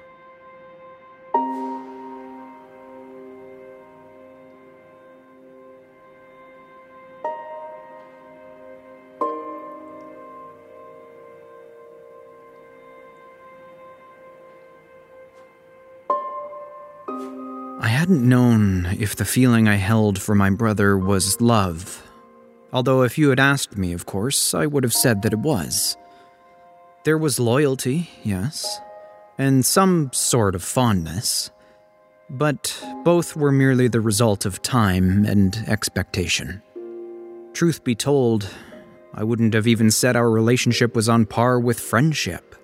Hadn't 18.07 18.29
known 18.29 18.85
if 19.01 19.17
the 19.17 19.25
feeling 19.25 19.67
I 19.67 19.75
held 19.75 20.17
for 20.17 20.33
my 20.33 20.49
brother 20.49 20.97
was 20.97 21.41
love. 21.41 22.01
Although, 22.71 23.01
if 23.01 23.17
you 23.17 23.27
had 23.31 23.39
asked 23.39 23.77
me, 23.77 23.91
of 23.91 24.05
course, 24.05 24.53
I 24.53 24.65
would 24.65 24.85
have 24.85 24.93
said 24.93 25.23
that 25.23 25.33
it 25.33 25.39
was. 25.39 25.97
There 27.03 27.17
was 27.17 27.37
loyalty, 27.37 28.09
yes, 28.23 28.79
and 29.37 29.65
some 29.65 30.09
sort 30.13 30.55
of 30.55 30.63
fondness, 30.63 31.51
but 32.29 32.81
both 33.03 33.35
were 33.35 33.51
merely 33.51 33.89
the 33.89 33.99
result 33.99 34.45
of 34.45 34.61
time 34.61 35.25
and 35.25 35.57
expectation. 35.67 36.61
Truth 37.51 37.83
be 37.83 37.93
told, 37.93 38.49
I 39.13 39.25
wouldn't 39.25 39.53
have 39.53 39.67
even 39.67 39.91
said 39.91 40.15
our 40.15 40.29
relationship 40.29 40.95
was 40.95 41.09
on 41.09 41.25
par 41.25 41.59
with 41.59 41.77
friendship. 41.77 42.55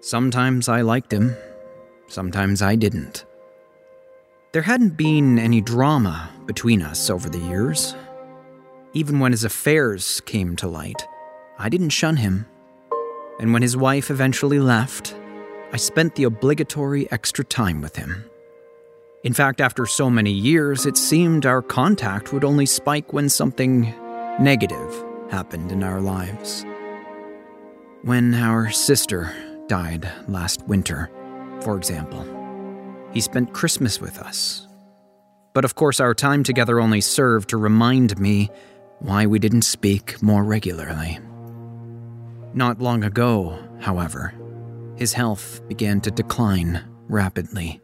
Sometimes 0.00 0.66
I 0.66 0.80
liked 0.80 1.12
him, 1.12 1.36
sometimes 2.08 2.62
I 2.62 2.74
didn't. 2.74 3.26
There 4.56 4.62
hadn't 4.62 4.96
been 4.96 5.38
any 5.38 5.60
drama 5.60 6.30
between 6.46 6.80
us 6.80 7.10
over 7.10 7.28
the 7.28 7.40
years. 7.40 7.94
Even 8.94 9.18
when 9.18 9.32
his 9.32 9.44
affairs 9.44 10.22
came 10.22 10.56
to 10.56 10.66
light, 10.66 11.06
I 11.58 11.68
didn't 11.68 11.90
shun 11.90 12.16
him. 12.16 12.46
And 13.38 13.52
when 13.52 13.60
his 13.60 13.76
wife 13.76 14.10
eventually 14.10 14.58
left, 14.58 15.14
I 15.74 15.76
spent 15.76 16.14
the 16.14 16.24
obligatory 16.24 17.06
extra 17.12 17.44
time 17.44 17.82
with 17.82 17.96
him. 17.96 18.24
In 19.24 19.34
fact, 19.34 19.60
after 19.60 19.84
so 19.84 20.08
many 20.08 20.32
years, 20.32 20.86
it 20.86 20.96
seemed 20.96 21.44
our 21.44 21.60
contact 21.60 22.32
would 22.32 22.42
only 22.42 22.64
spike 22.64 23.12
when 23.12 23.28
something 23.28 23.92
negative 24.40 25.04
happened 25.30 25.70
in 25.70 25.82
our 25.82 26.00
lives. 26.00 26.64
When 28.04 28.32
our 28.32 28.70
sister 28.70 29.34
died 29.66 30.10
last 30.28 30.66
winter, 30.66 31.10
for 31.60 31.76
example. 31.76 32.35
He 33.12 33.20
spent 33.20 33.54
Christmas 33.54 34.00
with 34.00 34.18
us. 34.18 34.66
But 35.54 35.64
of 35.64 35.74
course, 35.74 36.00
our 36.00 36.14
time 36.14 36.42
together 36.42 36.80
only 36.80 37.00
served 37.00 37.48
to 37.50 37.56
remind 37.56 38.18
me 38.18 38.50
why 38.98 39.26
we 39.26 39.38
didn't 39.38 39.62
speak 39.62 40.22
more 40.22 40.44
regularly. 40.44 41.18
Not 42.52 42.80
long 42.80 43.04
ago, 43.04 43.58
however, 43.80 44.34
his 44.96 45.12
health 45.12 45.60
began 45.68 46.00
to 46.02 46.10
decline 46.10 46.82
rapidly. 47.08 47.80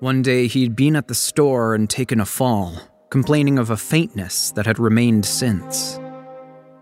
One 0.00 0.22
day 0.22 0.46
he'd 0.46 0.76
been 0.76 0.96
at 0.96 1.08
the 1.08 1.14
store 1.14 1.74
and 1.74 1.88
taken 1.88 2.20
a 2.20 2.26
fall, 2.26 2.74
complaining 3.10 3.58
of 3.58 3.70
a 3.70 3.76
faintness 3.76 4.50
that 4.52 4.66
had 4.66 4.78
remained 4.78 5.24
since. 5.24 5.98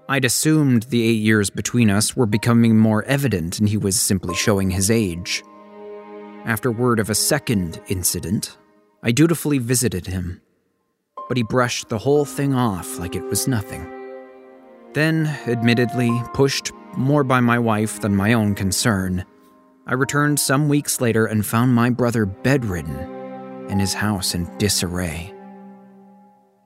I'd 0.09 0.24
assumed 0.24 0.85
the 0.85 1.03
eight 1.03 1.20
years 1.20 1.49
between 1.49 1.89
us 1.89 2.16
were 2.16 2.27
becoming 2.27 2.77
more 2.77 3.05
evident 3.05 3.59
and 3.59 3.69
he 3.69 3.77
was 3.77 4.01
simply 4.01 4.35
showing 4.35 4.70
his 4.70 4.90
age. 4.90 5.43
After 6.44 6.73
word 6.73 6.98
of 6.98 7.09
a 7.09 7.14
second 7.14 7.81
incident, 7.86 8.59
I 9.01 9.12
dutifully 9.12 9.59
visited 9.59 10.09
him, 10.09 10.40
but 11.28 11.36
he 11.36 11.44
brushed 11.44 11.89
the 11.89 11.98
whole 11.98 12.24
thing 12.24 12.52
off 12.52 12.98
like 12.98 13.14
it 13.14 13.23
was 13.23 13.47
nothing. 13.47 13.86
Then, 14.93 15.27
admittedly, 15.47 16.10
pushed 16.35 16.73
more 16.97 17.23
by 17.23 17.39
my 17.39 17.60
wife 17.60 18.01
than 18.01 18.16
my 18.16 18.32
own 18.32 18.56
concern, 18.56 19.24
I 19.86 19.94
returned 19.94 20.40
some 20.40 20.69
weeks 20.69 21.01
later 21.01 21.27
and 21.27 21.47
found 21.47 21.74
my 21.74 21.90
brother 21.90 22.27
bedridden 22.27 22.97
and 23.70 23.81
his 23.81 23.94
house 23.94 24.35
in 24.35 24.51
disarray. 24.59 25.32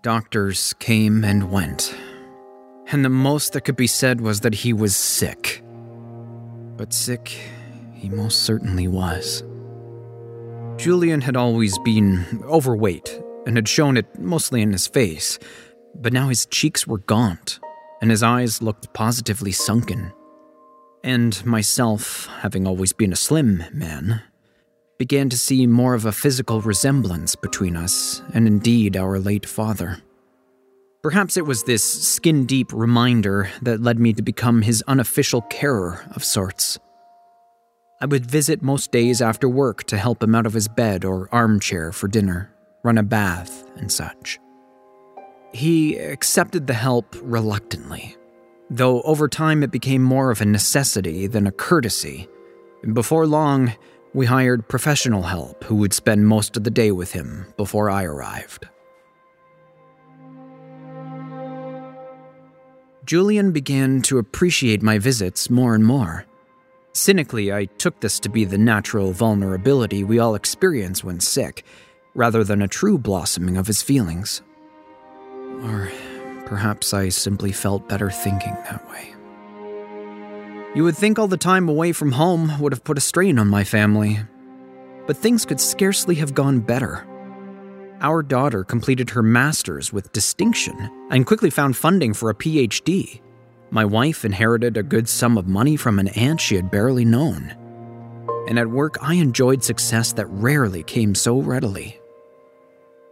Doctors 0.03 0.75
came 0.79 1.23
and 1.23 1.51
went, 1.51 1.95
and 2.87 3.05
the 3.05 3.11
most 3.11 3.53
that 3.53 3.63
could 3.63 3.77
be 3.77 3.87
said 3.87 4.23
was 4.23 4.41
that 4.41 4.55
he 4.55 4.73
was 4.73 4.97
sick. 4.97 5.63
But 6.79 6.95
sick, 6.95 7.39
he 7.93 8.09
most 8.09 8.43
certainly 8.43 8.89
was. 8.89 9.43
Julian 10.77 11.23
had 11.23 11.37
always 11.37 11.79
been 11.79 12.43
overweight 12.45 13.21
and 13.47 13.57
had 13.57 13.69
shown 13.69 13.97
it 13.97 14.19
mostly 14.19 14.61
in 14.61 14.73
his 14.73 14.87
face, 14.87 15.39
but 15.95 16.13
now 16.13 16.29
his 16.29 16.47
cheeks 16.47 16.87
were 16.87 16.99
gaunt 16.99 17.59
and 18.03 18.11
his 18.11 18.23
eyes 18.23 18.61
looked 18.61 18.93
positively 18.93 19.53
sunken. 19.53 20.13
And 21.03 21.45
myself, 21.47 22.27
having 22.41 22.67
always 22.67 22.93
been 22.93 23.13
a 23.13 23.17
slim 23.17 23.65
man, 23.73 24.23
began 24.99 25.29
to 25.31 25.39
see 25.39 25.67
more 25.67 25.95
of 25.95 26.05
a 26.05 26.13
physical 26.13 26.61
resemblance 26.61 27.37
between 27.37 27.77
us 27.77 28.23
and 28.35 28.47
indeed 28.47 28.97
our 28.97 29.19
late 29.19 29.47
father. 29.47 30.03
Perhaps 31.03 31.37
it 31.37 31.47
was 31.47 31.63
this 31.63 31.85
skin 31.85 32.47
deep 32.47 32.73
reminder 32.73 33.49
that 33.63 33.81
led 33.81 33.99
me 33.99 34.13
to 34.13 34.23
become 34.23 34.63
his 34.63 34.83
unofficial 34.89 35.43
carer 35.43 36.05
of 36.15 36.25
sorts. 36.25 36.79
I 37.99 38.05
would 38.07 38.27
visit 38.27 38.61
most 38.61 38.93
days 38.93 39.23
after 39.23 39.49
work 39.49 39.85
to 39.85 39.97
help 39.97 40.23
him 40.23 40.35
out 40.35 40.45
of 40.45 40.53
his 40.53 40.69
bed 40.69 41.05
or 41.05 41.31
armchair 41.33 41.93
for 41.93 42.09
dinner, 42.09 42.53
run 42.83 42.99
a 42.99 43.03
bath, 43.03 43.65
and 43.77 43.91
such. 43.91 44.39
He 45.53 45.97
accepted 45.97 46.67
the 46.67 46.75
help 46.75 47.17
reluctantly, 47.23 48.15
though 48.69 49.01
over 49.03 49.29
time 49.29 49.63
it 49.63 49.71
became 49.71 50.03
more 50.03 50.31
of 50.31 50.43
a 50.43 50.45
necessity 50.45 51.27
than 51.27 51.47
a 51.47 51.53
courtesy. 51.53 52.29
Before 52.93 53.27
long, 53.27 53.73
we 54.13 54.27
hired 54.27 54.69
professional 54.69 55.23
help 55.23 55.65
who 55.65 55.77
would 55.77 55.95
spend 55.95 56.29
most 56.29 56.59
of 56.59 56.65
the 56.65 56.71
day 56.71 56.91
with 56.91 57.13
him 57.13 57.47
before 57.57 57.89
I 57.89 58.05
arrived. 58.05 58.69
Julian 63.07 63.53
began 63.53 64.03
to 64.03 64.19
appreciate 64.19 64.83
my 64.83 64.99
visits 64.99 65.49
more 65.49 65.75
and 65.75 65.87
more. 65.87 66.27
Cynically, 66.97 67.53
I 67.53 67.67
took 67.67 68.01
this 68.01 68.19
to 68.21 68.31
be 68.31 68.47
the 68.47 68.57
natural 68.57 69.13
vulnerability 69.13 70.03
we 70.03 70.19
all 70.19 70.35
experience 70.35 71.05
when 71.05 71.21
sick, 71.21 71.63
rather 72.15 72.43
than 72.43 72.63
a 72.63 72.69
true 72.69 72.97
blossoming 72.97 73.59
of 73.59 73.67
his 73.67 73.83
feelings. 73.83 74.41
Or 75.63 75.93
perhaps 76.47 76.95
I 76.95 77.11
simply 77.11 77.53
felt 77.53 77.87
better 77.87 78.11
thinking 78.11 78.55
that 78.65 78.89
way. 78.89 79.15
You 80.75 80.85
would 80.85 80.97
think 80.97 81.19
all 81.19 81.29
the 81.29 81.37
time 81.37 81.69
away 81.69 81.93
from 81.93 82.13
home 82.13 82.59
would 82.61 82.73
have 82.73 82.83
put 82.83 82.97
a 82.97 83.03
strain 83.03 83.39
on 83.39 83.49
my 83.49 83.63
family, 83.63 84.19
but 85.07 85.19
things 85.19 85.45
could 85.45 85.61
scarcely 85.61 86.15
have 86.15 86.33
gone 86.33 86.61
better. 86.61 87.07
Our 88.01 88.23
daughter 88.23 88.65
completed 88.65 89.11
her 89.11 89.23
master's 89.23 89.93
with 89.93 90.13
distinction 90.13 90.91
and 91.11 91.27
quickly 91.27 91.51
found 91.51 91.77
funding 91.77 92.15
for 92.15 92.31
a 92.31 92.35
PhD. 92.35 93.21
My 93.71 93.85
wife 93.85 94.25
inherited 94.25 94.77
a 94.77 94.83
good 94.83 95.09
sum 95.09 95.37
of 95.37 95.49
money 95.49 95.77
from 95.77 95.99
an 95.99 96.09
aunt 96.09 96.41
she 96.41 96.57
had 96.57 96.71
barely 96.71 97.05
known. 97.05 97.55
And 98.49 98.59
at 98.59 98.71
work, 98.71 98.97
I 99.03 99.15
enjoyed 99.15 99.65
success 99.65 100.13
that 100.15 100.27
rarely 100.27 100.83
came 100.83 101.15
so 101.15 101.41
readily. 101.41 102.01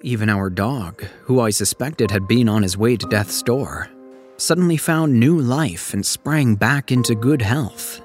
Even 0.03 0.29
our 0.29 0.51
dog, 0.51 1.03
who 1.23 1.41
I 1.41 1.51
suspected 1.51 2.11
had 2.11 2.29
been 2.29 2.49
on 2.49 2.63
his 2.63 2.77
way 2.77 2.97
to 2.97 3.09
death's 3.09 3.43
door, 3.43 3.89
suddenly 4.37 4.77
found 4.77 5.19
new 5.19 5.39
life 5.39 5.93
and 5.93 6.05
sprang 6.05 6.55
back 6.55 6.93
into 6.93 7.15
good 7.15 7.43
health. 7.43 8.01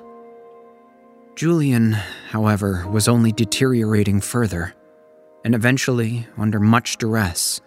Julian, 1.35 1.93
however, 2.29 2.85
was 2.89 3.07
only 3.07 3.31
deteriorating 3.31 4.21
further, 4.21 4.73
and 5.45 5.55
eventually, 5.55 6.27
under 6.37 6.59
much 6.59 6.97
duress, 6.97 7.61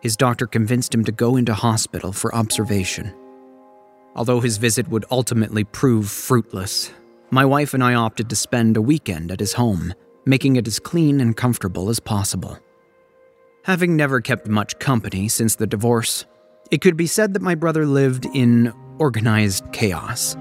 his 0.00 0.16
doctor 0.16 0.46
convinced 0.46 0.94
him 0.94 1.04
to 1.04 1.12
go 1.12 1.36
into 1.36 1.54
hospital 1.54 2.12
for 2.12 2.34
observation. 2.34 3.12
Although 4.14 4.40
his 4.40 4.56
visit 4.56 4.88
would 4.88 5.04
ultimately 5.10 5.64
prove 5.64 6.10
fruitless, 6.10 6.92
my 7.30 7.44
wife 7.44 7.74
and 7.74 7.84
I 7.84 7.94
opted 7.94 8.30
to 8.30 8.36
spend 8.36 8.76
a 8.76 8.82
weekend 8.82 9.30
at 9.30 9.40
his 9.40 9.52
home, 9.52 9.94
making 10.24 10.56
it 10.56 10.66
as 10.66 10.78
clean 10.78 11.20
and 11.20 11.36
comfortable 11.36 11.88
as 11.88 12.00
possible. 12.00 12.58
Having 13.64 13.96
never 13.96 14.20
kept 14.20 14.48
much 14.48 14.78
company 14.78 15.28
since 15.28 15.56
the 15.56 15.66
divorce, 15.66 16.24
it 16.70 16.80
could 16.80 16.96
be 16.96 17.06
said 17.06 17.34
that 17.34 17.42
my 17.42 17.54
brother 17.54 17.86
lived 17.86 18.26
in 18.34 18.72
organized 18.98 19.70
chaos. 19.72 20.36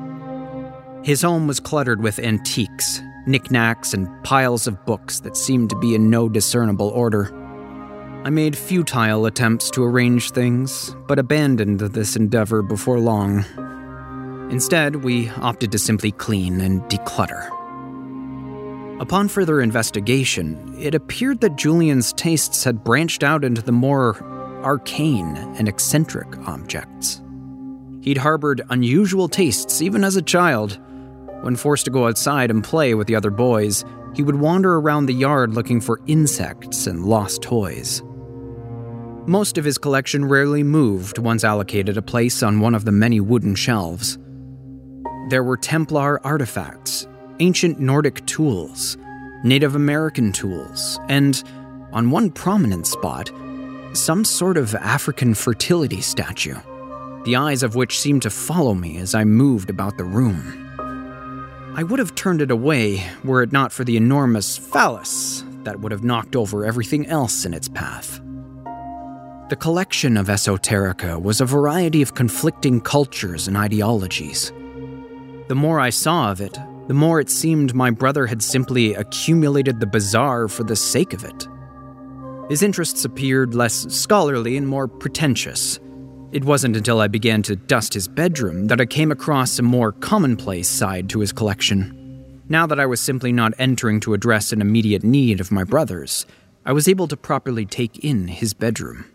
His 1.04 1.22
home 1.22 1.48
was 1.48 1.60
cluttered 1.60 2.02
with 2.02 2.20
antiques, 2.20 3.02
knickknacks, 3.28 3.94
and 3.94 4.08
piles 4.24 4.68
of 4.68 4.86
books 4.86 5.20
that 5.22 5.38
seemed 5.38 5.70
to 5.70 5.76
be 5.78 5.94
in 5.94 6.10
no 6.10 6.30
discernible 6.30 6.90
order. 6.90 7.32
I 8.28 8.30
made 8.30 8.58
futile 8.58 9.26
attempts 9.26 9.72
to 9.72 9.86
arrange 9.86 10.32
things, 10.32 10.94
but 11.08 11.18
abandoned 11.18 11.80
this 11.80 12.18
endeavor 12.18 12.62
before 12.62 13.00
long. 13.00 13.46
Instead, 14.52 14.98
we 14.98 15.30
opted 15.30 15.72
to 15.72 15.80
simply 15.80 16.12
clean 16.12 16.60
and 16.60 16.82
declutter. 16.90 17.48
Upon 19.00 19.30
further 19.30 19.62
investigation, 19.62 20.76
it 20.78 20.94
appeared 20.94 21.40
that 21.40 21.56
Julian's 21.56 22.12
tastes 22.12 22.66
had 22.66 22.84
branched 22.84 23.24
out 23.24 23.46
into 23.46 23.62
the 23.62 23.72
more 23.72 24.22
arcane 24.62 25.38
and 25.58 25.70
eccentric 25.70 26.28
objects. 26.50 27.22
He'd 28.02 28.18
harbored 28.18 28.62
unusual 28.70 29.30
tastes 29.30 29.82
even 29.82 30.04
as 30.04 30.18
a 30.18 30.22
child. 30.22 30.78
When 31.44 31.56
forced 31.56 31.86
to 31.86 31.92
go 31.92 32.10
outside 32.10 32.52
and 32.52 32.62
play 32.62 32.94
with 32.94 33.08
the 33.08 33.16
other 33.16 33.32
boys, 33.32 33.86
he 34.16 34.24
would 34.24 34.36
wander 34.36 34.76
around 34.76 35.06
the 35.06 35.14
yard 35.14 35.54
looking 35.54 35.80
for 35.80 36.02
insects 36.08 36.88
and 36.88 37.06
lost 37.06 37.42
toys. 37.42 38.04
Most 39.28 39.58
of 39.58 39.66
his 39.66 39.78
collection 39.78 40.24
rarely 40.24 40.64
moved 40.64 41.18
once 41.18 41.44
allocated 41.44 41.98
a 41.98 42.02
place 42.02 42.42
on 42.42 42.62
one 42.62 42.74
of 42.74 42.86
the 42.86 42.94
many 42.94 43.20
wooden 43.20 43.56
shelves. 43.56 44.18
There 45.28 45.44
were 45.44 45.58
Templar 45.58 46.26
artifacts, 46.26 47.06
ancient 47.42 47.78
Nordic 47.78 48.26
tools, 48.26 48.96
Native 49.44 49.76
American 49.76 50.32
tools, 50.32 50.98
and, 51.10 51.44
on 51.92 52.10
one 52.10 52.32
prominent 52.32 52.88
spot, 52.88 53.30
some 53.92 54.24
sort 54.24 54.56
of 54.56 54.74
African 54.76 55.34
fertility 55.34 56.00
statue, 56.00 56.56
the 57.26 57.36
eyes 57.36 57.64
of 57.64 57.76
which 57.76 58.00
seemed 58.00 58.22
to 58.22 58.30
follow 58.30 58.74
me 58.74 58.98
as 58.98 59.14
I 59.14 59.26
moved 59.26 59.70
about 59.70 59.98
the 59.98 60.06
room. 60.06 60.64
I 61.76 61.84
would 61.84 62.00
have 62.00 62.16
turned 62.16 62.42
it 62.42 62.50
away 62.50 63.04
were 63.26 63.44
it 63.44 63.52
not 63.52 63.74
for 63.74 63.84
the 63.84 63.98
enormous 63.98 64.58
phallus 64.58 65.44
that 65.64 65.82
would 65.82 65.92
have 65.92 66.06
knocked 66.06 66.38
over 66.38 66.64
everything 66.64 67.06
else 67.08 67.44
in 67.44 67.54
its 67.54 67.68
path. 67.68 68.22
The 69.50 69.56
collection 69.56 70.18
of 70.18 70.28
esoterica 70.28 71.22
was 71.22 71.40
a 71.40 71.46
variety 71.46 72.02
of 72.02 72.16
conflicting 72.16 72.82
cultures 72.82 73.48
and 73.48 73.56
ideologies. 73.56 74.52
The 75.48 75.56
more 75.56 75.80
I 75.80 75.90
saw 75.90 76.32
of 76.32 76.42
it, 76.42 76.60
the 76.88 76.94
more 76.94 77.22
it 77.22 77.30
seemed 77.30 77.74
my 77.74 77.90
brother 77.90 78.28
had 78.28 78.44
simply 78.44 78.94
accumulated 78.94 79.80
the 79.80 79.86
bizarre 79.86 80.50
for 80.50 80.66
the 80.66 80.76
sake 80.76 81.14
of 81.14 81.24
it. 81.24 81.48
His 82.50 82.62
interests 82.62 83.06
appeared 83.06 83.56
less 83.56 83.88
scholarly 83.88 84.58
and 84.58 84.68
more 84.68 84.90
pretentious. 84.90 85.80
It 86.34 86.44
wasn't 86.44 86.76
until 86.76 87.00
I 87.00 87.08
began 87.08 87.42
to 87.44 87.56
dust 87.56 87.94
his 87.94 88.10
bedroom 88.10 88.68
that 88.68 88.82
I 88.82 88.86
came 88.86 89.14
across 89.14 89.58
a 89.58 89.64
more 89.64 89.94
commonplace 89.94 90.68
side 90.68 91.10
to 91.12 91.22
his 91.22 91.32
collection. 91.32 92.42
Now 92.50 92.68
that 92.68 92.82
I 92.82 92.86
was 92.86 93.00
simply 93.00 93.32
not 93.32 93.54
entering 93.58 94.02
to 94.02 94.14
address 94.14 94.52
an 94.52 94.60
immediate 94.60 95.06
need 95.06 95.40
of 95.40 95.54
my 95.54 95.64
brother's, 95.64 96.26
I 96.66 96.74
was 96.74 96.90
able 96.90 97.08
to 97.08 97.16
properly 97.16 97.66
take 97.66 98.04
in 98.04 98.28
his 98.28 98.54
bedroom. 98.54 99.06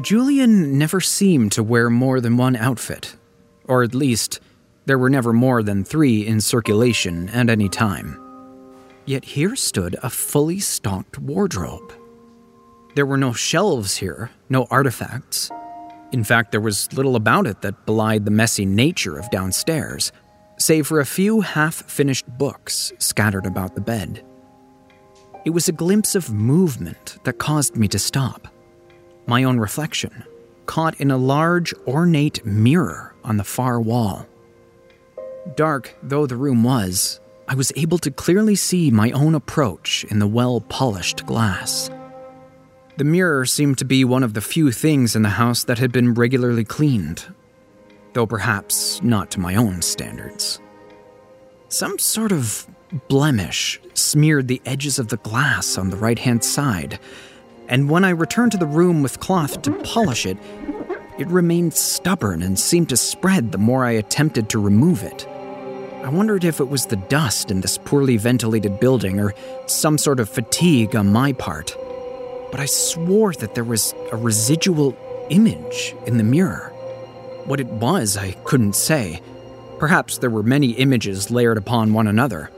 Julian 0.00 0.78
never 0.78 1.00
seemed 1.00 1.52
to 1.52 1.62
wear 1.62 1.90
more 1.90 2.20
than 2.20 2.36
one 2.36 2.54
outfit, 2.54 3.16
or 3.64 3.82
at 3.82 3.94
least, 3.94 4.40
there 4.86 4.98
were 4.98 5.10
never 5.10 5.32
more 5.32 5.62
than 5.62 5.84
three 5.84 6.26
in 6.26 6.40
circulation 6.40 7.28
at 7.30 7.50
any 7.50 7.68
time. 7.68 8.18
Yet 9.06 9.24
here 9.24 9.56
stood 9.56 9.96
a 10.02 10.08
fully 10.08 10.60
stocked 10.60 11.18
wardrobe. 11.18 11.92
There 12.94 13.06
were 13.06 13.16
no 13.16 13.32
shelves 13.32 13.96
here, 13.96 14.30
no 14.48 14.66
artifacts. 14.70 15.50
In 16.12 16.24
fact, 16.24 16.52
there 16.52 16.60
was 16.60 16.92
little 16.92 17.16
about 17.16 17.46
it 17.46 17.60
that 17.62 17.84
belied 17.84 18.24
the 18.24 18.30
messy 18.30 18.64
nature 18.64 19.18
of 19.18 19.30
downstairs, 19.30 20.12
save 20.58 20.86
for 20.86 21.00
a 21.00 21.06
few 21.06 21.40
half 21.40 21.74
finished 21.74 22.26
books 22.38 22.92
scattered 22.98 23.46
about 23.46 23.74
the 23.74 23.80
bed. 23.80 24.24
It 25.44 25.50
was 25.50 25.68
a 25.68 25.72
glimpse 25.72 26.14
of 26.14 26.32
movement 26.32 27.18
that 27.24 27.38
caused 27.38 27.76
me 27.76 27.88
to 27.88 27.98
stop. 27.98 28.48
My 29.28 29.44
own 29.44 29.60
reflection, 29.60 30.24
caught 30.64 30.98
in 30.98 31.10
a 31.10 31.18
large, 31.18 31.74
ornate 31.86 32.46
mirror 32.46 33.14
on 33.22 33.36
the 33.36 33.44
far 33.44 33.78
wall. 33.78 34.26
Dark 35.54 35.94
though 36.02 36.26
the 36.26 36.34
room 36.36 36.64
was, 36.64 37.20
I 37.46 37.54
was 37.54 37.70
able 37.76 37.98
to 37.98 38.10
clearly 38.10 38.56
see 38.56 38.90
my 38.90 39.10
own 39.10 39.34
approach 39.34 40.04
in 40.04 40.18
the 40.18 40.26
well 40.26 40.62
polished 40.62 41.26
glass. 41.26 41.90
The 42.96 43.04
mirror 43.04 43.44
seemed 43.44 43.76
to 43.78 43.84
be 43.84 44.02
one 44.02 44.22
of 44.22 44.32
the 44.32 44.40
few 44.40 44.72
things 44.72 45.14
in 45.14 45.22
the 45.22 45.28
house 45.28 45.62
that 45.64 45.78
had 45.78 45.92
been 45.92 46.14
regularly 46.14 46.64
cleaned, 46.64 47.26
though 48.14 48.26
perhaps 48.26 49.02
not 49.02 49.30
to 49.32 49.40
my 49.40 49.56
own 49.56 49.82
standards. 49.82 50.58
Some 51.68 51.98
sort 51.98 52.32
of 52.32 52.66
blemish 53.08 53.78
smeared 53.92 54.48
the 54.48 54.62
edges 54.64 54.98
of 54.98 55.08
the 55.08 55.18
glass 55.18 55.76
on 55.76 55.90
the 55.90 55.96
right 55.98 56.18
hand 56.18 56.42
side, 56.42 56.98
and 57.68 57.88
when 57.88 58.04
I 58.04 58.10
returned 58.10 58.52
to 58.52 58.58
the 58.58 58.66
room 58.66 59.02
with 59.02 59.20
cloth 59.20 59.62
to 59.62 59.72
polish 59.82 60.26
it, 60.26 60.38
it 61.18 61.28
remained 61.28 61.74
stubborn 61.74 62.42
and 62.42 62.58
seemed 62.58 62.88
to 62.88 62.96
spread 62.96 63.52
the 63.52 63.58
more 63.58 63.84
I 63.84 63.92
attempted 63.92 64.48
to 64.50 64.58
remove 64.58 65.02
it. 65.02 65.26
I 66.04 66.08
wondered 66.08 66.44
if 66.44 66.60
it 66.60 66.68
was 66.68 66.86
the 66.86 66.96
dust 66.96 67.50
in 67.50 67.60
this 67.60 67.76
poorly 67.76 68.16
ventilated 68.16 68.80
building 68.80 69.20
or 69.20 69.34
some 69.66 69.98
sort 69.98 70.20
of 70.20 70.28
fatigue 70.28 70.96
on 70.96 71.12
my 71.12 71.32
part 71.32 71.76
but 72.50 72.60
I 72.60 72.66
swore 72.66 73.32
that 73.34 73.54
there 73.54 73.64
was 73.64 73.94
a 74.10 74.16
residual 74.16 74.96
image 75.30 75.94
in 76.06 76.16
the 76.16 76.24
mirror. 76.24 76.72
What 77.44 77.60
it 77.60 77.66
was, 77.66 78.16
I 78.16 78.32
couldn't 78.44 78.74
say. 78.74 79.20
Perhaps 79.78 80.18
there 80.18 80.30
were 80.30 80.42
many 80.42 80.70
images 80.72 81.30
layered 81.30 81.58
upon 81.58 81.92
one 81.92 82.06
another. 82.06 82.50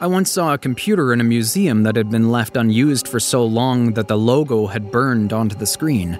I 0.00 0.08
once 0.08 0.30
saw 0.30 0.52
a 0.52 0.58
computer 0.58 1.12
in 1.12 1.20
a 1.20 1.24
museum 1.24 1.84
that 1.84 1.94
had 1.94 2.10
been 2.10 2.30
left 2.30 2.56
unused 2.56 3.06
for 3.06 3.20
so 3.20 3.44
long 3.46 3.94
that 3.94 4.08
the 4.08 4.18
logo 4.18 4.66
had 4.66 4.90
burned 4.90 5.32
onto 5.32 5.54
the 5.54 5.66
screen, 5.66 6.18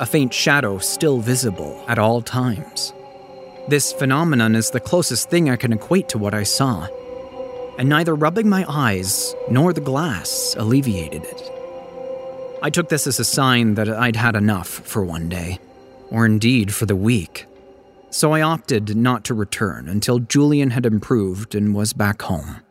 a 0.00 0.06
faint 0.06 0.32
shadow 0.32 0.78
still 0.78 1.18
visible 1.18 1.84
at 1.86 1.98
all 1.98 2.22
times. 2.22 2.94
This 3.68 3.92
phenomenon 3.92 4.56
is 4.56 4.70
the 4.70 4.80
closest 4.80 5.28
thing 5.28 5.50
I 5.50 5.56
can 5.56 5.72
equate 5.72 6.08
to 6.10 6.18
what 6.18 6.32
I 6.32 6.44
saw, 6.44 6.88
and 7.78 7.90
neither 7.90 8.14
rubbing 8.14 8.48
my 8.48 8.64
eyes 8.68 9.34
nor 9.50 9.74
the 9.74 9.80
glass 9.82 10.56
alleviated 10.58 11.24
it. 11.24 11.50
I 12.62 12.70
took 12.70 12.88
this 12.88 13.06
as 13.06 13.20
a 13.20 13.24
sign 13.24 13.74
that 13.74 13.90
I'd 13.90 14.16
had 14.16 14.34
enough 14.34 14.68
for 14.68 15.04
one 15.04 15.28
day, 15.28 15.58
or 16.10 16.24
indeed 16.24 16.72
for 16.72 16.86
the 16.86 16.96
week. 16.96 17.46
So 18.08 18.32
I 18.32 18.40
opted 18.40 18.96
not 18.96 19.24
to 19.24 19.34
return 19.34 19.88
until 19.88 20.20
Julian 20.20 20.70
had 20.70 20.86
improved 20.86 21.54
and 21.54 21.74
was 21.74 21.92
back 21.92 22.22
home. 22.22 22.63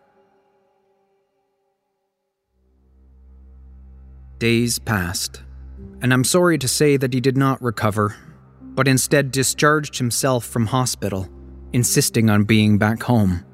Days 4.44 4.78
passed, 4.78 5.42
and 6.02 6.14
I'm 6.14 6.26
sorry 6.26 6.58
to 6.58 6.68
say 6.68 6.98
that 6.98 7.14
he 7.14 7.22
did 7.22 7.38
not 7.38 7.62
recover, 7.62 8.14
but 8.62 8.90
instead 8.90 9.32
discharged 9.32 9.98
himself 9.98 10.44
from 10.44 10.66
hospital, 10.66 11.30
insisting 11.72 12.30
on 12.30 12.44
being 12.44 12.78
back 12.78 13.04
home. 13.04 13.46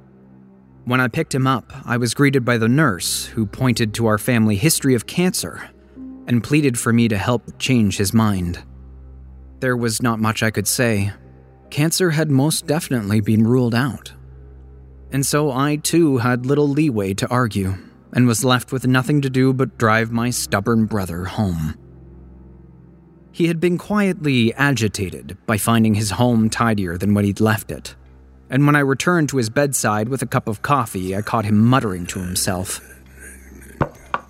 When 0.86 1.00
I 1.00 1.08
picked 1.08 1.36
him 1.36 1.46
up, 1.46 1.72
I 1.86 1.98
was 1.98 2.16
greeted 2.16 2.44
by 2.44 2.58
the 2.58 2.68
nurse, 2.68 3.28
who 3.28 3.46
pointed 3.46 3.94
to 3.94 4.08
our 4.08 4.18
family 4.18 4.56
history 4.56 4.96
of 4.96 5.06
cancer 5.06 5.70
and 6.26 6.44
pleaded 6.44 6.80
for 6.80 6.92
me 6.92 7.08
to 7.08 7.20
help 7.20 7.60
change 7.60 7.98
his 7.98 8.12
mind. 8.12 8.58
There 9.60 9.78
was 9.78 10.02
not 10.02 10.20
much 10.20 10.42
I 10.42 10.50
could 10.50 10.68
say. 10.68 11.14
Cancer 11.70 12.10
had 12.10 12.32
most 12.32 12.66
definitely 12.66 13.22
been 13.22 13.46
ruled 13.46 13.76
out. 13.76 14.12
And 15.12 15.24
so 15.24 15.52
I 15.52 15.76
too 15.76 16.18
had 16.18 16.48
little 16.48 16.68
leeway 16.68 17.14
to 17.14 17.28
argue, 17.28 17.76
and 18.14 18.28
was 18.28 18.44
left 18.44 18.72
with 18.72 18.88
nothing 18.88 19.22
to 19.22 19.30
do 19.30 19.54
but 19.54 19.78
drive 19.78 20.12
my 20.12 20.30
stubborn 20.30 20.86
brother 20.86 21.26
home. 21.26 21.76
He 23.32 23.48
had 23.48 23.60
been 23.60 23.78
quietly 23.78 24.54
agitated 24.56 25.38
by 25.46 25.58
finding 25.58 25.96
his 25.96 26.12
home 26.12 26.50
tidier 26.50 26.98
than 26.98 27.14
when 27.14 27.26
he'd 27.26 27.40
left 27.40 27.72
it. 27.72 27.96
And 28.50 28.66
when 28.66 28.76
I 28.76 28.80
returned 28.80 29.30
to 29.30 29.38
his 29.38 29.50
bedside 29.50 30.10
with 30.10 30.22
a 30.22 30.28
cup 30.28 30.48
of 30.48 30.62
coffee, 30.62 31.16
I 31.16 31.22
caught 31.22 31.46
him 31.46 31.64
muttering 31.64 32.06
to 32.08 32.20
himself. 32.20 32.82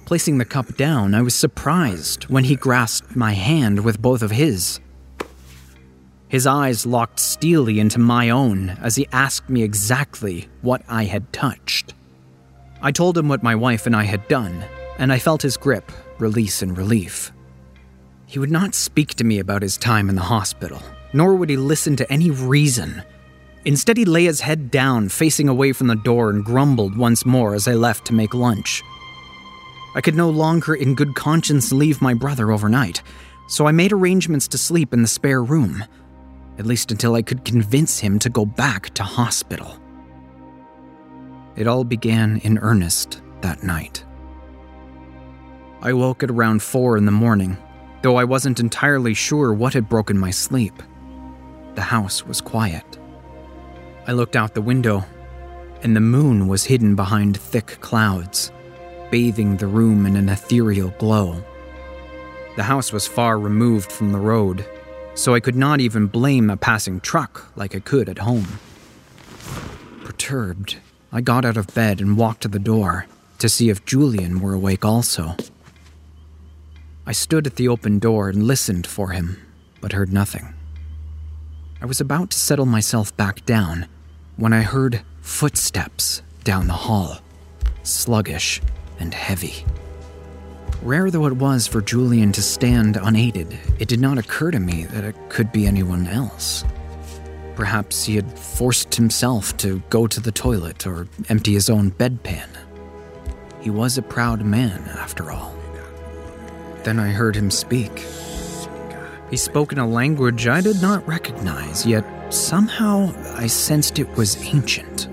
Placing 0.06 0.38
the 0.39 0.45
cup 0.45 0.76
down, 0.76 1.15
I 1.15 1.22
was 1.22 1.35
surprised 1.35 2.26
when 2.26 2.43
he 2.43 2.56
grasped 2.56 3.15
my 3.15 3.34
hand 3.34 3.85
with 3.85 4.01
both 4.01 4.22
of 4.22 4.31
his. 4.31 4.80
His 6.27 6.45
eyes 6.45 6.85
locked 6.85 7.19
steelly 7.19 7.80
into 7.80 7.99
my 7.99 8.30
own 8.30 8.69
as 8.81 8.95
he 8.95 9.07
asked 9.11 9.49
me 9.49 9.64
exactly 9.64 10.49
what 10.61 10.84
I 10.88 11.06
had 11.06 11.31
touched. 11.31 11.93
I 12.81 12.91
told 12.91 13.18
him 13.18 13.27
what 13.27 13.43
my 13.43 13.56
wife 13.56 13.85
and 13.85 13.95
I 13.95 14.03
had 14.03 14.27
done, 14.27 14.64
and 14.97 15.11
I 15.11 15.19
felt 15.19 15.41
his 15.41 15.57
grip 15.57 15.91
release 16.18 16.61
in 16.61 16.73
relief. 16.73 17.31
He 18.26 18.39
would 18.39 18.51
not 18.51 18.76
speak 18.76 19.15
to 19.15 19.23
me 19.23 19.39
about 19.39 19.61
his 19.61 19.77
time 19.77 20.10
in 20.10 20.15
the 20.15 20.22
hospital, 20.22 20.81
nor 21.14 21.35
would 21.35 21.49
he 21.49 21.57
listen 21.57 21.95
to 21.95 22.11
any 22.11 22.30
reason. 22.30 23.01
Instead, 23.65 23.97
he 23.97 24.06
lay 24.06 24.26
his 24.26 24.41
head 24.41 24.69
down, 24.69 25.10
facing 25.10 25.49
away 25.49 25.73
from 25.73 25.88
the 25.88 25.95
door, 25.95 26.30
and 26.30 26.45
grumbled 26.45 26.95
once 26.95 27.26
more 27.26 27.53
as 27.56 27.68
I 27.68 27.73
left 27.73 28.06
to 28.06 28.14
make 28.14 28.34
lunch. 28.34 28.84
I 29.95 30.01
could 30.01 30.15
no 30.15 30.30
longer, 30.30 30.76
in 30.76 30.95
good 30.95 31.15
conscience, 31.15 31.72
leave 31.72 32.01
my 32.01 32.14
brother 32.14 32.51
overnight, 32.51 33.01
so 33.47 33.65
I 33.65 33.72
made 33.72 33.91
arrangements 33.91 34.47
to 34.49 34.57
sleep 34.57 34.93
in 34.93 35.01
the 35.01 35.07
spare 35.07 35.43
room, 35.43 35.84
at 36.60 36.68
least 36.68 36.91
until 36.91 37.15
I 37.15 37.23
could 37.23 37.43
convince 37.43 37.99
him 37.99 38.19
to 38.19 38.30
go 38.30 38.45
back 38.45 38.93
to 38.93 39.03
hospital. 39.03 39.78
It 41.55 41.67
all 41.67 41.84
began 41.84 42.38
in 42.38 42.57
earnest 42.59 43.21
that 43.41 43.63
night. 43.63 44.03
I 45.81 45.93
woke 45.93 46.23
at 46.23 46.31
around 46.31 46.61
four 46.61 46.97
in 46.97 47.05
the 47.05 47.11
morning, 47.11 47.57
though 48.01 48.17
I 48.17 48.23
wasn't 48.23 48.59
entirely 48.59 49.13
sure 49.13 49.53
what 49.53 49.73
had 49.73 49.89
broken 49.89 50.17
my 50.17 50.31
sleep. 50.31 50.84
The 51.76 51.81
house 51.81 52.26
was 52.26 52.41
quiet. 52.41 52.97
I 54.07 54.11
looked 54.13 54.35
out 54.35 54.53
the 54.53 54.61
window, 54.61 55.05
and 55.81 55.95
the 55.95 56.01
moon 56.01 56.47
was 56.47 56.65
hidden 56.65 56.95
behind 56.95 57.38
thick 57.38 57.77
clouds 57.80 58.51
bathing 59.11 59.57
the 59.57 59.67
room 59.67 60.05
in 60.05 60.15
an 60.15 60.30
ethereal 60.30 60.93
glow. 60.99 61.43
The 62.55 62.63
house 62.63 62.91
was 62.91 63.07
far 63.07 63.39
removed 63.39 63.91
from 63.91 64.11
the 64.11 64.19
road, 64.19 64.65
so 65.15 65.34
I 65.34 65.39
could 65.39 65.55
not 65.55 65.80
even 65.80 66.07
blame 66.07 66.49
a 66.49 66.57
passing 66.57 66.99
truck 66.99 67.51
like 67.55 67.76
I 67.76 67.80
could 67.80 68.09
at 68.09 68.19
home. 68.19 68.47
Perturbed, 70.03 70.77
I 71.11 71.22
got 71.22 71.44
out 71.44 71.57
of 71.57 71.73
bed 71.73 72.02
and 72.02 72.18
walked 72.18 72.41
to 72.41 72.48
the 72.48 72.60
door 72.60 73.07
to 73.40 73.49
see 73.49 73.69
if 73.69 73.86
Julian 73.86 74.40
were 74.41 74.53
awake 74.53 74.86
also. 74.86 75.36
I 77.06 77.14
stood 77.14 77.48
at 77.48 77.56
the 77.56 77.68
open 77.68 77.98
door 77.98 78.30
and 78.30 78.44
listened 78.44 78.86
for 78.86 79.10
him, 79.10 79.38
but 79.81 79.94
heard 79.94 80.14
nothing. 80.14 80.53
I 81.81 81.86
was 81.86 81.99
about 81.99 82.30
to 82.31 82.38
settle 82.38 82.68
myself 82.68 83.15
back 83.18 83.45
down 83.45 83.88
when 84.36 84.53
I 84.53 84.61
heard 84.61 85.02
footsteps 85.22 86.22
down 86.44 86.68
the 86.68 86.73
hall, 86.73 87.19
sluggish 87.84 88.61
and 88.99 89.14
heavy. 89.14 89.65
Rare 90.84 91.10
though 91.10 91.26
it 91.26 91.34
was 91.34 91.68
for 91.68 91.81
Julian 91.81 92.31
to 92.34 92.41
stand 92.41 92.98
unaided, 93.02 93.57
it 93.80 93.88
did 93.88 93.99
not 93.99 94.18
occur 94.18 94.52
to 94.52 94.60
me 94.60 94.84
that 94.86 95.03
it 95.03 95.15
could 95.30 95.52
be 95.52 95.65
anyone 95.65 96.07
else. 96.07 96.64
Perhaps 97.60 98.06
he 98.06 98.15
had 98.15 98.40
forced 98.40 98.95
himself 98.95 99.57
to 99.57 99.84
go 99.90 100.07
to 100.07 100.22
the 100.22 100.31
toilet 100.31 100.88
or 100.88 101.10
empty 101.27 101.52
his 101.52 101.69
own 101.69 101.91
bedpan. 101.91 102.48
He 103.60 103.69
was 103.69 103.98
a 103.98 104.02
proud 104.02 104.45
man, 104.45 104.81
after 104.98 105.30
all. 105.30 105.53
Then 106.86 106.99
I 106.99 107.10
heard 107.10 107.36
him 107.36 107.52
speak. 107.52 108.06
He 109.30 109.36
spoke 109.36 109.73
in 109.73 109.77
a 109.77 109.86
language 109.86 110.48
I 110.48 110.61
did 110.61 110.81
not 110.81 111.06
recognize, 111.06 111.86
yet 111.86 112.06
somehow 112.34 113.14
I 113.36 113.48
sensed 113.48 113.99
it 113.99 114.15
was 114.15 114.41
ancient. 114.41 115.10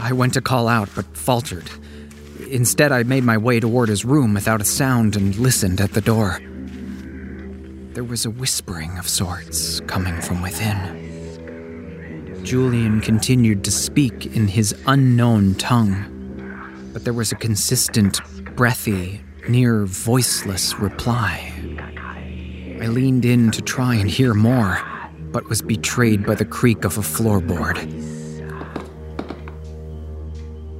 I 0.00 0.12
went 0.12 0.34
to 0.34 0.40
call 0.40 0.66
out, 0.66 0.88
but 0.96 1.16
faltered. 1.16 1.70
Instead, 2.50 2.90
I 2.90 3.04
made 3.04 3.22
my 3.22 3.38
way 3.38 3.60
toward 3.60 3.90
his 3.90 4.04
room 4.04 4.34
without 4.34 4.60
a 4.60 4.64
sound 4.64 5.14
and 5.14 5.36
listened 5.36 5.80
at 5.80 5.92
the 5.92 6.00
door. 6.00 6.40
There 7.94 8.02
was 8.02 8.26
a 8.26 8.30
whispering 8.30 8.98
of 8.98 9.08
sorts 9.08 9.78
coming 9.82 10.20
from 10.20 10.42
within. 10.42 11.01
Julian 12.42 13.00
continued 13.00 13.62
to 13.64 13.70
speak 13.70 14.34
in 14.34 14.48
his 14.48 14.74
unknown 14.86 15.54
tongue, 15.54 16.90
but 16.92 17.04
there 17.04 17.12
was 17.12 17.30
a 17.30 17.36
consistent, 17.36 18.20
breathy, 18.56 19.20
near 19.48 19.84
voiceless 19.86 20.78
reply. 20.78 21.52
I 22.80 22.88
leaned 22.88 23.24
in 23.24 23.52
to 23.52 23.62
try 23.62 23.94
and 23.94 24.10
hear 24.10 24.34
more, 24.34 24.80
but 25.30 25.48
was 25.48 25.62
betrayed 25.62 26.26
by 26.26 26.34
the 26.34 26.44
creak 26.44 26.84
of 26.84 26.98
a 26.98 27.00
floorboard. 27.00 27.78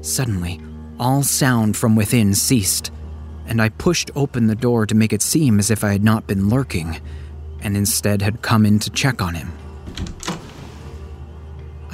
Suddenly, 0.05 0.61
all 0.99 1.23
sound 1.23 1.77
from 1.77 1.95
within 1.95 2.35
ceased, 2.35 2.91
and 3.47 3.63
I 3.63 3.69
pushed 3.69 4.11
open 4.17 4.49
the 4.49 4.57
door 4.57 4.85
to 4.85 4.97
make 4.97 5.13
it 5.13 5.23
seem 5.23 5.61
as 5.61 5.71
if 5.71 5.85
I 5.85 5.93
had 5.93 6.03
not 6.03 6.27
been 6.27 6.49
lurking, 6.49 7.01
and 7.61 7.77
instead 7.77 8.21
had 8.21 8.43
come 8.43 8.67
in 8.67 8.81
to 8.81 8.91
check 8.91 9.23
on 9.23 9.35
him. 9.35 9.53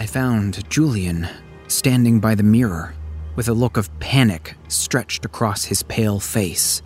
I 0.01 0.07
found 0.07 0.71
Julian 0.71 1.29
standing 1.67 2.21
by 2.21 2.37
the 2.37 2.45
mirror 2.45 2.95
with 3.35 3.49
a 3.49 3.53
look 3.53 3.77
of 3.77 3.91
panic 3.99 4.55
stretched 4.69 5.25
across 5.25 5.65
his 5.65 5.83
pale 5.83 6.21
face. 6.21 6.83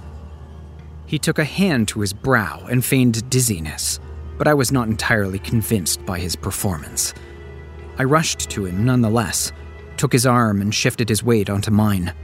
He 1.05 1.18
took 1.18 1.39
a 1.39 1.44
hand 1.44 1.89
to 1.89 2.01
his 2.01 2.14
brow 2.14 2.66
and 2.70 2.82
feigned 2.82 3.28
dizziness, 3.28 4.01
but 4.39 4.48
I 4.48 4.55
was 4.55 4.72
not 4.72 4.89
entirely 4.89 5.39
convinced 5.39 6.06
by 6.06 6.20
his 6.20 6.36
performance. 6.36 7.12
I 7.98 8.05
rushed 8.05 8.48
to 8.48 8.64
him 8.64 8.86
nonetheless, 8.86 9.52
took 9.98 10.14
his 10.14 10.24
arm 10.24 10.62
and 10.62 10.74
shifted 10.74 11.10
his 11.10 11.22
weight 11.22 11.51
onto 11.51 11.70
mine. 11.70 12.14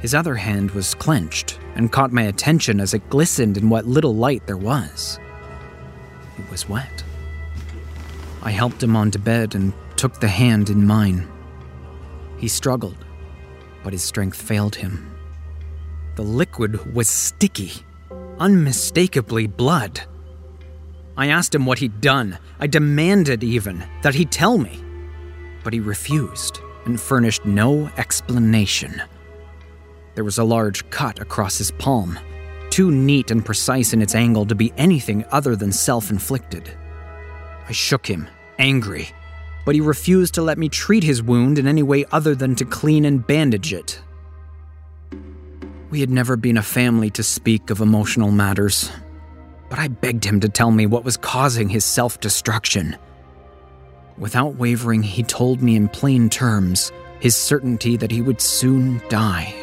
His 0.00 0.12
other 0.12 0.34
hand 0.34 0.72
was 0.72 0.96
clenched 0.96 1.60
and 1.76 1.92
caught 1.92 2.10
my 2.10 2.22
attention 2.22 2.80
as 2.80 2.94
it 2.94 3.10
glistened 3.10 3.56
in 3.56 3.70
what 3.70 3.86
little 3.86 4.16
light 4.16 4.44
there 4.48 4.56
was. 4.56 5.20
It 6.36 6.50
was 6.50 6.68
wet. 6.68 7.04
I 8.42 8.50
helped 8.50 8.82
him 8.82 8.96
onto 8.96 9.20
bed 9.20 9.54
and 9.54 9.72
took 10.04 10.20
the 10.20 10.28
hand 10.28 10.68
in 10.68 10.86
mine. 10.86 11.26
He 12.36 12.46
struggled, 12.46 13.06
but 13.82 13.94
his 13.94 14.02
strength 14.02 14.36
failed 14.36 14.76
him. 14.76 15.16
The 16.16 16.22
liquid 16.22 16.94
was 16.94 17.08
sticky, 17.08 17.72
unmistakably 18.38 19.46
blood. 19.46 20.02
I 21.16 21.28
asked 21.28 21.54
him 21.54 21.64
what 21.64 21.78
he'd 21.78 22.02
done. 22.02 22.36
I 22.60 22.66
demanded 22.66 23.42
even 23.42 23.82
that 24.02 24.14
he 24.14 24.26
tell 24.26 24.58
me. 24.58 24.84
But 25.62 25.72
he 25.72 25.80
refused 25.80 26.60
and 26.84 27.00
furnished 27.00 27.46
no 27.46 27.90
explanation. 27.96 29.00
There 30.16 30.24
was 30.24 30.36
a 30.36 30.44
large 30.44 30.90
cut 30.90 31.18
across 31.18 31.56
his 31.56 31.70
palm, 31.70 32.18
too 32.68 32.90
neat 32.90 33.30
and 33.30 33.42
precise 33.42 33.94
in 33.94 34.02
its 34.02 34.14
angle 34.14 34.44
to 34.44 34.54
be 34.54 34.70
anything 34.76 35.24
other 35.30 35.56
than 35.56 35.72
self 35.72 36.10
inflicted. 36.10 36.70
I 37.66 37.72
shook 37.72 38.04
him, 38.06 38.28
angry, 38.58 39.08
but 39.64 39.74
he 39.74 39.80
refused 39.80 40.34
to 40.34 40.42
let 40.42 40.58
me 40.58 40.68
treat 40.68 41.02
his 41.02 41.22
wound 41.22 41.58
in 41.58 41.66
any 41.66 41.82
way 41.82 42.04
other 42.12 42.34
than 42.34 42.54
to 42.56 42.64
clean 42.64 43.04
and 43.04 43.26
bandage 43.26 43.72
it. 43.72 44.00
We 45.90 46.00
had 46.00 46.10
never 46.10 46.36
been 46.36 46.56
a 46.56 46.62
family 46.62 47.10
to 47.10 47.22
speak 47.22 47.70
of 47.70 47.80
emotional 47.80 48.30
matters, 48.30 48.90
but 49.70 49.78
I 49.78 49.88
begged 49.88 50.24
him 50.24 50.40
to 50.40 50.48
tell 50.48 50.70
me 50.70 50.86
what 50.86 51.04
was 51.04 51.16
causing 51.16 51.68
his 51.68 51.84
self 51.84 52.20
destruction. 52.20 52.96
Without 54.18 54.56
wavering, 54.56 55.02
he 55.02 55.22
told 55.22 55.62
me 55.62 55.76
in 55.76 55.88
plain 55.88 56.28
terms 56.28 56.92
his 57.20 57.36
certainty 57.36 57.96
that 57.96 58.10
he 58.10 58.20
would 58.20 58.40
soon 58.40 59.00
die. 59.08 59.54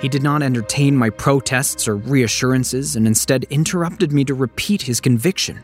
He 0.00 0.08
did 0.08 0.22
not 0.22 0.42
entertain 0.42 0.96
my 0.96 1.10
protests 1.10 1.88
or 1.88 1.96
reassurances 1.96 2.96
and 2.96 3.06
instead 3.06 3.44
interrupted 3.44 4.12
me 4.12 4.24
to 4.24 4.34
repeat 4.34 4.82
his 4.82 5.00
conviction. 5.00 5.60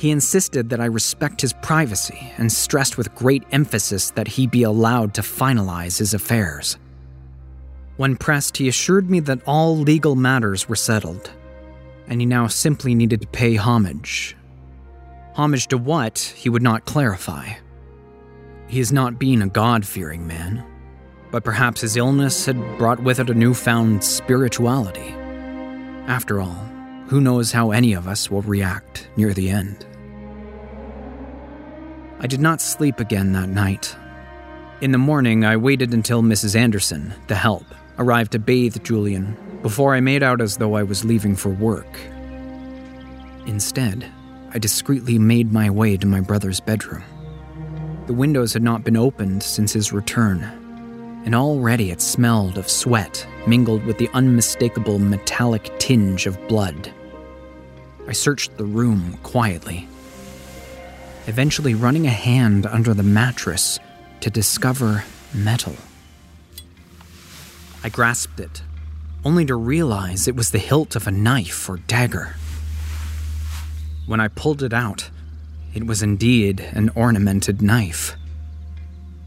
He 0.00 0.10
insisted 0.10 0.70
that 0.70 0.80
I 0.80 0.86
respect 0.86 1.42
his 1.42 1.52
privacy 1.52 2.32
and 2.38 2.50
stressed 2.50 2.96
with 2.96 3.14
great 3.14 3.44
emphasis 3.52 4.12
that 4.12 4.28
he 4.28 4.46
be 4.46 4.62
allowed 4.62 5.12
to 5.12 5.20
finalize 5.20 5.98
his 5.98 6.14
affairs. 6.14 6.78
When 7.98 8.16
pressed, 8.16 8.56
he 8.56 8.66
assured 8.66 9.10
me 9.10 9.20
that 9.20 9.42
all 9.46 9.76
legal 9.76 10.16
matters 10.16 10.66
were 10.66 10.74
settled, 10.74 11.30
and 12.06 12.18
he 12.18 12.26
now 12.26 12.46
simply 12.46 12.94
needed 12.94 13.20
to 13.20 13.26
pay 13.26 13.56
homage. 13.56 14.38
Homage 15.34 15.66
to 15.66 15.76
what, 15.76 16.32
he 16.34 16.48
would 16.48 16.62
not 16.62 16.86
clarify. 16.86 17.52
He 18.68 18.78
has 18.78 18.92
not 18.92 19.18
been 19.18 19.42
a 19.42 19.48
God 19.48 19.84
fearing 19.84 20.26
man, 20.26 20.64
but 21.30 21.44
perhaps 21.44 21.82
his 21.82 21.98
illness 21.98 22.46
had 22.46 22.78
brought 22.78 23.02
with 23.02 23.20
it 23.20 23.28
a 23.28 23.34
newfound 23.34 24.02
spirituality. 24.02 25.14
After 26.06 26.40
all, 26.40 26.64
who 27.08 27.20
knows 27.20 27.52
how 27.52 27.72
any 27.72 27.92
of 27.92 28.08
us 28.08 28.30
will 28.30 28.40
react 28.42 29.10
near 29.18 29.34
the 29.34 29.50
end? 29.50 29.84
I 32.22 32.26
did 32.26 32.40
not 32.40 32.60
sleep 32.60 33.00
again 33.00 33.32
that 33.32 33.48
night. 33.48 33.96
In 34.82 34.92
the 34.92 34.98
morning, 34.98 35.42
I 35.42 35.56
waited 35.56 35.94
until 35.94 36.22
Mrs. 36.22 36.54
Anderson, 36.54 37.14
the 37.28 37.34
help, 37.34 37.64
arrived 37.98 38.32
to 38.32 38.38
bathe 38.38 38.82
Julian 38.82 39.34
before 39.62 39.94
I 39.94 40.00
made 40.00 40.22
out 40.22 40.42
as 40.42 40.58
though 40.58 40.74
I 40.74 40.82
was 40.82 41.02
leaving 41.02 41.34
for 41.34 41.48
work. 41.48 41.98
Instead, 43.46 44.04
I 44.52 44.58
discreetly 44.58 45.18
made 45.18 45.50
my 45.50 45.70
way 45.70 45.96
to 45.96 46.06
my 46.06 46.20
brother's 46.20 46.60
bedroom. 46.60 47.04
The 48.06 48.12
windows 48.12 48.52
had 48.52 48.62
not 48.62 48.84
been 48.84 48.98
opened 48.98 49.42
since 49.42 49.72
his 49.72 49.90
return, 49.90 50.42
and 51.24 51.34
already 51.34 51.90
it 51.90 52.02
smelled 52.02 52.58
of 52.58 52.68
sweat 52.68 53.26
mingled 53.46 53.82
with 53.84 53.96
the 53.96 54.10
unmistakable 54.12 54.98
metallic 54.98 55.70
tinge 55.78 56.26
of 56.26 56.48
blood. 56.48 56.92
I 58.06 58.12
searched 58.12 58.58
the 58.58 58.66
room 58.66 59.18
quietly, 59.22 59.88
eventually 61.30 61.74
running 61.74 62.08
a 62.08 62.10
hand 62.10 62.66
under 62.66 62.92
the 62.92 63.04
mattress 63.04 63.78
to 64.18 64.28
discover 64.30 65.04
metal. 65.32 65.76
I 67.84 67.88
grasped 67.88 68.40
it, 68.40 68.62
only 69.24 69.46
to 69.46 69.54
realize 69.54 70.26
it 70.26 70.34
was 70.34 70.50
the 70.50 70.58
hilt 70.58 70.96
of 70.96 71.06
a 71.06 71.12
knife 71.12 71.68
or 71.68 71.76
dagger. 71.76 72.34
When 74.08 74.18
I 74.18 74.26
pulled 74.26 74.60
it 74.64 74.72
out, 74.72 75.08
it 75.72 75.86
was 75.86 76.02
indeed 76.02 76.58
an 76.72 76.90
ornamented 76.96 77.62
knife. 77.62 78.16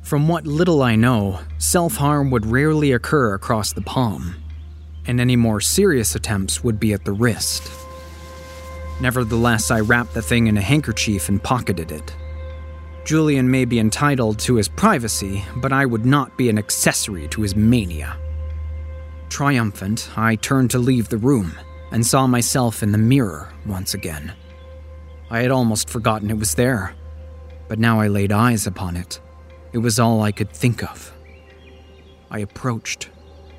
From 0.01 0.27
what 0.27 0.45
little 0.45 0.83
I 0.83 0.97
know, 0.97 1.39
self 1.57 1.95
harm 1.95 2.31
would 2.31 2.45
rarely 2.45 2.91
occur 2.91 3.33
across 3.33 3.71
the 3.71 3.81
palm, 3.81 4.35
and 5.05 5.21
any 5.21 5.37
more 5.37 5.61
serious 5.61 6.15
attempts 6.15 6.65
would 6.65 6.81
be 6.81 6.91
at 6.91 7.05
the 7.05 7.13
wrist. 7.13 7.63
Nevertheless, 9.03 9.69
I 9.69 9.81
wrapped 9.81 10.13
the 10.13 10.21
thing 10.21 10.47
in 10.47 10.57
a 10.57 10.61
handkerchief 10.61 11.27
and 11.27 11.43
pocketed 11.43 11.91
it. 11.91 12.15
Julian 13.03 13.51
may 13.51 13.65
be 13.65 13.77
entitled 13.77 14.39
to 14.39 14.55
his 14.55 14.69
privacy, 14.69 15.43
but 15.57 15.73
I 15.73 15.85
would 15.85 16.05
not 16.05 16.37
be 16.37 16.47
an 16.47 16.57
accessory 16.57 17.27
to 17.27 17.41
his 17.41 17.53
mania. 17.53 18.15
Triumphant, 19.27 20.09
I 20.15 20.37
turned 20.37 20.71
to 20.71 20.79
leave 20.79 21.09
the 21.09 21.17
room 21.17 21.51
and 21.91 22.05
saw 22.05 22.27
myself 22.27 22.81
in 22.81 22.93
the 22.93 22.97
mirror 22.97 23.51
once 23.65 23.93
again. 23.93 24.31
I 25.29 25.41
had 25.41 25.51
almost 25.51 25.89
forgotten 25.89 26.29
it 26.29 26.39
was 26.39 26.53
there, 26.53 26.95
but 27.67 27.79
now 27.79 27.99
I 27.99 28.07
laid 28.07 28.31
eyes 28.31 28.65
upon 28.65 28.95
it. 28.95 29.19
It 29.73 29.79
was 29.79 29.99
all 29.99 30.21
I 30.21 30.31
could 30.31 30.53
think 30.53 30.81
of. 30.81 31.11
I 32.31 32.39
approached, 32.39 33.09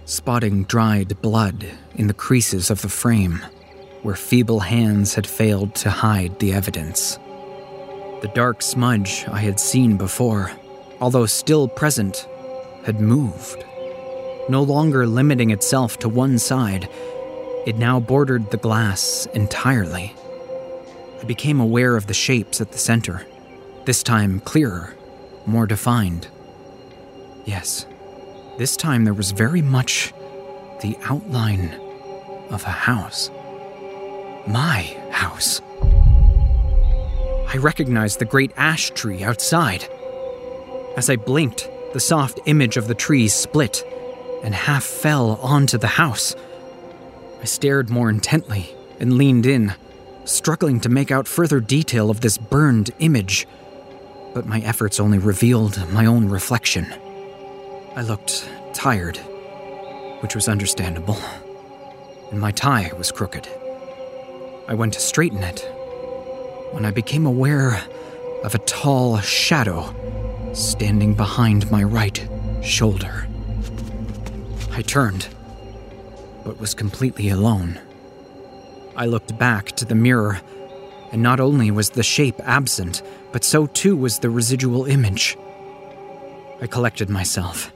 spotting 0.07 0.65
dried 0.65 1.21
blood 1.21 1.67
in 1.97 2.07
the 2.07 2.15
creases 2.15 2.71
of 2.71 2.81
the 2.81 2.89
frame, 2.89 3.45
where 4.05 4.15
feeble 4.15 4.61
hands 4.61 5.15
had 5.15 5.27
failed 5.27 5.75
to 5.75 5.89
hide 5.89 6.39
the 6.39 6.53
evidence. 6.53 7.19
The 8.21 8.31
dark 8.35 8.61
smudge 8.61 9.25
I 9.29 9.39
had 9.39 9.59
seen 9.59 9.97
before, 9.97 10.53
although 11.01 11.25
still 11.25 11.69
present, 11.69 12.29
had 12.85 13.01
moved. 13.01 13.65
No 14.51 14.63
longer 14.63 15.07
limiting 15.07 15.51
itself 15.51 15.99
to 16.01 16.09
one 16.11 16.39
side, 16.39 16.87
it 17.67 17.79
now 17.79 17.99
bordered 17.99 18.51
the 18.51 18.59
glass 18.59 19.27
entirely. 19.33 20.15
I 21.23 21.25
became 21.25 21.59
aware 21.59 21.97
of 21.97 22.07
the 22.07 22.13
shapes 22.13 22.61
at 22.61 22.73
the 22.73 22.79
center, 22.79 23.27
this 23.87 24.03
time 24.03 24.41
clearer, 24.41 24.95
more 25.47 25.67
defined. 25.67 26.29
Yes, 27.47 27.87
this 28.59 28.77
time 28.77 29.05
there 29.05 29.15
was 29.15 29.31
very 29.31 29.63
much 29.63 30.13
the 30.83 30.99
outline 31.05 31.81
of 32.51 32.65
a 32.65 32.71
house. 32.71 33.31
My 34.47 34.83
house. 35.11 35.63
I 37.49 37.57
recognized 37.57 38.19
the 38.19 38.27
great 38.27 38.53
ash 38.57 38.91
tree 38.91 39.23
outside. 39.23 39.89
As 40.97 41.09
I 41.09 41.17
blinked, 41.17 41.69
the 41.93 42.01
soft 42.01 42.41
image 42.47 42.77
of 42.77 42.87
the 42.87 42.95
tree 42.95 43.29
split 43.29 43.83
and 44.43 44.55
half 44.55 44.85
fell 44.85 45.37
onto 45.37 45.79
the 45.79 45.87
house. 45.87 46.37
I 47.41 47.45
stared 47.45 47.89
more 47.89 48.11
intently 48.11 48.75
and 49.01 49.17
leaned 49.17 49.47
in, 49.47 49.75
struggling 50.25 50.81
to 50.81 50.89
make 50.89 51.11
out 51.11 51.27
further 51.27 51.61
detail 51.61 52.11
of 52.11 52.21
this 52.21 52.37
burned 52.37 52.91
image. 52.99 53.47
But 54.35 54.47
my 54.47 54.61
efforts 54.61 55.01
only 55.01 55.19
revealed 55.19 55.91
my 55.91 56.05
own 56.05 56.29
reflection. 56.29 56.93
I 57.97 58.03
looked 58.03 58.49
tired, 58.75 59.17
which 60.21 60.35
was 60.35 60.49
understandable, 60.49 61.19
and 62.31 62.41
my 62.41 62.51
tie 62.51 62.93
was 62.99 63.11
crooked. 63.13 63.49
I 64.67 64.75
went 64.75 64.95
to 64.95 65.01
straighten 65.01 65.43
it 65.43 65.61
when 66.73 66.85
I 66.85 66.91
became 66.91 67.27
aware 67.27 67.83
of 68.43 68.55
a 68.55 68.59
tall 68.59 69.19
shadow 69.19 69.95
standing 70.55 71.15
behind 71.15 71.71
my 71.71 71.83
right 71.83 72.27
shoulder. 72.63 73.27
I 74.71 74.83
turned, 74.83 75.29
but 76.45 76.59
was 76.59 76.75
completely 76.75 77.29
alone. 77.29 77.79
I 78.97 79.07
looked 79.07 79.39
back 79.39 79.73
to 79.77 79.85
the 79.85 79.95
mirror, 79.95 80.41
and 81.13 81.23
not 81.23 81.41
only 81.41 81.71
was 81.71 81.91
the 81.91 82.03
shape 82.03 82.41
absent, 82.41 83.03
but 83.33 83.45
so 83.45 83.67
too 83.67 83.97
was 83.97 84.19
the 84.19 84.31
residual 84.31 84.87
image. 84.87 85.37
I 86.61 86.67
collected 86.67 87.11
myself, 87.11 87.71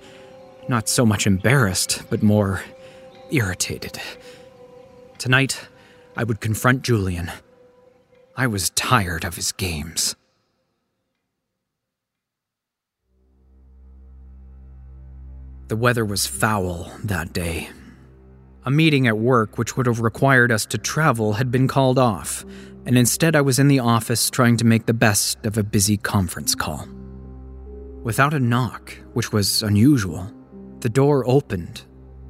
not 0.68 0.88
so 0.88 1.04
much 1.04 1.26
embarrassed, 1.26 2.02
but 2.08 2.22
more 2.22 2.62
irritated. 3.30 4.00
Tonight, 5.18 5.60
I 6.18 6.24
would 6.24 6.40
confront 6.40 6.82
Julian. 6.82 7.30
I 8.36 8.48
was 8.48 8.70
tired 8.70 9.24
of 9.24 9.36
his 9.36 9.52
games. 9.52 10.16
The 15.68 15.76
weather 15.76 16.04
was 16.04 16.26
foul 16.26 16.90
that 17.04 17.32
day. 17.32 17.68
A 18.64 18.70
meeting 18.70 19.06
at 19.06 19.16
work, 19.16 19.58
which 19.58 19.76
would 19.76 19.86
have 19.86 20.00
required 20.00 20.50
us 20.50 20.66
to 20.66 20.78
travel, 20.78 21.34
had 21.34 21.52
been 21.52 21.68
called 21.68 22.00
off, 22.00 22.44
and 22.84 22.98
instead 22.98 23.36
I 23.36 23.42
was 23.42 23.60
in 23.60 23.68
the 23.68 23.78
office 23.78 24.28
trying 24.28 24.56
to 24.56 24.64
make 24.64 24.86
the 24.86 24.94
best 24.94 25.46
of 25.46 25.56
a 25.56 25.62
busy 25.62 25.96
conference 25.96 26.56
call. 26.56 26.88
Without 28.02 28.34
a 28.34 28.40
knock, 28.40 28.92
which 29.12 29.32
was 29.32 29.62
unusual, 29.62 30.32
the 30.80 30.88
door 30.88 31.22
opened, 31.30 31.82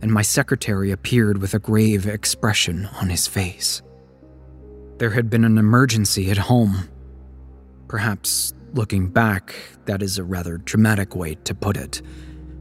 and 0.03 0.13
my 0.13 0.23
secretary 0.23 0.91
appeared 0.91 1.39
with 1.39 1.55
a 1.55 1.59
grave 1.59 2.07
expression 2.07 2.87
on 3.01 3.09
his 3.09 3.27
face. 3.27 3.83
There 4.99 5.11
had 5.11 5.31
been 5.31 5.45
an 5.45 5.59
emergency 5.59 6.31
at 6.31 6.39
home. 6.39 6.89
Perhaps, 7.89 8.55
looking 8.75 9.09
back, 9.09 9.55
that 9.87 10.03
is 10.03 10.19
a 10.19 10.25
rather 10.25 10.59
dramatic 10.59 11.15
way 11.15 11.37
to 11.45 11.55
put 11.55 11.77
it. 11.77 12.03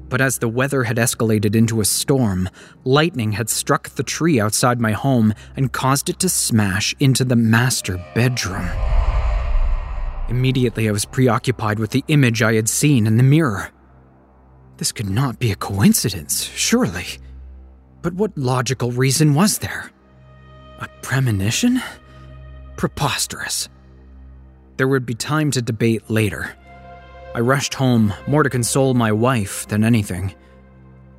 But 0.10 0.22
as 0.22 0.38
the 0.38 0.48
weather 0.48 0.84
had 0.84 0.98
escalated 0.98 1.56
into 1.56 1.82
a 1.82 1.86
storm, 1.86 2.50
lightning 2.86 3.34
had 3.34 3.50
struck 3.50 3.90
the 3.90 4.04
tree 4.04 4.40
outside 4.40 4.80
my 4.80 4.94
home 4.94 5.34
and 5.56 5.74
caused 5.74 6.10
it 6.10 6.20
to 6.20 6.30
smash 6.30 6.96
into 7.00 7.26
the 7.26 7.36
master 7.36 7.98
bedroom. 8.16 8.70
Immediately, 10.30 10.88
I 10.88 10.92
was 10.92 11.06
preoccupied 11.06 11.80
with 11.80 11.92
the 11.92 12.04
image 12.08 12.42
I 12.42 12.54
had 12.54 12.70
seen 12.70 13.08
in 13.08 13.18
the 13.18 13.24
mirror. 13.24 13.70
This 14.78 14.92
could 14.92 15.10
not 15.10 15.40
be 15.40 15.52
a 15.52 15.56
coincidence, 15.56 16.44
surely. 16.44 17.06
But 18.08 18.14
what 18.14 18.38
logical 18.38 18.94
reason 18.94 19.34
was 19.34 19.58
there? 19.58 19.92
A 20.80 20.88
premonition? 21.02 21.82
Preposterous. 22.78 23.68
There 24.78 24.88
would 24.88 25.06
be 25.06 25.14
time 25.14 25.52
to 25.52 25.62
debate 25.62 26.10
later. 26.10 26.56
I 27.36 27.42
rushed 27.42 27.74
home, 27.74 28.14
more 28.26 28.44
to 28.44 28.50
console 28.50 28.94
my 28.94 29.12
wife 29.12 29.68
than 29.68 29.84
anything. 29.84 30.34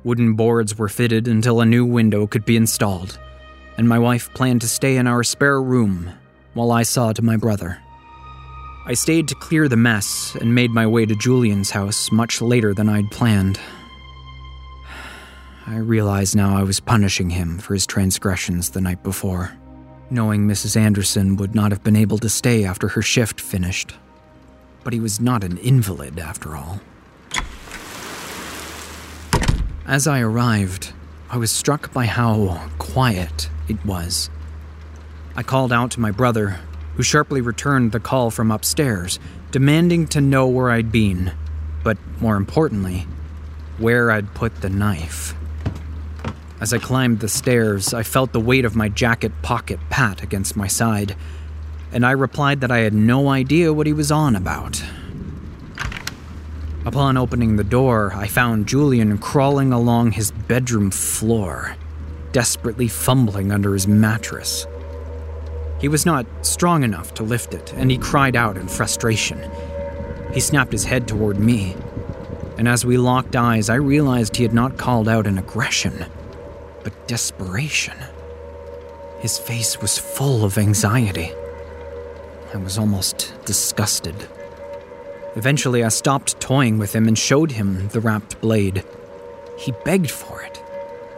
Wooden 0.03 0.33
boards 0.33 0.79
were 0.79 0.89
fitted 0.89 1.27
until 1.27 1.61
a 1.61 1.65
new 1.67 1.85
window 1.85 2.25
could 2.25 2.43
be 2.43 2.57
installed, 2.57 3.19
and 3.77 3.87
my 3.87 3.99
wife 3.99 4.33
planned 4.33 4.61
to 4.61 4.67
stay 4.67 4.97
in 4.97 5.05
our 5.05 5.23
spare 5.23 5.61
room 5.61 6.09
while 6.55 6.71
I 6.71 6.81
saw 6.81 7.13
to 7.13 7.21
my 7.21 7.37
brother. 7.37 7.77
I 8.87 8.95
stayed 8.95 9.27
to 9.27 9.35
clear 9.35 9.67
the 9.67 9.77
mess 9.77 10.35
and 10.41 10.55
made 10.55 10.71
my 10.71 10.87
way 10.87 11.05
to 11.05 11.15
Julian's 11.15 11.69
house 11.69 12.11
much 12.11 12.41
later 12.41 12.73
than 12.73 12.89
I'd 12.89 13.11
planned. 13.11 13.59
I 15.69 15.75
realize 15.75 16.35
now 16.35 16.57
I 16.57 16.63
was 16.63 16.79
punishing 16.79 17.29
him 17.29 17.59
for 17.59 17.75
his 17.75 17.85
transgressions 17.85 18.71
the 18.71 18.81
night 18.81 19.03
before, 19.03 19.51
knowing 20.09 20.47
Mrs. 20.47 20.75
Anderson 20.75 21.35
would 21.35 21.53
not 21.53 21.71
have 21.71 21.83
been 21.83 21.95
able 21.95 22.17
to 22.17 22.27
stay 22.27 22.65
after 22.65 22.87
her 22.87 23.03
shift 23.03 23.39
finished. 23.39 23.95
But 24.83 24.93
he 24.93 24.99
was 24.99 25.21
not 25.21 25.43
an 25.43 25.59
invalid, 25.59 26.17
after 26.17 26.55
all. 26.55 26.81
As 29.85 30.07
I 30.07 30.21
arrived, 30.21 30.91
I 31.29 31.37
was 31.37 31.51
struck 31.51 31.93
by 31.93 32.07
how 32.07 32.67
quiet 32.79 33.51
it 33.67 33.85
was. 33.85 34.31
I 35.35 35.43
called 35.43 35.71
out 35.71 35.91
to 35.91 35.99
my 35.99 36.09
brother, 36.09 36.61
who 36.95 37.03
sharply 37.03 37.41
returned 37.41 37.91
the 37.91 37.99
call 37.99 38.31
from 38.31 38.49
upstairs, 38.49 39.19
demanding 39.51 40.07
to 40.07 40.19
know 40.19 40.47
where 40.47 40.71
I'd 40.71 40.91
been, 40.91 41.31
but 41.83 41.99
more 42.19 42.37
importantly, 42.37 43.05
where 43.77 44.09
I'd 44.09 44.33
put 44.33 44.61
the 44.61 44.69
knife. 44.71 45.35
As 46.61 46.73
I 46.73 46.77
climbed 46.77 47.21
the 47.21 47.29
stairs, 47.29 47.93
I 47.93 48.03
felt 48.03 48.33
the 48.33 48.39
weight 48.39 48.65
of 48.65 48.75
my 48.75 48.89
jacket 48.89 49.31
pocket 49.41 49.79
pat 49.89 50.21
against 50.21 50.57
my 50.57 50.67
side, 50.67 51.15
and 51.93 52.05
I 52.05 52.11
replied 52.11 52.59
that 52.61 52.71
I 52.71 52.79
had 52.79 52.93
no 52.93 53.29
idea 53.29 53.71
what 53.71 53.87
he 53.87 53.93
was 53.93 54.11
on 54.11 54.35
about. 54.35 54.83
Upon 56.85 57.15
opening 57.15 57.55
the 57.55 57.63
door, 57.63 58.11
I 58.13 58.27
found 58.27 58.67
Julian 58.67 59.19
crawling 59.19 59.71
along 59.71 60.11
his 60.11 60.31
bedroom 60.31 60.91
floor, 60.91 61.77
desperately 62.33 62.89
fumbling 62.89 63.53
under 63.53 63.73
his 63.73 63.87
mattress. 63.87 64.67
He 65.79 65.87
was 65.87 66.05
not 66.05 66.25
strong 66.41 66.83
enough 66.83 67.13
to 67.13 67.23
lift 67.23 67.53
it, 67.53 67.73
and 67.77 67.89
he 67.89 67.97
cried 67.97 68.35
out 68.35 68.57
in 68.57 68.67
frustration. 68.67 69.49
He 70.33 70.41
snapped 70.41 70.73
his 70.73 70.83
head 70.83 71.07
toward 71.07 71.39
me, 71.39 71.77
and 72.57 72.67
as 72.67 72.85
we 72.85 72.97
locked 72.97 73.37
eyes, 73.37 73.69
I 73.69 73.75
realized 73.75 74.35
he 74.35 74.43
had 74.43 74.53
not 74.53 74.77
called 74.77 75.07
out 75.07 75.25
in 75.25 75.37
aggression, 75.37 76.05
but 76.83 77.07
desperation. 77.07 77.97
His 79.19 79.37
face 79.37 79.81
was 79.81 79.97
full 79.97 80.45
of 80.45 80.57
anxiety. 80.57 81.31
I 82.53 82.57
was 82.57 82.77
almost 82.77 83.33
disgusted. 83.45 84.15
Eventually, 85.35 85.83
I 85.83 85.89
stopped 85.89 86.39
toying 86.39 86.79
with 86.79 86.93
him 86.95 87.07
and 87.07 87.17
showed 87.17 87.51
him 87.51 87.87
the 87.89 87.99
wrapped 87.99 88.41
blade. 88.41 88.83
He 89.57 89.73
begged 89.83 90.09
for 90.09 90.41
it, 90.41 90.61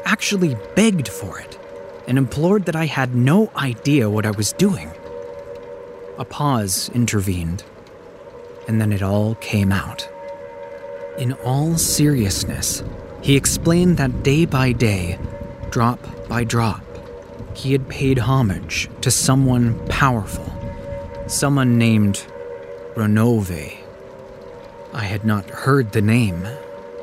actually 0.03 0.57
begged 0.75 1.07
for 1.07 1.39
it, 1.39 1.57
and 2.07 2.17
implored 2.17 2.65
that 2.65 2.75
I 2.75 2.85
had 2.85 3.15
no 3.15 3.51
idea 3.55 4.09
what 4.09 4.25
I 4.25 4.31
was 4.31 4.51
doing. 4.53 4.91
A 6.17 6.25
pause 6.25 6.89
intervened, 6.89 7.63
and 8.67 8.81
then 8.81 8.91
it 8.91 9.01
all 9.01 9.35
came 9.35 9.71
out. 9.71 10.09
In 11.17 11.33
all 11.33 11.77
seriousness, 11.77 12.83
he 13.21 13.35
explained 13.35 13.97
that 13.97 14.23
day 14.23 14.45
by 14.45 14.71
day, 14.71 15.19
drop 15.71 15.99
by 16.27 16.43
drop, 16.43 16.83
he 17.55 17.71
had 17.71 17.87
paid 17.89 18.19
homage 18.19 18.89
to 19.01 19.09
someone 19.09 19.79
powerful, 19.87 20.45
someone 21.27 21.77
named 21.77 22.25
Renove. 22.95 23.77
I 24.93 25.03
had 25.03 25.25
not 25.25 25.49
heard 25.49 25.91
the 25.91 26.01
name, 26.01 26.45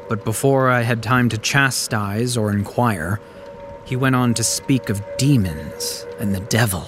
but 0.09 0.24
before 0.24 0.69
I 0.69 0.82
had 0.82 1.03
time 1.03 1.28
to 1.31 1.39
chastise 1.39 2.36
or 2.36 2.51
inquire, 2.51 3.20
he 3.85 3.97
went 3.97 4.16
on 4.16 4.35
to 4.35 4.45
speak 4.45 4.90
of 4.90 5.03
demons 5.16 6.07
and 6.20 6.35
the 6.35 6.40
devil. 6.40 6.86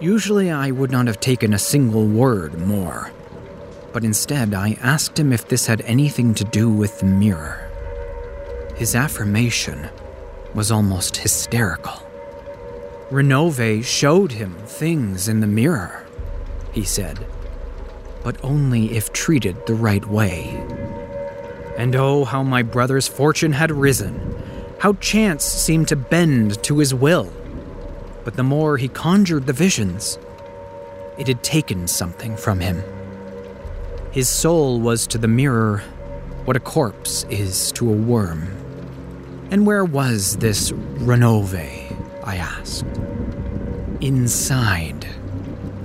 Usually 0.00 0.50
I 0.50 0.70
would 0.70 0.92
not 0.92 1.08
have 1.08 1.18
taken 1.18 1.52
a 1.52 1.58
single 1.58 2.06
word 2.06 2.60
more, 2.60 3.10
but 3.92 4.04
instead 4.04 4.54
I 4.54 4.78
asked 4.80 5.18
him 5.18 5.32
if 5.32 5.48
this 5.48 5.66
had 5.66 5.80
anything 5.82 6.34
to 6.34 6.44
do 6.44 6.70
with 6.70 7.00
the 7.00 7.06
mirror. 7.06 7.68
His 8.76 8.94
affirmation 8.94 9.88
was 10.54 10.70
almost 10.70 11.16
hysterical. 11.16 12.00
Renove 13.10 13.84
showed 13.84 14.32
him 14.32 14.54
things 14.66 15.28
in 15.28 15.40
the 15.40 15.46
mirror, 15.46 16.06
he 16.72 16.84
said, 16.84 17.26
but 18.22 18.42
only 18.42 18.96
if 18.96 19.12
treated 19.12 19.66
the 19.66 19.74
right 19.74 20.06
way. 20.06 20.48
And 21.76 21.94
oh, 21.96 22.24
how 22.24 22.42
my 22.42 22.62
brother's 22.62 23.08
fortune 23.08 23.52
had 23.52 23.70
risen, 23.70 24.34
how 24.78 24.94
chance 24.94 25.44
seemed 25.44 25.88
to 25.88 25.96
bend 25.96 26.62
to 26.64 26.78
his 26.78 26.94
will. 26.94 27.32
But 28.24 28.34
the 28.34 28.42
more 28.42 28.76
he 28.76 28.88
conjured 28.88 29.46
the 29.46 29.52
visions, 29.52 30.18
it 31.18 31.28
had 31.28 31.42
taken 31.42 31.86
something 31.86 32.36
from 32.36 32.60
him. 32.60 32.82
His 34.12 34.28
soul 34.28 34.80
was 34.80 35.06
to 35.08 35.18
the 35.18 35.28
mirror 35.28 35.82
what 36.44 36.56
a 36.56 36.60
corpse 36.60 37.24
is 37.30 37.72
to 37.72 37.90
a 37.90 37.96
worm. 37.96 38.63
And 39.54 39.64
where 39.64 39.84
was 39.84 40.36
this 40.38 40.72
Renove? 40.72 41.54
I 42.24 42.36
asked. 42.38 42.86
Inside, 44.00 45.06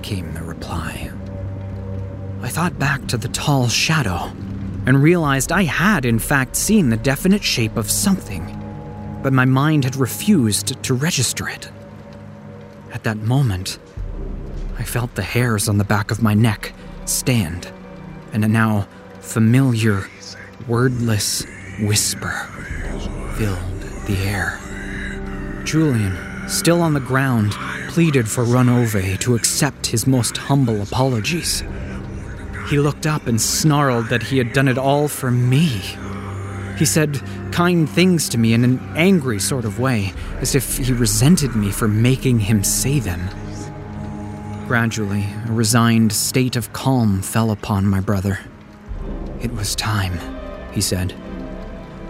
came 0.02 0.34
the 0.34 0.42
reply. 0.42 1.12
I 2.42 2.50
thought 2.50 2.80
back 2.80 3.06
to 3.10 3.18
the 3.18 3.28
tall 3.28 3.68
shadow 3.68 4.32
and 4.88 5.04
realized 5.04 5.52
I 5.52 5.66
had, 5.66 6.08
in 6.08 6.18
fact, 6.18 6.56
seen 6.56 6.90
the 6.90 6.98
definite 6.98 7.44
shape 7.44 7.78
of 7.78 7.92
something, 7.92 8.44
but 9.22 9.34
my 9.34 9.46
mind 9.46 9.84
had 9.84 9.98
refused 9.98 10.82
to 10.82 10.94
register 10.96 11.48
it. 11.48 11.70
At 12.92 13.04
that 13.04 13.18
moment, 13.18 13.78
I 14.80 14.84
felt 14.84 15.14
the 15.14 15.22
hairs 15.22 15.70
on 15.70 15.78
the 15.78 15.84
back 15.84 16.10
of 16.10 16.24
my 16.24 16.34
neck 16.34 16.74
stand, 17.06 17.72
and 18.34 18.44
a 18.44 18.48
now 18.48 18.88
familiar, 19.20 20.08
wordless 20.68 21.46
whisper 21.82 22.79
filled 23.40 23.82
the 24.06 24.18
air. 24.28 24.60
Julian, 25.64 26.18
still 26.50 26.82
on 26.82 26.94
the 26.94 27.00
ground, 27.00 27.54
pleaded 27.88 28.28
for 28.28 28.44
Renove 28.44 29.18
to 29.20 29.36
accept 29.36 29.88
his 29.88 30.06
most 30.06 30.36
humble 30.36 30.82
apologies. 30.82 31.64
He 32.70 32.80
looked 32.80 33.08
up 33.08 33.28
and 33.28 33.40
snarled 33.40 34.10
that 34.10 34.24
he 34.24 34.38
had 34.38 34.52
done 34.52 34.68
it 34.68 34.78
all 34.78 35.08
for 35.08 35.32
me. 35.32 35.82
He 36.78 36.84
said 36.84 37.22
kind 37.54 37.90
things 37.90 38.28
to 38.30 38.38
me 38.38 38.54
in 38.54 38.66
an 38.66 38.80
angry 38.98 39.40
sort 39.40 39.64
of 39.64 39.80
way, 39.80 40.12
as 40.42 40.54
if 40.54 40.78
he 40.78 40.92
resented 40.92 41.56
me 41.56 41.72
for 41.72 41.88
making 41.88 42.40
him 42.40 42.62
say 42.62 43.00
them. 43.00 43.22
Gradually, 44.68 45.26
a 45.48 45.52
resigned 45.54 46.12
state 46.12 46.58
of 46.58 46.74
calm 46.74 47.22
fell 47.22 47.52
upon 47.52 47.88
my 47.88 48.02
brother. 48.02 48.40
It 49.42 49.54
was 49.54 49.76
time, 49.76 50.20
he 50.74 50.82
said. 50.82 51.16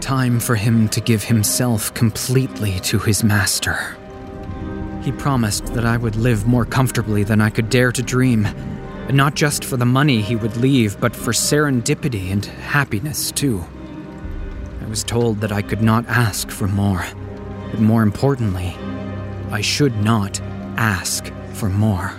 Time 0.02 0.40
for 0.40 0.56
him 0.56 0.90
to 0.90 1.02
give 1.02 1.24
himself 1.24 1.94
completely 1.94 2.80
to 2.80 2.98
his 2.98 3.24
master. 3.24 3.96
He 5.04 5.12
promised 5.12 5.68
that 5.68 5.86
I 5.86 5.98
would 5.98 6.16
live 6.16 6.48
more 6.48 6.66
comfortably 6.66 7.24
than 7.24 7.42
I 7.42 7.50
could 7.50 7.70
dare 7.70 7.92
to 7.92 8.02
dream, 8.02 8.46
and 8.46 9.16
not 9.16 9.36
just 9.36 9.64
for 9.64 9.78
the 9.78 9.86
money 9.86 10.22
he 10.22 10.36
would 10.36 10.58
leave, 10.58 11.00
but 11.00 11.16
for 11.16 11.32
serendipity 11.32 12.32
and 12.32 12.44
happiness, 12.46 13.32
too. 13.32 13.64
I 14.82 14.88
was 14.88 15.04
told 15.04 15.42
that 15.42 15.52
I 15.52 15.62
could 15.62 15.82
not 15.82 16.08
ask 16.08 16.50
for 16.50 16.68
more, 16.68 17.06
but 17.70 17.80
more 17.80 18.02
importantly, 18.02 18.76
I 19.52 19.62
should 19.62 19.96
not 20.04 20.42
ask 20.78 21.32
for 21.54 21.70
more. 21.70 22.14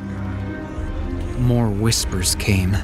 More 1.39 1.69
whispers 1.69 2.35
came, 2.37 2.77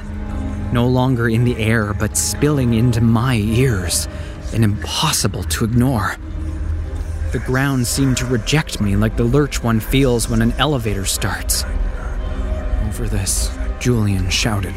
no 0.73 0.87
longer 0.87 1.29
in 1.29 1.45
the 1.45 1.57
air, 1.57 1.93
but 1.93 2.17
spilling 2.17 2.73
into 2.73 2.99
my 2.99 3.35
ears, 3.35 4.07
and 4.53 4.63
impossible 4.63 5.43
to 5.43 5.65
ignore. 5.65 6.15
The 7.31 7.39
ground 7.39 7.85
seemed 7.85 8.17
to 8.17 8.25
reject 8.25 8.79
me 8.79 8.95
like 8.95 9.17
the 9.17 9.23
lurch 9.23 9.61
one 9.61 9.79
feels 9.79 10.29
when 10.29 10.41
an 10.41 10.53
elevator 10.53 11.05
starts. 11.05 11.65
Over 12.87 13.07
this, 13.09 13.55
Julian 13.79 14.29
shouted, 14.29 14.73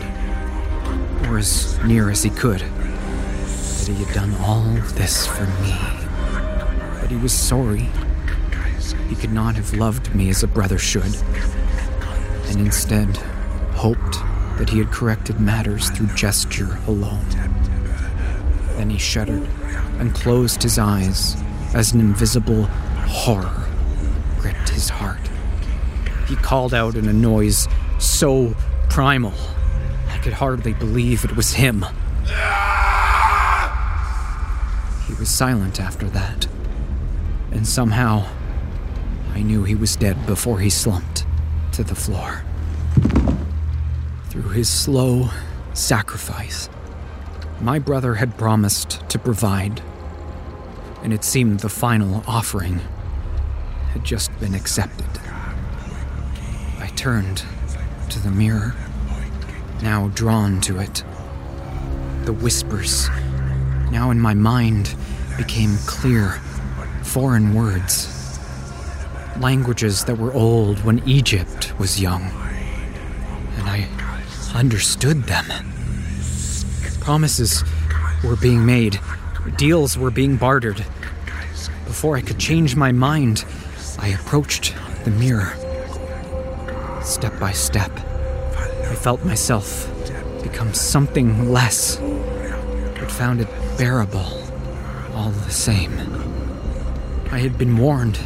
or 1.29 1.39
as 1.39 1.79
near 1.85 2.11
as 2.11 2.23
he 2.23 2.31
could, 2.31 2.61
that 2.61 3.89
he 3.89 4.05
had 4.05 4.15
done 4.15 4.35
all 4.43 4.65
this 4.95 5.27
for 5.27 5.47
me. 5.63 5.75
But 7.01 7.11
he 7.11 7.17
was 7.17 7.33
sorry. 7.33 7.89
He 9.09 9.15
could 9.15 9.33
not 9.33 9.55
have 9.55 9.73
loved 9.75 10.15
me 10.15 10.29
as 10.31 10.43
a 10.43 10.49
brother 10.49 10.79
should, 10.79 11.15
and 12.47 12.61
instead 12.61 13.17
hoped 13.75 14.19
that 14.59 14.69
he 14.69 14.79
had 14.79 14.91
corrected 14.91 15.41
matters 15.41 15.89
through 15.91 16.09
gesture 16.09 16.79
alone. 16.87 17.25
Then 18.81 18.89
he 18.89 18.99
shuddered 18.99 19.47
and 19.99 20.15
closed 20.15 20.63
his 20.63 20.79
eyes 20.79 21.37
as 21.75 21.93
an 21.93 22.01
invisible 22.01 22.63
horror 22.65 23.69
gripped 24.39 24.71
his 24.71 24.89
heart. 24.89 25.21
He 26.27 26.37
called 26.37 26.73
out 26.73 26.95
in 26.97 27.07
a 27.07 27.13
noise 27.13 27.69
so 27.99 28.57
primal, 28.89 29.35
I 30.09 30.17
could 30.23 30.33
hardly 30.33 30.73
believe 30.73 31.27
it 31.27 31.37
was 31.37 31.53
him. 31.53 31.85
He 35.07 35.13
was 35.13 35.29
silent 35.29 35.79
after 35.79 36.09
that, 36.09 36.47
and 37.53 37.67
somehow 37.69 38.29
I 39.35 39.43
knew 39.43 39.65
he 39.65 39.75
was 39.75 39.95
dead 39.95 40.25
before 40.25 40.59
he 40.59 40.71
slumped 40.71 41.27
to 41.73 41.85
the 41.85 41.95
floor. 41.95 42.45
Through 44.31 44.49
his 44.53 44.71
slow 44.71 45.29
sacrifice, 45.75 46.71
my 47.61 47.79
brother 47.79 48.15
had 48.15 48.39
promised 48.39 49.09
to 49.11 49.19
provide, 49.19 49.83
and 51.03 51.13
it 51.13 51.25
seemed 51.25 51.61
the 51.61 51.69
final 51.69 52.25
offering 52.27 52.81
had 53.93 54.05
just 54.05 54.39
been 54.41 54.55
accepted. 54.55 55.07
I 56.79 56.87
turned 56.97 57.45
to 58.09 58.19
the 58.21 58.31
mirror, 58.31 58.75
now 59.83 60.09
drawn 60.09 60.61
to 60.63 60.79
it. 60.79 61.05
The 62.25 62.33
whispers, 62.33 63.09
now 63.91 64.11
in 64.11 64.21
my 64.21 64.35
mind, 64.35 64.95
became 65.37 65.77
clear, 65.87 66.41
foreign 67.03 67.55
words. 67.55 68.39
Languages 69.39 70.05
that 70.05 70.19
were 70.19 70.33
old 70.33 70.83
when 70.85 71.07
Egypt 71.09 71.79
was 71.79 72.01
young. 72.01 72.23
And 73.57 73.69
I 73.69 73.89
understood 74.55 75.25
them. 75.25 75.70
Promises 77.11 77.65
were 78.23 78.37
being 78.37 78.65
made, 78.65 79.01
deals 79.57 79.99
were 79.99 80.13
being 80.13 80.37
bartered. 80.37 80.87
Before 81.85 82.17
I 82.17 82.21
could 82.21 82.39
change 82.39 82.77
my 82.77 82.93
mind, 82.93 83.45
I 83.99 84.11
approached 84.11 84.77
the 85.03 85.11
mirror. 85.11 85.53
Step 87.03 87.37
by 87.41 87.51
step, 87.51 87.91
I 87.99 88.95
felt 88.95 89.25
myself 89.25 89.91
become 90.45 90.73
something 90.73 91.51
less, 91.51 91.97
but 91.97 93.11
found 93.11 93.41
it 93.41 93.49
bearable 93.77 94.45
all 95.13 95.31
the 95.31 95.51
same. 95.51 95.91
I 97.33 97.41
had 97.41 97.59
been 97.59 97.77
warned 97.77 98.21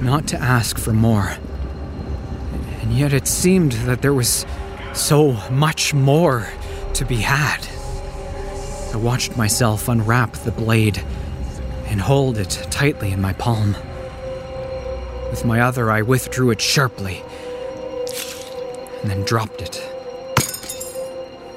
not 0.00 0.26
to 0.28 0.38
ask 0.40 0.78
for 0.78 0.94
more, 0.94 1.34
and 2.80 2.94
yet 2.94 3.12
it 3.12 3.28
seemed 3.28 3.72
that 3.72 4.00
there 4.00 4.14
was 4.14 4.46
so 4.94 5.32
much 5.50 5.92
more 5.92 6.48
to 6.94 7.04
be 7.04 7.16
had. 7.16 7.68
I 8.92 8.96
watched 8.96 9.36
myself 9.36 9.88
unwrap 9.88 10.32
the 10.32 10.50
blade 10.50 11.04
and 11.86 12.00
hold 12.00 12.38
it 12.38 12.66
tightly 12.70 13.12
in 13.12 13.20
my 13.20 13.32
palm. 13.32 13.76
With 15.30 15.44
my 15.44 15.60
other, 15.60 15.90
I 15.90 16.02
withdrew 16.02 16.50
it 16.50 16.60
sharply 16.60 17.22
and 19.00 19.10
then 19.10 19.24
dropped 19.24 19.62
it. 19.62 19.80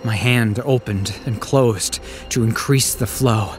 My 0.03 0.15
hand 0.15 0.59
opened 0.63 1.15
and 1.25 1.41
closed 1.41 1.99
to 2.29 2.43
increase 2.43 2.93
the 2.93 3.07
flow, 3.07 3.55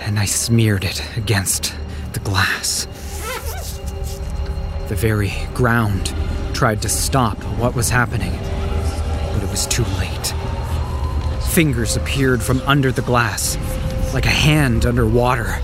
and 0.00 0.18
I 0.18 0.24
smeared 0.24 0.84
it 0.84 1.02
against 1.16 1.74
the 2.12 2.20
glass. 2.20 2.86
The 4.88 4.96
very 4.96 5.32
ground 5.54 6.14
tried 6.54 6.80
to 6.82 6.88
stop 6.88 7.36
what 7.58 7.74
was 7.74 7.90
happening, 7.90 8.32
but 9.32 9.42
it 9.42 9.50
was 9.50 9.66
too 9.66 9.84
late. 9.98 10.13
Fingers 11.54 11.96
appeared 11.96 12.42
from 12.42 12.60
under 12.62 12.90
the 12.90 13.02
glass, 13.02 13.56
like 14.12 14.26
a 14.26 14.28
hand 14.28 14.84
under 14.84 15.06
water. 15.06 15.54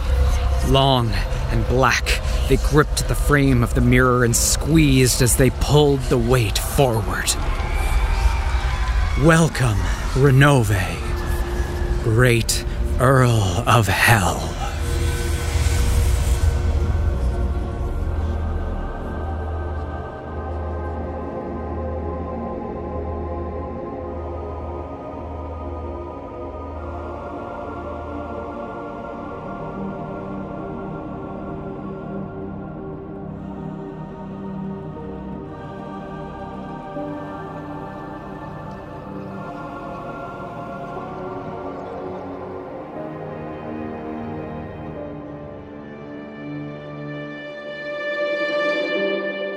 Long 0.69 1.11
and 1.51 1.67
black, 1.67 2.21
they 2.49 2.59
gripped 2.59 3.09
the 3.09 3.17
frame 3.17 3.65
of 3.65 3.75
the 3.75 3.81
mirror 3.81 4.25
and 4.25 4.37
squeezed 4.37 5.21
as 5.21 5.35
they 5.35 5.51
pulled 5.51 5.99
the 6.03 6.17
weight 6.17 6.57
forward. 6.59 7.35
Welcome, 9.25 9.79
Renove, 10.15 10.79
great 12.05 12.65
Earl 13.01 13.65
of 13.67 13.89
Hell. 13.89 14.50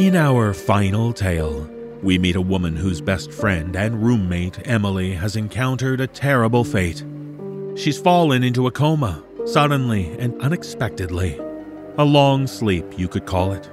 In 0.04 0.18
our 0.18 0.54
final 0.54 1.14
tale, 1.14 1.66
we 2.02 2.18
meet 2.18 2.36
a 2.36 2.42
woman 2.42 2.76
whose 2.76 3.00
best 3.00 3.32
friend 3.32 3.74
and 3.74 4.04
roommate, 4.04 4.60
Emily, 4.68 5.14
has 5.14 5.38
encountered 5.38 6.02
a 6.02 6.08
terrible 6.08 6.66
fate. 6.66 7.06
She's 7.78 8.02
fallen 8.02 8.44
into 8.44 8.68
a 8.68 8.72
coma, 8.72 9.24
suddenly 9.46 10.14
and 10.20 10.38
unexpectedly. 10.42 11.40
A 11.98 12.04
long 12.04 12.48
sleep, 12.48 13.00
you 13.00 13.08
could 13.08 13.26
call 13.26 13.54
it. 13.54 13.70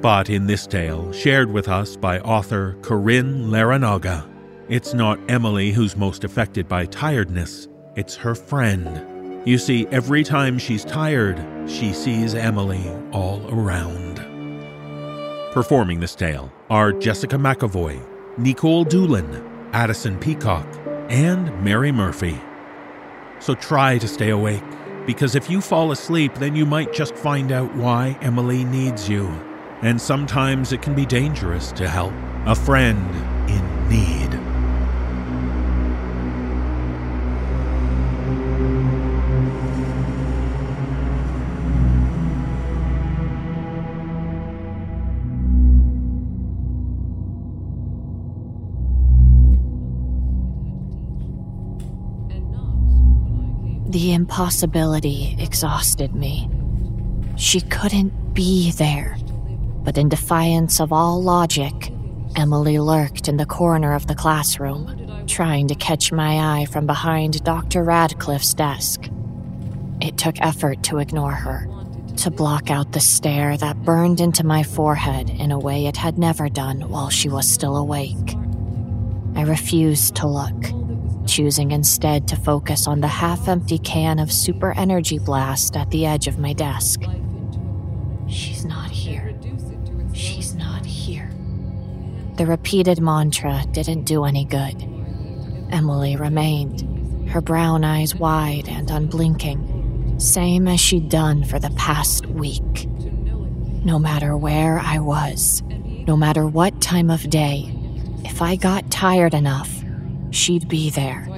But 0.00 0.30
in 0.30 0.46
this 0.46 0.68
tale, 0.68 1.10
shared 1.10 1.50
with 1.50 1.66
us 1.66 1.96
by 1.96 2.20
author 2.20 2.76
Caryn 2.82 3.46
Larrinaga, 3.46 4.24
it's 4.68 4.94
not 4.94 5.18
Emily 5.28 5.72
who's 5.72 5.96
most 5.96 6.22
affected 6.22 6.68
by 6.68 6.86
tiredness, 6.86 7.66
it's 7.96 8.14
her 8.14 8.36
friend. 8.36 9.44
You 9.44 9.58
see, 9.58 9.88
every 9.88 10.22
time 10.22 10.60
she's 10.60 10.84
tired, 10.84 11.44
she 11.68 11.92
sees 11.92 12.36
Emily 12.36 12.88
all 13.10 13.44
around. 13.52 14.09
Performing 15.52 15.98
this 15.98 16.14
tale 16.14 16.52
are 16.70 16.92
Jessica 16.92 17.34
McEvoy, 17.34 18.00
Nikolle 18.38 18.84
Doolin, 18.84 19.44
Addison 19.72 20.16
Peacock, 20.16 20.64
and 21.08 21.64
Mary 21.64 21.90
Murphy. 21.90 22.38
So 23.40 23.56
try 23.56 23.98
to 23.98 24.06
stay 24.06 24.30
awake, 24.30 24.62
because 25.06 25.34
if 25.34 25.50
you 25.50 25.60
fall 25.60 25.90
asleep, 25.90 26.32
then 26.36 26.54
you 26.54 26.64
might 26.64 26.92
just 26.92 27.16
find 27.16 27.50
out 27.50 27.74
why 27.74 28.16
Emily 28.20 28.62
needs 28.62 29.08
you. 29.08 29.26
And 29.82 30.00
sometimes 30.00 30.72
it 30.72 30.82
can 30.82 30.94
be 30.94 31.04
dangerous 31.04 31.72
to 31.72 31.88
help 31.88 32.12
a 32.46 32.54
friend 32.54 33.10
in 33.50 33.88
need. 33.88 34.39
The 53.90 54.12
impossibility 54.12 55.34
exhausted 55.40 56.14
me. 56.14 56.48
She 57.36 57.60
couldn't 57.60 58.34
be 58.34 58.70
there. 58.70 59.18
But 59.82 59.98
in 59.98 60.08
defiance 60.08 60.78
of 60.78 60.92
all 60.92 61.20
logic, 61.20 61.92
Emily 62.36 62.78
lurked 62.78 63.26
in 63.26 63.36
the 63.36 63.46
corner 63.46 63.92
of 63.92 64.06
the 64.06 64.14
classroom, 64.14 65.24
trying 65.26 65.66
to 65.66 65.74
catch 65.74 66.12
my 66.12 66.60
eye 66.60 66.66
from 66.66 66.86
behind 66.86 67.42
Dr. 67.42 67.82
Radcliffe's 67.82 68.54
desk. 68.54 69.10
It 70.00 70.16
took 70.16 70.40
effort 70.40 70.84
to 70.84 70.98
ignore 70.98 71.32
her, 71.32 71.66
to 72.18 72.30
block 72.30 72.70
out 72.70 72.92
the 72.92 73.00
stare 73.00 73.56
that 73.56 73.82
burned 73.82 74.20
into 74.20 74.46
my 74.46 74.62
forehead 74.62 75.30
in 75.30 75.50
a 75.50 75.58
way 75.58 75.86
it 75.86 75.96
had 75.96 76.16
never 76.16 76.48
done 76.48 76.88
while 76.88 77.10
she 77.10 77.28
was 77.28 77.50
still 77.50 77.76
awake. 77.76 78.36
I 79.34 79.42
refused 79.42 80.14
to 80.16 80.28
look 80.28 80.79
choosing 81.30 81.70
instead 81.70 82.26
to 82.26 82.34
focus 82.34 82.88
on 82.88 83.00
the 83.00 83.06
half 83.06 83.46
empty 83.46 83.78
can 83.78 84.18
of 84.18 84.32
super 84.32 84.72
energy 84.72 85.18
blast 85.18 85.76
at 85.76 85.88
the 85.90 86.04
edge 86.04 86.26
of 86.26 86.40
my 86.40 86.52
desk. 86.52 87.02
She's 88.28 88.64
not 88.64 88.90
here. 88.90 89.38
She's 90.12 90.56
not 90.56 90.84
here. 90.84 91.30
The 92.34 92.46
repeated 92.46 93.00
mantra 93.00 93.64
didn't 93.70 94.04
do 94.04 94.24
any 94.24 94.44
good. 94.44 94.82
Emily 95.70 96.16
remained, 96.16 97.30
her 97.30 97.40
brown 97.40 97.84
eyes 97.84 98.16
wide 98.16 98.68
and 98.68 98.90
unblinking, 98.90 100.18
same 100.18 100.66
as 100.66 100.80
she'd 100.80 101.08
done 101.08 101.44
for 101.44 101.60
the 101.60 101.70
past 101.70 102.26
week. 102.26 102.88
No 103.84 104.00
matter 104.00 104.36
where 104.36 104.80
I 104.80 104.98
was, 104.98 105.62
no 106.08 106.16
matter 106.16 106.44
what 106.44 106.80
time 106.80 107.08
of 107.08 107.30
day, 107.30 107.72
if 108.24 108.42
I 108.42 108.56
got 108.56 108.90
tired 108.90 109.32
enough, 109.32 109.79
she'd 110.30 110.68
be 110.68 110.90
there. 110.90 111.28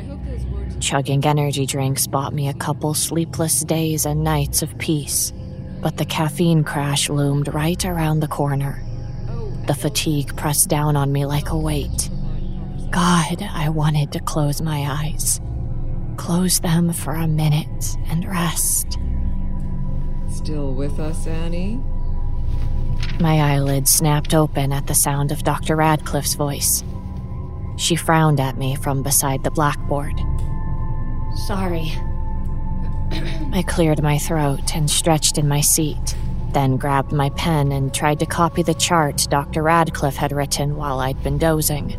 Chugging 0.81 1.25
energy 1.25 1.67
drinks 1.67 2.07
bought 2.07 2.33
me 2.33 2.49
a 2.49 2.55
couple 2.55 2.95
sleepless 2.95 3.61
days 3.61 4.05
and 4.05 4.25
nights 4.25 4.63
of 4.63 4.77
peace, 4.79 5.33
but 5.81 5.97
the 5.97 6.05
caffeine 6.05 6.65
crash 6.65 7.09
loomed 7.09 7.53
right 7.55 7.85
around 7.85 8.21
the 8.21 8.29
corner. 8.29 8.83
The 9.67 9.75
fatigue 9.75 10.37
pressed 10.37 10.69
down 10.69 10.97
on 10.97 11.13
me 11.13 11.25
like 11.25 11.51
a 11.51 11.59
weight. 11.59 12.11
God, 12.91 13.43
I 13.43 13.69
wanted 13.69 14.13
to 14.13 14.21
close 14.21 14.61
my 14.61 14.87
eyes. 14.89 15.41
Close 16.17 16.61
them 16.61 16.93
for 16.93 17.15
a 17.15 17.29
minute 17.29 17.97
and 18.09 18.27
rest. 18.27 18.99
Still 20.29 20.75
with 20.75 20.99
us, 20.99 21.27
Annie? 21.27 21.81
My 23.21 23.55
eyelids 23.55 23.91
snapped 23.91 24.35
open 24.35 24.73
at 24.73 24.89
the 24.89 24.95
sound 24.95 25.31
of 25.31 25.45
Dr. 25.45 25.77
Radcliffe's 25.77 26.35
voice. 26.35 26.83
She 27.77 27.97
frowned 27.97 28.41
at 28.41 28.57
me 28.57 28.75
from 28.75 29.03
beside 29.03 29.45
the 29.45 29.51
blackboard. 29.51 30.21
Sorry. 31.47 31.93
I 33.53 33.65
cleared 33.67 34.03
my 34.03 34.19
throat 34.19 34.75
and 34.75 34.91
stretched 34.91 35.39
in 35.39 35.49
my 35.49 35.61
seat, 35.61 36.17
then 36.53 36.77
grabbed 36.77 37.13
my 37.13 37.31
pen 37.31 37.73
and 37.73 37.93
tried 37.93 38.21
to 38.21 38.27
copy 38.27 38.63
the 38.63 38.75
chart 38.75 39.27
Dr. 39.31 39.63
Radcliffe 39.63 40.17
had 40.17 40.33
written 40.33 40.77
while 40.77 41.01
I'd 41.01 41.23
been 41.23 41.39
dozing. 41.39 41.99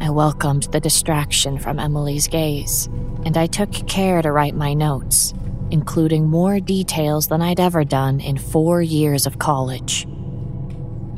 I 0.00 0.10
welcomed 0.10 0.64
the 0.64 0.80
distraction 0.80 1.58
from 1.58 1.78
Emily's 1.78 2.28
gaze, 2.28 2.86
and 3.24 3.36
I 3.36 3.46
took 3.46 3.72
care 3.86 4.22
to 4.22 4.30
write 4.30 4.54
my 4.54 4.74
notes, 4.74 5.34
including 5.70 6.28
more 6.28 6.60
details 6.60 7.28
than 7.28 7.42
I'd 7.42 7.60
ever 7.60 7.84
done 7.84 8.20
in 8.20 8.38
four 8.38 8.82
years 8.82 9.26
of 9.26 9.38
college. 9.38 10.06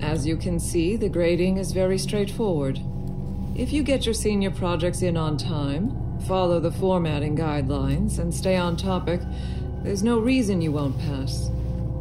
As 0.01 0.27
you 0.27 0.37
can 0.37 0.61
see, 0.61 0.97
the 0.97 1.09
grading 1.09 1.57
is 1.59 1.73
very 1.73 1.99
straightforward. 1.99 2.81
If 3.59 3.73
you 3.73 3.83
get 3.83 4.07
your 4.07 4.15
senior 4.15 4.53
projects 4.53 5.03
in 5.03 5.17
on 5.17 5.37
time, 5.37 5.91
follow 6.29 6.61
the 6.61 6.71
formatting 6.71 7.37
guidelines, 7.37 8.21
and 8.21 8.33
stay 8.33 8.55
on 8.55 8.77
topic, 8.77 9.21
there's 9.83 10.05
no 10.05 10.21
reason 10.21 10.63
you 10.63 10.71
won't 10.71 10.97
pass. 10.97 11.51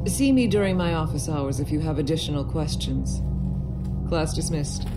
See 0.05 0.31
me 0.31 0.45
during 0.45 0.77
my 0.77 0.93
office 0.93 1.27
hours 1.27 1.59
if 1.59 1.71
you 1.71 1.79
have 1.79 1.97
additional 1.97 2.45
questions. 2.45 3.23
Class 4.07 4.35
dismissed. 4.35 4.87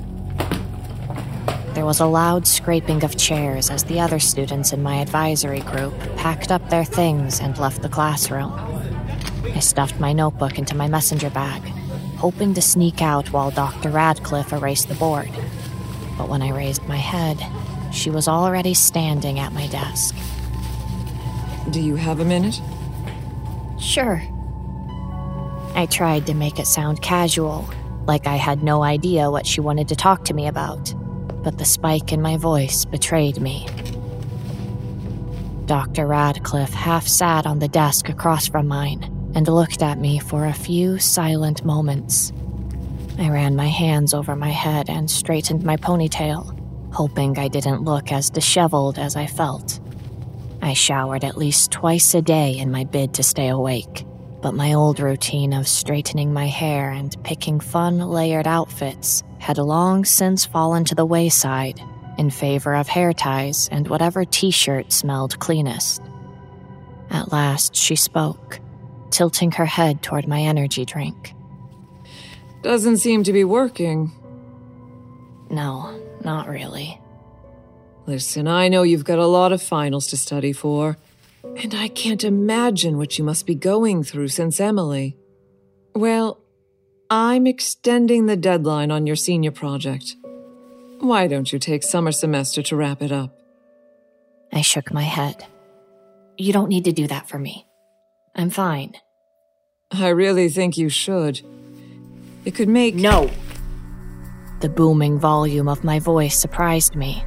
There 1.73 1.87
was 1.87 2.01
a 2.01 2.05
loud 2.05 2.47
scraping 2.47 3.05
of 3.05 3.17
chairs 3.17 3.71
as 3.71 3.85
the 3.85 3.99
other 3.99 4.19
students 4.19 4.75
in 4.75 4.83
my 4.83 4.97
advisory 4.97 5.61
group 5.61 5.99
packed 6.17 6.53
up 6.53 6.69
their 6.69 6.85
things 6.85 7.41
and 7.41 7.57
left 7.57 7.81
the 7.81 7.89
classroom. 7.89 8.53
I 9.55 9.61
stuffed 9.61 9.99
my 9.99 10.13
notebook 10.13 10.59
into 10.59 10.77
my 10.77 10.89
messenger 10.89 11.31
bag, 11.31 11.63
hoping 12.19 12.53
to 12.53 12.61
sneak 12.61 13.01
out 13.01 13.33
while 13.33 13.51
Dr. 13.51 13.89
Radcliffe 13.89 14.53
erased 14.53 14.89
the 14.89 14.95
board. 14.97 15.31
But 16.21 16.29
when 16.29 16.43
I 16.43 16.51
raised 16.51 16.87
my 16.87 16.99
head, 16.99 17.43
she 17.95 18.11
was 18.11 18.29
already 18.29 18.75
standing 18.75 19.39
at 19.39 19.55
my 19.55 19.67
desk. 19.69 20.15
Do 21.71 21.81
you 21.81 21.97
have 21.97 22.21
a 22.21 22.27
minute? 22.27 22.61
Sure. 23.81 24.23
I 25.75 25.87
tried 25.91 26.27
to 26.27 26.35
make 26.35 26.59
it 26.59 26.67
sound 26.67 27.01
casual, 27.01 27.71
like 28.05 28.27
I 28.27 28.37
had 28.37 28.63
no 28.63 28.83
idea 28.83 29.31
what 29.31 29.47
she 29.47 29.63
wanted 29.63 29.89
to 29.89 29.97
talk 29.97 30.27
to 30.27 30.35
me 30.35 30.47
about, 30.47 30.93
but 31.43 31.57
the 31.57 31.65
spike 31.65 32.13
in 32.13 32.21
my 32.21 32.37
voice 32.37 32.85
betrayed 32.85 33.41
me. 33.41 33.67
Dr. 35.65 36.07
Radcliffe 36.07 36.75
half 36.75 37.09
sat 37.09 37.47
on 37.47 37.61
the 37.61 37.69
desk 37.69 38.11
across 38.11 38.47
from 38.47 38.69
mine 38.69 39.05
and 39.35 39.49
looked 39.49 39.81
at 39.81 39.99
me 39.99 40.19
for 40.19 40.45
a 40.45 40.53
few 40.53 40.99
silent 40.99 41.65
moments. 41.65 42.31
I 43.21 43.29
ran 43.29 43.55
my 43.55 43.69
hands 43.69 44.15
over 44.15 44.35
my 44.35 44.49
head 44.49 44.89
and 44.89 45.11
straightened 45.11 45.63
my 45.63 45.77
ponytail, 45.77 46.59
hoping 46.91 47.39
I 47.39 47.49
didn't 47.49 47.85
look 47.85 48.13
as 48.13 48.31
disheveled 48.31 48.99
as 48.99 49.15
I 49.15 49.27
felt. 49.27 49.79
I 50.63 50.73
showered 50.73 51.23
at 51.23 51.37
least 51.37 51.71
twice 51.71 52.15
a 52.15 52.23
day 52.23 52.57
in 52.57 52.71
my 52.71 52.85
bid 52.85 53.13
to 53.15 53.23
stay 53.23 53.49
awake, 53.49 54.07
but 54.41 54.55
my 54.55 54.73
old 54.73 55.01
routine 55.01 55.53
of 55.53 55.69
straightening 55.69 56.33
my 56.33 56.47
hair 56.47 56.89
and 56.89 57.15
picking 57.23 57.61
fun 57.61 57.99
layered 57.99 58.47
outfits 58.47 59.23
had 59.39 59.59
long 59.59 60.07
since 60.07 60.47
fallen 60.47 60.87
to 60.87 60.95
the 60.95 61.05
wayside 61.05 61.79
in 62.17 62.31
favor 62.31 62.75
of 62.75 62.89
hair 62.89 63.13
ties 63.13 63.69
and 63.71 63.87
whatever 63.89 64.25
t 64.25 64.51
shirt 64.51 64.93
smelled 64.93 65.39
cleanest. 65.41 66.01
At 67.11 67.33
last, 67.33 67.77
she 67.77 67.97
spoke, 67.97 68.61
tilting 69.11 69.53
her 69.53 69.67
head 69.67 70.03
toward 70.03 70.27
my 70.27 70.41
energy 70.41 70.87
drink. 70.87 71.35
Doesn't 72.63 72.99
seem 72.99 73.25
to 73.25 73.33
be 73.33 73.45
working. 73.45 74.13
No, 75.51 75.99
not 76.23 76.49
really. 76.49 77.01
Listen, 78.07 78.49
I 78.49 78.69
know 78.69 78.83
you've 78.83 79.05
got 79.05 79.19
a 79.19 79.27
lot 79.27 79.53
of 79.53 79.63
finals 79.63 80.07
to 80.09 80.17
study 80.17 80.53
for, 80.53 80.97
and 81.57 81.75
I 81.75 81.89
can't 81.89 82.25
imagine 82.25 82.99
what 82.99 83.19
you 83.19 83.25
must 83.25 83.47
be 83.47 83.55
going 83.55 84.03
through 84.03 84.29
since 84.29 84.61
Emily. 84.61 85.17
Well, 85.95 86.41
I'm 87.09 87.47
extending 87.47 88.27
the 88.27 88.37
deadline 88.37 88.91
on 88.91 89.07
your 89.07 89.17
senior 89.17 89.51
project. 89.51 90.17
Why 91.01 91.27
don't 91.27 91.53
you 91.53 91.59
take 91.59 91.83
summer 91.83 92.13
semester 92.13 92.63
to 92.63 92.77
wrap 92.77 93.01
it 93.01 93.11
up? 93.11 93.37
I 94.53 94.61
shook 94.61 94.93
my 94.93 95.03
head. 95.03 95.47
You 96.37 96.53
don't 96.53 96.69
need 96.69 96.85
to 96.85 96.93
do 96.93 97.07
that 97.07 97.29
for 97.29 97.39
me. 97.39 97.67
I'm 98.35 98.51
fine. 98.51 98.95
I 99.91 100.09
really 100.09 100.49
think 100.49 100.79
you 100.79 100.89
should. 100.89 101.43
It 102.45 102.55
could 102.55 102.69
make. 102.69 102.95
No! 102.95 103.31
The 104.61 104.69
booming 104.69 105.19
volume 105.19 105.69
of 105.69 105.85
my 105.85 105.99
voice 105.99 106.39
surprised 106.39 106.95
me. 106.95 107.25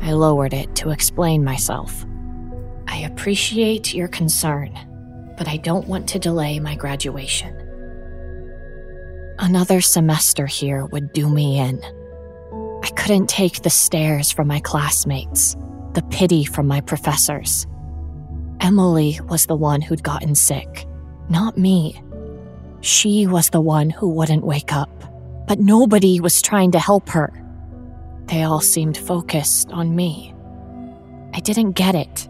I 0.00 0.12
lowered 0.12 0.54
it 0.54 0.74
to 0.76 0.90
explain 0.90 1.44
myself. 1.44 2.04
I 2.86 2.98
appreciate 2.98 3.94
your 3.94 4.08
concern, 4.08 4.78
but 5.36 5.48
I 5.48 5.58
don't 5.58 5.86
want 5.86 6.08
to 6.08 6.18
delay 6.18 6.58
my 6.58 6.74
graduation. 6.74 7.54
Another 9.38 9.80
semester 9.80 10.46
here 10.46 10.86
would 10.86 11.12
do 11.12 11.28
me 11.28 11.58
in. 11.58 11.82
I 12.82 12.88
couldn't 12.96 13.28
take 13.28 13.62
the 13.62 13.70
stares 13.70 14.32
from 14.32 14.48
my 14.48 14.60
classmates, 14.60 15.54
the 15.92 16.02
pity 16.10 16.44
from 16.44 16.66
my 16.66 16.80
professors. 16.80 17.66
Emily 18.60 19.20
was 19.28 19.46
the 19.46 19.56
one 19.56 19.80
who'd 19.80 20.02
gotten 20.02 20.34
sick, 20.34 20.86
not 21.28 21.56
me. 21.56 22.02
She 22.80 23.26
was 23.26 23.50
the 23.50 23.60
one 23.60 23.90
who 23.90 24.08
wouldn't 24.08 24.44
wake 24.44 24.72
up, 24.72 24.90
but 25.46 25.58
nobody 25.58 26.20
was 26.20 26.40
trying 26.40 26.72
to 26.72 26.78
help 26.78 27.08
her. 27.10 27.32
They 28.26 28.42
all 28.42 28.60
seemed 28.60 28.96
focused 28.96 29.70
on 29.72 29.96
me. 29.96 30.34
I 31.34 31.40
didn't 31.40 31.72
get 31.72 31.94
it. 31.94 32.28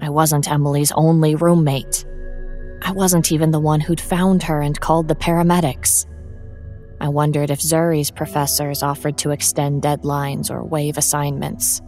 I 0.00 0.08
wasn't 0.08 0.50
Emily's 0.50 0.92
only 0.92 1.34
roommate. 1.34 2.04
I 2.82 2.92
wasn't 2.92 3.30
even 3.30 3.50
the 3.50 3.60
one 3.60 3.80
who'd 3.80 4.00
found 4.00 4.42
her 4.44 4.60
and 4.60 4.80
called 4.80 5.08
the 5.08 5.14
paramedics. 5.14 6.06
I 7.00 7.08
wondered 7.08 7.50
if 7.50 7.60
Zuri's 7.60 8.10
professors 8.10 8.82
offered 8.82 9.18
to 9.18 9.30
extend 9.30 9.82
deadlines 9.82 10.50
or 10.50 10.64
waive 10.64 10.98
assignments. 10.98 11.80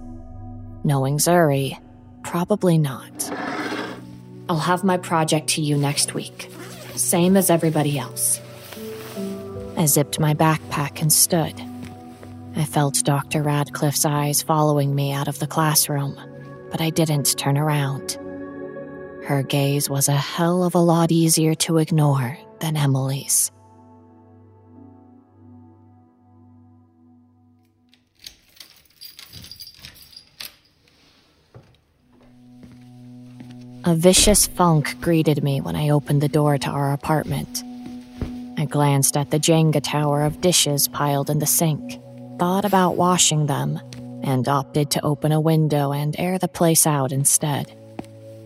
Knowing 0.84 1.18
Zuri, 1.18 1.78
probably 2.22 2.78
not. 2.78 3.30
I'll 4.48 4.58
have 4.58 4.84
my 4.84 4.96
project 4.96 5.48
to 5.50 5.62
you 5.62 5.76
next 5.76 6.14
week, 6.14 6.50
same 6.98 7.36
as 7.36 7.50
everybody 7.50 7.98
else. 7.98 8.40
I 9.76 9.86
zipped 9.86 10.20
my 10.20 10.34
backpack 10.34 11.00
and 11.00 11.12
stood. 11.12 11.60
I 12.56 12.64
felt 12.64 13.02
Dr. 13.04 13.42
Radcliffe's 13.42 14.04
eyes 14.04 14.42
following 14.42 14.94
me 14.94 15.12
out 15.12 15.28
of 15.28 15.38
the 15.38 15.46
classroom, 15.46 16.18
but 16.70 16.80
I 16.80 16.90
didn't 16.90 17.38
turn 17.38 17.56
around. 17.56 18.18
Her 19.24 19.42
gaze 19.42 19.88
was 19.88 20.08
a 20.08 20.12
hell 20.12 20.64
of 20.64 20.74
a 20.74 20.78
lot 20.78 21.12
easier 21.12 21.54
to 21.56 21.78
ignore 21.78 22.36
than 22.60 22.76
Emily's. 22.76 23.50
A 33.84 33.96
vicious 33.96 34.46
funk 34.46 35.00
greeted 35.00 35.42
me 35.42 35.60
when 35.60 35.74
I 35.74 35.88
opened 35.88 36.22
the 36.22 36.28
door 36.28 36.56
to 36.56 36.70
our 36.70 36.92
apartment. 36.92 37.64
I 38.56 38.64
glanced 38.64 39.16
at 39.16 39.32
the 39.32 39.40
Jenga 39.40 39.82
tower 39.82 40.22
of 40.22 40.40
dishes 40.40 40.86
piled 40.86 41.28
in 41.28 41.40
the 41.40 41.46
sink, 41.46 42.00
thought 42.38 42.64
about 42.64 42.94
washing 42.96 43.46
them, 43.46 43.80
and 44.22 44.46
opted 44.46 44.92
to 44.92 45.04
open 45.04 45.32
a 45.32 45.40
window 45.40 45.92
and 45.92 46.14
air 46.16 46.38
the 46.38 46.46
place 46.46 46.86
out 46.86 47.10
instead. 47.10 47.76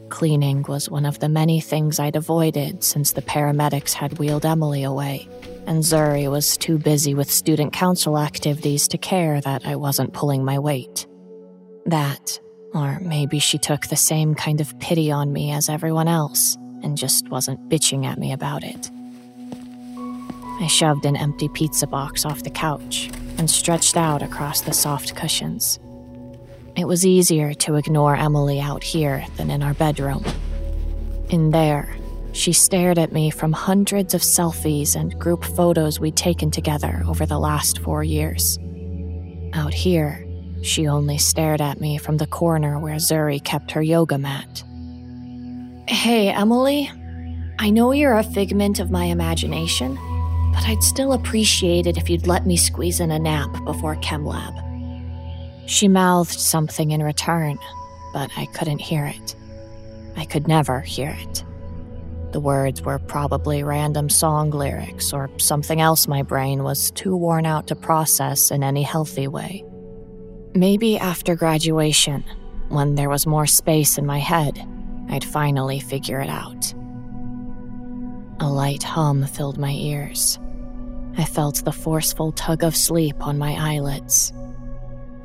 Cleaning 0.08 0.64
was 0.68 0.88
one 0.88 1.04
of 1.04 1.18
the 1.18 1.28
many 1.28 1.60
things 1.60 2.00
I'd 2.00 2.16
avoided 2.16 2.82
since 2.82 3.12
the 3.12 3.20
paramedics 3.20 3.92
had 3.92 4.18
wheeled 4.18 4.46
Emily 4.46 4.84
away, 4.84 5.28
and 5.66 5.82
Zuri 5.82 6.30
was 6.30 6.56
too 6.56 6.78
busy 6.78 7.12
with 7.12 7.30
student 7.30 7.74
council 7.74 8.18
activities 8.18 8.88
to 8.88 8.96
care 8.96 9.42
that 9.42 9.66
I 9.66 9.76
wasn't 9.76 10.14
pulling 10.14 10.46
my 10.46 10.58
weight. 10.58 11.06
That, 11.84 12.40
or 12.76 12.98
maybe 13.00 13.38
she 13.38 13.58
took 13.58 13.86
the 13.86 13.96
same 13.96 14.34
kind 14.34 14.60
of 14.60 14.78
pity 14.78 15.10
on 15.10 15.32
me 15.32 15.52
as 15.52 15.68
everyone 15.68 16.08
else 16.08 16.56
and 16.82 16.96
just 16.96 17.28
wasn't 17.28 17.68
bitching 17.68 18.04
at 18.04 18.18
me 18.18 18.32
about 18.32 18.62
it. 18.62 18.90
I 20.60 20.66
shoved 20.68 21.04
an 21.04 21.16
empty 21.16 21.48
pizza 21.48 21.86
box 21.86 22.24
off 22.24 22.42
the 22.42 22.50
couch 22.50 23.10
and 23.38 23.50
stretched 23.50 23.96
out 23.96 24.22
across 24.22 24.62
the 24.62 24.72
soft 24.72 25.14
cushions. 25.14 25.78
It 26.76 26.86
was 26.86 27.06
easier 27.06 27.54
to 27.54 27.76
ignore 27.76 28.16
Emily 28.16 28.60
out 28.60 28.82
here 28.82 29.24
than 29.36 29.50
in 29.50 29.62
our 29.62 29.74
bedroom. 29.74 30.24
In 31.30 31.50
there, 31.50 31.96
she 32.32 32.52
stared 32.52 32.98
at 32.98 33.12
me 33.12 33.30
from 33.30 33.52
hundreds 33.52 34.12
of 34.12 34.20
selfies 34.20 34.94
and 34.94 35.18
group 35.18 35.42
photos 35.42 35.98
we'd 35.98 36.16
taken 36.16 36.50
together 36.50 37.02
over 37.08 37.24
the 37.24 37.38
last 37.38 37.78
four 37.78 38.04
years. 38.04 38.58
Out 39.54 39.72
here, 39.72 40.25
she 40.66 40.88
only 40.88 41.18
stared 41.18 41.60
at 41.60 41.80
me 41.80 41.96
from 41.98 42.16
the 42.16 42.26
corner 42.26 42.78
where 42.78 42.96
Zuri 42.96 43.42
kept 43.42 43.70
her 43.70 43.82
yoga 43.82 44.18
mat. 44.18 44.64
Hey, 45.88 46.28
Emily. 46.28 46.90
I 47.58 47.70
know 47.70 47.92
you're 47.92 48.18
a 48.18 48.22
figment 48.22 48.80
of 48.80 48.90
my 48.90 49.04
imagination, 49.04 49.94
but 50.52 50.66
I'd 50.66 50.82
still 50.82 51.12
appreciate 51.12 51.86
it 51.86 51.96
if 51.96 52.10
you'd 52.10 52.26
let 52.26 52.46
me 52.46 52.56
squeeze 52.56 53.00
in 53.00 53.10
a 53.10 53.18
nap 53.18 53.50
before 53.64 53.96
Chem 53.96 54.26
Lab. 54.26 54.52
She 55.66 55.88
mouthed 55.88 56.38
something 56.38 56.90
in 56.90 57.02
return, 57.02 57.58
but 58.12 58.30
I 58.36 58.46
couldn't 58.46 58.80
hear 58.80 59.06
it. 59.06 59.36
I 60.16 60.24
could 60.24 60.48
never 60.48 60.80
hear 60.80 61.16
it. 61.18 61.44
The 62.32 62.40
words 62.40 62.82
were 62.82 62.98
probably 62.98 63.62
random 63.62 64.10
song 64.10 64.50
lyrics 64.50 65.12
or 65.12 65.30
something 65.38 65.80
else 65.80 66.06
my 66.06 66.22
brain 66.22 66.62
was 66.62 66.90
too 66.90 67.16
worn 67.16 67.46
out 67.46 67.68
to 67.68 67.76
process 67.76 68.50
in 68.50 68.62
any 68.62 68.82
healthy 68.82 69.28
way. 69.28 69.64
Maybe 70.56 70.98
after 70.98 71.36
graduation, 71.36 72.24
when 72.70 72.94
there 72.94 73.10
was 73.10 73.26
more 73.26 73.46
space 73.46 73.98
in 73.98 74.06
my 74.06 74.18
head, 74.18 74.66
I'd 75.10 75.22
finally 75.22 75.80
figure 75.80 76.18
it 76.18 76.30
out. 76.30 76.72
A 78.40 78.48
light 78.48 78.82
hum 78.82 79.26
filled 79.26 79.58
my 79.58 79.72
ears. 79.72 80.38
I 81.18 81.26
felt 81.26 81.62
the 81.62 81.72
forceful 81.72 82.32
tug 82.32 82.64
of 82.64 82.74
sleep 82.74 83.16
on 83.20 83.36
my 83.36 83.74
eyelids. 83.74 84.32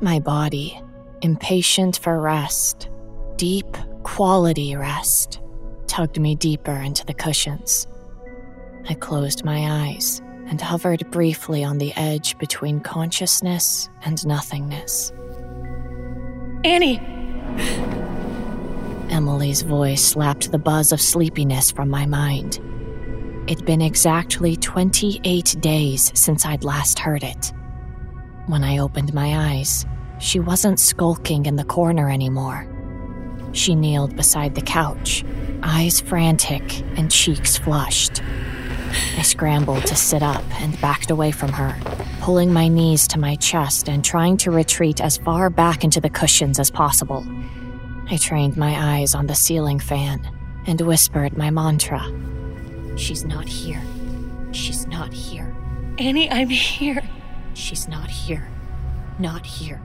My 0.02 0.20
body, 0.20 0.78
impatient 1.22 1.96
for 1.96 2.20
rest, 2.20 2.90
deep, 3.36 3.74
quality 4.02 4.76
rest, 4.76 5.40
tugged 5.86 6.20
me 6.20 6.34
deeper 6.34 6.74
into 6.74 7.06
the 7.06 7.14
cushions. 7.14 7.86
I 8.86 8.92
closed 8.92 9.46
my 9.46 9.88
eyes 9.88 10.20
and 10.46 10.60
hovered 10.60 11.10
briefly 11.10 11.64
on 11.64 11.78
the 11.78 11.92
edge 11.94 12.36
between 12.38 12.80
consciousness 12.80 13.88
and 14.04 14.26
nothingness. 14.26 15.12
Annie! 16.64 17.00
Emily's 19.10 19.62
voice 19.62 20.02
slapped 20.02 20.50
the 20.50 20.58
buzz 20.58 20.92
of 20.92 21.00
sleepiness 21.00 21.70
from 21.70 21.90
my 21.90 22.06
mind. 22.06 22.60
It'd 23.46 23.66
been 23.66 23.82
exactly 23.82 24.56
28 24.56 25.56
days 25.60 26.12
since 26.14 26.46
I'd 26.46 26.64
last 26.64 26.98
heard 26.98 27.22
it. 27.22 27.52
When 28.46 28.64
I 28.64 28.78
opened 28.78 29.12
my 29.12 29.54
eyes, 29.54 29.84
she 30.18 30.38
wasn't 30.38 30.78
skulking 30.78 31.46
in 31.46 31.56
the 31.56 31.64
corner 31.64 32.08
anymore. 32.08 32.66
She 33.52 33.74
kneeled 33.74 34.16
beside 34.16 34.54
the 34.54 34.62
couch, 34.62 35.24
eyes 35.62 36.00
frantic 36.00 36.80
and 36.96 37.10
cheeks 37.10 37.58
flushed. 37.58 38.22
I 39.16 39.22
scrambled 39.22 39.86
to 39.86 39.96
sit 39.96 40.22
up 40.22 40.44
and 40.60 40.80
backed 40.80 41.10
away 41.10 41.30
from 41.30 41.52
her, 41.52 41.76
pulling 42.20 42.52
my 42.52 42.68
knees 42.68 43.06
to 43.08 43.18
my 43.18 43.36
chest 43.36 43.88
and 43.88 44.04
trying 44.04 44.36
to 44.38 44.50
retreat 44.50 45.00
as 45.00 45.18
far 45.18 45.50
back 45.50 45.84
into 45.84 46.00
the 46.00 46.10
cushions 46.10 46.58
as 46.58 46.70
possible. 46.70 47.26
I 48.10 48.16
trained 48.16 48.56
my 48.56 48.98
eyes 48.98 49.14
on 49.14 49.26
the 49.26 49.34
ceiling 49.34 49.78
fan 49.78 50.30
and 50.66 50.80
whispered 50.80 51.36
my 51.36 51.50
mantra 51.50 52.02
She's 52.96 53.24
not 53.24 53.48
here. 53.48 53.82
She's 54.52 54.86
not 54.86 55.12
here. 55.12 55.54
Annie, 55.98 56.30
I'm 56.30 56.48
here. 56.48 57.02
She's 57.54 57.88
not 57.88 58.10
here. 58.10 58.48
Not 59.18 59.46
here. 59.46 59.80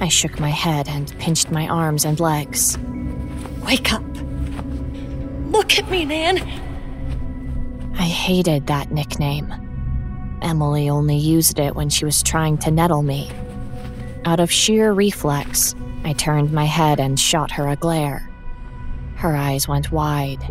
I 0.00 0.08
shook 0.08 0.38
my 0.38 0.50
head 0.50 0.88
and 0.88 1.16
pinched 1.18 1.50
my 1.50 1.66
arms 1.68 2.04
and 2.04 2.18
legs. 2.20 2.78
Wake 3.64 3.92
up! 3.92 4.02
Look 5.50 5.78
at 5.78 5.90
me, 5.90 6.04
Nan! 6.04 6.71
I 7.94 8.04
hated 8.04 8.66
that 8.66 8.90
nickname. 8.90 9.52
Emily 10.42 10.88
only 10.88 11.16
used 11.16 11.58
it 11.58 11.74
when 11.74 11.88
she 11.88 12.04
was 12.04 12.22
trying 12.22 12.58
to 12.58 12.70
nettle 12.70 13.02
me. 13.02 13.30
Out 14.24 14.40
of 14.40 14.50
sheer 14.50 14.92
reflex, 14.92 15.74
I 16.04 16.12
turned 16.12 16.52
my 16.52 16.64
head 16.64 16.98
and 17.00 17.18
shot 17.18 17.50
her 17.52 17.68
a 17.68 17.76
glare. 17.76 18.28
Her 19.16 19.36
eyes 19.36 19.68
went 19.68 19.92
wide, 19.92 20.42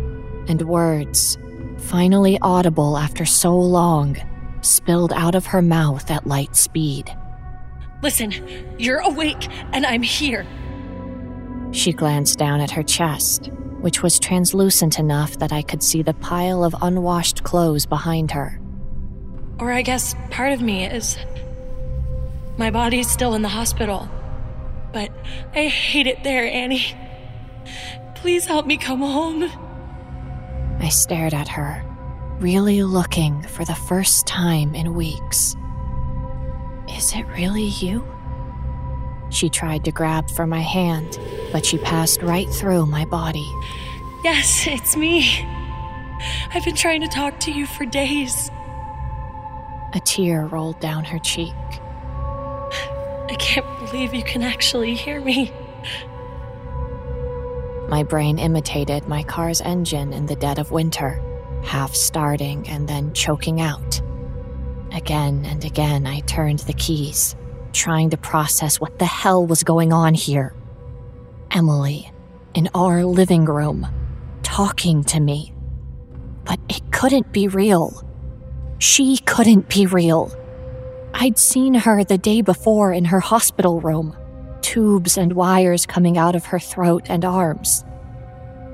and 0.48 0.62
words, 0.62 1.36
finally 1.78 2.38
audible 2.40 2.96
after 2.96 3.24
so 3.24 3.54
long, 3.58 4.16
spilled 4.62 5.12
out 5.12 5.34
of 5.34 5.46
her 5.46 5.60
mouth 5.62 6.10
at 6.10 6.26
light 6.26 6.56
speed. 6.56 7.14
Listen, 8.02 8.32
you're 8.78 9.00
awake, 9.00 9.48
and 9.72 9.84
I'm 9.84 10.02
here. 10.02 10.46
She 11.72 11.92
glanced 11.92 12.38
down 12.38 12.60
at 12.60 12.70
her 12.70 12.82
chest, 12.82 13.50
which 13.82 14.02
was 14.02 14.18
translucent 14.18 14.98
enough 14.98 15.38
that 15.38 15.52
I 15.52 15.60
could 15.60 15.82
see 15.82 16.02
the 16.02 16.14
pile 16.14 16.64
of 16.64 16.74
unwashed 16.80 17.42
clothes 17.42 17.84
behind 17.84 18.30
her. 18.30 18.58
Or 19.58 19.72
I 19.72 19.82
guess 19.82 20.14
part 20.30 20.52
of 20.52 20.62
me 20.62 20.86
is. 20.86 21.18
My 22.56 22.70
body's 22.70 23.10
still 23.10 23.34
in 23.34 23.42
the 23.42 23.48
hospital. 23.48 24.08
But 24.92 25.10
I 25.54 25.66
hate 25.66 26.06
it 26.06 26.22
there, 26.22 26.46
Annie. 26.46 26.94
Please 28.14 28.46
help 28.46 28.66
me 28.66 28.76
come 28.76 29.00
home. 29.00 29.44
I 30.80 30.88
stared 30.88 31.34
at 31.34 31.48
her, 31.48 31.84
really 32.38 32.82
looking 32.82 33.42
for 33.42 33.64
the 33.64 33.74
first 33.74 34.26
time 34.26 34.74
in 34.74 34.94
weeks. 34.94 35.56
Is 36.88 37.12
it 37.14 37.26
really 37.28 37.64
you? 37.64 38.06
She 39.32 39.48
tried 39.48 39.84
to 39.86 39.92
grab 39.92 40.30
for 40.30 40.46
my 40.46 40.60
hand, 40.60 41.18
but 41.52 41.64
she 41.64 41.78
passed 41.78 42.22
right 42.22 42.48
through 42.50 42.86
my 42.86 43.06
body. 43.06 43.50
Yes, 44.22 44.66
it's 44.66 44.94
me. 44.96 45.44
I've 46.54 46.64
been 46.64 46.76
trying 46.76 47.00
to 47.00 47.08
talk 47.08 47.40
to 47.40 47.50
you 47.50 47.66
for 47.66 47.86
days. 47.86 48.50
A 49.94 50.00
tear 50.04 50.46
rolled 50.46 50.78
down 50.80 51.04
her 51.04 51.18
cheek. 51.18 51.54
I 53.30 53.36
can't 53.38 53.66
believe 53.78 54.14
you 54.14 54.22
can 54.22 54.42
actually 54.42 54.94
hear 54.94 55.20
me. 55.20 55.50
My 57.88 58.02
brain 58.02 58.38
imitated 58.38 59.08
my 59.08 59.22
car's 59.22 59.60
engine 59.62 60.12
in 60.12 60.26
the 60.26 60.36
dead 60.36 60.58
of 60.58 60.70
winter, 60.70 61.20
half 61.64 61.94
starting 61.94 62.68
and 62.68 62.86
then 62.88 63.12
choking 63.14 63.60
out. 63.60 64.00
Again 64.92 65.46
and 65.46 65.64
again, 65.64 66.06
I 66.06 66.20
turned 66.20 66.60
the 66.60 66.74
keys, 66.74 67.34
trying 67.72 68.10
to 68.10 68.16
process 68.16 68.80
what 68.80 68.98
the 68.98 69.04
hell 69.04 69.46
was 69.46 69.64
going 69.64 69.92
on 69.92 70.14
here. 70.14 70.54
Emily, 71.50 72.10
in 72.54 72.68
our 72.74 73.04
living 73.04 73.44
room, 73.44 73.86
talking 74.42 75.04
to 75.04 75.20
me. 75.20 75.54
But 76.44 76.60
it 76.68 76.82
couldn't 76.92 77.32
be 77.32 77.48
real. 77.48 78.06
She 78.78 79.18
couldn't 79.18 79.68
be 79.68 79.86
real. 79.86 80.32
I'd 81.14 81.38
seen 81.38 81.74
her 81.74 82.04
the 82.04 82.18
day 82.18 82.40
before 82.42 82.92
in 82.92 83.04
her 83.06 83.20
hospital 83.20 83.80
room, 83.80 84.16
tubes 84.60 85.16
and 85.16 85.34
wires 85.34 85.86
coming 85.86 86.18
out 86.18 86.34
of 86.34 86.46
her 86.46 86.58
throat 86.58 87.04
and 87.06 87.24
arms. 87.24 87.84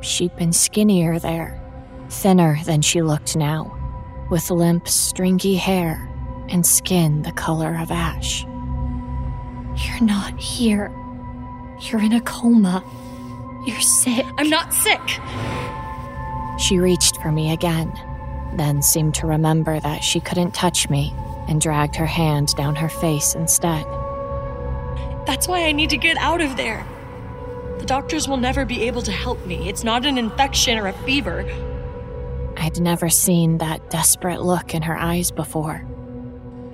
She'd 0.00 0.34
been 0.36 0.52
skinnier 0.52 1.18
there, 1.18 1.60
thinner 2.08 2.58
than 2.64 2.82
she 2.82 3.02
looked 3.02 3.36
now, 3.36 3.76
with 4.30 4.50
limp, 4.50 4.88
stringy 4.88 5.56
hair 5.56 6.08
and 6.48 6.64
skin 6.64 7.22
the 7.22 7.32
color 7.32 7.76
of 7.80 7.90
ash. 7.90 8.46
You're 9.84 10.02
not 10.02 10.38
here. 10.38 10.92
You're 11.80 12.02
in 12.02 12.12
a 12.12 12.20
coma. 12.20 12.84
You're 13.66 13.80
sick. 13.80 14.26
I'm 14.36 14.50
not 14.50 14.72
sick. 14.72 15.00
She 16.58 16.78
reached 16.78 17.20
for 17.22 17.30
me 17.30 17.52
again, 17.52 17.92
then 18.56 18.82
seemed 18.82 19.14
to 19.16 19.26
remember 19.26 19.78
that 19.80 20.02
she 20.02 20.20
couldn't 20.20 20.54
touch 20.54 20.90
me 20.90 21.14
and 21.48 21.60
dragged 21.60 21.96
her 21.96 22.06
hand 22.06 22.54
down 22.56 22.74
her 22.76 22.88
face 22.88 23.34
instead. 23.34 23.84
That's 25.26 25.46
why 25.46 25.64
I 25.64 25.72
need 25.72 25.90
to 25.90 25.96
get 25.96 26.16
out 26.16 26.40
of 26.40 26.56
there. 26.56 26.86
The 27.78 27.86
doctors 27.86 28.26
will 28.26 28.38
never 28.38 28.64
be 28.64 28.82
able 28.82 29.02
to 29.02 29.12
help 29.12 29.44
me. 29.46 29.68
It's 29.68 29.84
not 29.84 30.04
an 30.04 30.18
infection 30.18 30.78
or 30.78 30.88
a 30.88 30.92
fever. 30.92 31.44
I'd 32.56 32.80
never 32.80 33.08
seen 33.08 33.58
that 33.58 33.90
desperate 33.90 34.42
look 34.42 34.74
in 34.74 34.82
her 34.82 34.98
eyes 34.98 35.30
before. 35.30 35.86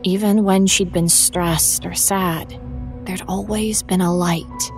Even 0.02 0.44
when 0.44 0.66
she'd 0.66 0.92
been 0.92 1.08
stressed 1.10 1.84
or 1.84 1.94
sad, 1.94 2.58
there'd 3.06 3.22
always 3.28 3.82
been 3.82 4.00
a 4.00 4.14
light, 4.14 4.72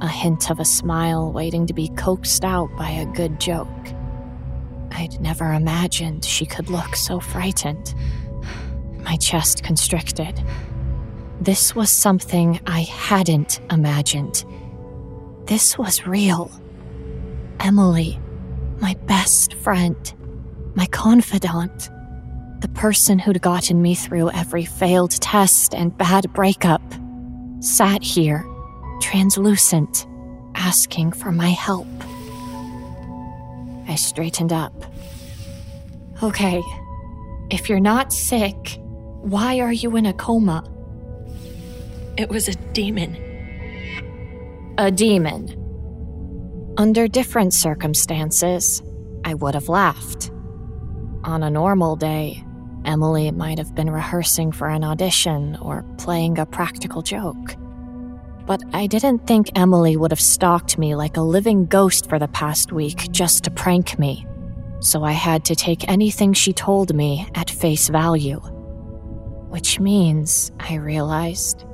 a 0.00 0.08
hint 0.08 0.50
of 0.50 0.60
a 0.60 0.64
smile 0.64 1.32
waiting 1.32 1.66
to 1.66 1.74
be 1.74 1.88
coaxed 1.88 2.44
out 2.44 2.74
by 2.76 2.90
a 2.90 3.06
good 3.06 3.40
joke. 3.40 3.68
I'd 4.92 5.20
never 5.20 5.52
imagined 5.52 6.24
she 6.24 6.46
could 6.46 6.70
look 6.70 6.96
so 6.96 7.18
frightened. 7.18 7.94
My 9.02 9.16
chest 9.16 9.64
constricted. 9.64 10.42
This 11.40 11.74
was 11.74 11.90
something 11.90 12.60
I 12.66 12.82
hadn't 12.82 13.60
imagined. 13.70 14.44
This 15.46 15.76
was 15.76 16.06
real. 16.06 16.50
Emily, 17.58 18.20
my 18.80 18.94
best 19.06 19.54
friend, 19.54 20.14
my 20.74 20.86
confidant, 20.86 21.90
the 22.60 22.68
person 22.68 23.18
who'd 23.18 23.42
gotten 23.42 23.82
me 23.82 23.94
through 23.94 24.30
every 24.30 24.64
failed 24.64 25.20
test 25.20 25.74
and 25.74 25.96
bad 25.96 26.32
breakup, 26.32 26.82
sat 27.62 28.02
here, 28.02 28.44
translucent, 29.00 30.06
asking 30.56 31.12
for 31.12 31.30
my 31.30 31.50
help. 31.50 31.86
I 33.88 33.94
straightened 33.94 34.52
up. 34.52 34.74
Okay, 36.22 36.62
if 37.50 37.68
you're 37.68 37.80
not 37.80 38.12
sick, 38.12 38.80
why 39.22 39.60
are 39.60 39.72
you 39.72 39.96
in 39.96 40.06
a 40.06 40.12
coma? 40.12 40.68
It 42.16 42.28
was 42.28 42.48
a 42.48 42.54
demon. 42.72 43.16
A 44.78 44.90
demon. 44.90 45.58
Under 46.76 47.06
different 47.06 47.54
circumstances, 47.54 48.82
I 49.24 49.34
would 49.34 49.54
have 49.54 49.68
laughed. 49.68 50.30
On 51.24 51.42
a 51.42 51.50
normal 51.50 51.94
day, 51.94 52.42
Emily 52.84 53.30
might 53.30 53.58
have 53.58 53.74
been 53.74 53.90
rehearsing 53.90 54.52
for 54.52 54.68
an 54.68 54.84
audition 54.84 55.56
or 55.56 55.84
playing 55.98 56.38
a 56.38 56.46
practical 56.46 57.02
joke. 57.02 57.56
But 58.46 58.62
I 58.72 58.86
didn't 58.86 59.26
think 59.26 59.50
Emily 59.54 59.96
would 59.96 60.10
have 60.10 60.20
stalked 60.20 60.78
me 60.78 60.94
like 60.94 61.16
a 61.16 61.22
living 61.22 61.66
ghost 61.66 62.08
for 62.08 62.18
the 62.18 62.28
past 62.28 62.72
week 62.72 63.10
just 63.12 63.44
to 63.44 63.50
prank 63.50 63.98
me. 63.98 64.26
So 64.80 65.04
I 65.04 65.12
had 65.12 65.44
to 65.44 65.54
take 65.54 65.88
anything 65.88 66.32
she 66.32 66.52
told 66.52 66.94
me 66.94 67.28
at 67.34 67.50
face 67.50 67.88
value. 67.88 68.40
Which 69.48 69.78
means, 69.78 70.50
I 70.58 70.74
realized, 70.74 71.64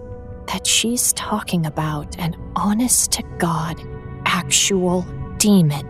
that 0.48 0.66
she's 0.66 1.12
talking 1.14 1.64
about 1.64 2.18
an 2.18 2.36
honest 2.54 3.12
to 3.12 3.22
God, 3.38 3.80
actual 4.26 5.06
demon. 5.38 5.86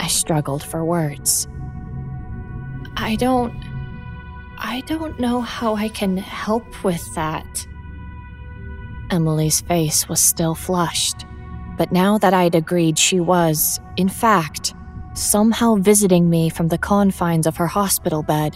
I 0.00 0.06
struggled 0.08 0.62
for 0.62 0.84
words. 0.84 1.46
I 2.96 3.16
don't. 3.16 3.54
I 4.58 4.82
don't 4.82 5.18
know 5.18 5.40
how 5.40 5.74
I 5.74 5.88
can 5.88 6.16
help 6.16 6.84
with 6.84 7.14
that. 7.14 7.66
Emily's 9.10 9.60
face 9.62 10.08
was 10.08 10.20
still 10.20 10.54
flushed, 10.54 11.24
but 11.78 11.92
now 11.92 12.18
that 12.18 12.34
I'd 12.34 12.54
agreed 12.54 12.98
she 12.98 13.20
was, 13.20 13.80
in 13.96 14.08
fact, 14.08 14.74
somehow 15.14 15.76
visiting 15.76 16.28
me 16.28 16.50
from 16.50 16.68
the 16.68 16.78
confines 16.78 17.46
of 17.46 17.56
her 17.56 17.66
hospital 17.66 18.22
bed, 18.22 18.54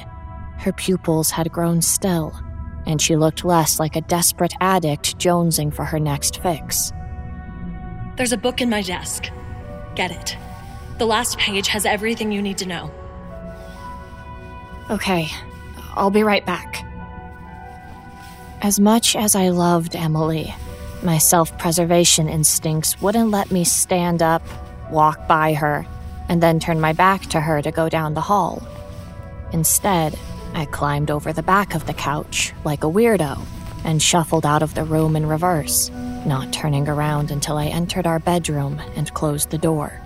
her 0.59 0.73
pupils 0.73 1.31
had 1.31 1.51
grown 1.51 1.81
still, 1.82 2.39
and 2.86 3.01
she 3.01 3.16
looked 3.16 3.44
less 3.44 3.81
like 3.81 3.97
a 3.97 4.02
desperate 4.02 4.55
addict 4.61 5.19
jonesing 5.19 5.73
for 5.73 5.85
her 5.85 5.98
next 5.98 6.43
fix. 6.43 6.93
There's 8.16 8.32
a 8.32 8.36
book 8.36 8.61
in 8.61 8.70
my 8.70 8.82
desk. 8.82 9.31
Get 9.97 10.11
it. 10.11 10.36
The 10.98 11.06
last 11.06 11.39
page 11.39 11.66
has 11.69 11.86
everything 11.86 12.31
you 12.31 12.43
need 12.43 12.59
to 12.59 12.66
know. 12.66 12.90
Okay, 14.90 15.28
I'll 15.94 16.11
be 16.11 16.23
right 16.23 16.44
back. 16.44 16.85
As 18.61 18.78
much 18.78 19.16
as 19.16 19.35
I 19.35 19.48
loved 19.48 19.97
Emily, 19.97 20.55
my 21.02 21.19
self 21.19 21.56
preservation 21.59 22.28
instincts 22.28 23.01
wouldn't 23.01 23.31
let 23.31 23.51
me 23.51 23.65
stand 23.65 24.23
up, 24.23 24.43
walk 24.90 25.27
by 25.27 25.55
her, 25.55 25.86
and 26.28 26.43
then 26.43 26.61
turn 26.61 26.81
my 26.81 26.93
back 26.93 27.23
to 27.27 27.40
her 27.40 27.62
to 27.62 27.70
go 27.70 27.89
down 27.89 28.15
the 28.15 28.20
hall. 28.20 28.62
Instead, 29.52 30.19
I 30.55 30.66
climbed 30.66 31.11
over 31.11 31.32
the 31.32 31.43
back 31.43 31.74
of 31.74 31.86
the 31.86 31.94
couch 31.94 32.52
like 32.65 32.85
a 32.85 32.90
weirdo 32.90 33.40
and 33.85 34.02
shuffled 34.02 34.47
out 34.47 34.62
of 34.62 34.74
the 34.74 34.85
room 34.85 35.16
in 35.16 35.27
reverse, 35.27 35.90
not 36.27 36.52
turning 36.52 36.89
around 36.89 37.31
until 37.31 37.56
I 37.56 37.66
entered 37.66 38.06
our 38.06 38.19
bedroom 38.19 38.81
and 38.97 39.12
closed 39.15 39.51
the 39.51 39.59
door. 39.59 40.03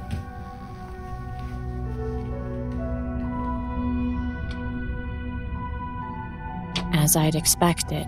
As 6.92 7.16
I'd 7.16 7.34
expected, 7.34 8.06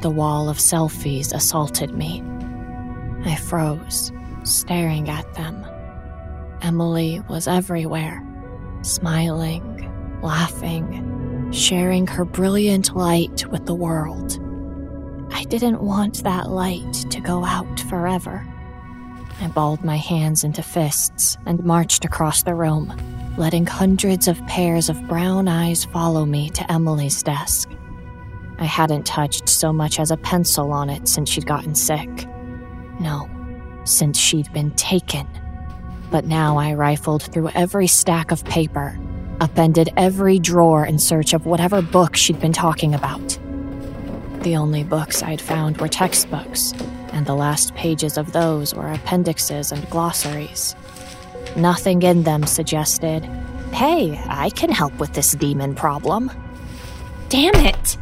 the 0.00 0.10
wall 0.10 0.48
of 0.48 0.58
selfies 0.58 1.32
assaulted 1.32 1.94
me. 1.94 2.22
I 3.24 3.36
froze, 3.36 4.12
staring 4.44 5.08
at 5.08 5.32
them. 5.34 5.64
Emily 6.60 7.20
was 7.28 7.46
everywhere, 7.46 8.22
smiling, 8.82 10.20
laughing, 10.22 11.50
sharing 11.52 12.06
her 12.06 12.24
brilliant 12.24 12.96
light 12.96 13.46
with 13.46 13.66
the 13.66 13.74
world. 13.74 14.38
I 15.32 15.44
didn't 15.44 15.82
want 15.82 16.22
that 16.24 16.50
light 16.50 16.92
to 17.10 17.20
go 17.20 17.44
out 17.44 17.80
forever. 17.80 18.46
I 19.40 19.48
balled 19.48 19.84
my 19.84 19.96
hands 19.96 20.44
into 20.44 20.62
fists 20.62 21.36
and 21.46 21.64
marched 21.64 22.04
across 22.04 22.42
the 22.42 22.54
room, 22.54 22.92
letting 23.36 23.66
hundreds 23.66 24.28
of 24.28 24.44
pairs 24.46 24.88
of 24.88 25.08
brown 25.08 25.48
eyes 25.48 25.84
follow 25.84 26.24
me 26.24 26.50
to 26.50 26.72
Emily's 26.72 27.22
desk. 27.22 27.68
I 28.58 28.64
hadn't 28.64 29.06
touched 29.06 29.48
so 29.48 29.72
much 29.72 29.98
as 29.98 30.10
a 30.10 30.16
pencil 30.16 30.72
on 30.72 30.90
it 30.90 31.08
since 31.08 31.30
she'd 31.30 31.46
gotten 31.46 31.74
sick. 31.74 32.26
No, 33.00 33.28
since 33.84 34.18
she'd 34.18 34.52
been 34.52 34.70
taken. 34.72 35.26
But 36.10 36.26
now 36.26 36.58
I 36.58 36.72
rifled 36.72 37.22
through 37.22 37.50
every 37.50 37.86
stack 37.86 38.30
of 38.30 38.44
paper, 38.44 38.98
upended 39.40 39.90
every 39.96 40.38
drawer 40.38 40.84
in 40.84 40.98
search 40.98 41.32
of 41.32 41.46
whatever 41.46 41.82
book 41.82 42.16
she'd 42.16 42.40
been 42.40 42.52
talking 42.52 42.94
about. 42.94 43.38
The 44.42 44.56
only 44.56 44.84
books 44.84 45.22
I'd 45.22 45.40
found 45.40 45.80
were 45.80 45.88
textbooks, 45.88 46.72
and 47.12 47.26
the 47.26 47.34
last 47.34 47.74
pages 47.74 48.18
of 48.18 48.32
those 48.32 48.74
were 48.74 48.92
appendixes 48.92 49.72
and 49.72 49.88
glossaries. 49.88 50.74
Nothing 51.56 52.02
in 52.02 52.22
them 52.22 52.44
suggested 52.44 53.28
Hey, 53.72 54.20
I 54.28 54.50
can 54.50 54.70
help 54.70 54.98
with 54.98 55.14
this 55.14 55.32
demon 55.32 55.74
problem. 55.74 56.30
Damn 57.30 57.54
it! 57.54 57.96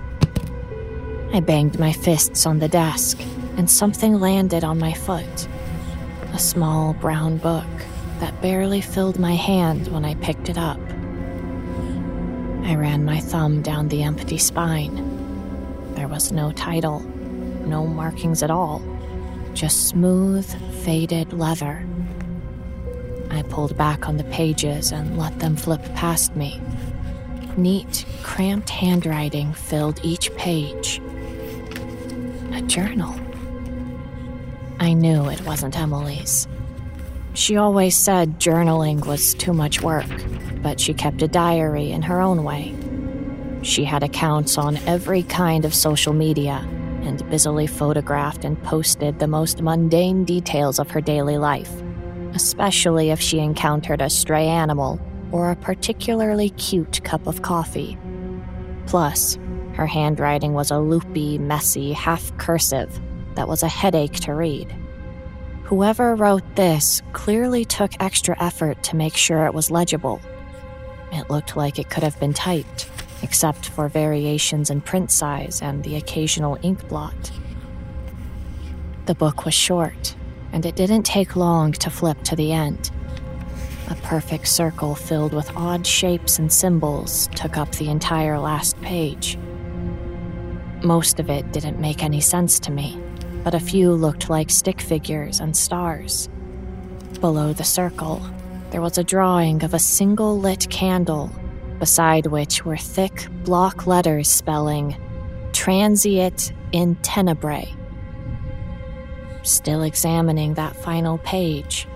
I 1.33 1.39
banged 1.39 1.79
my 1.79 1.93
fists 1.93 2.45
on 2.45 2.59
the 2.59 2.69
desk, 2.69 3.21
and 3.57 3.71
something 3.71 4.19
landed 4.19 4.65
on 4.65 4.81
my 4.81 4.93
foot. 4.93 5.49
A 6.33 6.39
small 6.41 6.93
brown 6.95 7.37
book 7.37 7.69
that 8.19 8.43
barely 8.43 8.81
filled 8.81 9.19
my 9.19 9.35
hand 9.37 9.87
when 9.89 10.05
I 10.05 10.15
picked 10.17 10.49
it 10.49 10.59
up. 10.59 10.81
I 12.65 12.75
ran 12.75 13.05
my 13.05 13.21
thumb 13.21 13.63
down 13.63 13.89
the 13.89 14.03
empty 14.03 14.39
spine. 14.39 14.97
There 15.95 16.09
was 16.09 16.33
no 16.33 16.51
title, 16.51 16.99
no 17.65 17.87
markings 17.87 18.43
at 18.43 18.51
all, 18.51 18.83
just 19.55 19.87
smooth, 19.87 20.47
faded 20.85 21.33
leather. 21.33 21.87
I 23.31 23.43
pulled 23.43 23.77
back 23.77 24.09
on 24.09 24.17
the 24.17 24.25
pages 24.25 24.91
and 24.91 25.17
let 25.17 25.39
them 25.39 25.55
flip 25.55 25.83
past 25.95 26.35
me. 26.35 26.61
Neat, 27.57 28.05
cramped 28.25 28.71
handwriting 28.71 29.53
filled 29.53 30.01
each 30.03 30.35
page. 30.35 31.01
Journal. 32.67 33.15
I 34.79 34.93
knew 34.93 35.29
it 35.29 35.43
wasn't 35.43 35.79
Emily's. 35.79 36.49
She 37.35 37.57
always 37.57 37.97
said 37.97 38.41
journaling 38.41 39.07
was 39.07 39.35
too 39.35 39.53
much 39.53 39.83
work, 39.83 40.07
but 40.63 40.81
she 40.81 40.95
kept 40.95 41.23
a 41.23 41.29
diary 41.29 41.91
in 41.91 42.03
her 42.03 42.21
own 42.21 42.45
way. 42.45 42.75
She 43.63 43.85
had 43.85 44.03
accounts 44.03 44.59
on 44.59 44.79
every 44.79 45.23
kind 45.23 45.65
of 45.65 45.75
social 45.75 46.13
media 46.13 46.67
and 47.03 47.29
busily 47.31 47.67
photographed 47.67 48.45
and 48.45 48.63
posted 48.63 49.19
the 49.19 49.27
most 49.27 49.63
mundane 49.63 50.25
details 50.25 50.79
of 50.79 50.91
her 50.91 51.01
daily 51.01 51.39
life, 51.39 51.71
especially 52.35 53.11
if 53.11 53.21
she 53.21 53.39
encountered 53.39 54.01
a 54.01 54.11
stray 54.11 54.47
animal 54.47 55.01
or 55.33 55.51
a 55.51 55.57
particularly 55.57 56.51
cute 56.51 57.03
cup 57.05 57.27
of 57.27 57.43
coffee. 57.43 57.99
Plus, 58.87 59.39
her 59.81 59.87
handwriting 59.87 60.53
was 60.53 60.71
a 60.71 60.79
loopy, 60.79 61.39
messy, 61.39 61.95
half 61.95 62.37
cursive 62.37 63.01
that 63.35 63.49
was 63.49 63.63
a 63.63 63.69
headache 63.69 64.13
to 64.13 64.35
read. 64.35 64.71
Whoever 65.65 66.15
wrote 66.15 66.45
this 66.55 67.01
clearly 67.15 67.65
took 67.65 67.93
extra 67.99 68.37
effort 68.39 68.83
to 68.83 68.97
make 68.97 69.17
sure 69.17 69.47
it 69.47 69.55
was 69.55 69.71
legible. 69.71 70.21
It 71.13 71.31
looked 71.31 71.57
like 71.57 71.79
it 71.79 71.89
could 71.89 72.03
have 72.03 72.21
been 72.21 72.35
typed, 72.35 72.91
except 73.23 73.71
for 73.71 73.89
variations 73.89 74.69
in 74.69 74.83
print 74.83 75.11
size 75.11 75.63
and 75.63 75.83
the 75.83 75.97
occasional 75.97 76.59
ink 76.61 76.87
blot. 76.87 77.33
The 79.07 79.15
book 79.15 79.47
was 79.47 79.55
short, 79.55 80.15
and 80.53 80.67
it 80.67 80.77
didn't 80.77 81.05
take 81.05 81.37
long 81.37 81.73
to 81.73 81.89
flip 81.89 82.23
to 82.25 82.37
the 82.37 82.53
end. 82.53 82.91
A 83.89 83.95
perfect 83.95 84.47
circle 84.47 84.95
filled 84.95 85.33
with 85.33 85.51
odd 85.57 85.87
shapes 85.87 86.39
and 86.39 86.53
symbols 86.53 87.29
took 87.29 87.57
up 87.57 87.73
the 87.73 87.89
entire 87.89 88.39
last 88.39 88.79
page. 88.83 89.39
Most 90.83 91.21
of 91.21 91.31
it 91.31 91.53
didn't 91.53 91.79
make 91.79 92.03
any 92.03 92.21
sense 92.21 92.59
to 92.61 92.71
me 92.71 93.01
but 93.43 93.55
a 93.55 93.61
few 93.61 93.93
looked 93.93 94.29
like 94.29 94.51
stick 94.51 94.81
figures 94.81 95.41
and 95.41 95.57
stars. 95.57 96.29
Below 97.21 97.53
the 97.53 97.65
circle, 97.65 98.23
there 98.71 98.81
was 98.81 98.99
a 98.99 99.05
drawing 99.05 99.65
of 99.65 99.75
a 99.75 99.79
single 99.79 100.39
lit 100.39 100.69
candle, 100.71 101.31
beside 101.79 102.27
which 102.27 102.65
were 102.65 102.77
thick 102.77 103.27
block 103.45 103.87
letters 103.87 104.29
spelling 104.29 104.97
Transiit 105.53 106.53
in 106.73 106.97
Tenebrae. 106.97 107.75
Still 109.43 109.83
examining 109.83 110.55
that 110.55 110.77
final 110.77 111.19
page, 111.19 111.89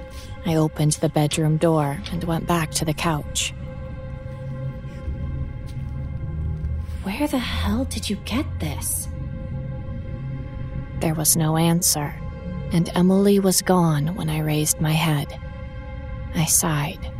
I 0.46 0.56
opened 0.56 0.92
the 0.92 1.08
bedroom 1.08 1.58
door 1.58 2.00
and 2.10 2.24
went 2.24 2.46
back 2.46 2.70
to 2.72 2.84
the 2.84 2.94
couch. 2.94 3.54
Where 7.04 7.28
the 7.28 7.38
hell 7.38 7.84
did 7.84 8.08
you 8.08 8.16
get 8.24 8.46
this? 8.60 9.08
There 11.00 11.14
was 11.14 11.36
no 11.36 11.58
answer, 11.58 12.14
and 12.72 12.90
Emily 12.94 13.38
was 13.38 13.60
gone 13.60 14.14
when 14.14 14.30
I 14.30 14.38
raised 14.38 14.80
my 14.80 14.92
head. 14.92 15.38
I 16.34 16.46
sighed. 16.46 17.10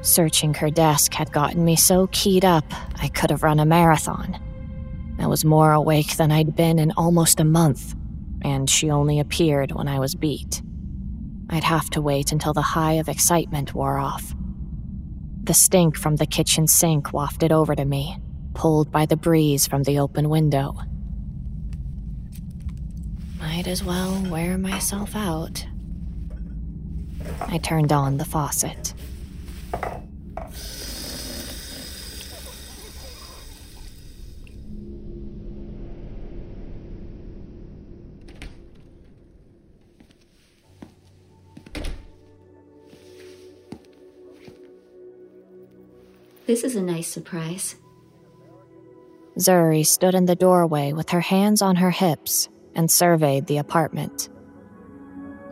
Searching 0.00 0.54
her 0.54 0.70
desk 0.70 1.12
had 1.12 1.30
gotten 1.30 1.62
me 1.62 1.76
so 1.76 2.06
keyed 2.10 2.42
up 2.42 2.64
I 3.02 3.08
could 3.08 3.28
have 3.28 3.42
run 3.42 3.60
a 3.60 3.66
marathon. 3.66 4.40
I 5.18 5.26
was 5.26 5.44
more 5.44 5.72
awake 5.72 6.16
than 6.16 6.32
I'd 6.32 6.56
been 6.56 6.78
in 6.78 6.92
almost 6.92 7.38
a 7.38 7.44
month, 7.44 7.94
and 8.40 8.70
she 8.70 8.90
only 8.90 9.20
appeared 9.20 9.72
when 9.72 9.88
I 9.88 9.98
was 9.98 10.14
beat. 10.14 10.62
I'd 11.50 11.64
have 11.64 11.90
to 11.90 12.00
wait 12.00 12.32
until 12.32 12.54
the 12.54 12.62
high 12.62 12.94
of 12.94 13.10
excitement 13.10 13.74
wore 13.74 13.98
off. 13.98 14.34
The 15.48 15.54
stink 15.54 15.96
from 15.96 16.16
the 16.16 16.26
kitchen 16.26 16.66
sink 16.66 17.14
wafted 17.14 17.52
over 17.52 17.74
to 17.74 17.86
me, 17.86 18.18
pulled 18.52 18.92
by 18.92 19.06
the 19.06 19.16
breeze 19.16 19.66
from 19.66 19.82
the 19.82 19.98
open 19.98 20.28
window. 20.28 20.76
Might 23.40 23.66
as 23.66 23.82
well 23.82 24.22
wear 24.28 24.58
myself 24.58 25.16
out. 25.16 25.66
I 27.40 27.56
turned 27.56 27.92
on 27.94 28.18
the 28.18 28.26
faucet. 28.26 28.92
This 46.48 46.64
is 46.64 46.76
a 46.76 46.82
nice 46.82 47.08
surprise. 47.08 47.76
Zuri 49.38 49.86
stood 49.86 50.14
in 50.14 50.24
the 50.24 50.34
doorway 50.34 50.94
with 50.94 51.10
her 51.10 51.20
hands 51.20 51.60
on 51.60 51.76
her 51.76 51.90
hips 51.90 52.48
and 52.74 52.90
surveyed 52.90 53.46
the 53.46 53.58
apartment. 53.58 54.30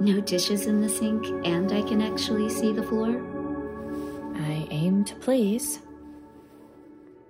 No 0.01 0.23
dishes 0.23 0.65
in 0.65 0.81
the 0.81 0.89
sink, 0.89 1.27
and 1.45 1.71
I 1.71 1.83
can 1.83 2.01
actually 2.01 2.49
see 2.49 2.73
the 2.73 2.83
floor? 2.83 3.23
I 4.37 4.67
aim 4.71 5.05
to 5.05 5.15
please. 5.17 5.81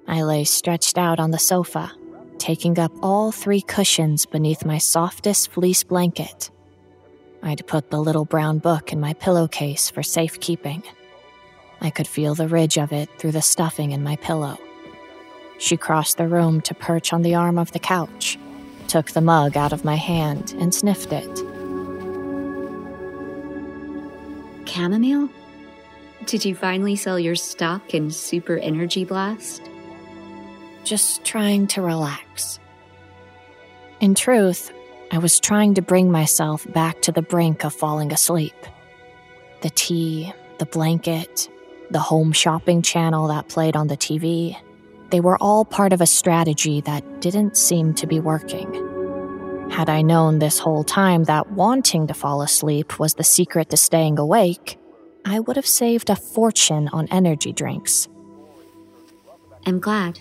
I 0.06 0.22
lay 0.22 0.44
stretched 0.44 0.96
out 0.96 1.18
on 1.18 1.32
the 1.32 1.38
sofa, 1.40 1.90
taking 2.38 2.78
up 2.78 2.92
all 3.02 3.32
three 3.32 3.62
cushions 3.62 4.26
beneath 4.26 4.64
my 4.64 4.78
softest 4.78 5.50
fleece 5.50 5.82
blanket. 5.82 6.52
I'd 7.42 7.66
put 7.66 7.90
the 7.90 7.98
little 7.98 8.26
brown 8.26 8.58
book 8.58 8.92
in 8.92 9.00
my 9.00 9.14
pillowcase 9.14 9.90
for 9.90 10.04
safekeeping. 10.04 10.84
I 11.80 11.90
could 11.90 12.08
feel 12.08 12.34
the 12.34 12.48
ridge 12.48 12.78
of 12.78 12.92
it 12.92 13.08
through 13.18 13.32
the 13.32 13.42
stuffing 13.42 13.92
in 13.92 14.02
my 14.02 14.16
pillow. 14.16 14.58
She 15.58 15.76
crossed 15.76 16.16
the 16.16 16.28
room 16.28 16.60
to 16.62 16.74
perch 16.74 17.12
on 17.12 17.22
the 17.22 17.34
arm 17.34 17.58
of 17.58 17.72
the 17.72 17.78
couch, 17.78 18.38
took 18.88 19.10
the 19.10 19.20
mug 19.20 19.56
out 19.56 19.72
of 19.72 19.84
my 19.84 19.96
hand 19.96 20.54
and 20.58 20.74
sniffed 20.74 21.12
it. 21.12 21.38
Chamomile? 24.68 25.28
Did 26.26 26.44
you 26.44 26.54
finally 26.54 26.96
sell 26.96 27.18
your 27.18 27.36
stock 27.36 27.94
in 27.94 28.10
Super 28.10 28.58
Energy 28.58 29.04
Blast? 29.04 29.62
Just 30.84 31.24
trying 31.24 31.66
to 31.68 31.82
relax. 31.82 32.58
In 34.00 34.14
truth, 34.14 34.72
I 35.10 35.18
was 35.18 35.40
trying 35.40 35.74
to 35.74 35.82
bring 35.82 36.10
myself 36.10 36.70
back 36.72 37.00
to 37.02 37.12
the 37.12 37.22
brink 37.22 37.64
of 37.64 37.72
falling 37.72 38.12
asleep. 38.12 38.54
The 39.62 39.70
tea, 39.70 40.32
the 40.58 40.66
blanket, 40.66 41.48
the 41.90 41.98
home 41.98 42.32
shopping 42.32 42.82
channel 42.82 43.28
that 43.28 43.48
played 43.48 43.76
on 43.76 43.88
the 43.88 43.96
TV, 43.96 44.56
they 45.10 45.20
were 45.20 45.38
all 45.40 45.64
part 45.64 45.92
of 45.92 46.00
a 46.00 46.06
strategy 46.06 46.80
that 46.82 47.20
didn't 47.20 47.56
seem 47.56 47.94
to 47.94 48.06
be 48.06 48.20
working. 48.20 48.82
Had 49.70 49.88
I 49.88 50.02
known 50.02 50.38
this 50.38 50.58
whole 50.58 50.84
time 50.84 51.24
that 51.24 51.52
wanting 51.52 52.06
to 52.06 52.14
fall 52.14 52.42
asleep 52.42 52.98
was 52.98 53.14
the 53.14 53.24
secret 53.24 53.70
to 53.70 53.76
staying 53.76 54.18
awake, 54.18 54.78
I 55.24 55.40
would 55.40 55.56
have 55.56 55.66
saved 55.66 56.08
a 56.10 56.16
fortune 56.16 56.88
on 56.92 57.08
energy 57.10 57.52
drinks. 57.52 58.08
I'm 59.66 59.80
glad. 59.80 60.20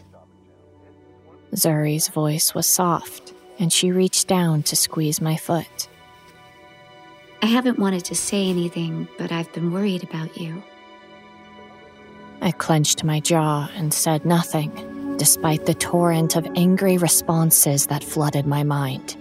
Zuri's 1.54 2.10
voice 2.10 2.54
was 2.54 2.66
soft, 2.66 3.34
and 3.60 3.72
she 3.72 3.92
reached 3.92 4.28
down 4.28 4.64
to 4.64 4.76
squeeze 4.76 5.22
my 5.22 5.38
foot. 5.38 5.88
I 7.42 7.46
haven't 7.46 7.80
wanted 7.80 8.04
to 8.06 8.16
say 8.16 8.50
anything, 8.50 9.08
but 9.18 9.32
I've 9.32 9.52
been 9.54 9.72
worried 9.72 10.04
about 10.04 10.36
you. 10.38 10.64
I 12.42 12.52
clenched 12.52 13.04
my 13.04 13.20
jaw 13.20 13.70
and 13.76 13.94
said 13.94 14.26
nothing, 14.26 15.18
despite 15.18 15.66
the 15.66 15.74
torrent 15.74 16.36
of 16.36 16.48
angry 16.56 16.98
responses 16.98 17.88
that 17.88 18.04
flooded 18.04 18.46
my 18.46 18.64
mind. 18.64 19.18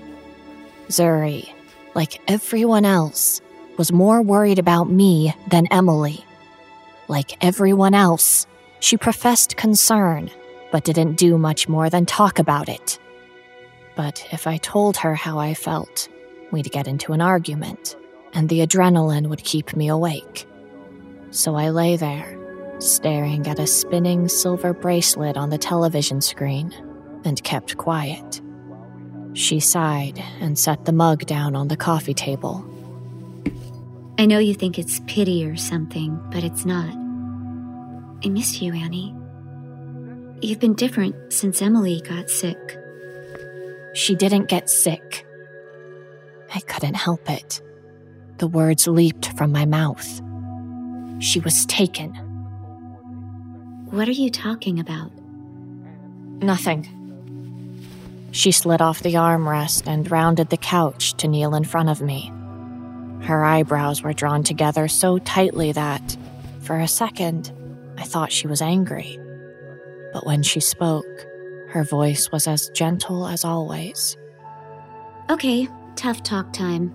Zuri, 0.88 1.52
like 1.94 2.20
everyone 2.28 2.84
else, 2.84 3.40
was 3.78 3.92
more 3.92 4.22
worried 4.22 4.58
about 4.58 4.90
me 4.90 5.34
than 5.50 5.66
Emily. 5.70 6.24
Like 7.08 7.42
everyone 7.44 7.94
else, 7.94 8.46
she 8.80 8.96
professed 8.96 9.56
concern, 9.56 10.30
but 10.70 10.84
didn't 10.84 11.14
do 11.14 11.38
much 11.38 11.68
more 11.68 11.88
than 11.88 12.06
talk 12.06 12.38
about 12.38 12.68
it. 12.68 12.98
But 13.96 14.26
if 14.32 14.46
I 14.46 14.56
told 14.58 14.96
her 14.98 15.14
how 15.14 15.38
I 15.38 15.54
felt, 15.54 16.08
we'd 16.50 16.70
get 16.70 16.88
into 16.88 17.12
an 17.12 17.20
argument, 17.20 17.96
and 18.32 18.48
the 18.48 18.66
adrenaline 18.66 19.28
would 19.28 19.44
keep 19.44 19.76
me 19.76 19.88
awake. 19.88 20.46
So 21.30 21.54
I 21.54 21.70
lay 21.70 21.96
there, 21.96 22.33
staring 22.78 23.46
at 23.46 23.58
a 23.58 23.66
spinning 23.66 24.28
silver 24.28 24.72
bracelet 24.72 25.36
on 25.36 25.50
the 25.50 25.58
television 25.58 26.20
screen, 26.20 26.74
and 27.24 27.42
kept 27.42 27.76
quiet. 27.76 28.40
She 29.34 29.60
sighed 29.60 30.22
and 30.40 30.58
set 30.58 30.84
the 30.84 30.92
mug 30.92 31.26
down 31.26 31.56
on 31.56 31.68
the 31.68 31.76
coffee 31.76 32.14
table. 32.14 32.64
I 34.18 34.26
know 34.26 34.38
you 34.38 34.54
think 34.54 34.78
it's 34.78 35.00
pity 35.06 35.44
or 35.44 35.56
something, 35.56 36.20
but 36.30 36.44
it's 36.44 36.64
not. 36.64 36.94
I 38.24 38.28
miss 38.28 38.62
you, 38.62 38.72
Annie. 38.72 39.14
You've 40.40 40.60
been 40.60 40.74
different 40.74 41.32
since 41.32 41.60
Emily 41.60 42.00
got 42.02 42.30
sick. 42.30 42.78
She 43.94 44.14
didn't 44.14 44.48
get 44.48 44.70
sick. 44.70 45.26
I 46.54 46.60
couldn't 46.60 46.94
help 46.94 47.28
it. 47.28 47.60
The 48.38 48.46
words 48.46 48.86
leaped 48.86 49.36
from 49.36 49.52
my 49.52 49.64
mouth. 49.64 50.20
She 51.18 51.40
was 51.40 51.66
taken. 51.66 52.12
What 53.94 54.08
are 54.08 54.10
you 54.10 54.28
talking 54.28 54.80
about? 54.80 55.12
Nothing. 56.42 56.88
She 58.32 58.50
slid 58.50 58.82
off 58.82 59.04
the 59.04 59.14
armrest 59.14 59.86
and 59.86 60.10
rounded 60.10 60.50
the 60.50 60.56
couch 60.56 61.14
to 61.18 61.28
kneel 61.28 61.54
in 61.54 61.62
front 61.62 61.88
of 61.88 62.02
me. 62.02 62.32
Her 63.22 63.44
eyebrows 63.44 64.02
were 64.02 64.12
drawn 64.12 64.42
together 64.42 64.88
so 64.88 65.18
tightly 65.18 65.70
that, 65.70 66.16
for 66.58 66.80
a 66.80 66.88
second, 66.88 67.52
I 67.96 68.02
thought 68.02 68.32
she 68.32 68.48
was 68.48 68.60
angry. 68.60 69.16
But 70.12 70.26
when 70.26 70.42
she 70.42 70.58
spoke, 70.58 71.06
her 71.68 71.84
voice 71.84 72.32
was 72.32 72.48
as 72.48 72.70
gentle 72.70 73.28
as 73.28 73.44
always. 73.44 74.16
Okay, 75.30 75.68
tough 75.94 76.20
talk 76.24 76.52
time. 76.52 76.92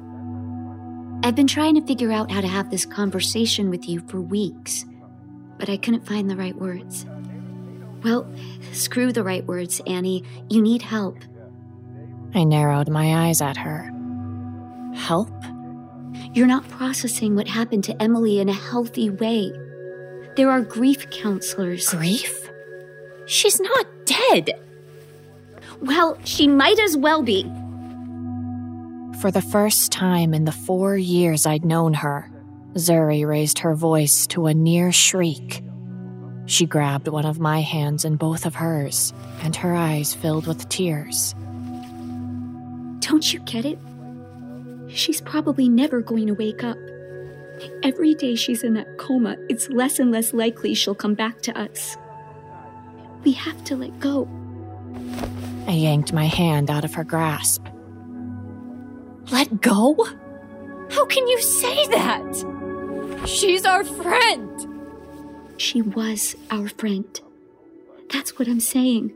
I've 1.24 1.36
been 1.36 1.48
trying 1.48 1.76
to 1.76 1.88
figure 1.88 2.12
out 2.12 2.30
how 2.30 2.42
to 2.42 2.48
have 2.50 2.70
this 2.70 2.86
conversation 2.86 3.70
with 3.70 3.88
you 3.88 4.02
for 4.02 4.20
weeks, 4.20 4.84
but 5.60 5.70
I 5.70 5.78
couldn't 5.78 6.08
find 6.08 6.30
the 6.30 6.36
right 6.36 6.56
words. 6.56 7.06
Well, 8.04 8.28
screw 8.72 9.12
the 9.12 9.24
right 9.24 9.46
words, 9.46 9.82
Annie. 9.86 10.24
You 10.50 10.62
need 10.62 10.82
help. 10.82 11.18
I 12.34 12.46
narrowed 12.46 12.90
my 12.90 13.28
eyes 13.28 13.42
at 13.42 13.58
her. 13.58 13.92
Help? 14.96 15.30
You're 16.34 16.48
not 16.48 16.68
processing 16.70 17.36
what 17.36 17.48
happened 17.48 17.84
to 17.86 18.02
Emily 18.02 18.40
in 18.40 18.50
a 18.50 18.54
healthy 18.54 19.10
way. 19.10 19.52
There 20.36 20.50
are 20.50 20.62
grief 20.62 21.10
counselors. 21.10 21.90
Grief? 21.90 22.50
She's 23.26 23.60
not 23.60 23.88
dead. 24.06 24.52
Well, 25.82 26.18
she 26.24 26.48
might 26.48 26.80
as 26.80 26.96
well 26.96 27.22
be. 27.22 27.44
For 29.20 29.32
the 29.32 29.42
first 29.42 29.92
time 29.92 30.34
in 30.34 30.46
the 30.46 30.52
four 30.52 30.96
years 30.96 31.46
I'd 31.46 31.66
known 31.66 31.94
her, 31.96 32.32
Zuri 32.76 33.26
raised 33.26 33.60
her 33.60 33.76
voice 33.76 34.28
to 34.28 34.46
a 34.46 34.54
near 34.54 34.92
shriek. 34.92 35.64
She 36.46 36.66
grabbed 36.66 37.08
one 37.08 37.26
of 37.26 37.40
my 37.40 37.62
hands 37.62 38.06
in 38.06 38.16
both 38.16 38.46
of 38.46 38.56
hers, 38.56 39.14
and 39.42 39.56
her 39.56 39.76
eyes 39.76 40.14
filled 40.14 40.48
with 40.48 40.70
tears. 40.70 41.36
Don't 43.00 43.34
you 43.34 43.40
get 43.42 43.66
it? 43.66 43.80
She's 44.88 45.22
probably 45.22 45.70
never 45.70 46.02
going 46.02 46.28
to 46.28 46.34
wake 46.34 46.64
up. 46.64 46.78
Every 47.84 48.14
day 48.16 48.36
she's 48.36 48.64
in 48.64 48.74
that 48.76 48.98
coma, 48.98 49.36
it's 49.50 49.70
less 49.70 50.00
and 50.00 50.12
less 50.12 50.34
likely 50.34 50.74
she'll 50.74 50.96
come 50.96 51.14
back 51.14 51.42
to 51.42 51.60
us. 51.60 51.98
We 53.24 53.34
have 53.34 53.64
to 53.66 53.76
let 53.76 54.00
go. 54.00 54.28
I 55.68 55.74
yanked 55.74 56.14
my 56.14 56.26
hand 56.26 56.72
out 56.72 56.86
of 56.86 56.94
her 56.96 57.04
grasp. 57.04 57.66
Let 59.32 59.62
go? 59.62 59.96
How 60.90 61.06
can 61.06 61.28
you 61.28 61.40
say 61.42 61.88
that? 61.88 62.59
She's 63.26 63.66
our 63.66 63.84
friend. 63.84 64.68
She 65.58 65.82
was 65.82 66.36
our 66.50 66.70
friend. 66.70 67.20
That's 68.12 68.40
what 68.40 68.48
I'm 68.48 68.60
saying. 68.60 69.14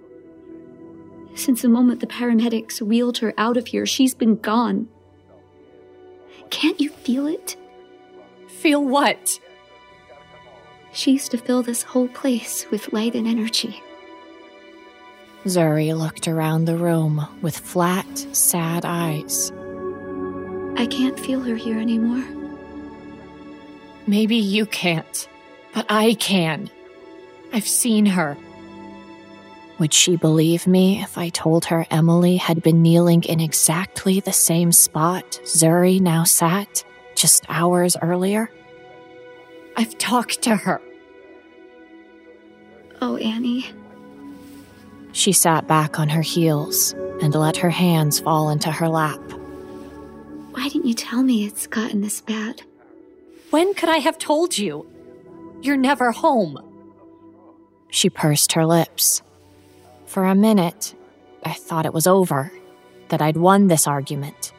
Since 1.36 1.62
the 1.62 1.70
moment 1.70 2.00
the 2.00 2.08
paramedics 2.08 2.82
wheeled 2.82 3.18
her 3.20 3.34
out 3.38 3.58
of 3.58 3.68
here, 3.68 3.86
she's 3.86 4.14
been 4.14 4.36
gone. 4.36 4.88
Can't 6.50 6.80
you 6.80 6.90
feel 6.90 7.26
it? 7.26 7.56
Feel 8.48 8.84
what? 8.84 9.40
She 10.92 11.14
used 11.14 11.32
to 11.32 11.38
fill 11.38 11.64
this 11.64 11.82
whole 11.82 12.08
place 12.08 12.68
with 12.70 12.94
light 12.94 13.16
and 13.16 13.28
energy. 13.28 13.82
Zuri 15.46 15.98
looked 15.98 16.28
around 16.28 16.66
the 16.66 16.78
room 16.78 17.28
with 17.42 17.58
flat, 17.58 18.18
sad 18.32 18.86
eyes. 18.86 19.52
I 20.78 20.86
can't 20.86 21.20
feel 21.20 21.42
her 21.42 21.56
here 21.56 21.80
anymore. 21.80 22.43
Maybe 24.06 24.36
you 24.36 24.66
can't, 24.66 25.28
but 25.74 25.86
I 25.90 26.16
can. 26.16 26.70
I've 27.54 27.68
seen 27.68 28.06
her. 28.08 28.38
Would 29.80 29.94
she 29.94 30.18
believe 30.18 30.68
me 30.68 31.02
if 31.02 31.18
I 31.18 31.30
told 31.30 31.66
her 31.66 31.86
Emily 31.90 32.38
had 32.38 32.62
been 32.62 32.82
kneeling 32.82 33.24
in 33.24 33.40
exactly 33.40 34.20
the 34.20 34.34
same 34.34 34.72
spot 34.72 35.40
Zuri 35.44 36.00
now 36.00 36.24
sat 36.24 36.84
just 37.16 37.46
hours 37.50 37.98
earlier? 38.02 38.52
I've 39.76 39.98
talked 39.98 40.42
to 40.44 40.56
her. 40.56 40.82
Oh, 43.02 43.18
Annie. 43.18 43.66
She 45.12 45.32
sat 45.32 45.68
back 45.68 46.00
on 46.00 46.10
her 46.10 46.22
heels 46.22 46.94
and 47.22 47.34
let 47.34 47.58
her 47.58 47.70
hands 47.70 48.20
fall 48.20 48.50
into 48.50 48.72
her 48.72 48.88
lap. 48.88 49.22
Why 50.52 50.70
didn't 50.70 50.88
you 50.88 50.94
tell 50.94 51.24
me 51.24 51.46
it's 51.46 51.68
gotten 51.68 52.02
this 52.02 52.22
bad? 52.22 52.62
When 53.54 53.76
could 53.76 53.88
I 53.88 53.98
have 53.98 54.18
told 54.18 54.58
you? 54.58 54.84
You're 55.62 55.78
never 55.78 56.12
home. 56.12 56.58
She 57.92 58.10
pursed 58.10 58.54
her 58.54 58.66
lips. 58.66 59.22
For 60.08 60.26
a 60.26 60.34
minute, 60.34 60.96
I 61.44 61.54
thought 61.54 61.86
it 61.86 61.94
was 61.94 62.08
over, 62.08 62.52
that 63.10 63.22
I'd 63.22 63.38
won 63.38 63.68
this 63.68 63.86
argument. 63.86 64.54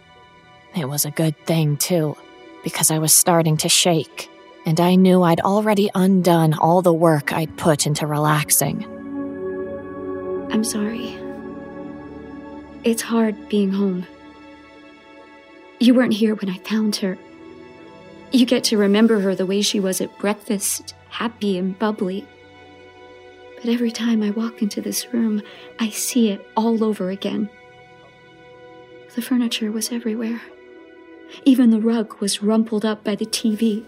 It 0.76 0.88
was 0.88 1.04
a 1.04 1.10
good 1.10 1.36
thing, 1.44 1.76
too, 1.76 2.16
because 2.62 2.92
I 2.92 3.00
was 3.00 3.12
starting 3.12 3.56
to 3.56 3.68
shake, 3.68 4.30
and 4.64 4.78
I 4.78 4.94
knew 4.94 5.24
I'd 5.24 5.40
already 5.40 5.90
undone 5.96 6.54
all 6.54 6.80
the 6.80 6.92
work 6.92 7.32
I'd 7.32 7.56
put 7.56 7.88
into 7.88 8.06
relaxing. 8.06 8.84
I'm 10.52 10.62
sorry. 10.62 11.18
It's 12.84 13.02
hard 13.02 13.48
being 13.48 13.72
home. 13.72 14.06
You 15.80 15.94
weren't 15.94 16.14
here 16.14 16.36
when 16.36 16.48
I 16.48 16.58
found 16.58 16.94
her. 16.94 17.18
You 18.34 18.46
get 18.46 18.64
to 18.64 18.76
remember 18.76 19.20
her 19.20 19.36
the 19.36 19.46
way 19.46 19.62
she 19.62 19.78
was 19.78 20.00
at 20.00 20.18
breakfast, 20.18 20.92
happy 21.08 21.56
and 21.56 21.78
bubbly. 21.78 22.26
But 23.54 23.66
every 23.66 23.92
time 23.92 24.24
I 24.24 24.30
walk 24.30 24.60
into 24.60 24.80
this 24.80 25.14
room, 25.14 25.40
I 25.78 25.90
see 25.90 26.30
it 26.30 26.44
all 26.56 26.82
over 26.82 27.10
again. 27.10 27.48
The 29.14 29.22
furniture 29.22 29.70
was 29.70 29.92
everywhere. 29.92 30.42
Even 31.44 31.70
the 31.70 31.80
rug 31.80 32.20
was 32.20 32.42
rumpled 32.42 32.84
up 32.84 33.04
by 33.04 33.14
the 33.14 33.24
TV, 33.24 33.84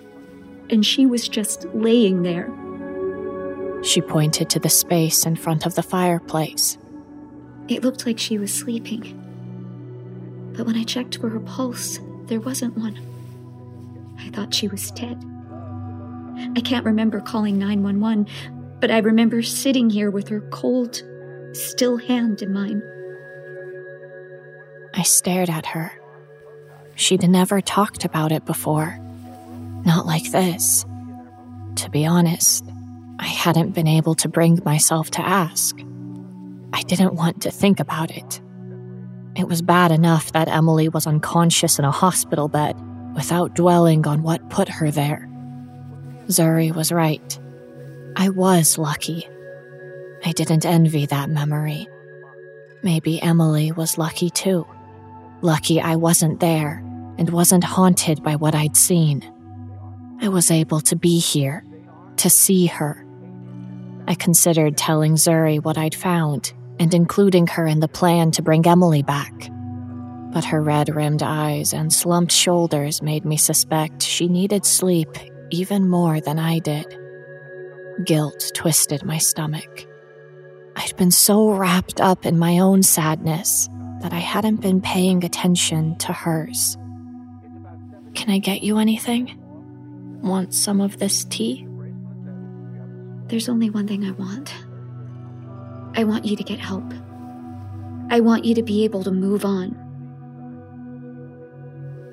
and 0.71 0.87
she 0.87 1.07
was 1.07 1.29
just 1.29 1.65
laying 1.75 2.23
there. 2.23 2.49
She 3.83 4.01
pointed 4.01 4.49
to 4.51 4.61
the 4.61 4.71
space 4.71 5.27
in 5.27 5.35
front 5.35 5.67
of 5.67 5.75
the 5.75 5.83
fireplace. 5.83 6.79
It 7.67 7.83
looked 7.83 8.07
like 8.07 8.21
she 8.21 8.39
was 8.39 8.55
sleeping. 8.55 9.03
But 10.57 10.67
when 10.67 10.77
I 10.77 10.85
checked 10.85 11.19
for 11.19 11.31
her 11.31 11.41
pulse, 11.41 11.99
there 12.27 12.41
wasn't 12.41 12.79
one. 12.79 13.16
I 14.19 14.31
thought 14.31 14.55
she 14.55 14.69
was 14.69 14.91
dead. 14.93 15.23
I 16.57 16.61
can't 16.61 16.85
remember 16.85 17.21
calling 17.21 17.59
911, 17.59 18.27
but 18.81 18.91
I 18.91 18.99
remember 18.99 19.43
sitting 19.43 19.89
here 19.89 20.11
with 20.11 20.29
her 20.29 20.41
cold, 20.51 21.03
still 21.53 21.97
hand 21.97 22.43
in 22.43 22.53
mine. 22.53 22.83
I 24.95 25.03
stared 25.03 25.51
at 25.51 25.67
her. 25.67 25.93
She'd 26.95 27.29
never 27.29 27.61
talked 27.61 28.05
about 28.05 28.33
it 28.33 28.45
before. 28.45 28.99
Not 29.85 30.07
like 30.07 30.31
this. 30.31 30.85
To 31.77 31.91
be 31.91 32.07
honest, 32.07 32.65
I 33.19 33.27
hadn't 33.27 33.75
been 33.75 33.87
able 33.87 34.15
to 34.17 34.29
bring 34.29 34.61
myself 34.65 35.11
to 35.13 35.27
ask. 35.27 35.79
I 36.73 36.83
didn't 36.83 37.15
want 37.15 37.43
to 37.43 37.51
think 37.51 37.81
about 37.81 38.11
it. 38.11 38.41
It 39.37 39.49
was 39.49 39.61
bad 39.63 39.91
enough 39.91 40.33
that 40.33 40.49
Emily 40.49 40.89
was 40.89 41.07
unconscious 41.07 41.79
in 41.79 41.85
a 41.85 41.91
hospital 41.91 42.49
bed 42.49 42.75
without 43.17 43.55
dwelling 43.55 44.07
on 44.07 44.23
what 44.23 44.51
put 44.51 44.69
her 44.69 44.91
there. 44.91 45.29
Zuri 46.29 46.73
was 46.73 46.93
right. 46.93 47.39
I 48.15 48.29
was 48.29 48.79
lucky. 48.79 49.27
I 50.25 50.33
didn't 50.33 50.67
envy 50.67 51.07
that 51.07 51.31
memory. 51.31 51.89
Maybe 52.83 53.21
Emily 53.21 53.73
was 53.73 53.99
lucky 53.99 54.31
too. 54.31 54.67
Lucky 55.41 55.81
I 55.81 55.97
wasn't 55.97 56.41
there 56.41 56.85
and 57.19 57.31
wasn't 57.31 57.65
haunted 57.65 58.23
by 58.23 58.37
what 58.37 58.55
I'd 58.55 58.77
seen. 58.77 59.25
I 60.21 60.29
was 60.29 60.51
able 60.51 60.81
to 60.83 60.97
be 60.97 61.19
here, 61.19 61.65
to 62.19 62.31
see 62.31 62.67
her. 62.67 63.05
I 64.07 64.15
considered 64.15 64.77
telling 64.77 65.15
Zuri 65.15 65.63
what 65.63 65.79
I'd 65.79 65.95
found 65.95 66.53
and 66.79 66.93
including 66.93 67.47
her 67.49 67.67
in 67.67 67.81
the 67.81 67.89
plan 67.89 68.31
to 68.33 68.43
bring 68.43 68.67
Emily 68.67 69.03
back. 69.03 69.51
But 70.37 70.45
her 70.45 70.61
red 70.61 70.95
rimmed 70.95 71.23
eyes 71.23 71.73
and 71.73 71.91
slumped 71.91 72.31
shoulders 72.31 73.01
made 73.01 73.25
me 73.25 73.39
suspect 73.39 74.03
she 74.03 74.29
needed 74.29 74.67
sleep 74.67 75.09
even 75.51 75.89
more 75.89 76.21
than 76.21 76.39
I 76.39 76.59
did. 76.59 76.95
Guilt 78.05 78.51
twisted 78.53 79.03
my 79.03 79.17
stomach. 79.17 79.87
I'd 80.77 80.95
been 80.99 81.11
so 81.11 81.49
wrapped 81.49 82.03
up 82.03 82.27
in 82.27 82.39
my 82.39 82.59
own 82.59 82.83
sadness 82.83 83.71
that 84.03 84.13
I 84.13 84.19
hadn't 84.19 84.61
been 84.61 84.83
paying 84.83 85.25
attention 85.25 85.97
to 86.01 86.13
hers. 86.13 86.77
Can 88.13 88.29
I 88.29 88.37
get 88.37 88.63
you 88.63 88.77
anything? 88.77 89.41
Want 90.21 90.53
some 90.53 90.83
of 90.83 90.99
this 90.99 91.25
tea? 91.25 91.67
There's 93.29 93.49
only 93.49 93.71
one 93.71 93.89
thing 93.89 94.05
I 94.05 94.11
want. 94.11 94.53
I 95.95 96.05
want 96.05 96.27
you 96.27 96.37
to 96.37 96.45
get 96.45 96.59
help. 96.59 96.93
I 98.11 98.21
want 98.21 98.45
you 98.45 98.55
to 98.55 98.63
be 98.63 98.85
able 98.85 99.03
to 99.05 99.11
move 99.11 99.47
on. 99.47 99.86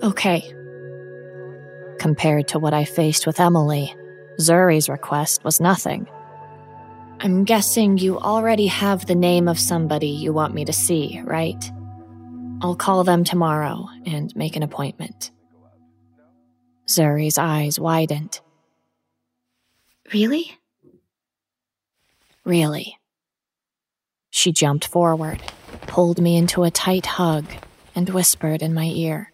Okay. 0.03 0.53
Compared 1.97 2.49
to 2.49 2.59
what 2.59 2.73
I 2.73 2.83
faced 2.83 3.25
with 3.25 3.39
Emily, 3.39 3.95
Zuri's 4.37 4.89
request 4.89 5.45
was 5.45 5.61
nothing. 5.61 6.09
I'm 7.21 7.45
guessing 7.45 7.97
you 7.97 8.19
already 8.19 8.67
have 8.67 9.05
the 9.05 9.15
name 9.15 9.47
of 9.47 9.57
somebody 9.57 10.07
you 10.07 10.33
want 10.33 10.53
me 10.53 10.65
to 10.65 10.73
see, 10.73 11.21
right? 11.23 11.71
I'll 12.61 12.75
call 12.75 13.05
them 13.05 13.23
tomorrow 13.23 13.87
and 14.05 14.35
make 14.35 14.57
an 14.57 14.63
appointment. 14.63 15.31
Zuri's 16.87 17.37
eyes 17.37 17.79
widened. 17.79 18.41
Really? 20.13 20.57
Really. 22.43 22.97
She 24.31 24.51
jumped 24.51 24.85
forward, 24.85 25.39
pulled 25.87 26.19
me 26.19 26.35
into 26.35 26.63
a 26.63 26.71
tight 26.71 27.05
hug, 27.05 27.45
and 27.95 28.09
whispered 28.09 28.61
in 28.61 28.73
my 28.73 28.85
ear. 28.85 29.32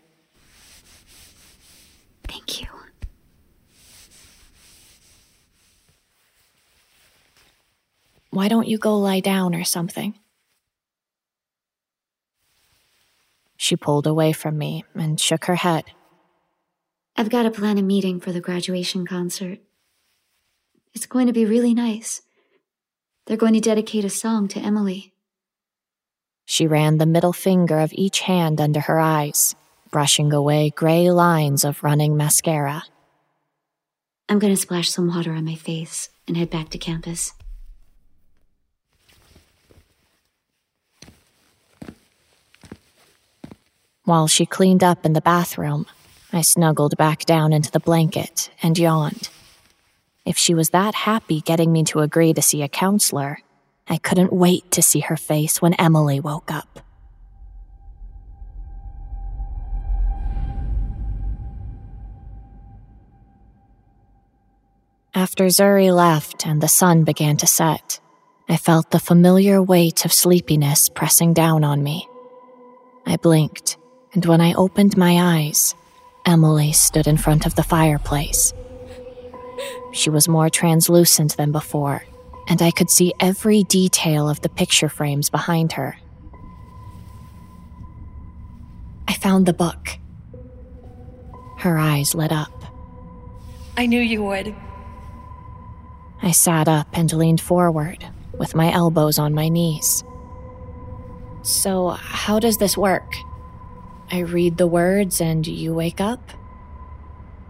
Thank 2.30 2.62
you. 2.62 2.68
Why 8.30 8.48
don't 8.48 8.68
you 8.68 8.78
go 8.78 8.98
lie 8.98 9.20
down 9.20 9.56
or 9.56 9.64
something? 9.64 10.14
She 13.58 13.76
pulled 13.76 14.08
away 14.08 14.32
from 14.32 14.58
me 14.58 14.86
and 14.94 15.20
shook 15.20 15.46
her 15.46 15.56
head. 15.56 15.86
I've 17.18 17.30
got 17.30 17.44
to 17.44 17.52
plan 17.52 17.78
a 17.78 17.82
meeting 17.82 18.20
for 18.20 18.32
the 18.32 18.40
graduation 18.40 19.06
concert. 19.06 19.60
It's 20.94 21.06
going 21.06 21.28
to 21.28 21.34
be 21.34 21.46
really 21.46 21.74
nice. 21.74 22.22
They're 23.26 23.36
going 23.38 23.54
to 23.54 23.60
dedicate 23.60 24.06
a 24.06 24.10
song 24.10 24.48
to 24.50 24.60
Emily. 24.60 25.14
She 26.46 26.66
ran 26.66 26.98
the 26.98 27.06
middle 27.06 27.34
finger 27.34 27.80
of 27.80 27.92
each 27.94 28.22
hand 28.22 28.62
under 28.62 28.80
her 28.82 29.00
eyes, 29.00 29.56
brushing 29.92 30.34
away 30.34 30.70
gray 30.70 31.12
lines 31.12 31.64
of 31.64 31.84
running 31.84 32.16
mascara. 32.16 32.84
I'm 34.28 34.40
going 34.40 34.54
to 34.54 34.62
splash 34.62 34.90
some 34.90 35.08
water 35.08 35.34
on 35.34 35.46
my 35.46 35.56
face 35.56 36.10
and 36.28 36.38
head 36.38 36.50
back 36.50 36.70
to 36.70 36.78
campus. 36.78 37.34
While 44.04 44.28
she 44.28 44.46
cleaned 44.46 44.84
up 44.84 45.06
in 45.06 45.14
the 45.14 45.22
bathroom, 45.22 45.86
I 46.34 46.42
snuggled 46.42 46.98
back 46.98 47.26
down 47.26 47.54
into 47.54 47.72
the 47.72 47.80
blanket 47.80 48.50
and 48.62 48.78
yawned. 48.78 49.30
If 50.26 50.38
she 50.38 50.54
was 50.54 50.70
that 50.70 50.94
happy 50.94 51.42
getting 51.42 51.72
me 51.72 51.84
to 51.86 52.00
agree 52.00 52.34
to 52.34 52.42
see 52.42 52.62
a 52.62 52.68
counselor, 52.68 53.40
I 53.88 53.98
couldn't 53.98 54.32
wait 54.32 54.70
to 54.72 54.82
see 54.82 55.00
her 55.00 55.18
face 55.18 55.62
when 55.62 55.74
Emily 55.76 56.20
woke 56.20 56.52
up. 56.52 56.80
After 65.16 65.46
Zuri 65.46 65.94
left 65.94 66.46
and 66.46 66.62
the 66.62 66.68
sun 66.68 67.04
began 67.04 67.36
to 67.38 67.48
set, 67.48 68.00
I 68.48 68.58
felt 68.58 68.92
the 68.92 69.00
familiar 69.00 69.62
weight 69.62 70.06
of 70.06 70.14
sleepiness 70.14 70.88
pressing 70.88 71.34
down 71.34 71.64
on 71.64 71.82
me. 71.82 72.08
I 73.08 73.18
blinked, 73.18 73.78
and 74.14 74.24
when 74.24 74.40
I 74.40 74.54
opened 74.54 74.98
my 74.98 75.40
eyes, 75.40 75.74
Emily 76.28 76.74
stood 76.74 77.08
in 77.08 77.18
front 77.18 77.48
of 77.48 77.56
the 77.56 77.64
fireplace. 77.64 78.54
She 79.94 80.12
was 80.12 80.28
more 80.28 80.50
translucent 80.50 81.38
than 81.38 81.52
before, 81.52 82.06
and 82.48 82.62
I 82.62 82.70
could 82.70 82.92
see 82.92 83.16
every 83.20 83.64
detail 83.64 84.30
of 84.30 84.42
the 84.42 84.50
picture 84.50 84.90
frames 84.90 85.32
behind 85.32 85.72
her. 85.74 85.98
I 89.08 89.14
found 89.14 89.48
the 89.48 89.54
book. 89.54 89.98
Her 91.58 91.80
eyes 91.80 92.14
lit 92.14 92.32
up. 92.32 92.54
I 93.76 93.88
knew 93.88 94.02
you 94.02 94.22
would. 94.24 94.56
I 96.22 96.32
sat 96.32 96.68
up 96.68 96.88
and 96.94 97.12
leaned 97.14 97.42
forward, 97.42 98.06
with 98.38 98.56
my 98.56 98.72
elbows 98.72 99.20
on 99.20 99.34
my 99.34 99.50
knees. 99.50 100.04
So, 101.42 101.90
how 101.90 102.40
does 102.40 102.58
this 102.58 102.78
work? 102.78 103.14
I 104.12 104.20
read 104.20 104.58
the 104.58 104.68
words 104.68 105.22
and 105.22 105.46
you 105.46 105.74
wake 105.74 106.02
up? 106.02 106.32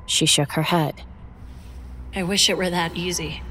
She 0.05 0.25
shook 0.25 0.51
her 0.53 0.63
head. 0.63 1.01
I 2.15 2.23
wish 2.23 2.49
it 2.49 2.57
were 2.57 2.69
that 2.69 2.95
easy. 2.95 3.41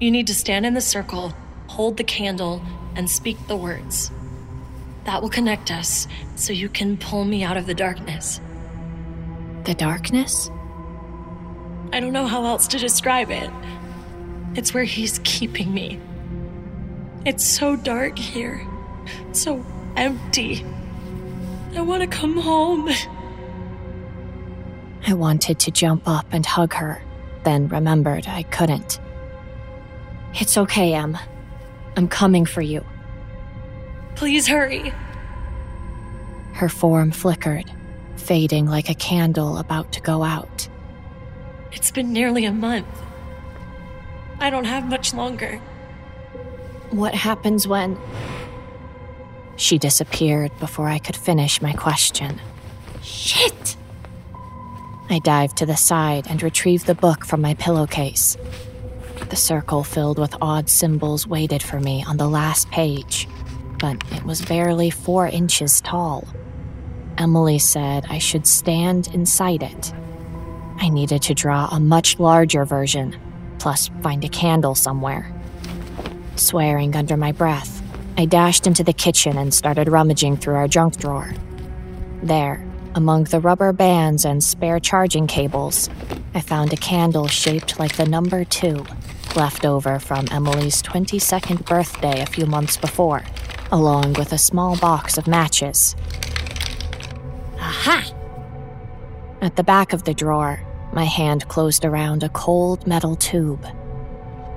You 0.00 0.10
need 0.10 0.26
to 0.28 0.34
stand 0.34 0.66
in 0.66 0.74
the 0.74 0.80
circle, 0.80 1.34
hold 1.68 1.96
the 1.96 2.04
candle, 2.04 2.62
and 2.96 3.08
speak 3.08 3.36
the 3.46 3.56
words. 3.56 4.10
That 5.04 5.22
will 5.22 5.28
connect 5.28 5.70
us 5.70 6.06
so 6.36 6.52
you 6.52 6.68
can 6.68 6.96
pull 6.96 7.24
me 7.24 7.42
out 7.42 7.56
of 7.56 7.66
the 7.66 7.74
darkness. 7.74 8.40
The 9.64 9.74
darkness? 9.74 10.50
I 11.92 12.00
don't 12.00 12.12
know 12.12 12.26
how 12.26 12.44
else 12.44 12.66
to 12.68 12.78
describe 12.78 13.30
it. 13.30 13.50
It's 14.54 14.74
where 14.74 14.84
he's 14.84 15.20
keeping 15.24 15.72
me. 15.72 16.00
It's 17.24 17.44
so 17.44 17.76
dark 17.76 18.18
here, 18.18 18.66
so 19.32 19.64
empty. 19.96 20.64
I 21.76 21.82
want 21.82 22.02
to 22.02 22.08
come 22.08 22.36
home. 22.36 22.88
I 25.06 25.14
wanted 25.14 25.58
to 25.60 25.70
jump 25.70 26.08
up 26.08 26.26
and 26.32 26.44
hug 26.44 26.74
her, 26.74 27.02
then 27.44 27.68
remembered 27.68 28.26
I 28.26 28.42
couldn't. 28.44 28.98
It's 30.34 30.58
okay, 30.58 30.94
Em. 30.94 31.16
I'm 31.96 32.08
coming 32.08 32.44
for 32.44 32.62
you. 32.62 32.84
Please 34.16 34.46
hurry. 34.46 34.92
Her 36.52 36.68
form 36.68 37.10
flickered, 37.10 37.70
fading 38.16 38.66
like 38.66 38.90
a 38.90 38.94
candle 38.94 39.58
about 39.58 39.92
to 39.92 40.00
go 40.00 40.22
out. 40.22 40.68
It's 41.72 41.90
been 41.90 42.12
nearly 42.12 42.44
a 42.44 42.52
month. 42.52 42.86
I 44.40 44.48
don't 44.48 44.64
have 44.64 44.88
much 44.88 45.12
longer. 45.12 45.58
What 46.90 47.14
happens 47.14 47.68
when. 47.68 47.98
She 49.56 49.76
disappeared 49.76 50.50
before 50.58 50.88
I 50.88 50.98
could 50.98 51.16
finish 51.16 51.60
my 51.60 51.74
question. 51.74 52.40
Shit! 53.02 53.76
I 55.10 55.18
dived 55.18 55.58
to 55.58 55.66
the 55.66 55.76
side 55.76 56.26
and 56.28 56.42
retrieved 56.42 56.86
the 56.86 56.94
book 56.94 57.26
from 57.26 57.42
my 57.42 57.52
pillowcase. 57.54 58.38
The 59.28 59.36
circle 59.36 59.84
filled 59.84 60.18
with 60.18 60.34
odd 60.40 60.70
symbols 60.70 61.26
waited 61.26 61.62
for 61.62 61.78
me 61.78 62.02
on 62.08 62.16
the 62.16 62.28
last 62.28 62.70
page, 62.70 63.28
but 63.78 64.02
it 64.12 64.24
was 64.24 64.40
barely 64.40 64.88
four 64.88 65.26
inches 65.26 65.80
tall. 65.82 66.26
Emily 67.18 67.58
said 67.58 68.06
I 68.08 68.18
should 68.18 68.46
stand 68.46 69.08
inside 69.12 69.62
it. 69.62 69.92
I 70.78 70.88
needed 70.88 71.20
to 71.22 71.34
draw 71.34 71.68
a 71.70 71.78
much 71.78 72.18
larger 72.18 72.64
version, 72.64 73.16
plus 73.60 73.88
find 74.02 74.24
a 74.24 74.28
candle 74.28 74.74
somewhere. 74.74 75.32
Swearing 76.34 76.96
under 76.96 77.16
my 77.16 77.30
breath, 77.30 77.80
I 78.18 78.24
dashed 78.24 78.66
into 78.66 78.82
the 78.82 78.92
kitchen 78.92 79.38
and 79.38 79.54
started 79.54 79.88
rummaging 79.88 80.38
through 80.38 80.54
our 80.54 80.66
junk 80.66 80.96
drawer. 80.96 81.32
There, 82.22 82.66
among 82.94 83.24
the 83.24 83.40
rubber 83.40 83.72
bands 83.72 84.24
and 84.24 84.42
spare 84.42 84.80
charging 84.80 85.26
cables, 85.26 85.88
I 86.34 86.40
found 86.40 86.72
a 86.72 86.76
candle 86.76 87.28
shaped 87.28 87.78
like 87.78 87.96
the 87.96 88.06
number 88.06 88.44
two, 88.44 88.84
left 89.36 89.64
over 89.64 89.98
from 89.98 90.26
Emily's 90.30 90.82
22nd 90.82 91.66
birthday 91.66 92.20
a 92.20 92.26
few 92.26 92.46
months 92.46 92.76
before, 92.76 93.22
along 93.70 94.14
with 94.14 94.32
a 94.32 94.38
small 94.38 94.76
box 94.78 95.18
of 95.18 95.26
matches. 95.26 95.94
Aha! 97.58 98.12
At 99.40 99.56
the 99.56 99.64
back 99.64 99.92
of 99.92 100.04
the 100.04 100.14
drawer, 100.14 100.60
my 100.92 101.04
hand 101.04 101.48
closed 101.48 101.84
around 101.84 102.22
a 102.22 102.28
cold 102.28 102.86
metal 102.86 103.16
tube. 103.16 103.66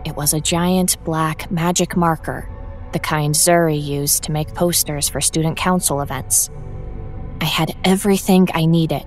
It 0.05 0.15
was 0.15 0.33
a 0.33 0.41
giant 0.41 1.01
black 1.03 1.49
magic 1.51 1.95
marker, 1.95 2.49
the 2.91 2.99
kind 2.99 3.33
Zuri 3.33 3.81
used 3.81 4.23
to 4.23 4.31
make 4.31 4.53
posters 4.53 5.09
for 5.09 5.21
student 5.21 5.57
council 5.57 6.01
events. 6.01 6.49
I 7.41 7.45
had 7.45 7.75
everything 7.83 8.47
I 8.53 8.65
needed, 8.65 9.05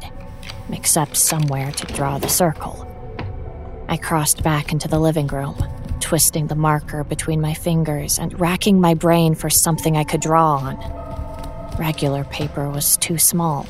except 0.71 1.17
somewhere 1.17 1.73
to 1.73 1.87
draw 1.95 2.19
the 2.19 2.29
circle. 2.29 2.83
I 3.89 3.97
crossed 3.97 4.43
back 4.43 4.73
into 4.73 4.89
the 4.89 4.99
living 4.99 5.29
room, 5.29 5.57
twisting 6.01 6.47
the 6.47 6.55
marker 6.55 7.05
between 7.05 7.41
my 7.41 7.55
fingers 7.55 8.19
and 8.19 8.39
racking 8.41 8.81
my 8.81 8.95
brain 8.95 9.35
for 9.35 9.51
something 9.51 9.97
I 9.97 10.05
could 10.05 10.21
draw 10.21 10.57
on. 10.57 11.77
Regular 11.79 12.25
paper 12.25 12.69
was 12.69 12.97
too 12.97 13.19
small. 13.19 13.67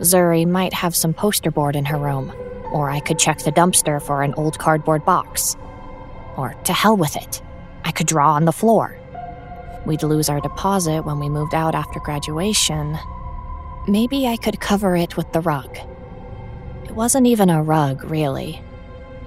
Zuri 0.00 0.46
might 0.46 0.72
have 0.72 0.96
some 0.96 1.12
poster 1.12 1.50
board 1.50 1.76
in 1.76 1.84
her 1.84 1.98
room, 1.98 2.32
Or 2.72 2.90
I 2.90 3.00
could 3.00 3.18
check 3.18 3.38
the 3.38 3.52
dumpster 3.52 4.00
for 4.00 4.22
an 4.22 4.34
old 4.34 4.58
cardboard 4.58 5.04
box. 5.04 5.56
Or 6.36 6.54
to 6.64 6.72
hell 6.72 6.96
with 6.96 7.16
it. 7.16 7.42
I 7.84 7.92
could 7.92 8.06
draw 8.06 8.34
on 8.34 8.44
the 8.44 8.52
floor. 8.52 8.96
We'd 9.86 10.02
lose 10.02 10.28
our 10.28 10.40
deposit 10.40 11.02
when 11.02 11.18
we 11.18 11.28
moved 11.28 11.54
out 11.54 11.74
after 11.74 12.00
graduation. 12.00 12.98
Maybe 13.88 14.26
I 14.26 14.36
could 14.36 14.60
cover 14.60 14.94
it 14.96 15.16
with 15.16 15.32
the 15.32 15.40
rug. 15.40 15.78
It 16.84 16.92
wasn't 16.92 17.26
even 17.26 17.50
a 17.50 17.62
rug, 17.62 18.04
really. 18.04 18.62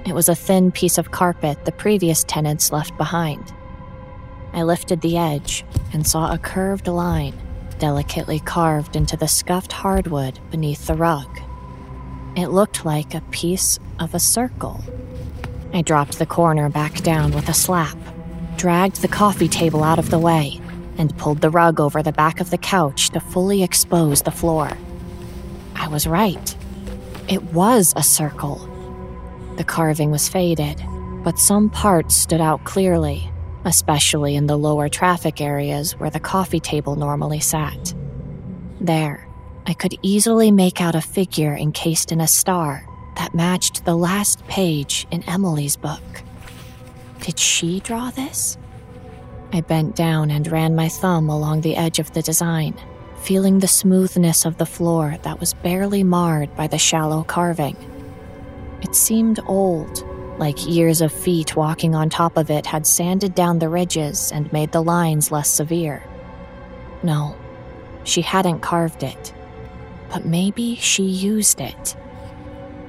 It 0.06 0.14
was 0.14 0.30
a 0.30 0.36
thin 0.36 0.72
piece 0.72 0.98
of 0.98 1.12
carpet 1.12 1.66
the 1.66 1.72
previous 1.72 2.24
tenants 2.24 2.72
left 2.72 2.96
behind. 2.98 3.54
I 4.54 4.64
lifted 4.64 5.02
the 5.02 5.18
edge 5.18 5.66
and 5.92 6.06
saw 6.06 6.32
a 6.32 6.38
curved 6.38 6.88
line 6.88 7.34
delicately 7.80 8.40
carved 8.40 8.96
into 8.96 9.18
the 9.18 9.28
scuffed 9.28 9.74
hardwood 9.74 10.40
beneath 10.52 10.88
the 10.88 10.94
rug. 10.94 11.42
It 12.36 12.48
looked 12.48 12.84
like 12.84 13.14
a 13.14 13.22
piece 13.30 13.78
of 14.00 14.16
a 14.16 14.20
circle. 14.20 14.84
I 15.72 15.84
dropped 15.84 16.18
the 16.18 16.26
corner 16.26 16.68
back 16.68 17.02
down 17.02 17.32
with 17.32 17.48
a 17.48 17.54
slap, 17.54 17.98
dragged 18.58 19.02
the 19.02 19.08
coffee 19.08 19.48
table 19.48 19.84
out 19.84 20.00
of 20.00 20.10
the 20.10 20.18
way, 20.18 20.60
and 20.98 21.16
pulled 21.18 21.42
the 21.42 21.52
rug 21.52 21.80
over 21.80 22.02
the 22.02 22.12
back 22.12 22.40
of 22.40 22.50
the 22.50 22.58
couch 22.58 23.10
to 23.12 23.20
fully 23.20 23.62
expose 23.62 24.24
the 24.24 24.32
floor. 24.32 24.72
I 25.76 25.88
was 25.88 26.08
right. 26.08 26.56
It 27.28 27.44
was 27.54 27.94
a 27.96 28.04
circle. 28.04 28.68
The 29.58 29.64
carving 29.64 30.10
was 30.10 30.28
faded, 30.28 30.84
but 31.24 31.38
some 31.38 31.70
parts 31.70 32.16
stood 32.16 32.42
out 32.42 32.64
clearly, 32.64 33.30
especially 33.64 34.36
in 34.36 34.48
the 34.48 34.58
lower 34.58 34.90
traffic 34.90 35.40
areas 35.40 36.00
where 36.00 36.10
the 36.10 36.20
coffee 36.20 36.60
table 36.60 36.96
normally 36.96 37.40
sat. 37.40 37.94
There, 38.82 39.28
I 39.66 39.74
could 39.74 39.98
easily 40.02 40.52
make 40.52 40.82
out 40.82 40.96
a 40.96 41.02
figure 41.02 41.56
encased 41.56 42.12
in 42.12 42.20
a 42.20 42.28
star 42.28 42.86
that 43.16 43.34
matched 43.34 43.86
the 43.86 43.96
last 43.96 44.46
page 44.48 45.08
in 45.12 45.24
Emily's 45.24 45.78
book. 45.78 46.02
Did 47.22 47.40
she 47.40 47.80
draw 47.80 48.12
this? 48.12 48.58
I 49.54 49.62
bent 49.62 49.96
down 49.96 50.32
and 50.32 50.52
ran 50.52 50.76
my 50.76 50.90
thumb 50.90 51.30
along 51.30 51.62
the 51.62 51.78
edge 51.78 52.00
of 52.00 52.12
the 52.12 52.22
design, 52.22 52.76
feeling 53.22 53.60
the 53.60 53.68
smoothness 53.68 54.46
of 54.46 54.58
the 54.58 54.66
floor 54.66 55.18
that 55.22 55.40
was 55.40 55.54
barely 55.54 56.04
marred 56.04 56.54
by 56.58 56.68
the 56.68 56.78
shallow 56.78 57.24
carving. 57.24 57.78
It 58.82 58.96
seemed 58.96 59.40
old, 59.48 60.04
like 60.40 60.68
years 60.68 61.00
of 61.00 61.14
feet 61.14 61.56
walking 61.56 61.96
on 61.96 62.10
top 62.10 62.36
of 62.36 62.50
it 62.50 62.66
had 62.66 62.86
sanded 62.86 63.34
down 63.34 63.60
the 63.60 63.70
ridges 63.70 64.32
and 64.34 64.52
made 64.52 64.74
the 64.74 64.84
lines 64.84 65.32
less 65.32 65.50
severe. 65.50 66.04
No, 67.02 67.38
she 68.04 68.22
hadn't 68.22 68.60
carved 68.60 69.04
it, 69.04 69.34
but 70.14 70.26
maybe 70.26 70.76
she 70.76 71.02
used 71.02 71.60
it. 71.60 71.98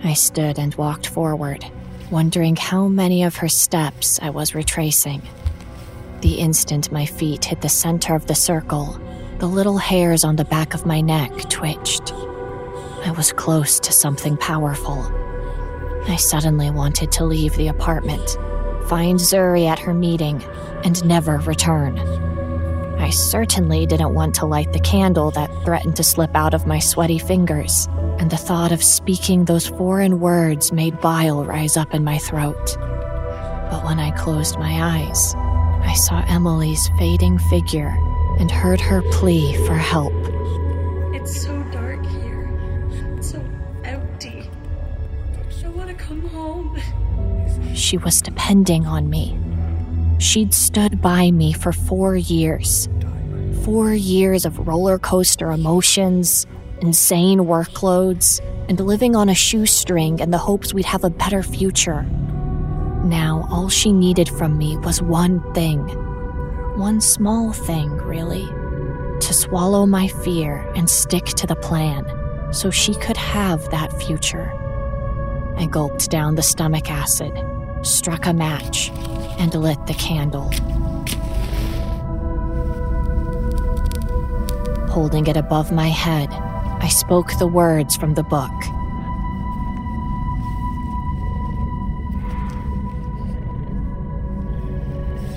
I 0.04 0.12
stood 0.12 0.58
and 0.58 0.74
walked 0.74 1.06
forward, 1.06 1.64
wondering 2.10 2.54
how 2.54 2.86
many 2.86 3.22
of 3.22 3.36
her 3.36 3.48
steps 3.48 4.20
I 4.20 4.28
was 4.28 4.54
retracing. 4.54 5.22
The 6.20 6.34
instant 6.34 6.92
my 6.92 7.06
feet 7.06 7.46
hit 7.46 7.62
the 7.62 7.70
center 7.70 8.14
of 8.14 8.26
the 8.26 8.34
circle, 8.34 9.00
the 9.38 9.46
little 9.46 9.78
hairs 9.78 10.22
on 10.22 10.36
the 10.36 10.44
back 10.44 10.74
of 10.74 10.84
my 10.84 11.00
neck 11.00 11.32
twitched. 11.48 12.12
I 12.12 13.14
was 13.16 13.32
close 13.32 13.80
to 13.80 13.92
something 13.92 14.36
powerful. 14.36 15.02
I 16.06 16.16
suddenly 16.16 16.70
wanted 16.70 17.10
to 17.12 17.24
leave 17.24 17.56
the 17.56 17.68
apartment, 17.68 18.36
find 18.86 19.18
Zuri 19.18 19.66
at 19.66 19.78
her 19.78 19.94
meeting, 19.94 20.44
and 20.84 21.02
never 21.06 21.38
return. 21.38 21.96
I 22.98 23.10
certainly 23.10 23.86
didn't 23.86 24.14
want 24.14 24.34
to 24.36 24.46
light 24.46 24.72
the 24.72 24.80
candle 24.80 25.30
that 25.32 25.50
threatened 25.64 25.96
to 25.96 26.02
slip 26.02 26.34
out 26.34 26.54
of 26.54 26.66
my 26.66 26.78
sweaty 26.78 27.18
fingers, 27.18 27.88
and 28.18 28.30
the 28.30 28.36
thought 28.36 28.72
of 28.72 28.82
speaking 28.82 29.44
those 29.44 29.66
foreign 29.66 30.20
words 30.20 30.72
made 30.72 31.00
bile 31.00 31.44
rise 31.44 31.76
up 31.76 31.94
in 31.94 32.04
my 32.04 32.18
throat. 32.18 32.76
But 33.70 33.84
when 33.84 33.98
I 33.98 34.10
closed 34.12 34.58
my 34.58 34.82
eyes, 34.82 35.34
I 35.84 35.94
saw 35.94 36.24
Emily's 36.28 36.88
fading 36.98 37.38
figure 37.38 37.94
and 38.38 38.50
heard 38.50 38.80
her 38.80 39.02
plea 39.12 39.54
for 39.66 39.74
help. 39.74 40.14
It's 41.14 41.42
so 41.42 41.62
dark 41.64 42.04
here. 42.06 42.48
It's 43.16 43.30
so 43.30 43.44
empty. 43.84 44.50
I 45.64 45.68
want 45.68 45.88
to 45.88 45.94
come 45.94 46.22
home. 46.28 46.80
She 47.74 47.98
was 47.98 48.20
depending 48.20 48.86
on 48.86 49.10
me. 49.10 49.38
She'd 50.18 50.54
stood 50.54 51.00
by 51.00 51.30
me 51.30 51.52
for 51.52 51.72
four 51.72 52.16
years. 52.16 52.88
Four 53.64 53.92
years 53.92 54.44
of 54.44 54.66
roller 54.66 54.98
coaster 54.98 55.50
emotions, 55.50 56.46
insane 56.80 57.40
workloads, 57.40 58.40
and 58.68 58.78
living 58.80 59.16
on 59.16 59.28
a 59.28 59.34
shoestring 59.34 60.18
in 60.18 60.30
the 60.30 60.38
hopes 60.38 60.72
we'd 60.72 60.84
have 60.84 61.04
a 61.04 61.10
better 61.10 61.42
future. 61.42 62.02
Now, 63.04 63.46
all 63.50 63.68
she 63.68 63.92
needed 63.92 64.28
from 64.28 64.56
me 64.56 64.76
was 64.78 65.02
one 65.02 65.42
thing. 65.52 65.80
One 66.78 67.00
small 67.00 67.52
thing, 67.52 67.90
really. 67.90 68.46
To 69.20 69.34
swallow 69.34 69.86
my 69.86 70.08
fear 70.08 70.66
and 70.74 70.88
stick 70.88 71.24
to 71.26 71.46
the 71.46 71.56
plan 71.56 72.06
so 72.52 72.70
she 72.70 72.94
could 72.94 73.16
have 73.16 73.68
that 73.70 73.92
future. 74.02 74.52
I 75.56 75.66
gulped 75.66 76.10
down 76.10 76.34
the 76.34 76.42
stomach 76.42 76.90
acid, 76.90 77.32
struck 77.82 78.26
a 78.26 78.32
match, 78.32 78.90
and 79.38 79.54
lit 79.54 79.86
the 79.86 79.94
candle. 79.94 80.50
Holding 84.90 85.26
it 85.26 85.36
above 85.36 85.72
my 85.72 85.88
head, 85.88 86.28
I 86.30 86.88
spoke 86.88 87.36
the 87.38 87.46
words 87.46 87.96
from 87.96 88.14
the 88.14 88.22
book. 88.22 88.52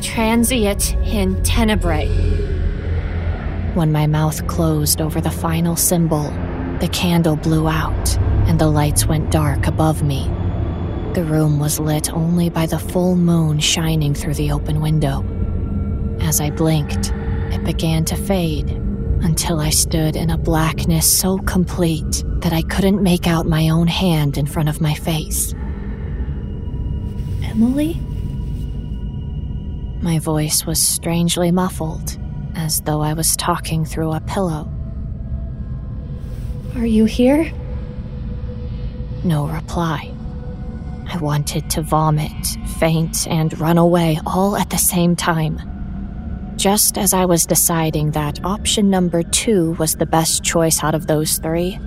Transiet 0.02 0.94
in 1.08 1.42
tenebrae. 1.44 2.08
When 3.74 3.92
my 3.92 4.08
mouth 4.08 4.46
closed 4.48 5.02
over 5.02 5.22
the 5.22 5.32
final 5.32 5.76
symbol, 5.76 6.24
the 6.80 6.90
candle 6.92 7.36
blew 7.36 7.68
out 7.68 8.18
and 8.48 8.60
the 8.60 8.68
lights 8.68 9.06
went 9.06 9.32
dark 9.32 9.68
above 9.68 10.04
me. 10.04 10.30
The 11.18 11.26
room 11.26 11.58
was 11.58 11.80
lit 11.80 12.14
only 12.14 12.52
by 12.52 12.68
the 12.68 12.78
full 12.78 13.16
moon 13.16 13.60
shining 13.60 14.14
through 14.14 14.36
the 14.36 14.52
open 14.52 14.82
window. 14.82 15.26
As 16.20 16.40
I 16.40 16.52
blinked, 16.52 17.12
it 17.52 17.64
began 17.64 18.06
to 18.06 18.16
fade 18.16 18.70
until 18.70 19.60
I 19.60 19.72
stood 19.72 20.16
in 20.16 20.30
a 20.30 20.38
blackness 20.38 21.12
so 21.12 21.40
complete 21.40 22.24
that 22.42 22.54
I 22.54 22.62
couldn't 22.62 23.02
make 23.02 23.26
out 23.26 23.48
my 23.48 23.70
own 23.70 23.88
hand 23.88 24.38
in 24.38 24.46
front 24.46 24.70
of 24.70 24.80
my 24.80 24.94
face. 24.94 25.56
Emily? 27.42 28.00
My 30.04 30.20
voice 30.20 30.68
was 30.68 30.80
strangely 30.80 31.50
muffled, 31.50 32.16
as 32.54 32.82
though 32.82 33.02
I 33.02 33.14
was 33.14 33.36
talking 33.36 33.86
through 33.86 34.12
a 34.12 34.22
pillow. 34.22 34.72
Are 36.76 36.86
you 36.86 37.06
here? 37.06 37.52
No 39.24 39.48
reply. 39.48 40.14
I 41.10 41.18
wanted 41.20 41.70
to 41.72 41.82
vomit, 41.82 42.58
faint, 42.80 43.28
and 43.28 43.58
run 43.60 43.78
away 43.78 44.20
all 44.26 44.58
at 44.58 44.70
the 44.70 44.78
same 44.78 45.16
time. 45.16 45.60
Just 46.58 46.98
as 46.98 47.14
I 47.14 47.26
was 47.26 47.46
deciding 47.46 48.12
that 48.12 48.44
option 48.44 48.90
number 48.90 49.24
two 49.24 49.74
was 49.74 49.96
the 49.96 50.06
best 50.06 50.44
choice 50.44 50.84
out 50.84 50.96
of 50.96 51.08
those 51.08 51.38
three, 51.38 51.80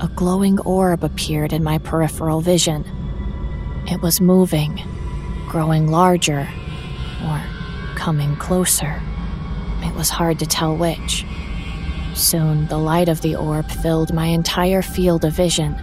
a 0.00 0.08
glowing 0.08 0.58
orb 0.60 1.04
appeared 1.04 1.52
in 1.52 1.62
my 1.62 1.78
peripheral 1.78 2.40
vision. 2.40 2.84
It 3.86 4.00
was 4.02 4.20
moving, 4.20 4.80
growing 5.46 5.88
larger, 5.88 6.48
or 7.26 7.42
coming 7.94 8.34
closer. 8.36 9.00
It 9.82 9.94
was 9.94 10.10
hard 10.10 10.38
to 10.40 10.46
tell 10.46 10.76
which. 10.76 11.24
Soon, 12.14 12.66
the 12.68 12.78
light 12.78 13.08
of 13.08 13.20
the 13.20 13.36
orb 13.36 13.70
filled 13.70 14.12
my 14.12 14.26
entire 14.26 14.82
field 14.82 15.24
of 15.24 15.32
vision, 15.34 15.76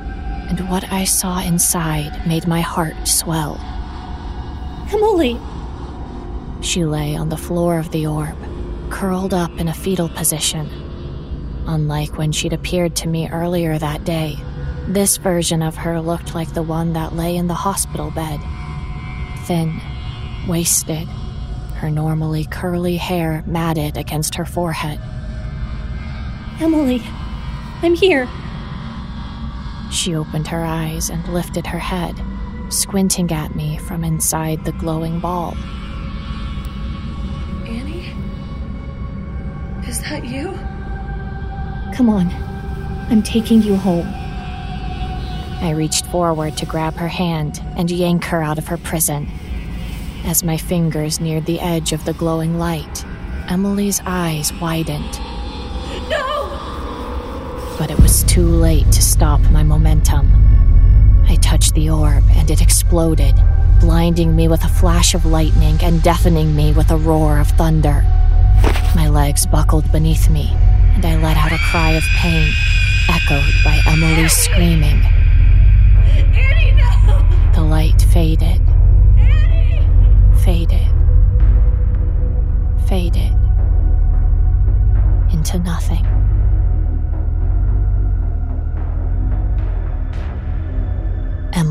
and 0.52 0.70
what 0.70 0.92
I 0.92 1.06
saw 1.06 1.40
inside 1.40 2.28
made 2.28 2.46
my 2.46 2.60
heart 2.60 3.08
swell. 3.08 3.58
Emily! 4.92 5.40
She 6.60 6.84
lay 6.84 7.16
on 7.16 7.30
the 7.30 7.38
floor 7.38 7.80
of 7.80 7.90
the 7.92 8.06
orb, 8.06 8.36
curled 8.90 9.34
up 9.34 9.58
in 9.62 9.70
a 9.70 9.74
fetal 9.74 10.10
position. 10.10 10.70
Unlike 11.68 12.18
when 12.18 12.34
she'd 12.34 12.52
appeared 12.52 12.98
to 12.98 13.08
me 13.08 13.30
earlier 13.30 13.78
that 13.78 14.04
day, 14.04 14.36
this 14.88 15.16
version 15.16 15.62
of 15.62 15.78
her 15.78 16.02
looked 16.02 16.36
like 16.36 16.54
the 16.54 16.64
one 16.64 16.92
that 16.94 17.16
lay 17.16 17.38
in 17.38 17.48
the 17.48 17.54
hospital 17.54 18.12
bed. 18.12 18.42
Thin, 19.46 19.80
wasted, 20.50 21.08
her 21.78 21.90
normally 21.90 22.44
curly 22.44 22.98
hair 22.98 23.42
matted 23.48 23.96
against 23.96 24.36
her 24.36 24.46
forehead. 24.46 25.00
Emily, 26.60 27.02
I'm 27.82 27.96
here. 27.96 28.28
She 29.92 30.16
opened 30.16 30.48
her 30.48 30.64
eyes 30.64 31.10
and 31.10 31.28
lifted 31.28 31.68
her 31.68 31.80
head, 31.80 32.16
squinting 32.70 33.32
at 33.32 33.56
me 33.56 33.78
from 33.78 34.04
inside 34.04 34.64
the 34.64 34.72
glowing 34.72 35.20
ball. 35.20 35.56
Annie? 37.68 38.14
Is 39.86 40.02
that 40.02 40.24
you? 40.26 40.54
Come 41.94 42.10
on. 42.10 42.28
I'm 43.10 43.22
taking 43.22 43.62
you 43.62 43.76
home. 43.76 44.08
I 45.62 45.74
reached 45.76 46.06
forward 46.08 46.56
to 46.58 46.66
grab 46.66 46.96
her 46.96 47.10
hand 47.10 47.62
and 47.76 47.92
yank 47.92 48.24
her 48.26 48.42
out 48.42 48.58
of 48.58 48.68
her 48.68 48.78
prison. 48.78 49.28
As 50.24 50.44
my 50.44 50.56
fingers 50.56 51.20
neared 51.20 51.46
the 51.46 51.60
edge 51.60 51.92
of 51.92 52.06
the 52.06 52.14
glowing 52.14 52.58
light, 52.58 53.06
Emily's 53.50 54.02
eyes 54.06 54.54
widened. 54.54 55.20
But 57.78 57.90
it 57.90 58.00
was 58.00 58.24
too 58.24 58.46
late 58.46 58.92
to 58.92 59.02
stop 59.02 59.40
my 59.52 59.64
momentum. 59.64 60.30
I 61.28 61.36
touched 61.36 61.74
the 61.74 61.90
orb 61.90 62.24
and 62.32 62.50
it 62.52 62.62
exploded, 62.62 63.36
blinding 63.80 64.36
me 64.36 64.48
with 64.48 64.64
a 64.64 64.68
flash 64.68 65.16
of 65.16 65.26
lightning 65.26 65.78
and 65.82 66.04
deafening 66.04 66.56
me 66.56 66.74
with 66.74 66.92
a 66.92 66.98
roar 66.98 67.40
of 67.40 67.48
thunder. 67.48 68.04
My 68.96 69.08
legs 69.10 69.46
buckled 69.46 69.92
beneath 69.92 70.30
me, 70.30 70.50
and 70.94 71.06
I 71.06 71.16
let 71.18 71.38
out 71.38 71.52
a 71.52 71.58
cry 71.72 71.92
of 71.92 72.04
pain, 72.18 72.52
echoed 73.10 73.54
by 73.64 73.80
Emily's 73.88 74.34
screaming. 74.34 75.02
Annie, 76.06 76.72
no! 76.74 77.52
The 77.56 77.64
light 77.64 78.02
faded, 78.02 78.62
faded, 80.44 80.88
faded 82.88 83.32
into 85.32 85.58
nothing. 85.60 86.21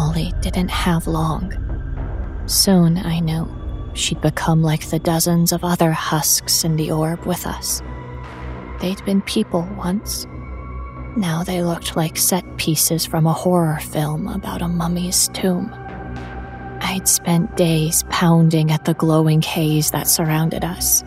Emily 0.00 0.32
didn't 0.40 0.70
have 0.70 1.06
long. 1.06 1.52
Soon 2.46 2.96
I 2.96 3.20
knew 3.20 3.46
she'd 3.92 4.20
become 4.22 4.62
like 4.62 4.88
the 4.88 4.98
dozens 4.98 5.52
of 5.52 5.62
other 5.62 5.92
husks 5.92 6.64
in 6.64 6.76
the 6.76 6.90
orb 6.90 7.26
with 7.26 7.46
us. 7.46 7.82
They'd 8.80 9.04
been 9.04 9.20
people 9.20 9.68
once. 9.76 10.26
Now 11.18 11.42
they 11.44 11.62
looked 11.62 11.96
like 11.96 12.16
set 12.16 12.56
pieces 12.56 13.04
from 13.04 13.26
a 13.26 13.34
horror 13.34 13.78
film 13.78 14.26
about 14.28 14.62
a 14.62 14.68
mummy's 14.68 15.28
tomb. 15.34 15.70
I'd 16.80 17.06
spent 17.06 17.58
days 17.58 18.02
pounding 18.08 18.70
at 18.70 18.86
the 18.86 18.94
glowing 18.94 19.42
haze 19.42 19.90
that 19.90 20.08
surrounded 20.08 20.64
us. 20.64 21.02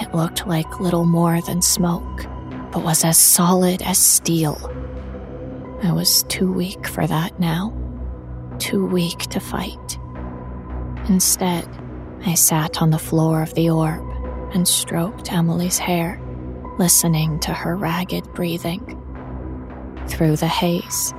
It 0.00 0.14
looked 0.14 0.46
like 0.46 0.78
little 0.78 1.06
more 1.06 1.40
than 1.40 1.60
smoke, 1.60 2.24
but 2.70 2.84
was 2.84 3.04
as 3.04 3.18
solid 3.18 3.82
as 3.82 3.98
steel. 3.98 4.58
I 5.82 5.90
was 5.92 6.22
too 6.24 6.52
weak 6.52 6.86
for 6.86 7.04
that 7.06 7.40
now, 7.40 7.79
too 8.60 8.86
weak 8.86 9.18
to 9.30 9.40
fight. 9.40 9.98
Instead, 11.08 11.66
I 12.26 12.34
sat 12.34 12.80
on 12.80 12.90
the 12.90 12.98
floor 12.98 13.42
of 13.42 13.54
the 13.54 13.70
orb 13.70 14.06
and 14.54 14.68
stroked 14.68 15.32
Emily's 15.32 15.78
hair, 15.78 16.20
listening 16.78 17.40
to 17.40 17.52
her 17.52 17.76
ragged 17.76 18.32
breathing. 18.34 18.96
Through 20.06 20.36
the 20.36 20.46
haze, 20.46 21.12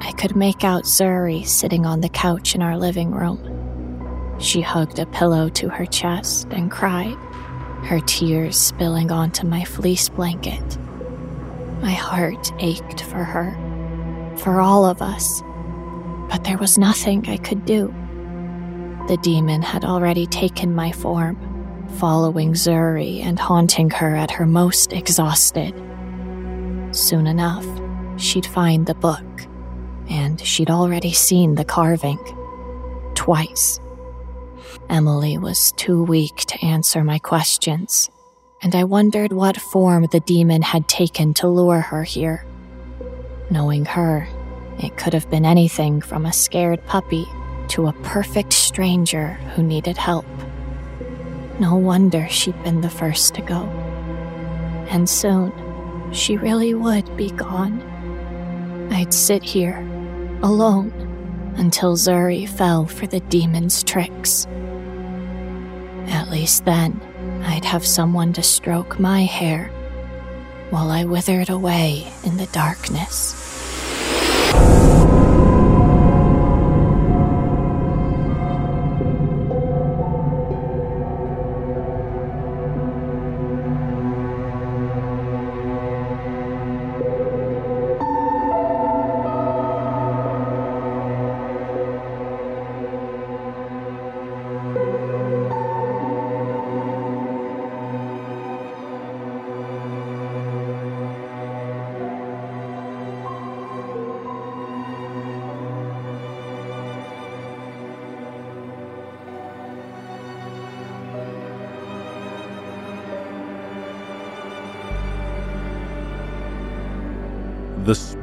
I 0.00 0.12
could 0.12 0.34
make 0.34 0.64
out 0.64 0.84
Zuri 0.84 1.46
sitting 1.46 1.84
on 1.84 2.00
the 2.00 2.08
couch 2.08 2.54
in 2.54 2.62
our 2.62 2.78
living 2.78 3.12
room. 3.12 4.36
She 4.38 4.60
hugged 4.60 4.98
a 4.98 5.06
pillow 5.06 5.48
to 5.50 5.68
her 5.68 5.86
chest 5.86 6.48
and 6.50 6.70
cried, 6.70 7.16
her 7.84 8.00
tears 8.00 8.56
spilling 8.56 9.10
onto 9.10 9.46
my 9.46 9.64
fleece 9.64 10.08
blanket. 10.08 10.78
My 11.82 11.92
heart 11.92 12.52
ached 12.58 13.02
for 13.02 13.24
her, 13.24 13.52
for 14.38 14.60
all 14.60 14.84
of 14.84 15.02
us, 15.02 15.42
but 16.28 16.44
there 16.44 16.58
was 16.58 16.78
nothing 16.78 17.28
I 17.28 17.36
could 17.36 17.64
do. 17.64 17.94
The 19.08 19.18
demon 19.18 19.62
had 19.62 19.84
already 19.84 20.26
taken 20.26 20.74
my 20.74 20.90
form, 20.90 21.38
following 21.98 22.54
Zuri 22.54 23.22
and 23.22 23.38
haunting 23.38 23.90
her 23.90 24.16
at 24.16 24.32
her 24.32 24.46
most 24.46 24.92
exhausted. 24.92 25.74
Soon 26.90 27.26
enough, 27.26 27.66
she'd 28.16 28.46
find 28.46 28.86
the 28.86 28.94
book, 28.94 29.24
and 30.08 30.40
she'd 30.40 30.70
already 30.70 31.12
seen 31.12 31.54
the 31.54 31.64
carving. 31.64 32.18
Twice. 33.14 33.78
Emily 34.88 35.38
was 35.38 35.72
too 35.72 36.02
weak 36.02 36.36
to 36.36 36.64
answer 36.64 37.04
my 37.04 37.18
questions, 37.18 38.10
and 38.62 38.74
I 38.74 38.84
wondered 38.84 39.32
what 39.32 39.56
form 39.56 40.06
the 40.10 40.20
demon 40.20 40.62
had 40.62 40.88
taken 40.88 41.34
to 41.34 41.48
lure 41.48 41.80
her 41.80 42.02
here. 42.02 42.44
Knowing 43.50 43.84
her, 43.84 44.28
it 44.78 44.96
could 44.96 45.14
have 45.14 45.30
been 45.30 45.44
anything 45.44 46.00
from 46.00 46.26
a 46.26 46.32
scared 46.32 46.84
puppy 46.86 47.26
to 47.68 47.86
a 47.86 47.92
perfect 48.02 48.52
stranger 48.52 49.34
who 49.54 49.62
needed 49.62 49.96
help. 49.96 50.26
No 51.58 51.74
wonder 51.76 52.28
she'd 52.28 52.62
been 52.62 52.82
the 52.82 52.90
first 52.90 53.34
to 53.34 53.42
go. 53.42 53.62
And 54.88 55.08
soon, 55.08 55.52
she 56.12 56.36
really 56.36 56.74
would 56.74 57.16
be 57.16 57.30
gone. 57.30 57.82
I'd 58.92 59.14
sit 59.14 59.42
here, 59.42 59.78
alone, 60.42 60.92
until 61.56 61.96
Zuri 61.96 62.48
fell 62.48 62.86
for 62.86 63.06
the 63.06 63.20
demon's 63.20 63.82
tricks. 63.82 64.46
At 66.08 66.30
least 66.30 66.64
then, 66.64 67.00
I'd 67.44 67.64
have 67.64 67.84
someone 67.84 68.32
to 68.34 68.42
stroke 68.42 69.00
my 69.00 69.22
hair 69.22 69.68
while 70.70 70.90
I 70.90 71.04
withered 71.04 71.48
away 71.48 72.06
in 72.24 72.36
the 72.36 72.46
darkness. 72.46 73.45
The 74.52 75.15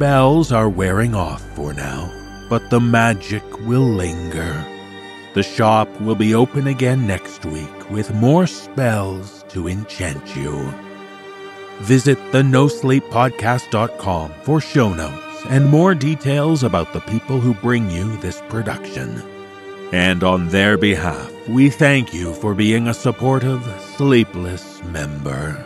spells 0.04 0.52
are 0.52 0.68
wearing 0.68 1.16
off 1.16 1.42
for 1.56 1.74
now, 1.74 2.12
but 2.50 2.70
the 2.70 2.78
magic 2.82 3.42
will 3.62 3.88
linger. 3.88 4.54
The 5.34 5.44
shop 5.44 5.88
will 6.02 6.16
be 6.16 6.36
open 6.36 6.68
again 6.68 7.08
next 7.08 7.46
week 7.46 7.90
with 7.90 8.14
more 8.14 8.46
spells 8.46 9.46
to 9.48 9.70
enchant 9.70 10.36
you. 10.36 10.70
Visit 11.84 12.18
the 12.34 12.42
NoSleepPodcast.com 12.42 14.34
for 14.44 14.60
show 14.60 14.94
notes 14.94 15.46
and 15.48 15.70
more 15.70 15.96
details 15.96 16.64
about 16.64 16.92
the 16.92 17.00
people 17.00 17.40
who 17.40 17.54
bring 17.54 17.90
you 17.90 18.18
this 18.18 18.42
production. 18.50 19.24
And 19.94 20.22
on 20.22 20.50
their 20.50 20.78
behalf, 20.78 21.32
we 21.48 21.70
thank 21.70 22.14
you 22.14 22.34
for 22.34 22.54
being 22.54 22.90
a 22.90 22.94
supportive, 22.94 23.64
sleepless 23.96 24.84
member. 24.84 25.66